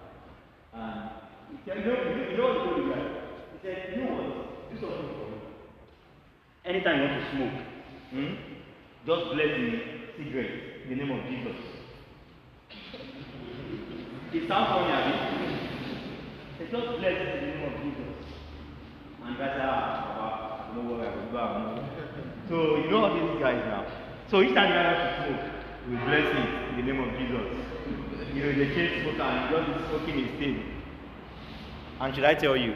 And 0.72 1.12
he 1.52 1.60
said, 1.68 1.76
you 1.76 1.92
know, 1.92 2.00
you 2.32 2.38
know 2.40 2.48
what 2.56 2.80
the 2.80 2.96
guy? 2.96 3.04
He 3.52 3.58
said, 3.60 3.92
you 3.92 4.08
know 4.08 4.16
what? 4.16 4.72
Do 4.72 4.80
something 4.80 5.20
for 5.20 5.36
me. 5.36 5.52
Anytime 6.64 6.96
you 6.96 7.12
want 7.12 7.20
to 7.20 7.28
smoke, 7.36 7.60
hmm, 8.16 8.32
just 9.04 9.24
bless 9.36 9.52
the 9.52 9.68
cigarette 10.16 10.88
in 10.88 10.96
the 10.96 10.96
name 10.96 11.12
of 11.12 11.28
Jesus. 11.28 11.75
It 14.36 14.50
sounds 14.50 14.68
funny, 14.68 14.92
Abi. 14.92 15.14
It's 16.60 16.70
just 16.70 16.88
bless 17.00 17.22
in 17.22 17.26
the 17.26 17.42
name 17.48 17.64
of 17.64 17.82
Jesus. 17.82 18.16
And 19.24 19.40
that's 19.40 19.62
how, 19.62 20.74
I 20.74 20.78
will 20.78 20.98
go 20.98 21.38
out. 21.38 21.80
So 22.50 22.76
you 22.76 22.92
know 22.92 23.06
all 23.06 23.14
these 23.14 23.40
guys 23.42 23.64
now. 23.66 23.86
So 24.30 24.42
each 24.42 24.54
time 24.54 24.72
guy 24.72 24.92
wants 24.92 25.16
to 25.16 25.28
smoke, 25.28 25.52
we 25.90 25.96
bless 25.96 26.36
it 26.36 26.70
in 26.70 26.76
the 26.76 26.92
name 26.92 27.00
of 27.02 27.18
Jesus. 27.18 28.36
You 28.36 28.44
know, 28.44 28.52
the 28.60 28.76
chain 28.76 29.04
smoker 29.04 29.22
and 29.22 29.68
he 29.68 29.74
just 29.74 29.90
smoking 29.90 30.26
his 30.26 30.38
thing. 30.38 30.84
And 32.02 32.14
should 32.14 32.26
I 32.26 32.34
tell 32.34 32.58
you, 32.58 32.76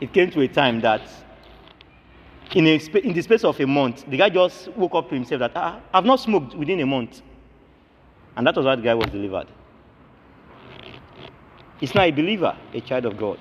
it 0.00 0.12
came 0.12 0.32
to 0.32 0.40
a 0.40 0.48
time 0.48 0.80
that 0.80 1.08
in, 2.54 2.66
a, 2.66 2.74
in 2.74 3.12
the 3.12 3.22
space 3.22 3.44
of 3.44 3.60
a 3.60 3.66
month, 3.68 4.04
the 4.08 4.16
guy 4.16 4.30
just 4.30 4.66
woke 4.76 4.96
up 4.96 5.08
to 5.10 5.14
himself 5.14 5.38
that 5.38 5.52
ah, 5.54 5.80
I've 5.92 6.04
not 6.04 6.18
smoked 6.18 6.56
within 6.56 6.80
a 6.80 6.86
month. 6.86 7.22
And 8.36 8.44
that 8.48 8.56
was 8.56 8.66
why 8.66 8.74
the 8.74 8.82
guy 8.82 8.94
was 8.94 9.06
delivered. 9.10 9.46
He's 11.80 11.94
not 11.94 12.08
a 12.08 12.10
believer, 12.10 12.56
a 12.72 12.80
child 12.80 13.06
of 13.06 13.16
God. 13.16 13.38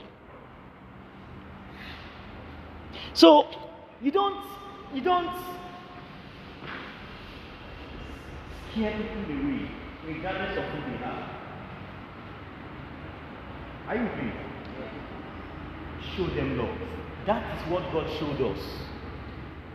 So 3.13 3.47
you 4.01 4.11
don't 4.11 4.43
you 4.93 5.01
don't 5.01 5.29
scare 8.71 8.91
people 8.91 9.35
away, 9.35 9.69
regardless 10.05 10.57
of 10.57 10.63
who 10.65 10.97
they 10.97 11.03
are. 11.03 11.29
Are 13.87 13.95
you 13.95 14.03
with 14.03 14.15
me? 14.17 14.31
Show 16.15 16.27
them 16.35 16.57
love. 16.57 16.77
That 17.25 17.57
is 17.57 17.71
what 17.71 17.91
God 17.91 18.09
showed 18.19 18.41
us. 18.41 18.59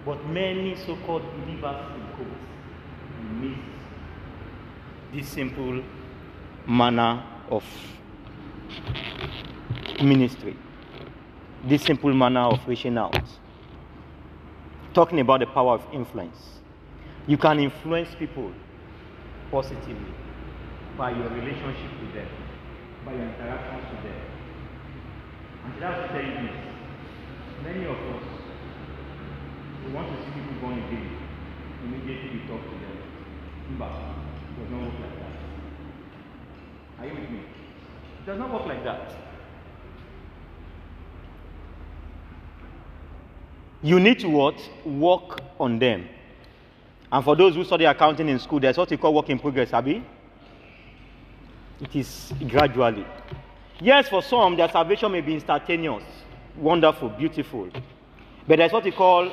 But 0.05 0.25
many 0.27 0.75
so-called 0.75 1.23
believers 1.37 1.87
in 1.95 2.07
quotes 2.17 2.49
miss 3.41 3.59
this 5.13 5.29
simple 5.29 5.83
manner 6.67 7.23
of 7.51 7.65
ministry, 10.03 10.57
this 11.65 11.83
simple 11.83 12.13
manner 12.15 12.41
of 12.41 12.61
reaching 12.67 12.97
out. 12.99 13.21
Talking 14.95 15.21
about 15.21 15.41
the 15.41 15.47
power 15.47 15.75
of 15.75 15.83
influence. 15.93 16.61
You 17.27 17.37
can 17.37 17.59
influence 17.61 18.09
people 18.19 18.53
positively 19.51 20.15
by 20.97 21.11
your 21.11 21.29
relationship 21.29 22.01
with 22.01 22.15
them, 22.15 22.29
by 23.05 23.13
your 23.13 23.23
interactions 23.23 23.85
with 23.93 24.03
them. 24.03 24.21
And 25.65 25.75
to 25.75 25.81
tell 25.81 26.09
this 26.09 26.57
many 27.63 27.85
of 27.85 27.97
us, 27.97 28.25
we 29.85 29.93
want 29.93 30.09
to 30.09 30.17
see 30.25 30.31
people 30.33 30.61
born 30.61 30.79
again. 30.79 31.17
Immediately 31.85 32.41
we 32.41 32.47
talk 32.49 32.63
to 32.63 32.71
them. 32.71 32.99
But 33.79 33.93
it 33.93 34.63
does 34.63 34.71
not 34.71 34.81
work 34.83 35.01
like 35.01 35.17
that. 35.19 35.35
Are 36.99 37.07
you 37.07 37.15
with 37.21 37.31
me? 37.31 37.41
Does 38.29 38.39
not 38.39 38.53
work 38.53 38.67
like 38.67 38.85
that. 38.85 39.11
You 43.83 43.99
need 43.99 44.19
to 44.19 44.29
what? 44.29 44.61
Work 44.85 45.41
on 45.59 45.79
them. 45.79 46.07
And 47.11 47.25
for 47.25 47.35
those 47.35 47.55
who 47.55 47.65
study 47.65 47.87
accounting 47.87 48.29
in 48.29 48.39
school, 48.39 48.61
there's 48.61 48.77
what 48.77 48.91
we 48.91 48.99
call 48.99 49.15
work 49.15 49.31
in 49.31 49.39
progress, 49.39 49.73
Abby. 49.73 50.05
It 51.81 51.97
is 51.97 52.35
gradually. 52.47 53.07
Yes, 53.81 54.11
for 54.11 54.21
some, 54.21 54.57
their 54.57 54.69
salvation 54.69 55.11
may 55.11 55.23
be 55.23 55.33
instantaneous, 55.33 56.03
wonderful, 56.55 57.09
beautiful. 57.09 57.71
But 58.47 58.59
there's 58.59 58.73
what 58.73 58.85
we 58.85 58.91
call 58.91 59.33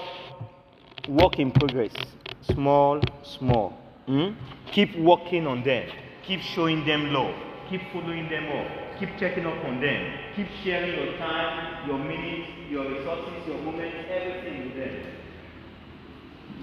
work 1.10 1.38
in 1.38 1.52
progress. 1.52 1.92
Small, 2.44 3.02
small. 3.24 3.72
Hmm? 4.06 4.30
Keep 4.72 4.98
working 5.00 5.48
on 5.48 5.64
them. 5.66 5.90
Keep 6.24 6.40
showing 6.40 6.86
them 6.86 7.12
love. 7.12 7.36
Keep 7.70 7.82
following 7.92 8.30
them 8.30 8.46
up. 8.50 9.00
Keep 9.00 9.18
checking 9.20 9.46
up 9.46 9.64
on 9.66 9.82
them. 9.82 10.14
Keep 10.36 10.48
sharing 10.64 10.94
your 10.94 11.18
time, 11.18 11.88
your 11.88 11.98
minutes, 11.98 12.50
your 12.70 12.88
resources, 12.90 13.48
your 13.48 13.58
moments, 13.58 13.96
everything 14.10 14.66
with 14.66 14.76
them. 14.76 15.02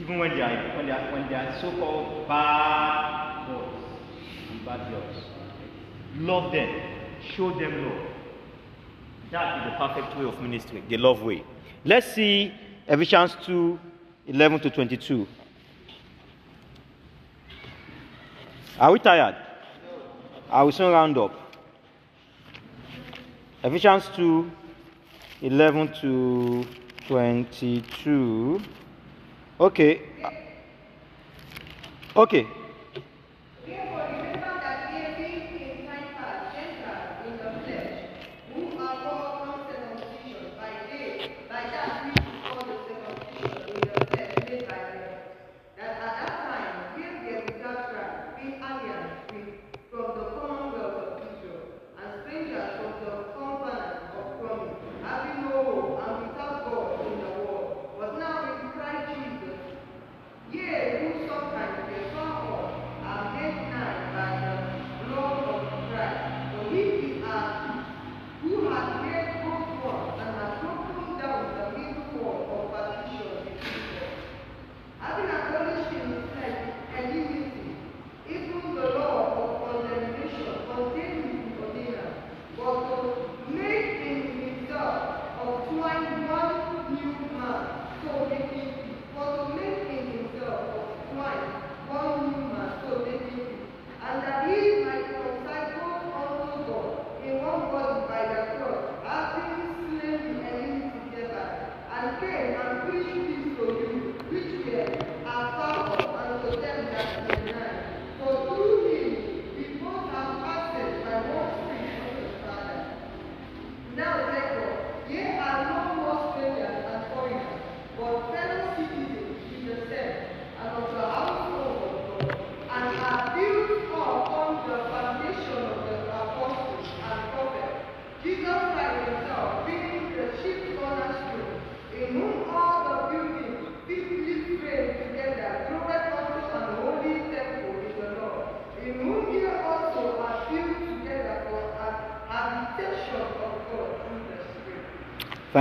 Even 0.01 0.19
when 0.19 0.31
they 0.31 0.43
are 0.43 0.77
when 0.77 0.87
they 0.87 0.93
are 0.93 1.13
when 1.13 1.29
they 1.29 1.35
are 1.35 1.61
so-called 1.61 2.29
bad 2.29 3.47
boys 3.49 3.85
and 4.51 4.65
bad 4.65 4.91
girls. 4.91 5.25
Love 6.17 6.53
them. 6.53 6.69
Show 7.37 7.51
them 7.59 7.85
love. 7.85 8.07
That 9.33 9.59
is 9.67 9.73
the 9.73 9.79
perfect 9.79 10.19
way 10.19 10.25
of 10.25 10.41
ministry, 10.41 10.83
the 10.89 10.99
love 10.99 11.23
way. 11.23 11.43
Let's 11.85 12.15
see 12.15 12.53
Ephesians 12.87 13.37
2 13.45 13.79
11 14.29 14.61
to 14.61 14.71
22. 14.71 15.27
Are 18.79 18.93
we 18.93 18.99
tired? 18.99 19.37
I 20.53 20.63
will 20.63 20.73
soon 20.73 20.93
round 20.93 21.17
up. 21.17 21.33
Ephesians 23.65 24.11
2 24.15 24.51
11 25.41 25.95
to 26.03 26.67
22. 27.09 28.61
Okay. 29.59 30.03
Okay. 32.15 32.47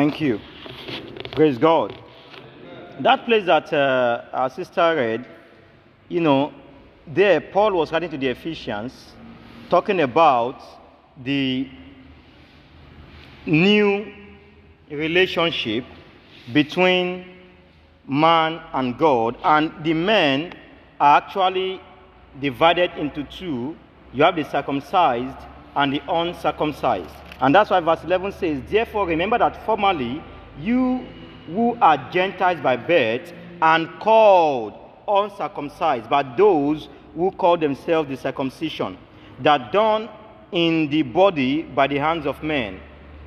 Thank 0.02 0.20
you. 0.20 0.40
Praise 1.34 1.60
God. 1.60 1.96
That 3.02 3.24
place 3.24 3.46
that 3.46 3.72
uh, 3.72 4.24
our 4.34 4.50
sister 4.50 4.96
read, 4.96 5.28
you 6.10 6.22
know, 6.22 6.52
there 7.06 7.40
Paul 7.40 7.74
was 7.74 7.92
writing 7.92 8.10
to 8.10 8.18
the 8.18 8.30
Ephesians, 8.30 9.14
talking 9.70 10.02
about 10.02 10.60
the 11.24 11.70
new 13.46 14.12
relationship 14.90 15.86
between 16.52 17.24
man 18.08 18.60
and 18.74 18.98
God, 18.98 19.38
and 19.44 19.72
the 19.84 19.94
men 19.94 20.56
are 21.00 21.18
actually 21.18 21.80
divided 22.40 22.90
into 22.98 23.24
two. 23.26 23.78
You 24.14 24.24
have 24.24 24.36
the 24.36 24.46
circumcised 24.46 25.38
and 25.76 25.94
the 25.94 26.02
uncircumcised. 26.10 27.14
And 27.40 27.56
that's 27.56 27.70
why 27.70 27.80
verse 27.80 28.04
11 28.04 28.34
says, 28.34 28.62
Therefore, 28.70 29.08
remember 29.08 29.38
that 29.38 29.66
formerly 29.66 30.24
you 30.60 31.06
who 31.48 31.78
are 31.82 31.98
Gentiles 32.12 32.62
by 32.62 32.78
birth 32.78 33.34
and 33.62 33.90
called 34.00 34.74
uncircumcised, 35.08 36.10
but 36.10 36.38
those 36.38 36.90
who 37.16 37.32
call 37.32 37.58
themselves 37.58 38.10
the 38.10 38.18
circumcision, 38.18 38.98
that 39.40 39.72
done 39.72 40.10
in 40.52 40.90
the 40.90 41.02
body 41.02 41.64
by 41.64 41.88
the 41.88 41.98
hands 41.98 42.26
of 42.26 42.42
men. 42.44 42.80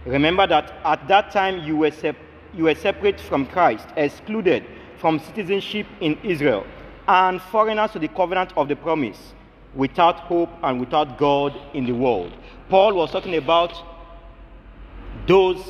Remember 0.05 0.47
that 0.47 0.75
at 0.85 1.07
that 1.09 1.31
time 1.31 1.65
you 1.65 1.77
were, 1.77 1.91
sep- 1.91 2.17
you 2.55 2.65
were 2.65 2.75
separate 2.75 3.21
from 3.21 3.47
Christ, 3.47 3.87
excluded 3.97 4.65
from 4.99 5.19
citizenship 5.19 5.87
in 6.01 6.19
Israel, 6.23 6.67
and 7.09 7.41
foreigners 7.41 7.91
to 7.93 7.99
the 7.99 8.09
covenant 8.09 8.53
of 8.57 8.69
the 8.69 8.77
promise, 8.77 9.35
without 9.75 10.21
hope 10.21 10.51
and 10.63 10.81
without 10.81 11.19
God 11.19 11.55
in 11.75 11.85
the 11.85 11.93
world. 11.93 12.33
Paul 12.69 12.95
was 12.95 13.11
talking 13.11 13.35
about 13.37 13.73
those 15.27 15.63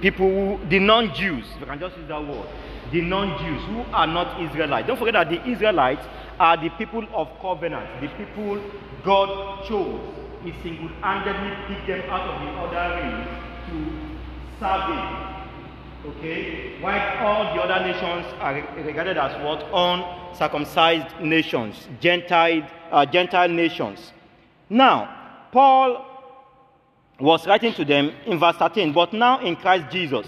people 0.00 0.28
who, 0.58 0.68
the 0.68 0.78
non 0.78 1.14
Jews, 1.14 1.44
I 1.60 1.64
can 1.64 1.80
just 1.80 1.96
use 1.96 2.08
that 2.08 2.26
word, 2.26 2.46
the 2.92 3.00
non 3.02 3.38
Jews 3.38 3.62
who 3.64 3.80
are 3.92 4.06
not 4.06 4.40
Israelites. 4.40 4.86
Don't 4.86 4.98
forget 4.98 5.14
that 5.14 5.30
the 5.30 5.46
Israelites 5.48 6.06
are 6.38 6.56
the 6.56 6.70
people 6.70 7.06
of 7.14 7.28
covenant, 7.40 8.00
the 8.00 8.08
people 8.08 8.62
God 9.04 9.64
chose. 9.66 10.16
He 10.42 10.54
single 10.62 10.88
handedly 11.02 11.54
picked 11.68 11.86
them 11.86 12.10
out 12.10 12.28
of 12.28 12.40
the 12.40 12.78
other 12.78 12.96
race 12.96 13.28
to 13.68 13.76
serve 14.58 14.88
Him. 14.88 15.39
Okay? 16.06 16.80
While 16.80 17.26
all 17.26 17.54
the 17.54 17.62
other 17.62 17.84
nations 17.84 18.26
are 18.40 18.54
regarded 18.82 19.18
as 19.18 19.32
what? 19.44 19.66
Uncircumcised 19.72 21.20
nations, 21.20 21.88
Gentile, 22.00 22.66
uh, 22.90 23.04
Gentile 23.04 23.48
nations. 23.48 24.12
Now, 24.70 25.48
Paul 25.52 26.06
was 27.18 27.46
writing 27.46 27.74
to 27.74 27.84
them 27.84 28.12
in 28.24 28.38
verse 28.38 28.56
13, 28.56 28.92
but 28.94 29.12
now 29.12 29.40
in 29.40 29.56
Christ 29.56 29.90
Jesus, 29.90 30.26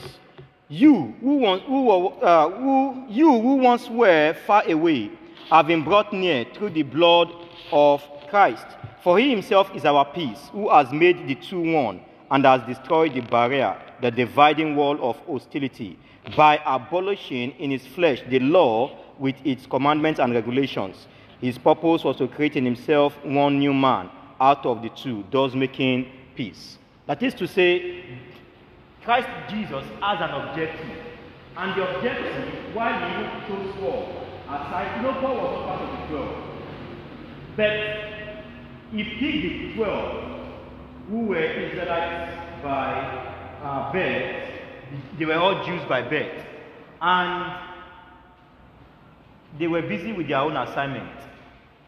you 0.69 1.15
who, 1.21 1.37
once, 1.37 1.63
who, 1.63 1.85
were, 1.85 2.25
uh, 2.25 2.51
who, 2.51 3.07
you 3.09 3.41
who 3.41 3.55
once 3.57 3.89
were 3.89 4.35
far 4.47 4.69
away 4.69 5.11
have 5.49 5.67
been 5.67 5.85
brought 5.85 6.13
near 6.13 6.45
through 6.55 6.71
the 6.71 6.83
blood 6.83 7.33
of 7.71 8.03
Christ. 8.29 8.67
For 9.03 9.19
he 9.19 9.31
himself 9.31 9.75
is 9.75 9.87
our 9.87 10.05
peace, 10.05 10.51
who 10.53 10.71
has 10.71 10.93
made 10.93 11.27
the 11.27 11.35
two 11.35 11.73
one 11.73 12.01
and 12.33 12.47
has 12.47 12.63
destroyed 12.63 13.13
the 13.13 13.21
barrier, 13.21 13.79
the 14.01 14.11
dividing 14.11 14.75
wall 14.75 14.99
of 15.03 15.19
hostility, 15.27 15.99
by 16.35 16.59
abolishing 16.65 17.51
in 17.59 17.71
his 17.71 17.87
flesh 17.87 18.23
the 18.31 18.39
law 18.39 18.99
with 19.19 19.37
its 19.45 19.67
commandments 19.67 20.19
and 20.19 20.33
regulations. 20.33 21.07
His 21.43 21.59
purpose 21.59 22.05
was 22.05 22.17
to 22.17 22.29
create 22.29 22.57
in 22.57 22.65
himself 22.65 23.13
one 23.23 23.59
new 23.59 23.75
man 23.75 24.09
out 24.41 24.65
of 24.65 24.81
the 24.81 24.89
two, 24.89 25.25
thus 25.31 25.55
making 25.55 26.11
peace. 26.35 26.79
That 27.07 27.23
is 27.23 27.35
to 27.35 27.47
say, 27.47 28.03
Christ 29.05 29.29
Jesus 29.51 29.85
has 30.01 30.21
an 30.23 30.31
objective. 30.31 30.99
And 31.55 31.79
the 31.79 31.97
objective, 31.97 32.75
while 32.75 32.99
he 33.11 33.47
chose 33.47 33.75
Paul 33.79 34.27
aside, 34.49 35.03
know, 35.03 35.13
Paul 35.21 35.37
was 35.37 35.53
not 35.53 35.67
part 35.67 35.83
of 35.83 36.01
the 36.01 36.17
12. 36.17 36.45
But 37.57 37.73
if 38.99 39.07
he 39.07 39.43
picked 39.43 39.77
the 39.77 39.85
12 39.85 40.42
who 41.09 41.27
were 41.27 41.43
Israelites 41.43 42.63
by 42.63 43.33
uh, 43.63 43.93
birth. 43.93 44.49
They 45.19 45.25
were 45.25 45.37
all 45.37 45.65
Jews 45.65 45.83
by 45.89 46.03
birth. 46.03 46.45
And 47.01 47.61
they 49.59 49.67
were 49.67 49.83
busy 49.83 50.13
with 50.13 50.29
their 50.29 50.39
own 50.39 50.57
assignment, 50.57 51.11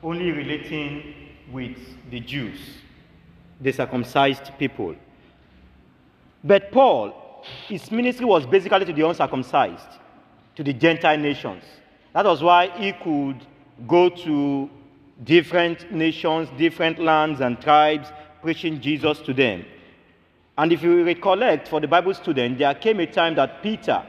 only 0.03 0.31
relating 0.31 1.15
with 1.53 1.77
the 2.11 2.20
Jews, 2.20 2.59
the 3.61 3.73
circumcised 3.73 4.51
people. 4.59 4.97
But 6.43 6.73
Paul, 6.73 7.45
his 7.69 7.91
ministry 7.91 8.27
was 8.27 8.45
basically 8.47 8.85
to 8.85 8.93
the 8.93 9.09
uncircumcised, 9.09 9.99
to 10.57 10.62
the 10.65 10.73
Gentile 10.73 11.19
nations. 11.19 11.62
That 12.12 12.27
was 12.27 12.43
why 12.43 12.69
he 12.77 12.93
could 12.93 13.47
go 13.86 14.09
to 14.09 14.70
different 15.23 15.91
nations, 15.91 16.49
different 16.59 16.99
lands 16.99 17.41
and 17.41 17.61
tribes, 17.61 18.09
preaching 18.44 18.78
Jesus 18.78 19.20
to 19.20 19.32
them. 19.32 19.64
And 20.58 20.70
if 20.70 20.82
you 20.82 21.02
recollect, 21.02 21.66
for 21.66 21.80
the 21.80 21.88
Bible 21.88 22.12
student, 22.12 22.58
there 22.58 22.74
came 22.74 23.00
a 23.00 23.06
time 23.06 23.34
that 23.36 23.62
Peter, 23.62 24.04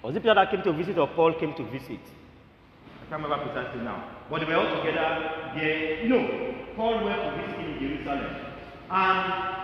was 0.00 0.14
it 0.14 0.22
Peter 0.22 0.34
that 0.36 0.52
came 0.52 0.62
to 0.62 0.72
visit 0.72 0.96
or 0.96 1.08
Paul 1.08 1.34
came 1.34 1.54
to 1.54 1.64
visit? 1.64 1.98
I 1.98 3.10
can't 3.10 3.22
remember 3.24 3.46
precisely 3.46 3.80
now. 3.80 4.10
But 4.30 4.40
they 4.40 4.46
were 4.46 4.54
all 4.54 4.76
together 4.76 5.50
there. 5.56 6.08
No, 6.08 6.54
Paul 6.76 7.04
went 7.04 7.20
to 7.20 7.42
visit 7.42 7.58
in 7.66 7.78
Jerusalem. 7.80 8.36
And 8.90 9.56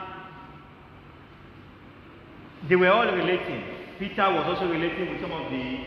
they 2.69 2.75
were 2.75 2.91
all 2.91 3.07
relating. 3.07 3.63
Peter 4.01 4.25
was 4.25 4.45
also 4.45 4.69
relating 4.69 5.09
with 5.09 5.21
some 5.21 5.31
of 5.31 5.49
the 5.53 5.79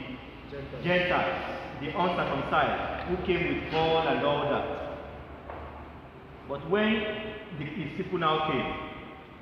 Gentiles, 0.82 1.58
the 1.82 1.88
uncircumcised, 1.88 3.10
who 3.10 3.18
came 3.26 3.54
with 3.54 3.72
Paul 3.72 4.08
and 4.08 4.26
all 4.26 4.50
that. 4.50 4.85
But 6.48 6.70
when 6.70 6.94
the, 7.58 7.66
his 7.66 7.98
people 7.98 8.20
now 8.20 8.50
came, 8.52 8.76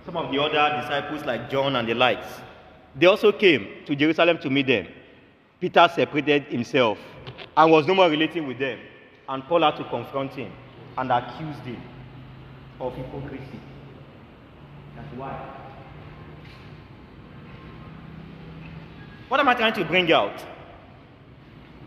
some 0.06 0.18
of 0.18 0.32
the 0.32 0.40
other 0.42 0.82
disciples 0.82 1.26
like 1.26 1.50
John 1.50 1.76
and 1.76 1.88
the 1.88 1.94
likes, 1.94 2.28
they 2.96 3.06
also 3.06 3.32
came 3.32 3.68
to 3.86 3.96
Jerusalem 3.96 4.38
to 4.40 4.50
meet 4.50 4.68
them. 4.68 4.88
Peter 5.60 5.90
separated 5.94 6.44
himself 6.46 6.98
and 7.56 7.72
was 7.72 7.88
no 7.88 7.96
more 7.96 8.10
relating 8.10 8.48
with 8.48 8.60
them. 8.60 8.80
And 9.28 9.44
Paul 9.46 9.62
had 9.62 9.78
to 9.78 9.84
confront 9.86 10.34
him 10.34 10.52
and 10.98 11.12
accused 11.12 11.62
him 11.62 11.82
of 12.80 12.94
hypocrisy. 12.96 13.60
That's 14.96 15.14
why. 15.16 15.60
What 19.30 19.40
am 19.40 19.50
I 19.50 19.54
trying 19.56 19.74
to 19.74 19.86
bring 19.86 20.12
out? 20.12 20.44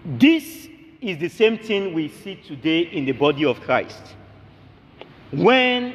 This 0.05 0.69
is 1.01 1.19
the 1.19 1.29
same 1.29 1.59
thing 1.59 1.93
we 1.93 2.09
see 2.09 2.37
today 2.37 2.81
in 2.81 3.05
the 3.05 3.13
body 3.13 3.45
of 3.45 3.61
Christ. 3.61 4.17
When 5.33 5.95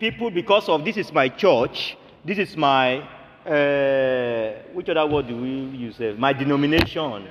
people, 0.00 0.30
because 0.30 0.68
of 0.68 0.84
this 0.84 0.96
is 0.96 1.12
my 1.12 1.28
church, 1.28 1.96
this 2.24 2.38
is 2.38 2.56
my, 2.56 2.98
uh, 3.46 4.62
which 4.72 4.88
other 4.88 5.06
word 5.06 5.28
do 5.28 5.36
we 5.36 5.76
use? 5.76 6.00
My 6.18 6.32
denomination. 6.32 7.28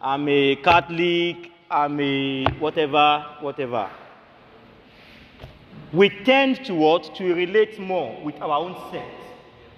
I'm 0.00 0.28
a 0.28 0.56
Catholic, 0.56 1.50
I'm 1.68 1.98
a 2.00 2.44
whatever, 2.60 3.24
whatever. 3.40 3.90
We 5.92 6.10
tend 6.24 6.64
to 6.66 6.74
what? 6.74 7.14
To 7.16 7.34
relate 7.34 7.80
more 7.80 8.20
with 8.22 8.40
our 8.40 8.58
own 8.60 8.76
sect. 8.92 9.10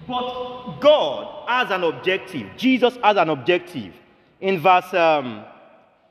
But 0.07 0.79
God 0.79 1.47
has 1.47 1.71
an 1.71 1.83
objective. 1.83 2.49
Jesus 2.57 2.97
has 3.03 3.17
an 3.17 3.29
objective. 3.29 3.93
In 4.41 4.59
verse, 4.59 4.93
um, 4.93 5.43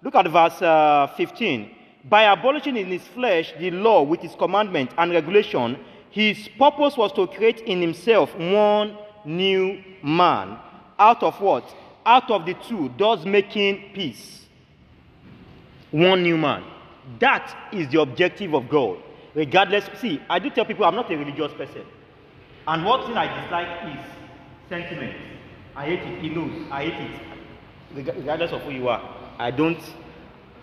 look 0.03 0.15
at 0.17 0.27
verse 0.29 0.61
uh, 0.61 1.09
15. 1.17 1.78
By 2.05 2.25
abolishing 2.25 2.77
in 2.77 2.87
his 2.87 3.07
flesh 3.09 3.53
the 3.59 3.71
law 3.71 4.03
with 4.03 4.25
its 4.25 4.35
commandment 4.35 4.91
and 4.97 5.13
regulation, 5.13 5.79
his 6.11 6.49
purpose 6.59 6.97
was 6.97 7.13
to 7.15 7.27
create 7.27 7.61
in 7.61 7.81
himself 7.81 8.35
one 8.37 8.97
new 9.25 9.83
man. 10.03 10.59
Out 10.99 11.23
of 11.23 11.41
what? 11.41 11.65
Out 12.07 12.31
of 12.31 12.47
the 12.47 12.55
two, 12.55 12.93
thus 12.97 13.25
making 13.25 13.91
peace. 13.95 14.47
One 15.91 16.23
new 16.23 16.39
man. 16.39 16.65
That 17.19 17.55
is 17.73 17.89
the 17.89 18.01
objective 18.01 18.55
of 18.55 18.69
God. 18.69 18.99
Regardless, 19.35 19.89
see, 20.01 20.21
I 20.29 20.39
do 20.39 20.51
tell 20.51 20.65
people 20.65 20.85
I'm 20.85 20.95
not 20.95 21.11
a 21.11 21.17
religious 21.17 21.53
person. 21.53 21.85
And 22.67 22.85
one 22.85 23.07
thing 23.07 23.17
I 23.17 23.43
dislike 23.43 23.97
is 23.97 24.05
sentiment. 24.69 25.17
I 25.75 25.87
hate 25.87 26.01
it. 26.01 26.21
He 26.21 26.29
knows. 26.29 26.51
I 26.71 26.85
hate 26.85 27.11
it. 27.11 28.17
Regardless 28.17 28.53
of 28.53 28.63
who 28.63 28.71
you 28.71 28.89
are. 28.89 29.03
I 29.39 29.51
don't. 29.51 29.81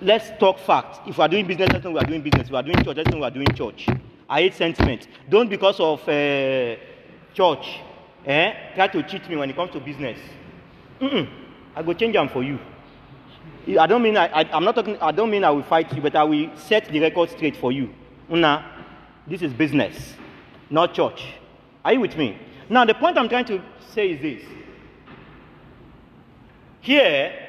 Let's 0.01 0.31
talk 0.39 0.59
facts. 0.59 0.99
If 1.07 1.17
we 1.17 1.23
are 1.23 1.27
doing 1.27 1.47
business, 1.47 1.83
we 1.83 1.97
are 1.97 2.03
doing 2.03 2.21
business. 2.21 2.47
If 2.47 2.51
we 2.51 2.57
are 2.57 2.63
doing 2.63 2.83
church, 2.83 2.97
we 3.13 3.23
are 3.23 3.31
doing 3.31 3.47
church. 3.53 3.87
I 4.29 4.41
hate 4.41 4.53
sentiment. 4.53 5.07
Don't 5.29 5.49
because 5.49 5.79
of 5.79 6.01
uh, 6.09 6.75
church 7.33 7.79
eh, 8.25 8.53
try 8.75 8.87
to 8.87 9.03
cheat 9.03 9.29
me 9.29 9.35
when 9.35 9.49
it 9.49 9.55
comes 9.55 9.71
to 9.71 9.79
business. 9.79 10.17
Mm-mm. 10.99 11.29
I 11.75 11.83
go 11.83 11.93
change 11.93 12.13
them 12.13 12.29
for 12.29 12.43
you. 12.43 12.59
I 13.79 13.87
don't 13.87 14.01
mean 14.01 14.17
I, 14.17 14.27
I, 14.27 14.57
am 14.57 14.63
not 14.63 14.75
talking. 14.75 14.97
I 15.01 15.11
don't 15.11 15.29
mean 15.29 15.43
I 15.43 15.49
will 15.49 15.63
fight 15.63 15.93
you, 15.93 16.01
but 16.01 16.15
I 16.15 16.23
will 16.23 16.55
set 16.55 16.85
the 16.85 16.99
record 16.99 17.29
straight 17.29 17.57
for 17.57 17.71
you. 17.71 17.93
Una, 18.31 18.65
this 19.27 19.41
is 19.41 19.53
business, 19.53 20.13
not 20.69 20.93
church. 20.93 21.23
Are 21.83 21.93
you 21.93 21.99
with 21.99 22.15
me? 22.15 22.37
Now, 22.69 22.85
the 22.85 22.93
point 22.95 23.17
I'm 23.17 23.29
trying 23.29 23.45
to 23.45 23.61
say 23.93 24.11
is 24.11 24.21
this. 24.21 24.43
Here, 26.81 27.44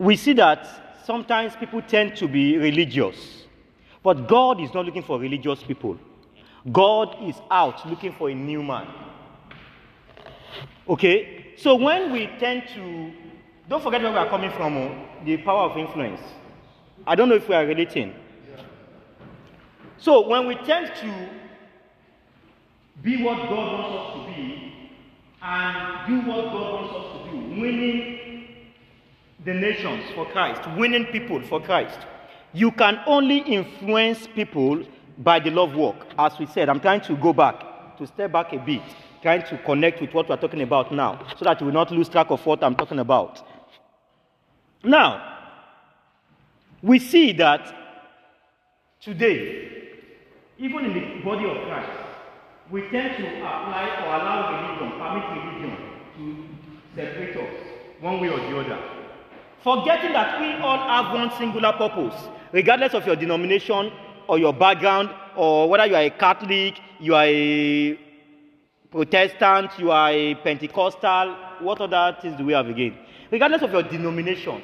we 0.00 0.16
see 0.16 0.32
that 0.32 0.66
sometimes 1.04 1.54
people 1.56 1.82
tend 1.82 2.16
to 2.16 2.26
be 2.26 2.56
religious, 2.56 3.44
but 4.02 4.26
God 4.26 4.58
is 4.58 4.72
not 4.72 4.86
looking 4.86 5.02
for 5.02 5.20
religious 5.20 5.62
people. 5.62 5.98
God 6.72 7.16
is 7.22 7.36
out 7.50 7.86
looking 7.88 8.14
for 8.14 8.30
a 8.30 8.34
new 8.34 8.62
man. 8.62 8.88
Okay? 10.88 11.52
So 11.58 11.74
when 11.74 12.12
we 12.12 12.28
tend 12.38 12.62
to, 12.74 13.12
don't 13.68 13.82
forget 13.82 14.00
where 14.00 14.10
we 14.10 14.16
are 14.16 14.28
coming 14.30 14.50
from, 14.52 14.78
oh, 14.78 15.06
the 15.26 15.36
power 15.36 15.70
of 15.70 15.76
influence. 15.76 16.20
I 17.06 17.14
don't 17.14 17.28
know 17.28 17.34
if 17.34 17.46
we 17.46 17.54
are 17.54 17.66
relating. 17.66 18.14
So 19.98 20.26
when 20.26 20.46
we 20.46 20.54
tend 20.54 20.92
to 20.96 21.28
be 23.02 23.22
what 23.22 23.36
God 23.36 23.80
wants 23.80 23.98
us 23.98 24.14
to 24.14 24.34
be 24.34 24.90
and 25.42 26.06
do 26.08 26.30
what 26.30 26.44
God 26.46 26.72
wants 26.72 26.94
us 26.94 27.26
to 27.26 27.32
do, 27.32 27.36
meaning 27.36 28.29
the 29.44 29.54
nations 29.54 30.04
for 30.14 30.26
Christ, 30.26 30.60
winning 30.76 31.06
people 31.06 31.40
for 31.42 31.60
Christ. 31.60 31.98
You 32.52 32.70
can 32.72 32.98
only 33.06 33.38
influence 33.38 34.26
people 34.26 34.84
by 35.18 35.38
the 35.38 35.50
love 35.50 35.74
work. 35.74 36.06
As 36.18 36.38
we 36.38 36.46
said, 36.46 36.68
I'm 36.68 36.80
trying 36.80 37.00
to 37.02 37.16
go 37.16 37.32
back, 37.32 37.96
to 37.98 38.06
step 38.06 38.32
back 38.32 38.52
a 38.52 38.58
bit, 38.58 38.82
trying 39.22 39.42
to 39.46 39.58
connect 39.58 40.00
with 40.00 40.12
what 40.12 40.28
we're 40.28 40.36
talking 40.36 40.62
about 40.62 40.92
now, 40.92 41.26
so 41.38 41.44
that 41.44 41.60
you 41.60 41.66
will 41.66 41.72
not 41.72 41.90
lose 41.90 42.08
track 42.08 42.30
of 42.30 42.44
what 42.44 42.62
I'm 42.62 42.74
talking 42.74 42.98
about. 42.98 43.46
Now, 44.82 45.38
we 46.82 46.98
see 46.98 47.32
that 47.32 47.74
today, 49.00 49.68
even 50.58 50.86
in 50.86 50.92
the 50.94 51.24
body 51.24 51.44
of 51.44 51.66
Christ, 51.66 51.90
we 52.70 52.82
tend 52.88 53.16
to 53.16 53.26
apply 53.26 54.04
or 54.04 54.14
allow 54.14 54.38
religion, 54.52 54.98
permit 54.98 55.44
religion 55.44 55.76
to 56.16 56.46
separate 56.94 57.36
us 57.36 57.66
one 58.00 58.20
way 58.20 58.28
or 58.28 58.38
the 58.38 58.58
other. 58.58 58.99
Forgetting 59.62 60.12
that 60.12 60.40
we 60.40 60.54
all 60.62 60.78
have 60.78 61.14
one 61.14 61.30
singular 61.36 61.72
purpose, 61.72 62.14
regardless 62.52 62.94
of 62.94 63.06
your 63.06 63.16
denomination 63.16 63.92
or 64.26 64.38
your 64.38 64.54
background, 64.54 65.10
or 65.36 65.68
whether 65.68 65.84
you 65.86 65.94
are 65.94 66.02
a 66.02 66.10
Catholic, 66.10 66.80
you 66.98 67.14
are 67.14 67.26
a 67.26 67.98
Protestant, 68.90 69.70
you 69.78 69.90
are 69.90 70.10
a 70.10 70.34
Pentecostal, 70.36 71.36
what 71.60 71.80
other 71.80 72.16
things 72.20 72.36
do 72.36 72.44
we 72.44 72.54
have 72.54 72.68
again? 72.68 72.96
Regardless 73.30 73.62
of 73.62 73.70
your 73.70 73.82
denomination, 73.82 74.62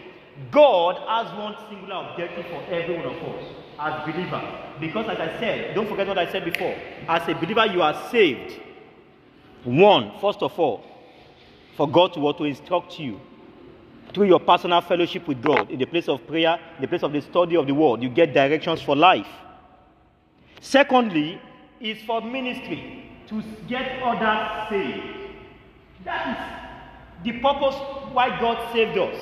God 0.51 0.97
has 1.07 1.33
one 1.39 1.57
singular 1.69 2.09
objective 2.09 2.47
for 2.47 2.63
every 2.73 2.97
one 2.97 3.07
of 3.07 3.23
us 3.23 3.45
as 3.79 4.05
believers. 4.15 4.45
Because, 4.81 5.07
as 5.09 5.19
I 5.19 5.39
said, 5.39 5.75
don't 5.75 5.89
forget 5.89 6.07
what 6.09 6.19
I 6.19 6.31
said 6.31 6.45
before. 6.45 6.75
As 7.07 7.29
a 7.29 7.35
believer, 7.35 7.67
you 7.67 7.83
are 7.83 8.09
saved. 8.11 8.61
One, 9.65 10.13
first 10.21 10.43
of 10.43 10.59
all, 10.59 10.85
for 11.77 11.89
God 11.89 12.15
to, 12.15 12.33
to 12.33 12.45
instruct 12.45 12.99
you 12.99 13.21
through 14.17 14.27
your 14.27 14.41
personal 14.41 14.81
fellowship 14.81 15.29
with 15.29 15.43
God 15.43 15.71
in 15.71 15.79
the 15.79 15.85
place 15.85 16.09
of 16.09 16.27
prayer, 16.27 16.59
in 16.77 16.81
the 16.81 16.89
place 16.89 17.03
of 17.03 17.13
the 17.13 17.21
study 17.21 17.55
of 17.55 17.67
the 17.67 17.75
word. 17.75 18.03
You 18.03 18.09
get 18.09 18.33
directions 18.33 18.81
for 18.81 18.97
life. 18.97 19.27
Secondly, 20.59 21.39
is 21.81 22.03
for 22.05 22.23
ministry 22.23 23.11
to 23.29 23.43
get 23.69 24.03
others 24.03 24.71
saved. 24.71 25.35
That 26.05 26.31
is 26.31 27.25
the 27.25 27.33
purpose 27.41 27.75
why 28.15 28.41
God 28.41 28.73
saved 28.73 28.97
us. 28.97 29.21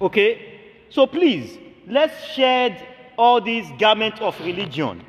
Okay? 0.00 0.60
So 0.88 1.08
please, 1.08 1.58
let's 1.88 2.14
shed 2.26 2.86
all 3.18 3.40
these 3.40 3.66
garments 3.76 4.20
of 4.20 4.38
religion 4.38 5.02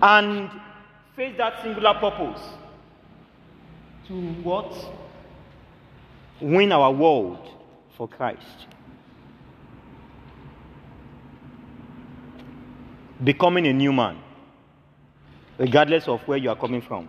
and 0.00 0.50
face 1.14 1.36
that 1.36 1.62
singular 1.62 1.92
purpose 1.92 2.40
to 4.08 4.14
what? 4.42 4.72
Win 6.40 6.72
our 6.72 6.90
world 6.90 7.38
for 7.96 8.08
Christ. 8.08 8.66
Becoming 13.22 13.66
a 13.66 13.72
new 13.72 13.92
man, 13.92 14.18
regardless 15.58 16.08
of 16.08 16.20
where 16.22 16.38
you 16.38 16.48
are 16.48 16.56
coming 16.56 16.80
from. 16.80 17.08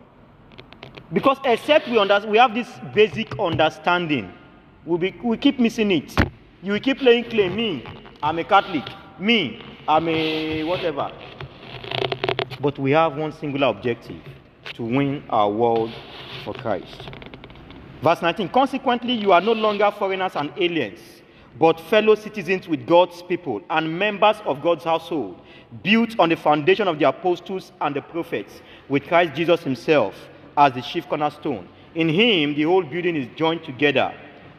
Because 1.13 1.37
except 1.45 1.87
we, 1.87 1.97
under, 1.97 2.25
we 2.27 2.37
have 2.37 2.53
this 2.53 2.67
basic 2.93 3.37
understanding, 3.39 4.33
we, 4.85 4.97
be, 4.97 5.15
we 5.23 5.37
keep 5.37 5.59
missing 5.59 5.91
it. 5.91 6.13
You 6.61 6.79
keep 6.79 6.99
playing 6.99 7.25
claim, 7.25 7.55
me, 7.55 7.85
I'm 8.21 8.39
a 8.39 8.43
Catholic, 8.43 8.83
me, 9.19 9.61
I'm 9.87 10.07
a 10.07 10.63
whatever. 10.63 11.11
But 12.59 12.77
we 12.77 12.91
have 12.91 13.15
one 13.15 13.31
singular 13.31 13.67
objective 13.67 14.21
to 14.73 14.83
win 14.83 15.23
our 15.29 15.49
world 15.49 15.91
for 16.43 16.53
Christ. 16.53 17.09
Verse 18.01 18.21
19 18.21 18.49
Consequently, 18.49 19.13
you 19.13 19.31
are 19.31 19.41
no 19.41 19.53
longer 19.53 19.91
foreigners 19.91 20.35
and 20.35 20.51
aliens, 20.57 20.99
but 21.59 21.79
fellow 21.79 22.15
citizens 22.15 22.67
with 22.67 22.87
God's 22.87 23.21
people 23.21 23.61
and 23.69 23.97
members 23.97 24.37
of 24.45 24.61
God's 24.61 24.83
household, 24.83 25.39
built 25.83 26.17
on 26.19 26.29
the 26.29 26.35
foundation 26.35 26.87
of 26.87 26.97
the 26.97 27.07
apostles 27.07 27.71
and 27.81 27.95
the 27.95 28.01
prophets, 28.01 28.61
with 28.89 29.03
Christ 29.03 29.35
Jesus 29.35 29.61
himself 29.61 30.15
as 30.57 30.73
the 30.73 30.81
chief 30.81 31.07
cornerstone. 31.07 31.67
In 31.93 32.09
him, 32.09 32.55
the 32.55 32.63
whole 32.63 32.83
building 32.83 33.15
is 33.15 33.27
joined 33.35 33.63
together 33.63 34.13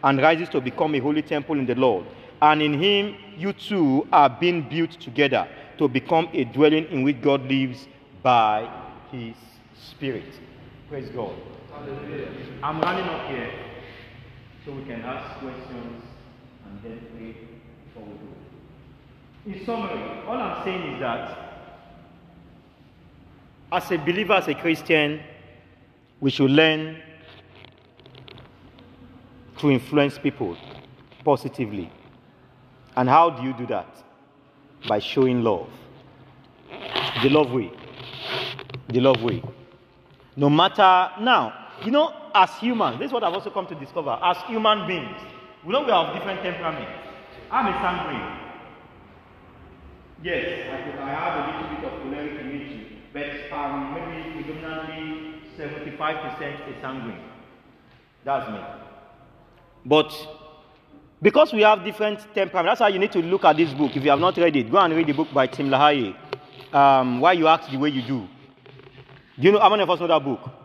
and 0.04 0.20
rises 0.20 0.48
to 0.50 0.60
become 0.60 0.94
a 0.94 0.98
holy 0.98 1.22
temple 1.22 1.58
in 1.58 1.66
the 1.66 1.74
Lord. 1.74 2.04
And 2.40 2.60
in 2.60 2.74
him, 2.80 3.16
you 3.36 3.52
too 3.52 4.06
are 4.12 4.28
being 4.28 4.68
built 4.68 4.92
together 4.92 5.48
to 5.78 5.88
become 5.88 6.28
a 6.32 6.44
dwelling 6.44 6.86
in 6.86 7.02
which 7.02 7.20
God 7.22 7.42
lives 7.48 7.88
by 8.22 8.70
his 9.10 9.34
Spirit. 9.74 10.24
Praise 10.88 11.08
God. 11.10 11.32
I'm 12.62 12.80
running 12.80 13.04
up 13.06 13.28
here 13.28 13.50
so 14.64 14.72
we 14.72 14.84
can 14.84 15.02
ask 15.02 15.40
questions 15.40 16.04
and 16.64 16.82
then 16.82 17.00
pray 17.16 17.36
before 17.86 18.08
we 18.08 19.52
go. 19.52 19.58
In 19.58 19.66
summary, 19.66 20.26
all 20.28 20.36
I'm 20.36 20.64
saying 20.64 20.94
is 20.94 21.00
that 21.00 21.38
as 23.72 23.90
a 23.90 23.96
believer, 23.96 24.34
as 24.34 24.48
a 24.48 24.54
Christian, 24.54 25.20
we 26.20 26.30
should 26.30 26.50
learn 26.50 26.98
to 29.58 29.70
influence 29.70 30.18
people 30.18 30.56
positively. 31.24 31.90
And 32.96 33.08
how 33.08 33.30
do 33.30 33.42
you 33.42 33.54
do 33.54 33.66
that? 33.66 33.88
By 34.86 34.98
showing 34.98 35.42
love. 35.42 35.68
The 37.22 37.28
love 37.28 37.50
way. 37.50 37.72
The 38.88 39.00
love 39.00 39.22
way. 39.22 39.42
No 40.36 40.48
matter 40.48 41.10
now, 41.20 41.61
you 41.84 41.90
know, 41.90 42.14
as 42.34 42.50
humans, 42.58 42.98
this 42.98 43.06
is 43.08 43.12
what 43.12 43.24
I've 43.24 43.32
also 43.32 43.50
come 43.50 43.66
to 43.66 43.74
discover. 43.74 44.18
As 44.22 44.36
human 44.48 44.86
beings, 44.86 45.20
we 45.64 45.72
know 45.72 45.82
we 45.82 45.90
have 45.90 46.14
different 46.14 46.42
temperaments. 46.42 46.90
I'm 47.50 47.66
a 47.66 47.72
sanguine. 47.80 48.38
Yes, 50.22 50.70
I, 50.72 50.90
could, 50.90 51.00
I 51.00 51.10
have 51.10 51.34
a 51.36 51.62
little 51.62 51.76
bit 51.76 51.92
of 51.92 52.02
choleric 52.02 52.40
in 52.40 52.48
me, 52.48 53.02
but 53.12 53.52
um, 53.56 53.94
maybe 53.94 54.42
predominantly 54.44 55.40
75% 55.58 56.78
a 56.78 56.80
sanguine. 56.80 57.22
That's 58.24 58.48
me. 58.50 58.58
But 59.84 60.12
because 61.20 61.52
we 61.52 61.62
have 61.62 61.84
different 61.84 62.20
temperaments, 62.34 62.70
that's 62.70 62.80
why 62.80 62.88
you 62.88 62.98
need 62.98 63.12
to 63.12 63.18
look 63.20 63.44
at 63.44 63.56
this 63.56 63.72
book. 63.74 63.96
If 63.96 64.04
you 64.04 64.10
have 64.10 64.20
not 64.20 64.36
read 64.36 64.56
it, 64.56 64.70
go 64.70 64.78
and 64.78 64.94
read 64.94 65.06
the 65.08 65.12
book 65.12 65.28
by 65.32 65.46
Tim 65.46 65.68
LaHaye. 65.68 66.16
Um, 66.72 67.20
why 67.20 67.32
you 67.32 67.48
act 67.48 67.70
the 67.70 67.76
way 67.76 67.90
you 67.90 68.02
do. 68.02 68.28
Do 69.38 69.42
you 69.42 69.52
know 69.52 69.60
how 69.60 69.68
many 69.68 69.82
of 69.82 69.90
us 69.90 70.00
know 70.00 70.06
that 70.06 70.24
book? 70.24 70.61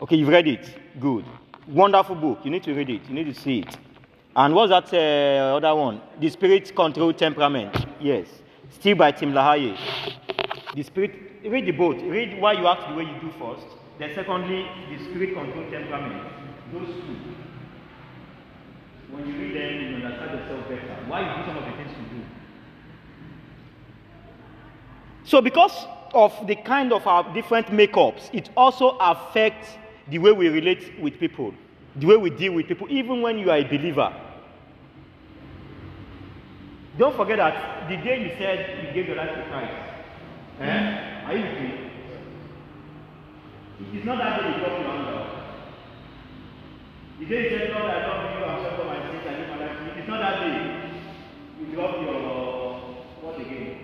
Okay, 0.00 0.16
you've 0.16 0.28
read 0.28 0.48
it. 0.48 0.78
Good. 1.00 1.24
Wonderful 1.68 2.16
book. 2.16 2.40
You 2.44 2.50
need 2.50 2.62
to 2.64 2.74
read 2.74 2.90
it. 2.90 3.02
You 3.08 3.14
need 3.14 3.32
to 3.32 3.40
see 3.40 3.60
it. 3.60 3.76
And 4.36 4.54
what's 4.54 4.70
that 4.70 4.92
uh, 4.92 5.56
other 5.56 5.74
one? 5.74 6.00
The 6.18 6.28
Spirit 6.30 6.74
Control 6.74 7.12
Temperament. 7.12 7.86
Yes. 8.00 8.26
Still 8.70 8.96
by 8.96 9.12
Tim 9.12 9.32
LaHaye. 9.32 9.78
The 10.74 10.82
Spirit, 10.82 11.12
read 11.44 11.66
the 11.66 11.70
both. 11.70 12.02
Read 12.02 12.40
why 12.40 12.54
you 12.54 12.66
act 12.66 12.88
the 12.88 12.96
way 12.96 13.04
you 13.04 13.20
do 13.20 13.30
first. 13.38 13.66
Then 13.98 14.10
secondly, 14.14 14.66
the 14.90 15.04
Spirit 15.04 15.34
Control 15.34 15.70
Temperament. 15.70 16.28
Those 16.72 16.88
two. 16.88 17.16
When 19.10 19.28
you 19.28 19.34
read 19.34 19.54
them, 19.54 20.00
you 20.00 20.04
understand 20.04 20.40
yourself 20.40 20.68
better. 20.68 20.96
Why 21.06 21.20
you 21.20 21.42
do 21.42 21.46
some 21.46 21.56
of 21.58 21.64
the 21.64 21.70
things 21.70 21.90
you 21.92 22.18
do. 22.18 22.24
So 25.22 25.40
because 25.40 25.86
of 26.12 26.46
the 26.48 26.56
kind 26.56 26.92
of 26.92 27.06
our 27.06 27.32
different 27.32 27.68
makeups, 27.68 28.30
it 28.32 28.50
also 28.56 28.96
affects 29.00 29.68
the 30.08 30.18
way 30.18 30.32
we 30.32 30.48
relate 30.48 30.98
with 31.00 31.18
people, 31.18 31.54
the 31.96 32.06
way 32.06 32.16
we 32.16 32.30
deal 32.30 32.52
with 32.52 32.66
people, 32.66 32.86
even 32.90 33.22
when 33.22 33.38
you 33.38 33.50
are 33.50 33.58
a 33.58 33.64
believer. 33.64 34.12
Don't 36.98 37.16
forget 37.16 37.38
that 37.38 37.88
the 37.88 37.96
day 37.96 38.22
you 38.22 38.30
said 38.38 38.86
you 38.86 38.92
gave 38.92 39.08
your 39.08 39.16
life 39.16 39.30
to 39.34 39.42
Christ, 39.50 39.72
eh? 40.60 41.24
are 41.26 41.36
you 41.36 41.42
with 41.42 41.60
me? 41.60 41.90
It 43.80 43.98
is 43.98 44.04
not 44.04 44.18
that 44.18 44.40
day 44.40 44.48
you 44.54 44.60
got 44.60 44.78
anger. 44.78 45.30
The 47.18 47.26
day 47.26 47.42
you 47.42 47.58
said, 47.58 47.70
Lord, 47.70 47.90
I 47.90 48.06
love 48.06 48.38
you, 48.38 48.44
I'm 48.44 48.62
sorry 48.62 48.76
for 48.76 48.84
my 48.84 49.10
sins, 49.10 49.26
I 49.26 49.34
give 49.34 49.48
my 49.48 49.66
life 49.66 49.78
to 49.78 49.84
you. 49.84 49.90
It 49.90 50.02
is 50.02 50.08
not 50.08 50.20
that 50.20 50.40
day 50.40 50.84
you 51.60 51.74
drop 51.74 51.94
your, 52.00 52.20
what 53.22 53.40
again? 53.40 53.78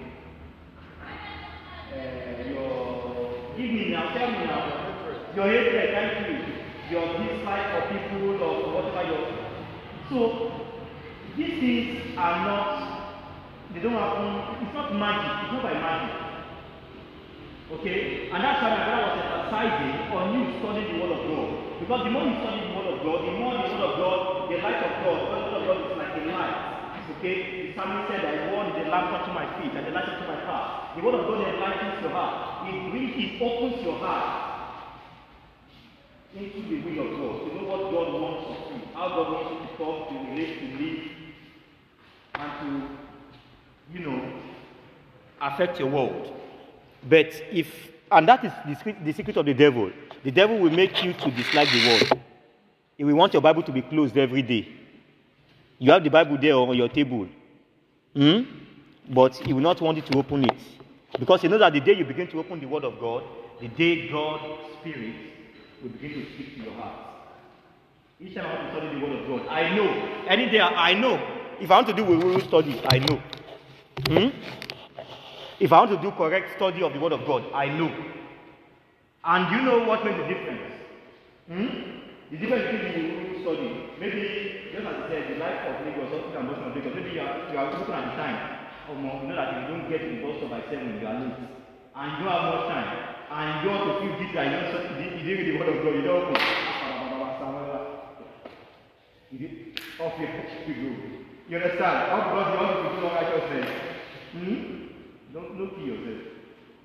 uh, 1.92 2.48
your 2.48 3.56
give 3.56 3.70
me 3.70 3.90
now, 3.90 4.12
tell 4.14 4.30
me 4.30 4.44
now, 4.46 4.79
your 5.36 5.46
hatred, 5.46 5.90
thank 5.94 6.28
you, 6.28 6.34
your 6.90 7.06
dislike 7.18 7.66
for 7.70 7.82
people 7.92 8.42
or 8.42 8.74
whatever 8.74 9.08
your 9.08 9.22
so 10.10 10.50
these 11.36 11.60
things 11.60 12.18
are 12.18 12.44
not 12.44 12.90
they 13.72 13.80
don't 13.80 13.92
happen 13.92 14.50
it's 14.66 14.74
not 14.74 14.94
magic, 14.94 15.46
it's 15.46 15.52
not 15.54 15.62
by 15.62 15.74
magic. 15.74 16.30
Okay? 17.70 18.30
And 18.30 18.42
that's 18.42 18.58
why 18.62 18.70
my 18.74 18.82
brother 18.86 19.06
was 19.06 19.18
emphasizing 19.22 19.94
on 20.10 20.26
you 20.34 20.42
studying 20.58 20.90
the 20.90 20.96
word 20.98 21.14
of 21.14 21.22
God. 21.26 21.48
Because 21.78 22.00
the 22.02 22.10
more 22.10 22.26
you 22.26 22.34
study 22.42 22.66
the 22.66 22.74
word 22.74 22.90
of 22.90 22.98
God, 23.06 23.18
the 23.22 23.34
more 23.38 23.54
the 23.54 23.66
word 23.70 23.82
of 23.86 23.94
God, 23.98 24.18
the 24.50 24.58
light 24.58 24.82
of 24.82 24.94
God, 25.06 25.18
the 25.22 25.30
word 25.30 25.54
of 25.54 25.62
God 25.66 25.78
is 25.86 25.98
like 25.98 26.14
a 26.18 26.22
light. 26.34 26.58
Okay? 27.18 27.36
The 27.70 27.78
psalmist 27.78 28.10
said 28.10 28.22
the 28.26 28.50
word 28.50 28.74
is 28.74 28.78
a 28.82 28.90
lamp 28.90 29.14
unto 29.14 29.30
my 29.30 29.46
feet 29.58 29.70
and 29.74 29.86
the 29.86 29.94
light 29.94 30.06
unto 30.06 30.26
my 30.26 30.38
path. 30.46 30.98
The 30.98 31.02
word 31.02 31.14
of 31.14 31.30
God 31.30 31.46
enlightens 31.46 32.02
your 32.02 32.10
heart. 32.10 32.66
It 32.66 32.90
brings, 32.90 33.14
it 33.14 33.38
opens 33.38 33.78
your 33.86 33.98
heart. 34.02 34.49
Into 36.34 36.62
the 36.62 36.80
will 36.82 37.06
of 37.06 37.18
God, 37.18 37.50
to 37.50 37.56
know 37.56 37.68
what 37.68 37.90
God 37.90 38.20
wants 38.20 38.50
of 38.50 38.76
you, 38.76 38.82
how 38.94 39.08
God 39.08 39.32
wants 39.32 39.50
you 39.50 39.68
to 39.68 39.76
talk, 39.76 40.08
to 40.08 40.14
relate, 40.14 40.58
to 40.60 40.84
live, 40.84 41.10
and 42.34 42.52
to, 42.60 43.98
you 43.98 44.06
know, 44.06 44.32
affect 45.40 45.80
your 45.80 45.88
world. 45.90 46.32
But 47.08 47.28
if, 47.50 47.90
and 48.12 48.28
that 48.28 48.44
is 48.44 48.52
the 48.66 49.12
secret, 49.12 49.36
of 49.36 49.46
the 49.46 49.54
devil, 49.54 49.90
the 50.22 50.30
devil 50.30 50.58
will 50.58 50.70
make 50.70 51.02
you 51.02 51.12
to 51.14 51.30
dislike 51.30 51.68
the 51.70 51.86
world. 51.88 52.22
He 52.96 53.04
will 53.04 53.16
want 53.16 53.32
your 53.32 53.42
Bible 53.42 53.62
to 53.62 53.72
be 53.72 53.82
closed 53.82 54.16
every 54.16 54.42
day. 54.42 54.68
You 55.78 55.90
have 55.92 56.04
the 56.04 56.10
Bible 56.10 56.36
there 56.38 56.54
on 56.54 56.76
your 56.76 56.90
table. 56.90 57.26
Hmm? 58.14 58.42
But 59.08 59.34
he 59.36 59.52
will 59.52 59.62
not 59.62 59.80
want 59.80 59.96
you 59.96 60.02
to 60.02 60.18
open 60.18 60.44
it. 60.44 60.58
Because 61.18 61.42
he 61.42 61.48
knows 61.48 61.60
that 61.60 61.72
the 61.72 61.80
day 61.80 61.94
you 61.94 62.04
begin 62.04 62.28
to 62.28 62.38
open 62.38 62.60
the 62.60 62.66
Word 62.66 62.84
of 62.84 63.00
God, 63.00 63.24
the 63.60 63.68
day 63.68 64.08
God's 64.08 64.44
Spirit 64.78 65.29
will 65.82 65.90
begin 65.90 66.24
to 66.24 66.32
speak 66.34 66.56
to 66.56 66.64
your 66.64 66.74
heart. 66.74 66.94
Each 68.20 68.34
time 68.34 68.46
I 68.46 68.54
want 68.54 68.68
to 68.68 68.76
study 68.76 69.00
the 69.00 69.06
Word 69.06 69.20
of 69.20 69.28
God, 69.28 69.48
I 69.48 69.74
know. 69.74 69.88
Any 70.28 70.50
day 70.50 70.60
I 70.60 70.92
know. 70.94 71.16
If 71.60 71.70
I 71.70 71.76
want 71.76 71.88
to 71.88 71.94
do 71.94 72.04
will 72.04 72.40
study, 72.40 72.80
I 72.90 72.98
know. 72.98 73.22
Hmm? 74.08 74.28
If 75.58 75.72
I 75.72 75.78
want 75.80 75.90
to 75.90 76.00
do 76.00 76.10
correct 76.16 76.56
study 76.56 76.82
of 76.82 76.92
the 76.92 77.00
Word 77.00 77.12
of 77.12 77.26
God, 77.26 77.44
I 77.54 77.68
know. 77.68 77.90
And 79.24 79.56
you 79.56 79.62
know 79.62 79.84
what 79.86 80.04
makes 80.04 80.16
the 80.16 80.28
difference? 80.28 80.72
Hmm? 81.48 81.66
The 82.30 82.36
difference 82.36 82.64
between 82.64 83.34
the 83.34 83.40
study, 83.42 83.88
maybe, 83.98 84.70
just 84.72 84.86
as 84.86 84.94
I 84.94 85.08
said, 85.08 85.32
the 85.32 85.36
life 85.36 85.60
of 85.68 85.86
Lagos, 85.86 86.10
something 86.12 86.64
of 86.64 86.76
Lagos, 86.76 86.94
maybe 86.94 87.10
you 87.10 87.20
are, 87.20 87.52
you 87.52 87.58
are 87.58 87.72
looking 87.72 87.94
at 87.94 88.04
the 88.04 88.16
time. 88.16 88.38
Or 88.88 88.96
more, 88.96 89.22
you 89.22 89.28
know 89.28 89.36
that 89.36 89.62
you 89.62 89.68
don't 89.68 89.88
get 89.88 90.22
bus 90.22 90.44
by 90.50 90.60
7, 90.70 91.00
you 91.00 91.06
are 91.06 91.20
late. 91.20 91.59
And 91.96 92.22
you 92.22 92.28
have 92.28 92.42
much 92.54 92.66
time. 92.68 92.90
And 93.30 93.64
you 93.64 93.70
want 93.70 93.84
to 93.86 93.92
feel 94.00 94.20
and 94.38 94.50
you 94.50 94.60
don't, 94.72 95.18
you 95.18 95.24
didn't 95.24 95.46
read 95.46 95.54
the 95.54 95.58
Word 95.58 95.68
of 95.68 95.84
God, 95.84 95.94
you 95.94 96.02
don't 96.02 96.34
open. 96.34 96.70
You 99.30 99.38
did, 99.38 99.80
off 100.00 100.18
your 100.18 100.26
you 100.26 100.74
go. 100.74 100.90
You 101.46 101.56
understand? 101.56 102.10
All 102.10 102.34
because 102.34 102.50
you 102.50 102.58
want 102.58 102.74
to 102.82 102.98
do 102.98 103.06
all 103.06 103.14
righteousness. 103.14 103.70
Hmm? 104.34 104.90
Don't, 105.32 105.54
don't 105.54 105.70
kill 105.78 105.86
yourself. 105.86 106.30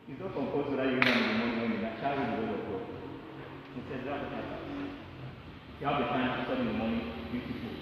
It's 0.06 0.22
not 0.22 0.34
compulsory 0.38 0.77
that 0.77 0.86
you 0.86 1.02
in 1.02 1.10
the 1.10 1.34
morning 1.41 1.57
when 1.57 1.72
you 1.73 1.90
try 1.98 2.14
with 2.14 2.30
the 2.30 2.45
word 2.45 2.53
of 2.53 2.69
God. 2.69 2.86
Instead, 3.82 4.06
that's 4.06 4.30
what 4.30 4.45
If 4.45 5.82
you 5.82 5.88
have 5.90 5.98
the 5.98 6.06
time 6.06 6.38
to 6.38 6.45
study 6.45 6.69
the 6.69 6.73
morning, 6.77 7.02
beautiful. 7.34 7.73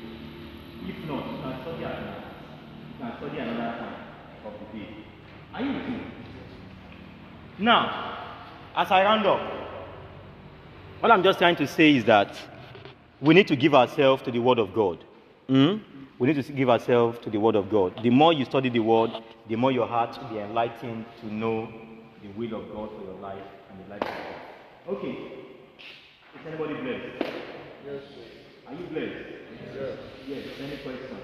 If 0.87 0.97
not, 1.11 1.27
you 1.27 1.37
can 1.43 1.55
study 1.59 1.83
at 1.83 1.99
night. 1.99 2.23
You 2.87 2.95
can 3.03 3.11
study 3.19 3.37
another 3.43 3.67
time 3.83 3.99
of 4.47 4.53
the 4.63 4.67
day. 4.71 5.03
Are 5.51 5.59
you 5.59 5.75
with 5.75 5.87
me? 5.91 6.22
Now, 7.59 8.17
as 8.75 8.89
I 8.91 9.03
round 9.03 9.25
up, 9.25 9.41
what 10.99 11.11
I'm 11.11 11.23
just 11.23 11.37
trying 11.37 11.55
to 11.57 11.67
say 11.67 11.95
is 11.95 12.05
that 12.05 12.35
we 13.21 13.33
need 13.33 13.47
to 13.49 13.55
give 13.55 13.75
ourselves 13.75 14.23
to 14.23 14.31
the 14.31 14.39
Word 14.39 14.57
of 14.59 14.73
God. 14.73 15.03
Hmm? 15.47 15.77
We 16.17 16.27
need 16.27 16.43
to 16.43 16.51
give 16.53 16.69
ourselves 16.69 17.19
to 17.19 17.29
the 17.29 17.39
Word 17.39 17.55
of 17.55 17.69
God. 17.69 18.01
The 18.01 18.09
more 18.09 18.33
you 18.33 18.45
study 18.45 18.69
the 18.69 18.79
Word, 18.79 19.11
the 19.47 19.55
more 19.55 19.71
your 19.71 19.87
heart 19.87 20.17
will 20.21 20.29
be 20.29 20.39
enlightened 20.39 21.05
to 21.21 21.33
know 21.33 21.67
the 22.21 22.29
will 22.29 22.61
of 22.61 22.73
God 22.73 22.89
for 22.97 23.03
your 23.03 23.19
life 23.19 23.43
and 23.69 23.85
the 23.85 23.89
life 23.89 24.01
of 24.01 24.07
God. 24.07 24.97
Okay. 24.97 25.11
Is 26.39 26.47
anybody 26.47 26.73
blessed? 26.75 27.33
Yes, 27.85 28.01
sir. 28.09 28.69
Are 28.69 28.73
you 28.73 28.85
blessed? 28.87 29.25
Yes. 29.75 29.99
Yes. 30.27 30.45
Any 30.59 30.77
question? 30.77 31.17